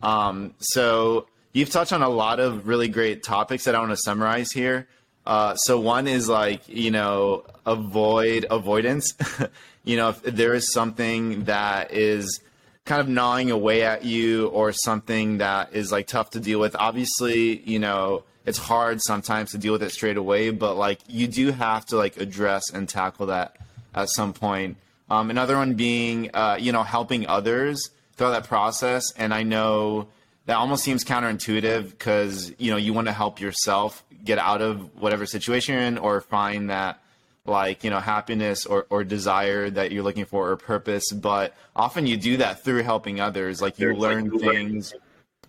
Um, 0.01 0.53
so 0.59 1.27
you've 1.53 1.69
touched 1.69 1.93
on 1.93 2.01
a 2.01 2.09
lot 2.09 2.39
of 2.39 2.67
really 2.67 2.87
great 2.87 3.23
topics 3.23 3.65
that 3.65 3.75
I 3.75 3.79
want 3.79 3.91
to 3.91 3.97
summarize 3.97 4.51
here. 4.51 4.87
Uh, 5.25 5.55
so 5.55 5.79
one 5.79 6.07
is 6.07 6.29
like 6.29 6.67
you 6.67 6.91
know 6.91 7.43
avoid 7.65 8.45
avoidance. 8.49 9.13
you 9.83 9.97
know, 9.97 10.09
if 10.09 10.21
there 10.23 10.53
is 10.53 10.71
something 10.71 11.45
that 11.45 11.91
is 11.91 12.41
kind 12.85 13.01
of 13.01 13.09
gnawing 13.09 13.51
away 13.51 13.83
at 13.83 14.05
you 14.05 14.47
or 14.47 14.71
something 14.71 15.39
that 15.39 15.73
is 15.73 15.91
like 15.91 16.07
tough 16.07 16.29
to 16.31 16.39
deal 16.39 16.59
with, 16.59 16.75
obviously, 16.79 17.59
you 17.69 17.79
know, 17.79 18.23
it's 18.45 18.57
hard 18.57 19.01
sometimes 19.01 19.51
to 19.51 19.57
deal 19.57 19.73
with 19.73 19.83
it 19.83 19.91
straight 19.91 20.15
away, 20.15 20.49
but 20.51 20.75
like 20.75 20.99
you 21.07 21.27
do 21.27 21.51
have 21.51 21.85
to 21.85 21.97
like 21.97 22.17
address 22.17 22.63
and 22.73 22.87
tackle 22.87 23.25
that 23.27 23.57
at 23.93 24.09
some 24.09 24.31
point. 24.33 24.77
Um, 25.09 25.29
another 25.29 25.57
one 25.57 25.73
being, 25.73 26.31
uh, 26.33 26.57
you 26.59 26.71
know, 26.71 26.83
helping 26.83 27.27
others 27.27 27.89
throughout 28.13 28.31
that 28.31 28.45
process. 28.45 29.03
And 29.17 29.33
I 29.33 29.43
know 29.43 30.07
that 30.47 30.55
almost 30.55 30.83
seems 30.83 31.03
counterintuitive 31.03 31.91
because, 31.91 32.53
you 32.57 32.71
know, 32.71 32.77
you 32.77 32.93
want 32.93 33.07
to 33.07 33.13
help 33.13 33.39
yourself 33.39 34.03
get 34.23 34.39
out 34.39 34.61
of 34.61 34.99
whatever 34.99 35.25
situation 35.25 35.75
you're 35.75 35.83
in 35.83 35.97
or 35.97 36.19
find 36.21 36.69
that 36.69 37.01
like 37.45 37.83
you 37.83 37.89
know 37.89 37.99
happiness 37.99 38.65
or, 38.65 38.85
or 38.89 39.03
desire 39.03 39.69
that 39.69 39.91
you're 39.91 40.03
looking 40.03 40.25
for 40.25 40.51
or 40.51 40.57
purpose 40.57 41.11
but 41.13 41.55
often 41.75 42.05
you 42.05 42.17
do 42.17 42.37
that 42.37 42.61
through 42.61 42.83
helping 42.83 43.21
others 43.21 43.61
like 43.61 43.79
you 43.79 43.93
learn 43.95 44.29
like 44.29 44.41
things 44.41 44.93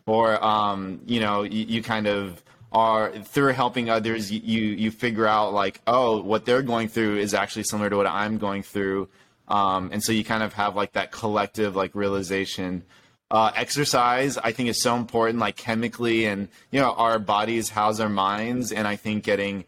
or 0.07 0.43
um, 0.45 1.01
you 1.07 1.19
know 1.19 1.43
you, 1.43 1.65
you, 1.65 1.83
kind 1.83 2.07
of 2.07 2.43
are 2.71 3.11
through 3.19 3.53
helping 3.53 3.91
others 3.91 4.31
you, 4.31 4.41
you, 4.45 4.63
you 4.75 4.91
figure 4.91 5.27
out 5.27 5.53
like 5.53 5.81
oh 5.89 6.23
what 6.23 6.45
they're 6.45 6.63
going 6.63 6.87
through 6.87 7.19
is 7.19 7.35
actually 7.35 7.65
similar 7.65 7.91
to 7.91 7.97
what 7.97 8.07
i'm 8.07 8.39
going 8.39 8.63
through. 8.63 9.09
Um, 9.49 9.89
and 9.93 10.05
so 10.05 10.13
you 10.13 10.25
kind 10.25 10.43
of 10.43 10.53
have 10.53 10.77
like 10.77 10.93
that 10.93 11.11
collective 11.11 11.75
like 11.75 11.95
realization 11.95 12.85
uh, 13.31 13.51
exercise 13.55 14.39
i 14.39 14.53
think 14.53 14.69
is 14.69 14.83
so 14.83 14.97
important 14.97 15.39
like 15.39 15.57
chemically 15.57 16.25
and 16.25 16.49
you 16.71 16.81
know 16.81 16.93
our 16.93 17.19
bodies 17.19 17.69
house 17.69 18.01
our 18.01 18.09
minds 18.09 18.73
and 18.73 18.89
i 18.89 18.97
think 18.97 19.25
getting 19.25 19.65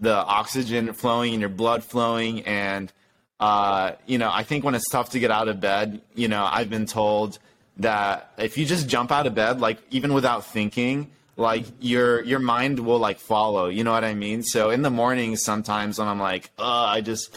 the 0.00 0.14
oxygen 0.14 0.92
flowing 0.92 1.32
and 1.32 1.40
your 1.40 1.48
blood 1.48 1.84
flowing 1.84 2.42
and 2.42 2.92
uh, 3.40 3.92
you 4.06 4.18
know 4.18 4.30
i 4.32 4.42
think 4.42 4.64
when 4.64 4.74
it's 4.74 4.88
tough 4.90 5.10
to 5.10 5.18
get 5.18 5.30
out 5.30 5.48
of 5.48 5.60
bed 5.60 6.00
you 6.14 6.28
know 6.28 6.48
i've 6.50 6.70
been 6.70 6.86
told 6.86 7.38
that 7.76 8.32
if 8.38 8.56
you 8.56 8.64
just 8.64 8.88
jump 8.88 9.10
out 9.10 9.26
of 9.26 9.34
bed 9.34 9.60
like 9.60 9.78
even 9.90 10.12
without 10.14 10.44
thinking 10.46 11.10
like 11.36 11.64
your 11.80 12.22
your 12.22 12.38
mind 12.38 12.78
will 12.78 12.98
like 12.98 13.18
follow 13.18 13.68
you 13.68 13.82
know 13.82 13.92
what 13.92 14.04
i 14.04 14.14
mean? 14.14 14.42
So 14.42 14.70
in 14.70 14.82
the 14.82 14.90
mornings 14.90 15.42
sometimes 15.42 15.98
when 15.98 16.06
i'm 16.06 16.20
like 16.20 16.50
uh 16.58 16.62
i 16.62 17.00
just 17.00 17.36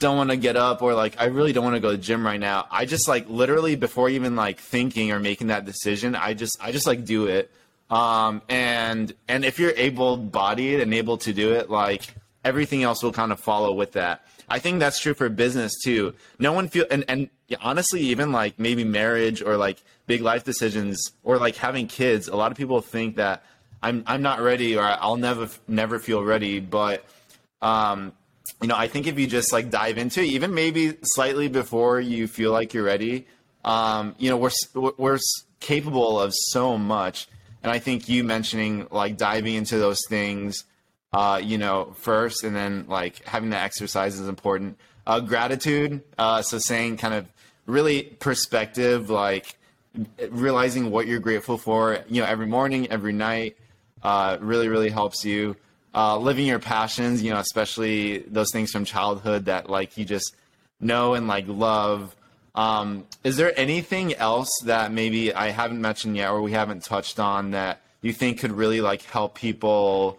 don't 0.00 0.16
want 0.16 0.30
to 0.30 0.36
get 0.36 0.56
up 0.56 0.82
or 0.82 0.94
like 0.94 1.14
i 1.20 1.26
really 1.26 1.52
don't 1.52 1.62
want 1.62 1.76
to 1.76 1.80
go 1.80 1.92
to 1.92 1.96
the 1.96 2.02
gym 2.02 2.26
right 2.26 2.40
now 2.40 2.66
i 2.70 2.84
just 2.84 3.06
like 3.06 3.28
literally 3.28 3.76
before 3.76 4.08
even 4.08 4.34
like 4.34 4.58
thinking 4.58 5.12
or 5.12 5.20
making 5.20 5.46
that 5.46 5.64
decision 5.64 6.16
i 6.16 6.34
just 6.34 6.56
i 6.60 6.72
just 6.72 6.86
like 6.86 7.04
do 7.04 7.26
it 7.26 7.50
um, 7.90 8.40
and 8.48 9.12
and 9.28 9.44
if 9.44 9.58
you're 9.58 9.72
able-bodied 9.76 10.80
and 10.80 10.94
able 10.94 11.18
to 11.18 11.32
do 11.32 11.52
it, 11.54 11.68
like 11.68 12.14
everything 12.44 12.82
else 12.84 13.02
will 13.02 13.12
kind 13.12 13.32
of 13.32 13.40
follow 13.40 13.72
with 13.72 13.92
that. 13.92 14.24
I 14.48 14.60
think 14.60 14.78
that's 14.78 15.00
true 15.00 15.14
for 15.14 15.28
business 15.28 15.72
too. 15.82 16.14
No 16.38 16.52
one 16.52 16.68
feel 16.68 16.86
and 16.90 17.04
and 17.08 17.30
honestly, 17.60 18.00
even 18.02 18.30
like 18.30 18.58
maybe 18.58 18.84
marriage 18.84 19.42
or 19.42 19.56
like 19.56 19.82
big 20.06 20.22
life 20.22 20.44
decisions 20.44 21.10
or 21.24 21.38
like 21.38 21.56
having 21.56 21.88
kids. 21.88 22.28
A 22.28 22.36
lot 22.36 22.52
of 22.52 22.56
people 22.56 22.80
think 22.80 23.16
that 23.16 23.44
I'm 23.82 24.04
I'm 24.06 24.22
not 24.22 24.40
ready 24.40 24.76
or 24.76 24.84
I'll 24.84 25.16
never 25.16 25.48
never 25.66 25.98
feel 25.98 26.22
ready, 26.22 26.60
but 26.60 27.04
um, 27.60 28.12
you 28.60 28.68
know, 28.68 28.76
I 28.76 28.88
think 28.88 29.06
if 29.06 29.18
you 29.18 29.26
just 29.26 29.52
like 29.52 29.70
dive 29.70 29.98
into 29.98 30.20
it, 30.20 30.26
even 30.26 30.54
maybe 30.54 30.96
slightly 31.02 31.48
before 31.48 32.00
you 32.00 32.26
feel 32.26 32.52
like 32.52 32.74
you're 32.74 32.84
ready, 32.84 33.26
um, 33.64 34.14
you 34.18 34.30
know, 34.30 34.36
we're 34.36 34.92
we're 34.96 35.18
capable 35.60 36.20
of 36.20 36.32
so 36.34 36.76
much. 36.76 37.28
And 37.62 37.70
I 37.70 37.78
think 37.78 38.08
you 38.08 38.24
mentioning 38.24 38.86
like 38.90 39.16
diving 39.16 39.54
into 39.54 39.78
those 39.78 40.00
things, 40.08 40.64
uh, 41.12 41.40
you 41.42 41.58
know, 41.58 41.94
first, 41.98 42.44
and 42.44 42.54
then 42.54 42.86
like 42.88 43.24
having 43.24 43.50
the 43.50 43.58
exercise 43.58 44.18
is 44.18 44.28
important. 44.28 44.78
Uh, 45.06 45.20
gratitude, 45.20 46.02
uh, 46.18 46.42
so 46.42 46.58
saying 46.58 46.96
kind 46.96 47.14
of 47.14 47.26
really 47.66 48.02
perspective, 48.02 49.10
like 49.10 49.56
realizing 50.30 50.90
what 50.90 51.06
you're 51.06 51.18
grateful 51.18 51.58
for, 51.58 52.04
you 52.08 52.20
know, 52.20 52.28
every 52.28 52.46
morning, 52.46 52.88
every 52.90 53.12
night, 53.12 53.56
uh, 54.02 54.36
really, 54.40 54.68
really 54.68 54.90
helps 54.90 55.24
you. 55.24 55.56
Uh, 55.92 56.16
living 56.16 56.46
your 56.46 56.60
passions, 56.60 57.20
you 57.20 57.30
know, 57.32 57.38
especially 57.38 58.18
those 58.20 58.52
things 58.52 58.70
from 58.70 58.84
childhood 58.84 59.46
that 59.46 59.68
like 59.68 59.98
you 59.98 60.04
just 60.04 60.36
know 60.80 61.14
and 61.14 61.26
like 61.26 61.44
love. 61.48 62.14
Um, 62.54 63.06
is 63.24 63.36
there 63.36 63.58
anything 63.58 64.14
else 64.14 64.50
that 64.64 64.92
maybe 64.92 65.32
I 65.34 65.50
haven't 65.50 65.80
mentioned 65.80 66.16
yet 66.16 66.30
or 66.30 66.42
we 66.42 66.52
haven't 66.52 66.84
touched 66.84 67.18
on 67.18 67.52
that 67.52 67.80
you 68.02 68.12
think 68.12 68.38
could 68.38 68.52
really 68.52 68.80
like 68.80 69.02
help 69.02 69.34
people, 69.34 70.18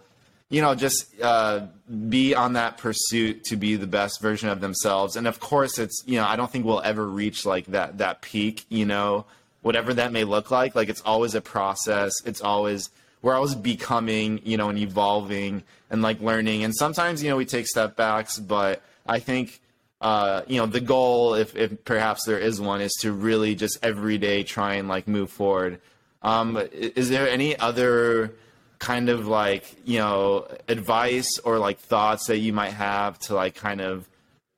you 0.49 0.61
know, 0.61 0.75
just 0.75 1.05
uh, 1.21 1.67
be 2.09 2.35
on 2.35 2.53
that 2.53 2.77
pursuit 2.77 3.45
to 3.45 3.55
be 3.55 3.75
the 3.75 3.87
best 3.87 4.21
version 4.21 4.49
of 4.49 4.59
themselves? 4.59 5.15
And 5.15 5.25
of 5.25 5.39
course, 5.39 5.79
it's 5.79 6.03
you 6.05 6.17
know, 6.19 6.25
I 6.25 6.35
don't 6.35 6.51
think 6.51 6.65
we'll 6.65 6.81
ever 6.81 7.07
reach 7.07 7.45
like 7.45 7.65
that 7.67 7.99
that 7.99 8.21
peak, 8.21 8.65
you 8.69 8.85
know, 8.85 9.25
whatever 9.61 9.93
that 9.93 10.11
may 10.11 10.23
look 10.23 10.51
like. 10.51 10.75
Like 10.75 10.89
it's 10.89 11.01
always 11.01 11.33
a 11.33 11.41
process. 11.41 12.13
It's 12.25 12.41
always 12.41 12.89
we're 13.21 13.35
always 13.35 13.55
becoming, 13.55 14.41
you 14.43 14.57
know, 14.57 14.69
and 14.69 14.79
evolving 14.79 15.63
and 15.89 16.01
like 16.01 16.19
learning. 16.21 16.63
And 16.63 16.75
sometimes, 16.75 17.23
you 17.23 17.29
know, 17.29 17.37
we 17.37 17.45
take 17.45 17.67
step 17.67 17.95
backs, 17.95 18.39
but 18.39 18.81
I 19.05 19.19
think, 19.19 19.59
uh, 19.99 20.41
you 20.47 20.59
know, 20.59 20.65
the 20.65 20.81
goal, 20.81 21.35
if, 21.35 21.55
if 21.55 21.85
perhaps 21.85 22.25
there 22.25 22.39
is 22.39 22.59
one, 22.59 22.81
is 22.81 22.93
to 23.01 23.11
really 23.11 23.55
just 23.55 23.77
every 23.83 24.17
day 24.17 24.43
try 24.43 24.75
and 24.75 24.87
like 24.87 25.07
move 25.07 25.29
forward. 25.29 25.79
Um, 26.23 26.57
is 26.71 27.09
there 27.09 27.29
any 27.29 27.57
other 27.57 28.33
kind 28.79 29.09
of 29.09 29.27
like, 29.27 29.75
you 29.85 29.99
know, 29.99 30.47
advice 30.67 31.37
or 31.39 31.59
like 31.59 31.79
thoughts 31.79 32.27
that 32.27 32.37
you 32.37 32.53
might 32.53 32.73
have 32.73 33.19
to 33.19 33.35
like 33.35 33.55
kind 33.55 33.81
of 33.81 34.07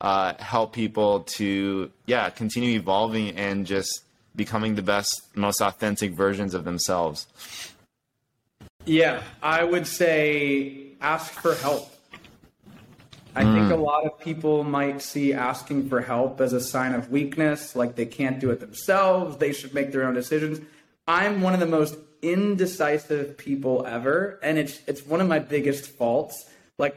uh, 0.00 0.32
help 0.38 0.72
people 0.72 1.20
to, 1.20 1.90
yeah, 2.06 2.30
continue 2.30 2.78
evolving 2.78 3.36
and 3.36 3.66
just 3.66 4.02
becoming 4.34 4.74
the 4.74 4.82
best, 4.82 5.22
most 5.34 5.60
authentic 5.60 6.16
versions 6.16 6.54
of 6.54 6.64
themselves? 6.64 7.26
Yeah, 8.84 9.22
I 9.42 9.64
would 9.64 9.86
say 9.86 10.92
ask 11.00 11.32
for 11.32 11.54
help. 11.54 11.90
I 13.36 13.42
mm. 13.42 13.54
think 13.54 13.72
a 13.72 13.82
lot 13.82 14.04
of 14.04 14.18
people 14.20 14.62
might 14.62 15.02
see 15.02 15.32
asking 15.32 15.88
for 15.88 16.00
help 16.00 16.40
as 16.40 16.52
a 16.52 16.60
sign 16.60 16.94
of 16.94 17.10
weakness, 17.10 17.74
like 17.74 17.96
they 17.96 18.06
can't 18.06 18.38
do 18.38 18.50
it 18.50 18.60
themselves, 18.60 19.38
they 19.38 19.52
should 19.52 19.74
make 19.74 19.90
their 19.90 20.04
own 20.04 20.14
decisions. 20.14 20.60
I'm 21.08 21.40
one 21.40 21.54
of 21.54 21.60
the 21.60 21.66
most 21.66 21.96
indecisive 22.22 23.36
people 23.36 23.84
ever, 23.86 24.38
and 24.42 24.58
it's 24.58 24.80
it's 24.86 25.04
one 25.04 25.20
of 25.20 25.28
my 25.28 25.38
biggest 25.38 25.90
faults. 25.90 26.48
Like 26.78 26.96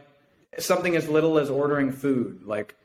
something 0.59 0.95
as 0.95 1.07
little 1.09 1.37
as 1.37 1.49
ordering 1.49 1.91
food. 1.91 2.43
Like, 2.45 2.75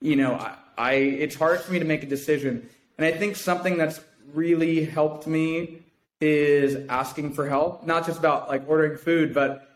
you 0.00 0.16
know, 0.16 0.34
I, 0.34 0.56
I 0.76 0.92
it's 0.94 1.34
hard 1.34 1.60
for 1.60 1.72
me 1.72 1.78
to 1.78 1.84
make 1.84 2.02
a 2.02 2.06
decision. 2.06 2.68
And 2.98 3.06
I 3.06 3.12
think 3.12 3.36
something 3.36 3.78
that's 3.78 4.00
really 4.34 4.84
helped 4.84 5.26
me 5.26 5.80
is 6.20 6.86
asking 6.88 7.32
for 7.32 7.48
help, 7.48 7.86
not 7.86 8.06
just 8.06 8.18
about 8.18 8.48
like 8.48 8.68
ordering 8.68 8.98
food, 8.98 9.32
but 9.32 9.68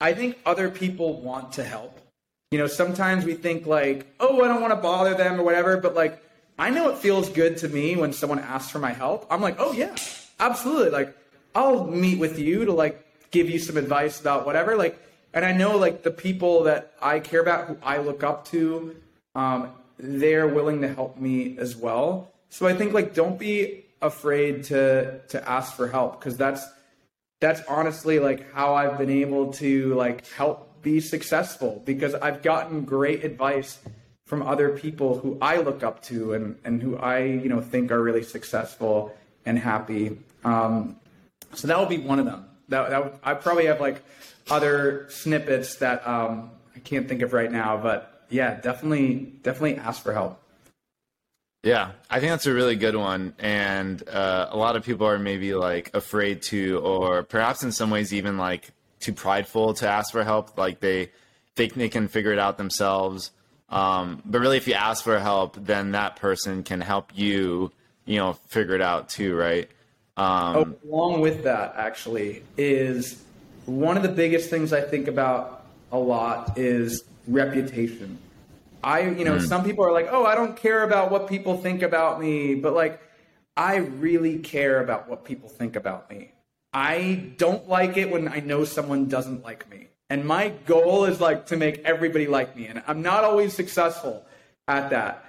I 0.00 0.14
think 0.14 0.38
other 0.46 0.70
people 0.70 1.20
want 1.20 1.52
to 1.54 1.64
help. 1.64 1.98
You 2.50 2.58
know, 2.58 2.66
sometimes 2.66 3.24
we 3.24 3.34
think 3.34 3.66
like, 3.66 4.06
oh, 4.20 4.42
I 4.42 4.48
don't 4.48 4.60
want 4.60 4.72
to 4.72 4.80
bother 4.80 5.14
them 5.14 5.40
or 5.40 5.42
whatever, 5.42 5.76
but 5.76 5.94
like, 5.94 6.22
I 6.58 6.70
know 6.70 6.88
it 6.88 6.98
feels 6.98 7.28
good 7.28 7.58
to 7.58 7.68
me 7.68 7.96
when 7.96 8.12
someone 8.12 8.38
asks 8.38 8.70
for 8.70 8.78
my 8.78 8.92
help. 8.92 9.26
I'm 9.30 9.40
like, 9.40 9.56
oh, 9.58 9.72
yeah, 9.72 9.94
absolutely. 10.40 10.90
Like, 10.90 11.16
I'll 11.54 11.86
meet 11.86 12.18
with 12.18 12.38
you 12.38 12.64
to 12.64 12.72
like 12.72 13.04
give 13.30 13.50
you 13.50 13.58
some 13.58 13.76
advice 13.76 14.20
about 14.20 14.46
whatever. 14.46 14.76
Like, 14.76 15.02
and 15.34 15.44
I 15.44 15.52
know 15.52 15.76
like 15.76 16.02
the 16.02 16.10
people 16.10 16.62
that 16.64 16.94
I 17.02 17.20
care 17.20 17.40
about, 17.40 17.66
who 17.66 17.76
I 17.82 17.98
look 17.98 18.22
up 18.22 18.46
to, 18.46 18.96
um, 19.34 19.72
they're 19.98 20.48
willing 20.48 20.80
to 20.82 20.94
help 20.94 21.18
me 21.18 21.58
as 21.58 21.76
well. 21.76 22.32
So 22.50 22.66
I 22.66 22.74
think 22.74 22.92
like, 22.92 23.14
don't 23.14 23.38
be 23.38 23.84
afraid 24.00 24.64
to 24.64 25.20
to 25.28 25.48
ask 25.48 25.74
for 25.74 25.88
help 25.88 26.18
because 26.18 26.36
that's 26.36 26.66
that's 27.40 27.60
honestly 27.68 28.18
like 28.18 28.52
how 28.52 28.74
I've 28.74 28.98
been 28.98 29.10
able 29.10 29.52
to 29.54 29.94
like 29.94 30.26
help 30.28 30.82
be 30.82 31.00
successful 31.00 31.82
because 31.84 32.14
I've 32.14 32.42
gotten 32.42 32.84
great 32.84 33.24
advice 33.24 33.78
from 34.26 34.42
other 34.42 34.70
people 34.70 35.18
who 35.18 35.38
I 35.40 35.56
look 35.58 35.82
up 35.82 36.02
to 36.04 36.34
and 36.34 36.58
and 36.64 36.82
who 36.82 36.96
I 36.96 37.24
you 37.24 37.48
know 37.48 37.60
think 37.60 37.90
are 37.90 38.02
really 38.02 38.22
successful 38.22 39.14
and 39.44 39.58
happy. 39.58 40.18
Um, 40.44 40.96
so 41.54 41.66
that 41.68 41.78
would 41.78 41.88
be 41.88 41.98
one 41.98 42.18
of 42.18 42.26
them. 42.26 42.44
That, 42.68 42.90
that 42.90 43.14
I 43.22 43.34
probably 43.34 43.66
have 43.66 43.80
like 43.80 44.02
other 44.50 45.06
snippets 45.08 45.76
that 45.76 46.06
um, 46.06 46.50
I 46.76 46.80
can't 46.80 47.08
think 47.08 47.22
of 47.22 47.32
right 47.32 47.50
now, 47.50 47.78
but 47.78 48.26
yeah, 48.28 48.60
definitely 48.60 49.32
definitely 49.42 49.76
ask 49.76 50.02
for 50.02 50.12
help. 50.12 50.40
Yeah, 51.62 51.92
I 52.08 52.20
think 52.20 52.30
that's 52.30 52.46
a 52.46 52.54
really 52.54 52.76
good 52.76 52.94
one. 52.94 53.34
And 53.38 54.06
uh, 54.08 54.48
a 54.50 54.56
lot 54.56 54.76
of 54.76 54.84
people 54.84 55.06
are 55.06 55.18
maybe 55.18 55.54
like 55.54 55.90
afraid 55.94 56.42
to, 56.42 56.78
or 56.78 57.24
perhaps 57.24 57.62
in 57.62 57.72
some 57.72 57.90
ways 57.90 58.12
even 58.12 58.38
like 58.38 58.70
too 59.00 59.12
prideful 59.12 59.74
to 59.74 59.88
ask 59.88 60.12
for 60.12 60.22
help. 60.22 60.56
Like 60.56 60.80
they 60.80 61.10
think 61.56 61.74
they 61.74 61.88
can 61.88 62.08
figure 62.08 62.32
it 62.32 62.38
out 62.38 62.58
themselves. 62.58 63.32
Um, 63.70 64.22
but 64.24 64.40
really, 64.40 64.56
if 64.56 64.68
you 64.68 64.74
ask 64.74 65.02
for 65.04 65.18
help, 65.18 65.56
then 65.56 65.92
that 65.92 66.16
person 66.16 66.62
can 66.62 66.80
help 66.80 67.10
you, 67.14 67.72
you 68.06 68.16
know, 68.16 68.32
figure 68.32 68.74
it 68.74 68.80
out 68.80 69.08
too, 69.08 69.36
right? 69.36 69.68
Um, 70.16 70.76
oh, 70.84 70.88
along 70.88 71.20
with 71.20 71.44
that, 71.44 71.74
actually, 71.76 72.42
is 72.56 73.22
one 73.66 73.96
of 73.96 74.02
the 74.02 74.08
biggest 74.08 74.48
things 74.48 74.72
I 74.72 74.80
think 74.80 75.06
about 75.06 75.64
a 75.92 75.98
lot 75.98 76.56
is 76.56 77.04
reputation 77.26 78.18
I, 78.82 79.00
you 79.00 79.24
know, 79.24 79.36
mm. 79.36 79.46
some 79.46 79.64
people 79.64 79.84
are 79.84 79.92
like, 79.92 80.08
oh, 80.10 80.24
I 80.24 80.34
don't 80.34 80.56
care 80.56 80.82
about 80.82 81.10
what 81.10 81.28
people 81.28 81.58
think 81.58 81.82
about 81.82 82.20
me, 82.20 82.54
but 82.54 82.74
like, 82.74 83.00
I 83.56 83.76
really 83.76 84.38
care 84.38 84.80
about 84.80 85.08
what 85.08 85.24
people 85.24 85.48
think 85.48 85.74
about 85.74 86.08
me. 86.10 86.32
I 86.72 87.32
don't 87.38 87.68
like 87.68 87.96
it 87.96 88.10
when 88.10 88.28
I 88.28 88.40
know 88.40 88.64
someone 88.64 89.08
doesn't 89.08 89.42
like 89.42 89.68
me. 89.68 89.88
And 90.10 90.24
my 90.24 90.50
goal 90.64 91.04
is 91.04 91.20
like 91.20 91.46
to 91.46 91.56
make 91.56 91.80
everybody 91.84 92.26
like 92.26 92.56
me. 92.56 92.66
And 92.66 92.82
I'm 92.86 93.02
not 93.02 93.24
always 93.24 93.52
successful 93.52 94.24
at 94.66 94.90
that. 94.90 95.24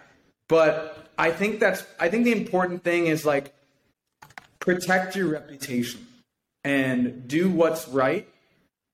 But 0.48 1.10
I 1.18 1.32
think 1.32 1.60
that's, 1.60 1.84
I 2.00 2.10
think 2.10 2.26
the 2.26 2.32
important 2.32 2.84
thing 2.84 3.08
is 3.08 3.26
like 3.26 3.54
protect 4.60 5.16
your 5.16 5.28
reputation 5.28 6.06
and 6.64 7.28
do 7.28 7.50
what's 7.50 7.88
right. 7.88 8.28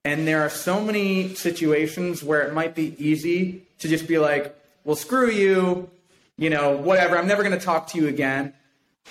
And 0.03 0.28
there 0.28 0.41
are 0.41 0.49
so 0.49 0.80
many 0.80 1.34
situations 1.34 2.24
where 2.24 2.41
it 2.43 2.53
might 2.53 2.76
be 2.76 2.95
easy 2.97 3.64
to 3.80 3.88
just 3.88 4.08
be 4.08 4.18
like, 4.18 4.56
well, 4.84 4.96
screw 4.96 5.30
you, 5.30 5.90
you 6.38 6.50
know, 6.50 6.78
whatever. 6.78 7.18
I'm 7.18 7.28
never 7.28 7.44
going 7.44 7.58
to 7.58 7.64
talk 7.64 7.88
to 7.88 7.98
you 7.98 8.08
again. 8.08 8.54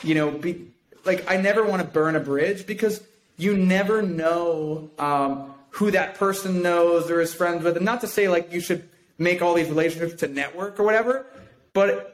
You 0.02 0.14
know, 0.14 0.30
be, 0.30 0.72
like 1.04 1.30
I 1.30 1.36
never 1.36 1.64
want 1.64 1.82
to 1.82 1.88
burn 1.88 2.16
a 2.16 2.20
bridge 2.20 2.66
because 2.66 3.02
you 3.36 3.56
never 3.56 4.02
know 4.02 4.90
um, 4.98 5.54
who 5.70 5.90
that 5.90 6.14
person 6.14 6.62
knows 6.62 7.10
or 7.10 7.20
is 7.20 7.34
friends 7.34 7.64
with. 7.64 7.76
And 7.76 7.84
not 7.84 8.00
to 8.02 8.06
say 8.06 8.28
like 8.28 8.52
you 8.52 8.60
should 8.60 8.88
make 9.18 9.42
all 9.42 9.54
these 9.54 9.68
relationships 9.68 10.20
to 10.20 10.28
network 10.28 10.78
or 10.78 10.82
whatever, 10.82 11.26
but 11.72 12.10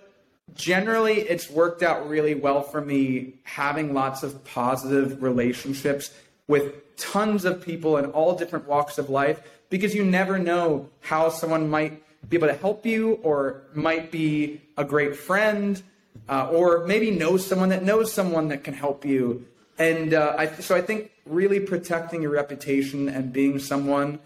generally 0.55 1.21
it's 1.21 1.49
worked 1.51 1.83
out 1.83 2.09
really 2.09 2.35
well 2.35 2.63
for 2.63 2.81
me 2.81 3.35
having 3.45 3.95
lots 3.95 4.23
of 4.23 4.43
positive 4.45 5.23
relationships 5.23 6.13
with 6.49 6.97
tons 6.97 7.45
of 7.45 7.63
people 7.63 7.97
in 7.97 8.07
all 8.07 8.37
different 8.37 8.67
walks 8.67 8.99
of 8.99 9.09
life 9.09 9.41
because 9.71 9.95
you 9.95 10.05
never 10.05 10.39
know 10.39 10.89
how 11.01 11.29
someone 11.29 11.71
might 11.71 12.03
be 12.29 12.37
able 12.37 12.49
to 12.49 12.55
help 12.55 12.87
you 12.87 13.15
or 13.23 13.63
might 13.75 14.11
be 14.11 14.61
a 14.77 14.85
great 14.85 15.17
friend 15.17 15.83
uh, 16.29 16.49
or 16.51 16.87
maybe 16.87 17.11
knows 17.11 17.47
someone 17.47 17.71
that 17.71 17.83
knows 17.83 18.13
someone 18.13 18.49
that 18.49 18.65
can 18.65 18.75
help 18.75 19.05
you. 19.05 19.47
And 19.79 20.15
uh, 20.15 20.35
I, 20.39 20.47
so 20.47 20.77
I 20.77 20.83
think 20.83 21.11
really 21.27 21.61
protecting 21.61 22.23
your 22.23 22.33
reputation 22.33 23.09
and 23.09 23.33
being 23.33 23.59
someone 23.59 24.19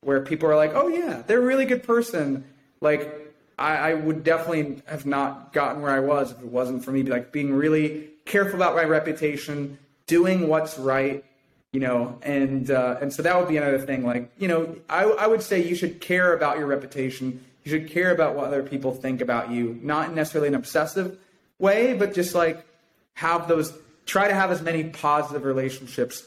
where 0.00 0.20
people 0.20 0.48
are 0.48 0.56
like, 0.56 0.72
oh, 0.74 0.88
yeah, 0.88 1.22
they're 1.26 1.40
a 1.40 1.44
really 1.44 1.66
good 1.66 1.82
person. 1.82 2.44
Like, 2.80 3.34
I, 3.58 3.76
I 3.76 3.94
would 3.94 4.24
definitely 4.24 4.82
have 4.86 5.06
not 5.06 5.52
gotten 5.52 5.82
where 5.82 5.92
I 5.92 6.00
was 6.00 6.32
if 6.32 6.38
it 6.38 6.46
wasn't 6.46 6.84
for 6.84 6.90
me, 6.90 7.02
like 7.02 7.30
being 7.30 7.52
really 7.52 8.08
careful 8.24 8.56
about 8.56 8.74
my 8.74 8.84
reputation, 8.84 9.78
doing 10.06 10.48
what's 10.48 10.78
right, 10.78 11.24
you 11.72 11.80
know 11.80 12.18
and 12.22 12.70
uh, 12.70 12.98
and 13.00 13.12
so 13.12 13.22
that 13.22 13.38
would 13.38 13.48
be 13.48 13.56
another 13.56 13.78
thing 13.78 14.04
like 14.04 14.30
you 14.38 14.48
know 14.48 14.76
I, 14.88 15.04
I 15.04 15.26
would 15.26 15.42
say 15.42 15.62
you 15.66 15.74
should 15.74 16.00
care 16.00 16.32
about 16.34 16.58
your 16.58 16.66
reputation. 16.66 17.44
You 17.64 17.70
should 17.70 17.90
care 17.90 18.12
about 18.12 18.34
what 18.34 18.46
other 18.46 18.64
people 18.64 18.92
think 18.92 19.20
about 19.20 19.50
you. 19.52 19.78
Not 19.82 20.14
necessarily 20.14 20.48
an 20.48 20.54
obsessive 20.54 21.18
way 21.58 21.94
but 21.94 22.14
just 22.14 22.34
like 22.34 22.66
have 23.14 23.46
those 23.48 23.72
try 24.06 24.26
to 24.28 24.34
have 24.34 24.50
as 24.50 24.62
many 24.62 24.84
positive 24.84 25.44
relationships 25.44 26.24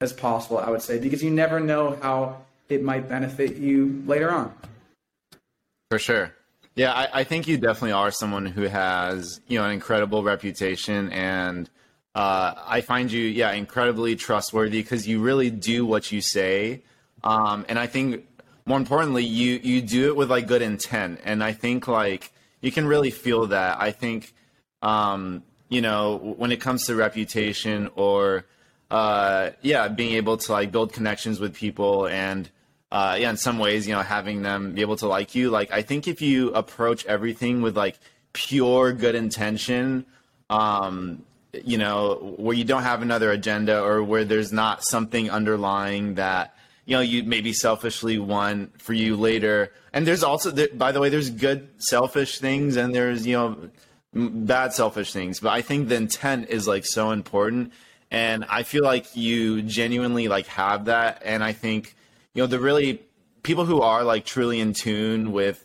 as 0.00 0.12
possible 0.12 0.58
i 0.58 0.68
would 0.68 0.82
say 0.82 0.98
because 0.98 1.22
you 1.22 1.30
never 1.30 1.58
know 1.58 1.96
how 2.02 2.36
it 2.68 2.82
might 2.82 3.08
benefit 3.08 3.56
you 3.56 4.02
later 4.06 4.30
on. 4.30 4.54
For 5.90 5.98
sure. 5.98 6.32
Yeah, 6.74 6.92
I, 6.92 7.20
I, 7.20 7.24
think 7.24 7.46
you 7.46 7.56
definitely 7.56 7.92
are 7.92 8.10
someone 8.10 8.46
who 8.46 8.62
has, 8.62 9.40
you 9.46 9.58
know, 9.58 9.64
an 9.64 9.70
incredible 9.70 10.24
reputation 10.24 11.12
and 11.12 11.70
uh, 12.14 12.54
I 12.66 12.80
find 12.80 13.10
you, 13.10 13.22
yeah, 13.22 13.52
incredibly 13.52 14.14
trustworthy 14.16 14.82
because 14.82 15.06
you 15.08 15.20
really 15.20 15.50
do 15.50 15.84
what 15.84 16.12
you 16.12 16.20
say. 16.20 16.82
Um, 17.24 17.64
and 17.68 17.78
I 17.78 17.86
think 17.86 18.26
more 18.66 18.78
importantly, 18.78 19.24
you, 19.24 19.60
you 19.62 19.82
do 19.82 20.08
it 20.08 20.16
with 20.16 20.30
like 20.30 20.46
good 20.46 20.62
intent. 20.62 21.20
And 21.24 21.42
I 21.42 21.52
think 21.52 21.88
like 21.88 22.32
you 22.60 22.70
can 22.70 22.86
really 22.86 23.10
feel 23.10 23.48
that. 23.48 23.80
I 23.80 23.90
think, 23.90 24.32
um, 24.80 25.42
you 25.68 25.80
know, 25.80 26.16
when 26.38 26.52
it 26.52 26.60
comes 26.60 26.86
to 26.86 26.94
reputation 26.94 27.90
or, 27.96 28.46
uh, 28.90 29.50
yeah, 29.62 29.88
being 29.88 30.14
able 30.14 30.36
to 30.36 30.52
like 30.52 30.70
build 30.70 30.92
connections 30.92 31.40
with 31.40 31.54
people 31.54 32.06
and, 32.06 32.48
uh, 32.92 33.16
yeah, 33.18 33.30
in 33.30 33.36
some 33.36 33.58
ways, 33.58 33.88
you 33.88 33.94
know, 33.94 34.02
having 34.02 34.42
them 34.42 34.72
be 34.72 34.82
able 34.82 34.96
to 34.96 35.08
like 35.08 35.34
you. 35.34 35.50
Like, 35.50 35.72
I 35.72 35.82
think 35.82 36.06
if 36.06 36.22
you 36.22 36.52
approach 36.52 37.04
everything 37.06 37.60
with 37.60 37.76
like 37.76 37.98
pure 38.32 38.92
good 38.92 39.16
intention, 39.16 40.06
um, 40.48 41.24
you 41.64 41.78
know, 41.78 42.34
where 42.38 42.56
you 42.56 42.64
don't 42.64 42.82
have 42.82 43.02
another 43.02 43.30
agenda 43.30 43.82
or 43.82 44.02
where 44.02 44.24
there's 44.24 44.52
not 44.52 44.84
something 44.84 45.30
underlying 45.30 46.14
that, 46.14 46.56
you 46.86 46.96
know, 46.96 47.00
you 47.00 47.22
maybe 47.22 47.52
selfishly 47.52 48.18
want 48.18 48.80
for 48.80 48.92
you 48.92 49.16
later. 49.16 49.72
And 49.92 50.06
there's 50.06 50.22
also, 50.22 50.52
by 50.74 50.92
the 50.92 51.00
way, 51.00 51.08
there's 51.08 51.30
good 51.30 51.68
selfish 51.78 52.38
things 52.38 52.76
and 52.76 52.94
there's, 52.94 53.26
you 53.26 53.34
know, 53.34 53.70
bad 54.14 54.72
selfish 54.72 55.12
things. 55.12 55.40
But 55.40 55.52
I 55.52 55.62
think 55.62 55.88
the 55.88 55.96
intent 55.96 56.48
is 56.48 56.68
like 56.68 56.84
so 56.84 57.10
important. 57.10 57.72
And 58.10 58.44
I 58.48 58.62
feel 58.62 58.84
like 58.84 59.16
you 59.16 59.62
genuinely 59.62 60.28
like 60.28 60.46
have 60.46 60.86
that. 60.86 61.22
And 61.24 61.42
I 61.42 61.52
think, 61.52 61.94
you 62.34 62.42
know 62.42 62.46
the 62.46 62.58
really 62.58 63.00
people 63.42 63.64
who 63.64 63.80
are 63.80 64.02
like 64.02 64.24
truly 64.24 64.60
in 64.60 64.72
tune 64.72 65.32
with 65.32 65.63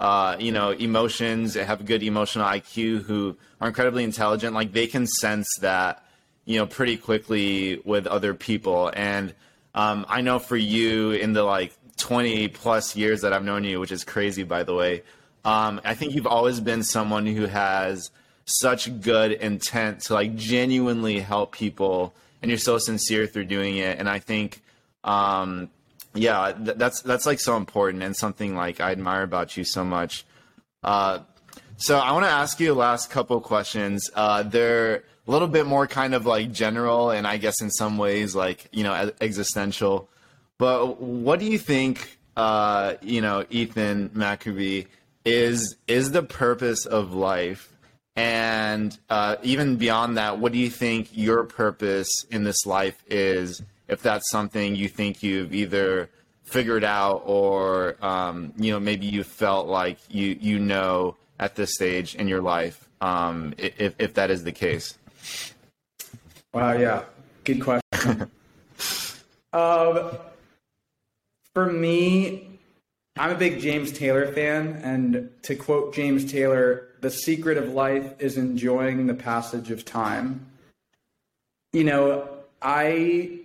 uh, 0.00 0.36
you 0.38 0.50
know 0.50 0.70
emotions 0.70 1.54
have 1.54 1.86
good 1.86 2.02
emotional 2.02 2.46
IQ 2.46 3.02
who 3.02 3.36
are 3.60 3.68
incredibly 3.68 4.02
intelligent 4.02 4.54
like 4.54 4.72
they 4.72 4.86
can 4.86 5.06
sense 5.06 5.48
that 5.60 6.04
you 6.44 6.58
know 6.58 6.66
pretty 6.66 6.96
quickly 6.96 7.80
with 7.84 8.06
other 8.06 8.34
people. 8.34 8.90
And 8.94 9.34
um, 9.74 10.04
I 10.08 10.20
know 10.20 10.40
for 10.40 10.56
you 10.56 11.12
in 11.12 11.32
the 11.32 11.44
like 11.44 11.72
20 11.98 12.48
plus 12.48 12.96
years 12.96 13.20
that 13.20 13.32
I've 13.32 13.44
known 13.44 13.62
you 13.62 13.78
which 13.78 13.92
is 13.92 14.04
crazy 14.04 14.42
by 14.42 14.62
the 14.62 14.74
way 14.74 15.02
um, 15.44 15.80
I 15.84 15.94
think 15.94 16.14
you've 16.14 16.26
always 16.26 16.60
been 16.60 16.82
someone 16.82 17.26
who 17.26 17.46
has 17.46 18.10
such 18.44 19.00
good 19.00 19.32
intent 19.32 20.00
to 20.00 20.14
like 20.14 20.34
genuinely 20.34 21.20
help 21.20 21.52
people 21.52 22.14
and 22.42 22.50
you're 22.50 22.58
so 22.58 22.78
sincere 22.78 23.26
through 23.26 23.44
doing 23.44 23.76
it. 23.76 23.98
And 23.98 24.08
I 24.08 24.18
think 24.18 24.62
um, 25.04 25.70
yeah, 26.14 26.52
th- 26.52 26.76
that's 26.76 27.02
that's 27.02 27.26
like 27.26 27.40
so 27.40 27.56
important 27.56 28.02
and 28.02 28.16
something 28.16 28.54
like 28.54 28.80
I 28.80 28.92
admire 28.92 29.22
about 29.22 29.56
you 29.56 29.64
so 29.64 29.84
much. 29.84 30.24
Uh, 30.82 31.20
so 31.76 31.98
I 31.98 32.12
want 32.12 32.24
to 32.24 32.30
ask 32.30 32.58
you 32.60 32.68
the 32.68 32.74
last 32.74 33.10
couple 33.10 33.40
questions. 33.40 34.10
Uh, 34.14 34.42
they're 34.42 35.04
a 35.26 35.30
little 35.30 35.48
bit 35.48 35.66
more 35.66 35.86
kind 35.86 36.14
of 36.14 36.26
like 36.26 36.52
general, 36.52 37.10
and 37.10 37.26
I 37.26 37.36
guess 37.36 37.60
in 37.62 37.70
some 37.70 37.96
ways 37.96 38.34
like 38.34 38.68
you 38.72 38.82
know 38.82 39.12
existential. 39.20 40.08
But 40.58 41.00
what 41.00 41.38
do 41.40 41.46
you 41.46 41.58
think? 41.58 42.18
Uh, 42.36 42.94
you 43.02 43.20
know, 43.20 43.44
Ethan 43.50 44.10
Maccoby 44.10 44.86
is 45.24 45.76
is 45.86 46.12
the 46.12 46.22
purpose 46.22 46.86
of 46.86 47.12
life, 47.12 47.72
and 48.16 48.96
uh, 49.08 49.36
even 49.42 49.76
beyond 49.76 50.16
that, 50.16 50.38
what 50.38 50.52
do 50.52 50.58
you 50.58 50.70
think 50.70 51.08
your 51.12 51.44
purpose 51.44 52.10
in 52.30 52.44
this 52.44 52.66
life 52.66 53.02
is? 53.08 53.62
If 53.90 54.00
that's 54.02 54.30
something 54.30 54.76
you 54.76 54.88
think 54.88 55.22
you've 55.22 55.52
either 55.52 56.08
figured 56.44 56.84
out 56.84 57.22
or 57.26 57.96
um, 58.04 58.52
you 58.56 58.72
know 58.72 58.80
maybe 58.80 59.06
you 59.06 59.22
felt 59.22 59.66
like 59.66 59.98
you 60.08 60.36
you 60.40 60.58
know 60.58 61.16
at 61.38 61.56
this 61.56 61.74
stage 61.74 62.14
in 62.14 62.28
your 62.28 62.40
life 62.40 62.88
um, 63.00 63.52
if 63.58 63.94
if 63.98 64.14
that 64.14 64.30
is 64.30 64.44
the 64.44 64.52
case. 64.52 64.96
Wow, 66.54 66.72
yeah, 66.72 67.04
good 67.44 67.60
question. 67.62 68.30
um, 69.52 70.10
for 71.54 71.66
me, 71.66 72.58
I'm 73.16 73.30
a 73.30 73.34
big 73.34 73.60
James 73.60 73.92
Taylor 73.92 74.32
fan, 74.32 74.80
and 74.82 75.30
to 75.42 75.54
quote 75.54 75.94
James 75.94 76.30
Taylor, 76.30 76.88
the 77.00 77.10
secret 77.10 77.58
of 77.58 77.70
life 77.70 78.14
is 78.18 78.36
enjoying 78.36 79.06
the 79.06 79.14
passage 79.14 79.70
of 79.70 79.84
time. 79.84 80.46
You 81.72 81.84
know, 81.84 82.28
I 82.60 83.40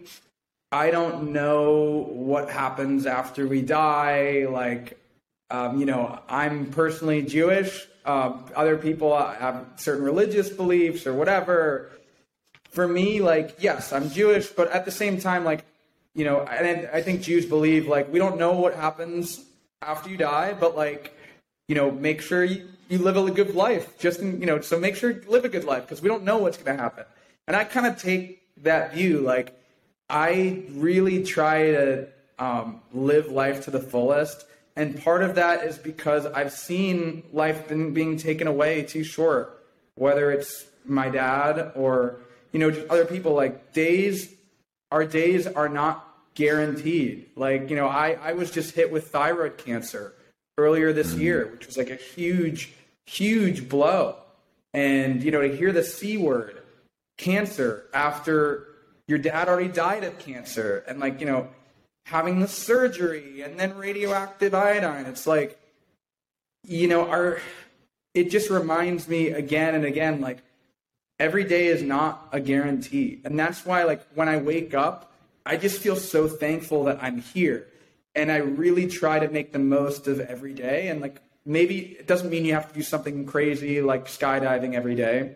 I 0.72 0.92
don't 0.92 1.32
know 1.32 2.08
what 2.12 2.50
happens 2.50 3.06
after 3.06 3.48
we 3.48 3.62
die. 3.62 4.46
Like, 4.50 5.00
um, 5.50 5.80
you 5.80 5.86
know, 5.86 6.20
I'm 6.28 6.72
personally 6.72 7.22
Jewish. 7.22 7.88
Uh, 8.04 8.38
other 8.56 8.78
people 8.78 9.18
have 9.18 9.66
certain 9.78 10.04
religious 10.04 10.50
beliefs 10.50 11.08
or 11.08 11.14
whatever. 11.14 11.92
For 12.70 12.88
me, 12.88 13.22
like, 13.22 13.56
yes, 13.60 13.94
I'm 13.94 14.10
Jewish, 14.10 14.48
but 14.48 14.70
at 14.72 14.86
the 14.86 14.92
same 14.92 15.20
time, 15.20 15.46
like, 15.46 15.64
you 16.14 16.26
know, 16.26 16.42
and 16.42 16.88
I 16.94 17.02
think 17.02 17.22
Jews 17.22 17.46
believe 17.46 17.88
like 17.88 18.12
we 18.12 18.20
don't 18.20 18.38
know 18.38 18.54
what 18.54 18.74
happens 18.74 19.44
after 19.82 20.10
you 20.10 20.18
die, 20.18 20.54
but 20.54 20.76
like, 20.76 21.16
you 21.68 21.76
know, 21.76 21.92
make 21.92 22.22
sure 22.22 22.44
you, 22.44 22.68
you 22.90 22.98
live 23.00 23.18
a 23.18 23.32
good 23.32 23.56
life. 23.56 23.98
Just 24.00 24.20
in, 24.20 24.40
you 24.40 24.46
know, 24.46 24.62
so 24.62 24.80
make 24.80 24.96
sure 24.96 25.12
you 25.12 25.22
live 25.28 25.46
a 25.46 25.50
good 25.50 25.66
life 25.66 25.84
because 25.84 26.02
we 26.02 26.10
don't 26.10 26.24
know 26.24 26.38
what's 26.38 26.58
going 26.58 26.76
to 26.76 26.82
happen. 26.82 27.06
And 27.48 27.56
I 27.56 27.64
kind 27.64 27.86
of 27.86 28.02
take 28.02 28.42
that 28.64 28.94
view, 28.94 29.20
like 29.20 29.58
I 30.10 30.64
really 30.72 31.24
try 31.24 31.72
to 31.72 32.08
um, 32.38 32.82
live 32.94 33.32
life 33.32 33.66
to 33.66 33.72
the 33.72 33.80
fullest. 33.80 34.46
And 34.76 35.02
part 35.02 35.24
of 35.24 35.36
that 35.36 35.64
is 35.64 35.78
because 35.78 36.26
I've 36.26 36.52
seen 36.52 37.24
life 37.32 37.68
been, 37.68 37.94
being 37.94 38.18
taken 38.18 38.48
away 38.48 38.84
too 38.84 39.04
short, 39.04 39.66
whether 39.96 40.32
it's 40.32 40.66
my 40.86 41.10
dad 41.10 41.72
or, 41.76 42.20
you 42.52 42.60
know, 42.60 42.72
just 42.72 42.88
other 42.90 43.06
people. 43.06 43.34
Like 43.34 43.74
days, 43.74 44.34
our 44.92 45.06
days 45.06 45.48
are 45.48 45.70
not 45.70 46.08
guaranteed. 46.36 47.30
Like, 47.36 47.70
you 47.70 47.76
know, 47.76 47.88
I, 47.88 48.18
I 48.22 48.34
was 48.34 48.52
just 48.52 48.76
hit 48.76 48.92
with 48.92 49.08
thyroid 49.08 49.58
cancer 49.58 50.14
earlier 50.58 50.94
this 50.94 51.12
mm-hmm. 51.14 51.22
year, 51.22 51.48
which 51.52 51.66
was 51.68 51.78
like 51.78 51.90
a 51.90 51.96
huge, 51.96 52.74
huge 53.06 53.70
blow. 53.70 54.18
And, 54.74 55.24
you 55.24 55.32
know, 55.32 55.42
to 55.42 55.56
hear 55.56 55.72
the 55.72 55.84
C 55.84 56.18
word, 56.18 56.62
cancer, 57.18 57.86
after 57.94 58.68
your 59.08 59.18
dad 59.18 59.48
already 59.48 59.70
died 59.70 60.04
of 60.04 60.18
cancer 60.20 60.84
and 60.88 61.00
like 61.00 61.20
you 61.20 61.26
know 61.26 61.48
having 62.06 62.40
the 62.40 62.48
surgery 62.48 63.42
and 63.42 63.60
then 63.60 63.76
radioactive 63.78 64.54
iodine 64.54 65.06
it's 65.06 65.26
like 65.26 65.60
you 66.64 66.88
know 66.88 67.08
our 67.08 67.40
it 68.14 68.32
just 68.32 68.50
reminds 68.50 69.08
me 69.08 69.28
again 69.28 69.76
and 69.76 69.86
again 69.86 70.22
like 70.22 70.42
every 71.20 71.44
day 71.44 71.68
is 71.68 71.82
not 71.82 72.28
a 72.32 72.40
guarantee. 72.40 73.22
And 73.24 73.38
that's 73.38 73.66
why 73.66 73.84
like 73.84 74.06
when 74.16 74.28
i 74.28 74.38
wake 74.38 74.74
up 74.74 75.12
i 75.46 75.58
just 75.58 75.80
feel 75.80 75.96
so 75.96 76.28
thankful 76.28 76.86
that 76.86 77.00
i'm 77.02 77.20
here. 77.20 77.68
And 78.16 78.32
i 78.32 78.38
really 78.38 78.88
try 78.88 79.20
to 79.20 79.28
make 79.28 79.52
the 79.52 79.60
most 79.60 80.08
of 80.08 80.20
every 80.20 80.54
day. 80.54 80.88
And 80.88 81.02
like 81.02 81.22
maybe 81.46 81.98
it 82.00 82.08
doesn't 82.08 82.30
mean 82.30 82.46
you 82.46 82.54
have 82.54 82.70
to 82.70 82.74
do 82.74 82.82
something 82.82 83.26
crazy 83.26 83.82
like 83.82 84.08
skydiving 84.08 84.74
every 84.74 84.96
day. 84.96 85.36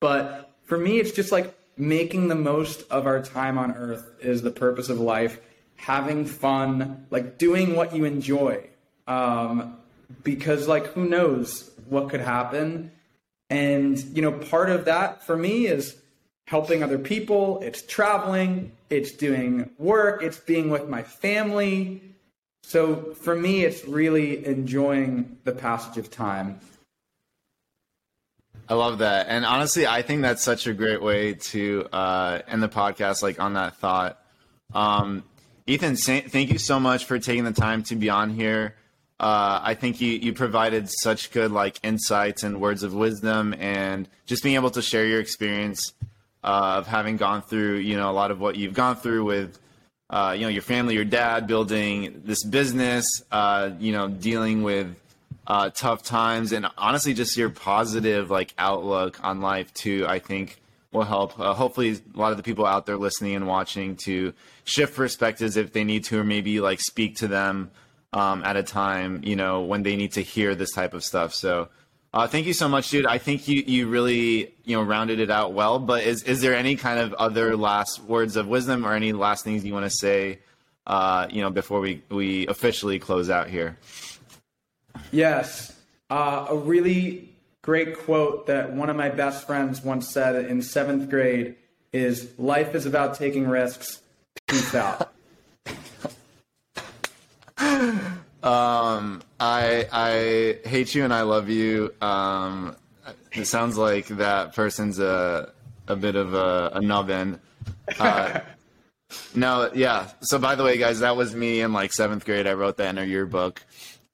But 0.00 0.52
for 0.64 0.78
me 0.78 0.98
it's 0.98 1.12
just 1.12 1.32
like 1.32 1.55
making 1.76 2.28
the 2.28 2.34
most 2.34 2.84
of 2.90 3.06
our 3.06 3.22
time 3.22 3.58
on 3.58 3.72
earth 3.72 4.10
is 4.20 4.42
the 4.42 4.50
purpose 4.50 4.88
of 4.88 5.00
life. 5.00 5.40
Having 5.76 6.26
fun 6.26 7.06
like 7.10 7.38
doing 7.38 7.76
what 7.76 7.94
you 7.94 8.04
enjoy. 8.04 8.68
Um, 9.06 9.76
because 10.22 10.66
like 10.66 10.86
who 10.88 11.08
knows 11.08 11.70
what 11.88 12.08
could 12.08 12.20
happen? 12.20 12.92
And 13.50 13.98
you 14.16 14.22
know 14.22 14.32
part 14.32 14.70
of 14.70 14.86
that 14.86 15.24
for 15.24 15.36
me 15.36 15.66
is 15.66 15.96
helping 16.46 16.82
other 16.82 16.98
people. 16.98 17.60
It's 17.62 17.82
traveling. 17.82 18.72
It's 18.88 19.12
doing 19.12 19.70
work. 19.78 20.22
It's 20.22 20.38
being 20.38 20.70
with 20.70 20.88
my 20.88 21.02
family. 21.02 22.02
So 22.62 23.14
for 23.14 23.36
me 23.36 23.64
it's 23.64 23.84
really 23.84 24.44
enjoying 24.46 25.38
the 25.44 25.52
passage 25.52 25.98
of 25.98 26.10
time 26.10 26.60
I 28.68 28.74
love 28.74 28.98
that. 28.98 29.26
And 29.28 29.44
honestly, 29.44 29.86
I 29.86 30.02
think 30.02 30.22
that's 30.22 30.42
such 30.42 30.66
a 30.66 30.74
great 30.74 31.00
way 31.00 31.34
to 31.34 31.86
uh, 31.92 32.40
end 32.48 32.62
the 32.62 32.68
podcast, 32.68 33.22
like 33.22 33.38
on 33.38 33.54
that 33.54 33.76
thought. 33.76 34.20
Um, 34.74 35.22
Ethan, 35.66 35.96
thank 35.96 36.50
you 36.52 36.58
so 36.58 36.80
much 36.80 37.04
for 37.04 37.18
taking 37.18 37.44
the 37.44 37.52
time 37.52 37.82
to 37.84 37.96
be 37.96 38.10
on 38.10 38.30
here. 38.30 38.74
Uh, 39.18 39.60
I 39.62 39.74
think 39.74 40.00
you, 40.00 40.12
you 40.12 40.32
provided 40.32 40.90
such 40.90 41.30
good 41.30 41.50
like 41.50 41.78
insights 41.82 42.42
and 42.42 42.60
words 42.60 42.82
of 42.82 42.92
wisdom, 42.92 43.54
and 43.58 44.08
just 44.26 44.42
being 44.42 44.56
able 44.56 44.70
to 44.70 44.82
share 44.82 45.06
your 45.06 45.20
experience 45.20 45.92
uh, 46.44 46.76
of 46.78 46.86
having 46.86 47.16
gone 47.16 47.42
through, 47.42 47.76
you 47.76 47.96
know, 47.96 48.10
a 48.10 48.12
lot 48.12 48.30
of 48.30 48.40
what 48.40 48.56
you've 48.56 48.74
gone 48.74 48.96
through 48.96 49.24
with, 49.24 49.58
uh, 50.10 50.34
you 50.36 50.42
know, 50.42 50.48
your 50.48 50.62
family, 50.62 50.94
your 50.94 51.04
dad, 51.04 51.46
building 51.46 52.22
this 52.24 52.44
business, 52.44 53.22
uh, 53.32 53.70
you 53.78 53.92
know, 53.92 54.08
dealing 54.08 54.62
with 54.62 54.94
uh, 55.46 55.70
tough 55.70 56.02
times 56.02 56.52
and 56.52 56.66
honestly 56.76 57.14
just 57.14 57.36
your 57.36 57.50
positive 57.50 58.30
like 58.30 58.52
outlook 58.58 59.22
on 59.22 59.40
life 59.40 59.72
too 59.74 60.04
i 60.08 60.18
think 60.18 60.60
will 60.92 61.04
help 61.04 61.38
uh, 61.38 61.54
hopefully 61.54 61.90
a 62.14 62.18
lot 62.18 62.30
of 62.30 62.36
the 62.36 62.42
people 62.42 62.66
out 62.66 62.86
there 62.86 62.96
listening 62.96 63.34
and 63.34 63.46
watching 63.46 63.96
to 63.96 64.32
shift 64.64 64.94
perspectives 64.94 65.56
if 65.56 65.72
they 65.72 65.84
need 65.84 66.04
to 66.04 66.18
or 66.18 66.24
maybe 66.24 66.60
like 66.60 66.80
speak 66.80 67.16
to 67.16 67.28
them 67.28 67.70
um, 68.16 68.42
at 68.44 68.56
a 68.56 68.62
time, 68.62 69.20
you 69.24 69.36
know, 69.36 69.62
when 69.62 69.82
they 69.82 69.94
need 69.94 70.12
to 70.12 70.22
hear 70.22 70.54
this 70.54 70.72
type 70.72 70.94
of 70.94 71.04
stuff. 71.04 71.34
So, 71.34 71.68
uh, 72.14 72.26
thank 72.26 72.46
you 72.46 72.54
so 72.54 72.66
much, 72.66 72.88
dude. 72.88 73.04
I 73.04 73.18
think 73.18 73.46
you, 73.46 73.62
you 73.66 73.88
really, 73.88 74.54
you 74.64 74.74
know, 74.74 74.82
rounded 74.82 75.20
it 75.20 75.30
out 75.30 75.52
well. 75.52 75.78
But 75.78 76.04
is, 76.04 76.22
is 76.22 76.40
there 76.40 76.54
any 76.54 76.76
kind 76.76 76.98
of 76.98 77.12
other 77.14 77.56
last 77.56 78.02
words 78.02 78.36
of 78.36 78.48
wisdom 78.48 78.86
or 78.86 78.94
any 78.94 79.12
last 79.12 79.44
things 79.44 79.66
you 79.66 79.74
want 79.74 79.84
to 79.84 79.90
say, 79.90 80.38
uh, 80.86 81.26
you 81.30 81.42
know, 81.42 81.50
before 81.50 81.80
we, 81.80 82.02
we 82.08 82.46
officially 82.46 82.98
close 82.98 83.28
out 83.28 83.50
here? 83.50 83.76
Yes. 85.10 85.74
Uh, 86.10 86.46
a 86.50 86.56
really 86.56 87.28
great 87.62 87.98
quote 87.98 88.46
that 88.46 88.72
one 88.72 88.88
of 88.90 88.96
my 88.96 89.08
best 89.08 89.46
friends 89.46 89.82
once 89.82 90.08
said 90.08 90.36
in 90.46 90.62
seventh 90.62 91.10
grade 91.10 91.56
is 91.92 92.30
life 92.38 92.74
is 92.74 92.86
about 92.86 93.16
taking 93.16 93.48
risks. 93.48 94.00
Peace 94.46 94.74
out. 94.74 95.12
Um, 98.46 99.22
I 99.40 99.88
I 99.90 100.68
hate 100.68 100.94
you 100.94 101.02
and 101.02 101.12
I 101.12 101.22
love 101.22 101.48
you. 101.48 101.92
Um, 102.00 102.76
it 103.32 103.46
sounds 103.46 103.76
like 103.76 104.06
that 104.06 104.54
person's 104.54 105.00
a 105.00 105.52
a 105.88 105.96
bit 105.96 106.14
of 106.14 106.32
a, 106.32 106.70
a 106.74 106.80
nubbin. 106.80 107.40
Uh, 107.98 108.40
no, 109.34 109.70
yeah. 109.74 110.10
So 110.20 110.38
by 110.38 110.54
the 110.54 110.62
way, 110.62 110.78
guys, 110.78 111.00
that 111.00 111.16
was 111.16 111.34
me 111.34 111.60
in 111.60 111.72
like 111.72 111.92
seventh 111.92 112.24
grade. 112.24 112.46
I 112.46 112.52
wrote 112.52 112.76
that 112.76 112.90
in 112.90 112.98
our 112.98 113.04
yearbook. 113.04 113.62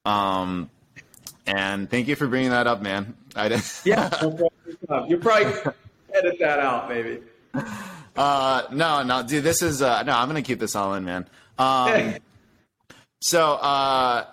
Um, 0.04 0.70
and 1.46 1.90
thank 1.90 2.08
you 2.08 2.16
for 2.16 2.26
bringing 2.26 2.50
that 2.50 2.66
up, 2.66 2.82
man. 2.82 3.14
I 3.34 3.48
did. 3.48 3.62
yeah, 3.84 4.10
you 5.08 5.16
probably 5.18 5.52
edit 6.14 6.38
that 6.40 6.58
out, 6.58 6.88
maybe. 6.88 7.20
Uh, 8.16 8.62
no, 8.72 9.02
no, 9.02 9.22
dude. 9.22 9.44
This 9.44 9.62
is 9.62 9.82
uh, 9.82 10.02
no. 10.02 10.12
I'm 10.12 10.28
gonna 10.28 10.42
keep 10.42 10.58
this 10.58 10.76
all 10.76 10.94
in, 10.94 11.04
man. 11.04 11.26
Um, 11.58 12.16
so, 13.20 13.54
uh, 13.54 14.26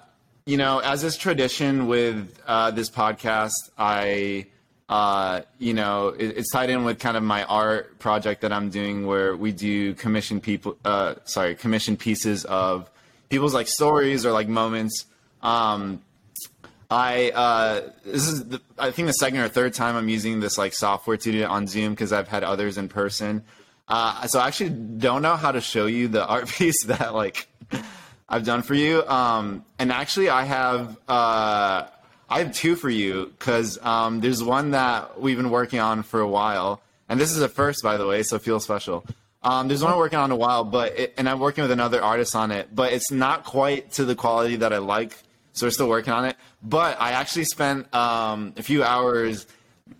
you 0.45 0.57
know, 0.57 0.79
as 0.79 1.03
is 1.03 1.15
tradition 1.15 1.87
with 1.87 2.41
uh, 2.47 2.71
this 2.71 2.89
podcast, 2.89 3.53
I, 3.77 4.47
uh, 4.89 5.41
you 5.59 5.75
know, 5.75 6.09
it, 6.09 6.37
it's 6.37 6.51
tied 6.51 6.71
in 6.71 6.83
with 6.83 6.97
kind 6.97 7.15
of 7.15 7.21
my 7.21 7.43
art 7.43 7.99
project 7.99 8.41
that 8.41 8.51
I'm 8.51 8.69
doing, 8.69 9.05
where 9.05 9.37
we 9.37 9.51
do 9.51 9.93
commission 9.93 10.41
people, 10.41 10.75
uh, 10.83 11.15
sorry, 11.25 11.53
commission 11.55 11.97
pieces 11.97 12.45
of 12.45 12.89
people's 13.29 13.53
like 13.53 13.67
stories 13.67 14.25
or 14.25 14.31
like 14.31 14.47
moments. 14.47 15.05
Um, 15.41 16.01
I 16.91 17.29
uh, 17.31 17.89
this 18.03 18.27
is 18.27 18.45
the, 18.45 18.61
I 18.77 18.91
think 18.91 19.07
the 19.07 19.13
second 19.13 19.39
or 19.39 19.47
third 19.47 19.73
time 19.73 19.95
I'm 19.95 20.09
using 20.09 20.39
this 20.39 20.57
like 20.57 20.73
software 20.73 21.17
to 21.17 21.31
do 21.31 21.41
it 21.41 21.45
on 21.45 21.67
Zoom 21.67 21.93
because 21.93 22.11
I've 22.11 22.27
had 22.27 22.43
others 22.43 22.77
in 22.77 22.89
person. 22.89 23.43
Uh, 23.87 24.27
so 24.27 24.39
I 24.39 24.47
actually 24.47 24.69
don't 24.69 25.21
know 25.21 25.35
how 25.35 25.51
to 25.51 25.61
show 25.61 25.87
you 25.87 26.07
the 26.07 26.25
art 26.25 26.47
piece 26.57 26.85
that 26.85 27.13
like 27.13 27.47
I've 28.27 28.45
done 28.45 28.61
for 28.61 28.73
you. 28.75 29.05
Um, 29.07 29.65
and 29.77 29.91
actually, 29.91 30.29
I 30.29 30.43
have 30.45 30.97
uh, 31.07 31.87
I 32.29 32.39
have 32.39 32.53
two 32.53 32.75
for 32.75 32.89
you 32.89 33.33
because 33.37 33.77
um, 33.83 34.19
there's 34.19 34.43
one 34.43 34.71
that 34.71 35.19
we've 35.19 35.37
been 35.37 35.49
working 35.49 35.79
on 35.79 36.03
for 36.03 36.19
a 36.19 36.27
while, 36.27 36.81
and 37.07 37.19
this 37.19 37.31
is 37.31 37.41
a 37.41 37.49
first, 37.49 37.83
by 37.83 37.97
the 37.97 38.05
way, 38.05 38.23
so 38.23 38.37
feel 38.39 38.59
special. 38.59 39.05
Um, 39.41 39.67
there's 39.67 39.81
one 39.81 39.93
I'm 39.93 39.97
working 39.97 40.19
on 40.19 40.31
a 40.31 40.35
while, 40.35 40.63
but 40.63 40.99
it, 40.99 41.13
and 41.17 41.27
I'm 41.27 41.39
working 41.39 41.63
with 41.63 41.71
another 41.71 42.03
artist 42.03 42.35
on 42.35 42.51
it, 42.51 42.75
but 42.75 42.93
it's 42.93 43.09
not 43.09 43.45
quite 43.45 43.93
to 43.93 44.05
the 44.05 44.15
quality 44.15 44.57
that 44.57 44.73
I 44.73 44.79
like, 44.79 45.17
so 45.59 45.67
we're 45.67 45.71
still 45.71 45.89
working 45.89 46.13
on 46.13 46.25
it. 46.25 46.35
But 46.63 46.99
I 46.99 47.11
actually 47.11 47.45
spent 47.45 47.93
um, 47.93 48.53
a 48.57 48.63
few 48.63 48.83
hours, 48.83 49.45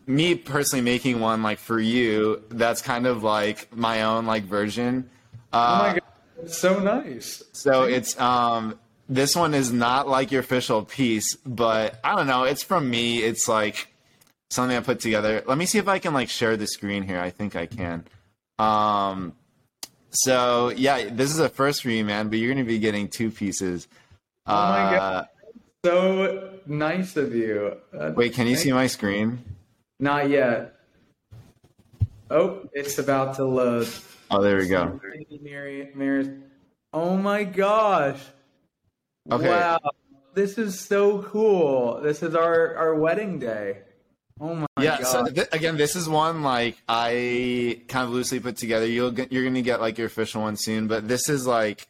me 0.07 0.35
personally 0.35 0.83
making 0.83 1.19
one 1.19 1.43
like 1.43 1.59
for 1.59 1.79
you. 1.79 2.41
That's 2.49 2.81
kind 2.81 3.05
of 3.05 3.23
like 3.23 3.75
my 3.75 4.03
own 4.03 4.25
like 4.25 4.43
version. 4.43 5.09
Uh, 5.51 5.79
oh 5.81 5.87
my 5.87 5.93
god 5.93 6.01
so 6.47 6.79
nice. 6.79 7.43
So 7.53 7.83
it's 7.83 8.19
um 8.19 8.79
this 9.07 9.35
one 9.35 9.53
is 9.53 9.71
not 9.71 10.07
like 10.07 10.31
your 10.31 10.41
official 10.41 10.85
piece, 10.85 11.35
but 11.45 11.99
I 12.03 12.15
don't 12.15 12.27
know. 12.27 12.43
It's 12.43 12.63
from 12.63 12.89
me. 12.89 13.19
It's 13.19 13.47
like 13.47 13.87
something 14.49 14.77
I 14.77 14.81
put 14.81 14.99
together. 14.99 15.43
Let 15.47 15.57
me 15.57 15.65
see 15.65 15.79
if 15.79 15.87
I 15.87 15.99
can 15.99 16.13
like 16.13 16.29
share 16.29 16.57
the 16.57 16.67
screen 16.67 17.03
here. 17.03 17.19
I 17.19 17.29
think 17.29 17.55
I 17.55 17.65
can. 17.65 18.05
Um, 18.57 19.33
so 20.11 20.69
yeah, 20.69 21.09
this 21.09 21.31
is 21.31 21.39
a 21.39 21.49
first 21.49 21.81
for 21.81 21.89
you, 21.89 22.05
man. 22.05 22.29
But 22.29 22.39
you're 22.39 22.53
gonna 22.53 22.65
be 22.65 22.79
getting 22.79 23.07
two 23.07 23.31
pieces. 23.31 23.87
Oh 24.45 24.53
my 24.53 24.95
god, 24.95 25.01
uh, 25.01 25.25
so 25.85 26.59
nice 26.65 27.15
of 27.15 27.33
you. 27.33 27.77
Uh, 27.97 28.11
wait, 28.15 28.33
can 28.33 28.47
you 28.47 28.55
see 28.55 28.71
my 28.71 28.87
screen? 28.87 29.43
Not 29.99 30.29
yet. 30.29 30.75
Oh, 32.29 32.69
it's 32.73 32.99
about 32.99 33.35
to 33.35 33.45
load. 33.45 33.87
Oh, 34.29 34.41
there 34.41 34.57
we 34.57 34.67
go. 34.67 34.99
Oh 36.93 37.17
my 37.17 37.43
gosh. 37.43 38.19
Okay. 39.31 39.49
Wow. 39.49 39.79
This 40.33 40.57
is 40.57 40.79
so 40.79 41.23
cool. 41.23 41.99
This 42.01 42.23
is 42.23 42.35
our, 42.35 42.75
our 42.75 42.95
wedding 42.95 43.39
day. 43.39 43.79
Oh 44.39 44.55
my 44.55 44.67
yeah, 44.79 45.01
god. 45.01 45.07
so 45.07 45.25
th- 45.25 45.49
again, 45.51 45.75
this 45.75 45.97
is 45.97 46.07
one 46.07 46.43
like 46.43 46.81
I 46.87 47.81
kind 47.89 48.05
of 48.05 48.11
loosely 48.11 48.39
put 48.39 48.55
together. 48.55 48.85
You'll 48.85 49.11
get, 49.11 49.33
you're 49.33 49.43
going 49.43 49.55
to 49.55 49.61
get 49.61 49.81
like 49.81 49.97
your 49.97 50.07
official 50.07 50.43
one 50.43 50.55
soon, 50.55 50.87
but 50.87 51.07
this 51.07 51.27
is 51.27 51.45
like 51.45 51.88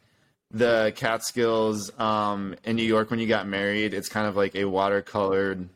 the 0.52 0.94
Catskills 0.96 1.92
um, 2.00 2.56
in 2.64 2.76
New 2.76 2.84
York 2.84 3.10
when 3.10 3.20
you 3.20 3.28
got 3.28 3.48
married. 3.48 3.94
It's 3.94 4.10
kind 4.10 4.28
of 4.28 4.36
like 4.36 4.56
a 4.56 4.64
watercolored 4.64 5.68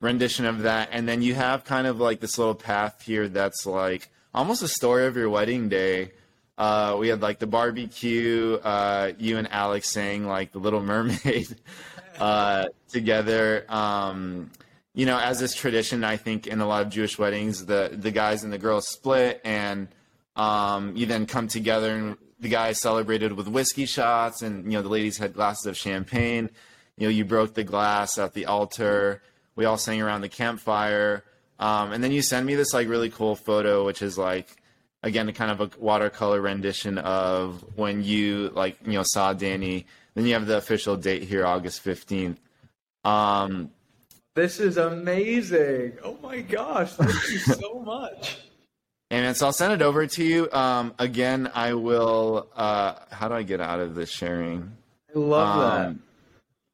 rendition 0.00 0.46
of 0.46 0.62
that, 0.62 0.88
and 0.92 1.08
then 1.08 1.22
you 1.22 1.34
have 1.34 1.64
kind 1.64 1.86
of 1.86 2.00
like 2.00 2.20
this 2.20 2.38
little 2.38 2.54
path 2.54 3.02
here 3.02 3.28
that's 3.28 3.66
like 3.66 4.10
almost 4.34 4.62
a 4.62 4.68
story 4.68 5.06
of 5.06 5.16
your 5.16 5.30
wedding 5.30 5.68
day. 5.68 6.12
Uh, 6.58 6.96
we 6.98 7.08
had 7.08 7.22
like 7.22 7.38
the 7.38 7.46
barbecue, 7.46 8.54
uh, 8.62 9.12
you 9.18 9.38
and 9.38 9.50
Alex 9.50 9.90
sang 9.90 10.26
like 10.26 10.52
the 10.52 10.58
Little 10.58 10.82
Mermaid 10.82 11.56
uh, 12.18 12.66
together. 12.88 13.64
Um, 13.68 14.50
you 14.94 15.06
know, 15.06 15.18
as 15.18 15.40
this 15.40 15.54
tradition, 15.54 16.04
I 16.04 16.18
think 16.18 16.46
in 16.46 16.60
a 16.60 16.66
lot 16.66 16.82
of 16.82 16.90
Jewish 16.90 17.18
weddings, 17.18 17.64
the 17.64 17.90
the 17.92 18.10
guys 18.10 18.44
and 18.44 18.52
the 18.52 18.58
girls 18.58 18.88
split, 18.88 19.40
and 19.44 19.88
um, 20.36 20.94
you 20.96 21.06
then 21.06 21.26
come 21.26 21.48
together, 21.48 21.94
and 21.96 22.16
the 22.42 22.48
guys 22.48 22.80
celebrated 22.80 23.32
with 23.32 23.46
whiskey 23.46 23.86
shots, 23.86 24.42
and 24.42 24.64
you 24.64 24.72
know 24.72 24.82
the 24.82 24.88
ladies 24.88 25.16
had 25.16 25.32
glasses 25.32 25.64
of 25.64 25.76
champagne. 25.76 26.50
You 26.98 27.06
know, 27.06 27.10
you 27.10 27.24
broke 27.24 27.54
the 27.54 27.64
glass 27.64 28.18
at 28.18 28.34
the 28.34 28.46
altar. 28.46 29.22
We 29.54 29.64
all 29.64 29.78
sang 29.78 30.02
around 30.02 30.22
the 30.22 30.28
campfire. 30.28 31.24
Um, 31.60 31.92
and 31.92 32.02
then 32.02 32.10
you 32.10 32.20
send 32.20 32.44
me 32.44 32.56
this 32.56 32.74
like 32.74 32.88
really 32.88 33.10
cool 33.10 33.36
photo, 33.36 33.86
which 33.86 34.02
is 34.02 34.18
like 34.18 34.56
again 35.04 35.32
kind 35.32 35.52
of 35.52 35.60
a 35.60 35.70
watercolor 35.78 36.40
rendition 36.40 36.98
of 36.98 37.64
when 37.76 38.02
you 38.02 38.50
like 38.54 38.76
you 38.84 38.94
know 38.94 39.04
saw 39.04 39.32
Danny. 39.32 39.86
Then 40.14 40.26
you 40.26 40.34
have 40.34 40.46
the 40.46 40.56
official 40.56 40.96
date 40.96 41.22
here, 41.22 41.46
August 41.46 41.80
fifteenth. 41.80 42.40
Um, 43.04 43.70
this 44.34 44.58
is 44.58 44.78
amazing! 44.78 45.98
Oh 46.02 46.18
my 46.20 46.40
gosh, 46.40 46.92
thank 46.94 47.30
you 47.30 47.38
so 47.38 47.80
much. 47.80 48.38
And 49.12 49.36
so 49.36 49.44
I'll 49.44 49.52
send 49.52 49.74
it 49.74 49.82
over 49.82 50.06
to 50.06 50.24
you. 50.24 50.50
Um, 50.52 50.94
again, 50.98 51.50
I 51.54 51.74
will. 51.74 52.48
Uh, 52.56 52.94
how 53.10 53.28
do 53.28 53.34
I 53.34 53.42
get 53.42 53.60
out 53.60 53.78
of 53.78 53.94
this 53.94 54.08
sharing? 54.08 54.72
I 55.14 55.18
love 55.18 55.58
um, 55.58 56.00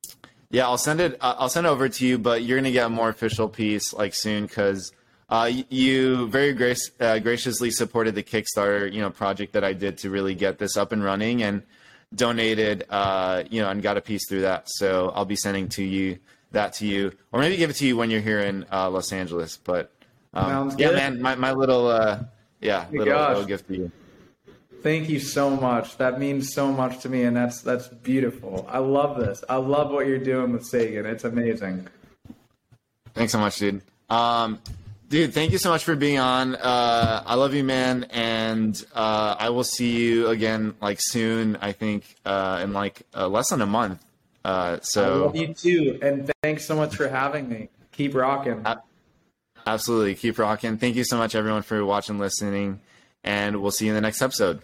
that. 0.05 0.19
Yeah, 0.51 0.66
I'll 0.66 0.78
send 0.78 1.01
it. 1.01 1.19
Uh, 1.20 1.35
I'll 1.36 1.48
send 1.48 1.66
it 1.66 1.70
over 1.70 1.89
to 1.89 2.06
you, 2.06 2.16
but 2.16 2.44
you're 2.44 2.56
gonna 2.56 2.70
get 2.70 2.86
a 2.86 2.90
more 2.90 3.09
official 3.09 3.48
piece 3.48 3.93
like 3.93 4.15
soon 4.15 4.47
because 4.47 4.93
uh, 5.28 5.51
you 5.69 6.28
very 6.28 6.52
grace, 6.52 6.93
uh, 7.01 7.19
graciously 7.19 7.73
supported 7.73 8.15
the 8.15 8.23
Kickstarter, 8.23 8.90
you 8.90 9.01
know, 9.01 9.10
project 9.10 9.55
that 9.55 9.65
I 9.65 9.73
did 9.73 9.98
to 9.98 10.10
really 10.10 10.36
get 10.36 10.59
this 10.59 10.77
up 10.77 10.93
and 10.93 11.02
running 11.02 11.43
and 11.43 11.65
donated, 12.15 12.86
uh, 12.89 13.43
you 13.51 13.60
know, 13.60 13.69
and 13.69 13.82
got 13.82 13.97
a 13.97 14.01
piece 14.01 14.28
through 14.28 14.43
that. 14.43 14.69
So 14.70 15.10
I'll 15.12 15.24
be 15.24 15.35
sending 15.35 15.69
to 15.70 15.82
you 15.82 16.20
that 16.52 16.74
to 16.74 16.86
you, 16.86 17.15
or 17.32 17.40
maybe 17.40 17.56
give 17.56 17.69
it 17.69 17.77
to 17.77 17.86
you 17.86 17.97
when 17.97 18.10
you're 18.10 18.20
here 18.20 18.39
in 18.39 18.65
uh, 18.70 18.89
Los 18.90 19.12
Angeles. 19.12 19.56
But 19.56 19.90
um, 20.34 20.74
yeah, 20.78 20.90
man, 20.92 21.20
my 21.20 21.34
my 21.34 21.52
little 21.52 21.88
uh, 21.88 22.20
yeah 22.60 22.86
little, 22.90 23.28
little 23.28 23.44
gift 23.44 23.68
to 23.68 23.76
you. 23.76 23.92
Thank 24.82 25.09
you 25.09 25.18
so 25.18 25.50
much. 25.50 25.96
That 25.96 26.20
means 26.20 26.55
so 26.55 26.70
much 26.70 27.00
to 27.00 27.09
me, 27.09 27.24
and 27.24 27.36
that's 27.36 27.62
that's 27.62 27.88
beautiful. 27.88 28.66
I 28.68 28.78
love 28.78 29.18
this. 29.18 29.42
I 29.48 29.56
love 29.56 29.90
what 29.90 30.06
you're 30.06 30.18
doing 30.18 30.52
with 30.52 30.64
Sagen. 30.64 31.05
It's 31.05 31.24
amazing. 31.24 31.88
Thanks 33.14 33.32
so 33.32 33.40
much, 33.40 33.59
dude. 33.59 33.82
Um, 34.09 34.60
dude, 35.09 35.34
thank 35.34 35.50
you 35.50 35.59
so 35.59 35.70
much 35.70 35.82
for 35.82 35.96
being 35.96 36.20
on. 36.20 36.55
Uh, 36.55 37.22
I 37.26 37.34
love 37.34 37.55
you, 37.55 37.64
man, 37.64 38.05
and 38.10 38.80
uh, 38.94 39.34
I 39.38 39.50
will 39.50 39.64
see 39.64 39.96
you 39.96 40.28
again 40.28 40.74
like 40.80 40.98
soon. 41.00 41.56
I 41.56 41.72
think 41.72 42.14
uh, 42.24 42.60
in 42.62 42.72
like 42.72 43.02
uh, 43.14 43.26
less 43.26 43.50
than 43.50 43.60
a 43.60 43.66
month. 43.66 44.05
Uh, 44.44 44.78
so 44.82 45.02
I 45.02 45.24
love 45.24 45.36
you 45.36 45.55
too, 45.55 45.98
and 46.00 46.30
thanks 46.42 46.64
so 46.64 46.76
much 46.76 46.94
for 46.94 47.09
having 47.09 47.48
me. 47.48 47.68
Keep 47.90 48.14
rocking. 48.14 48.64
Absolutely, 49.69 50.15
keep 50.15 50.39
rocking. 50.39 50.78
Thank 50.78 50.97
you 50.97 51.05
so 51.05 51.19
much, 51.19 51.35
everyone, 51.35 51.61
for 51.61 51.85
watching, 51.85 52.19
listening, 52.19 52.81
and 53.23 53.61
we'll 53.61 53.70
see 53.70 53.85
you 53.85 53.90
in 53.90 53.95
the 53.95 54.01
next 54.01 54.23
episode. 54.23 54.62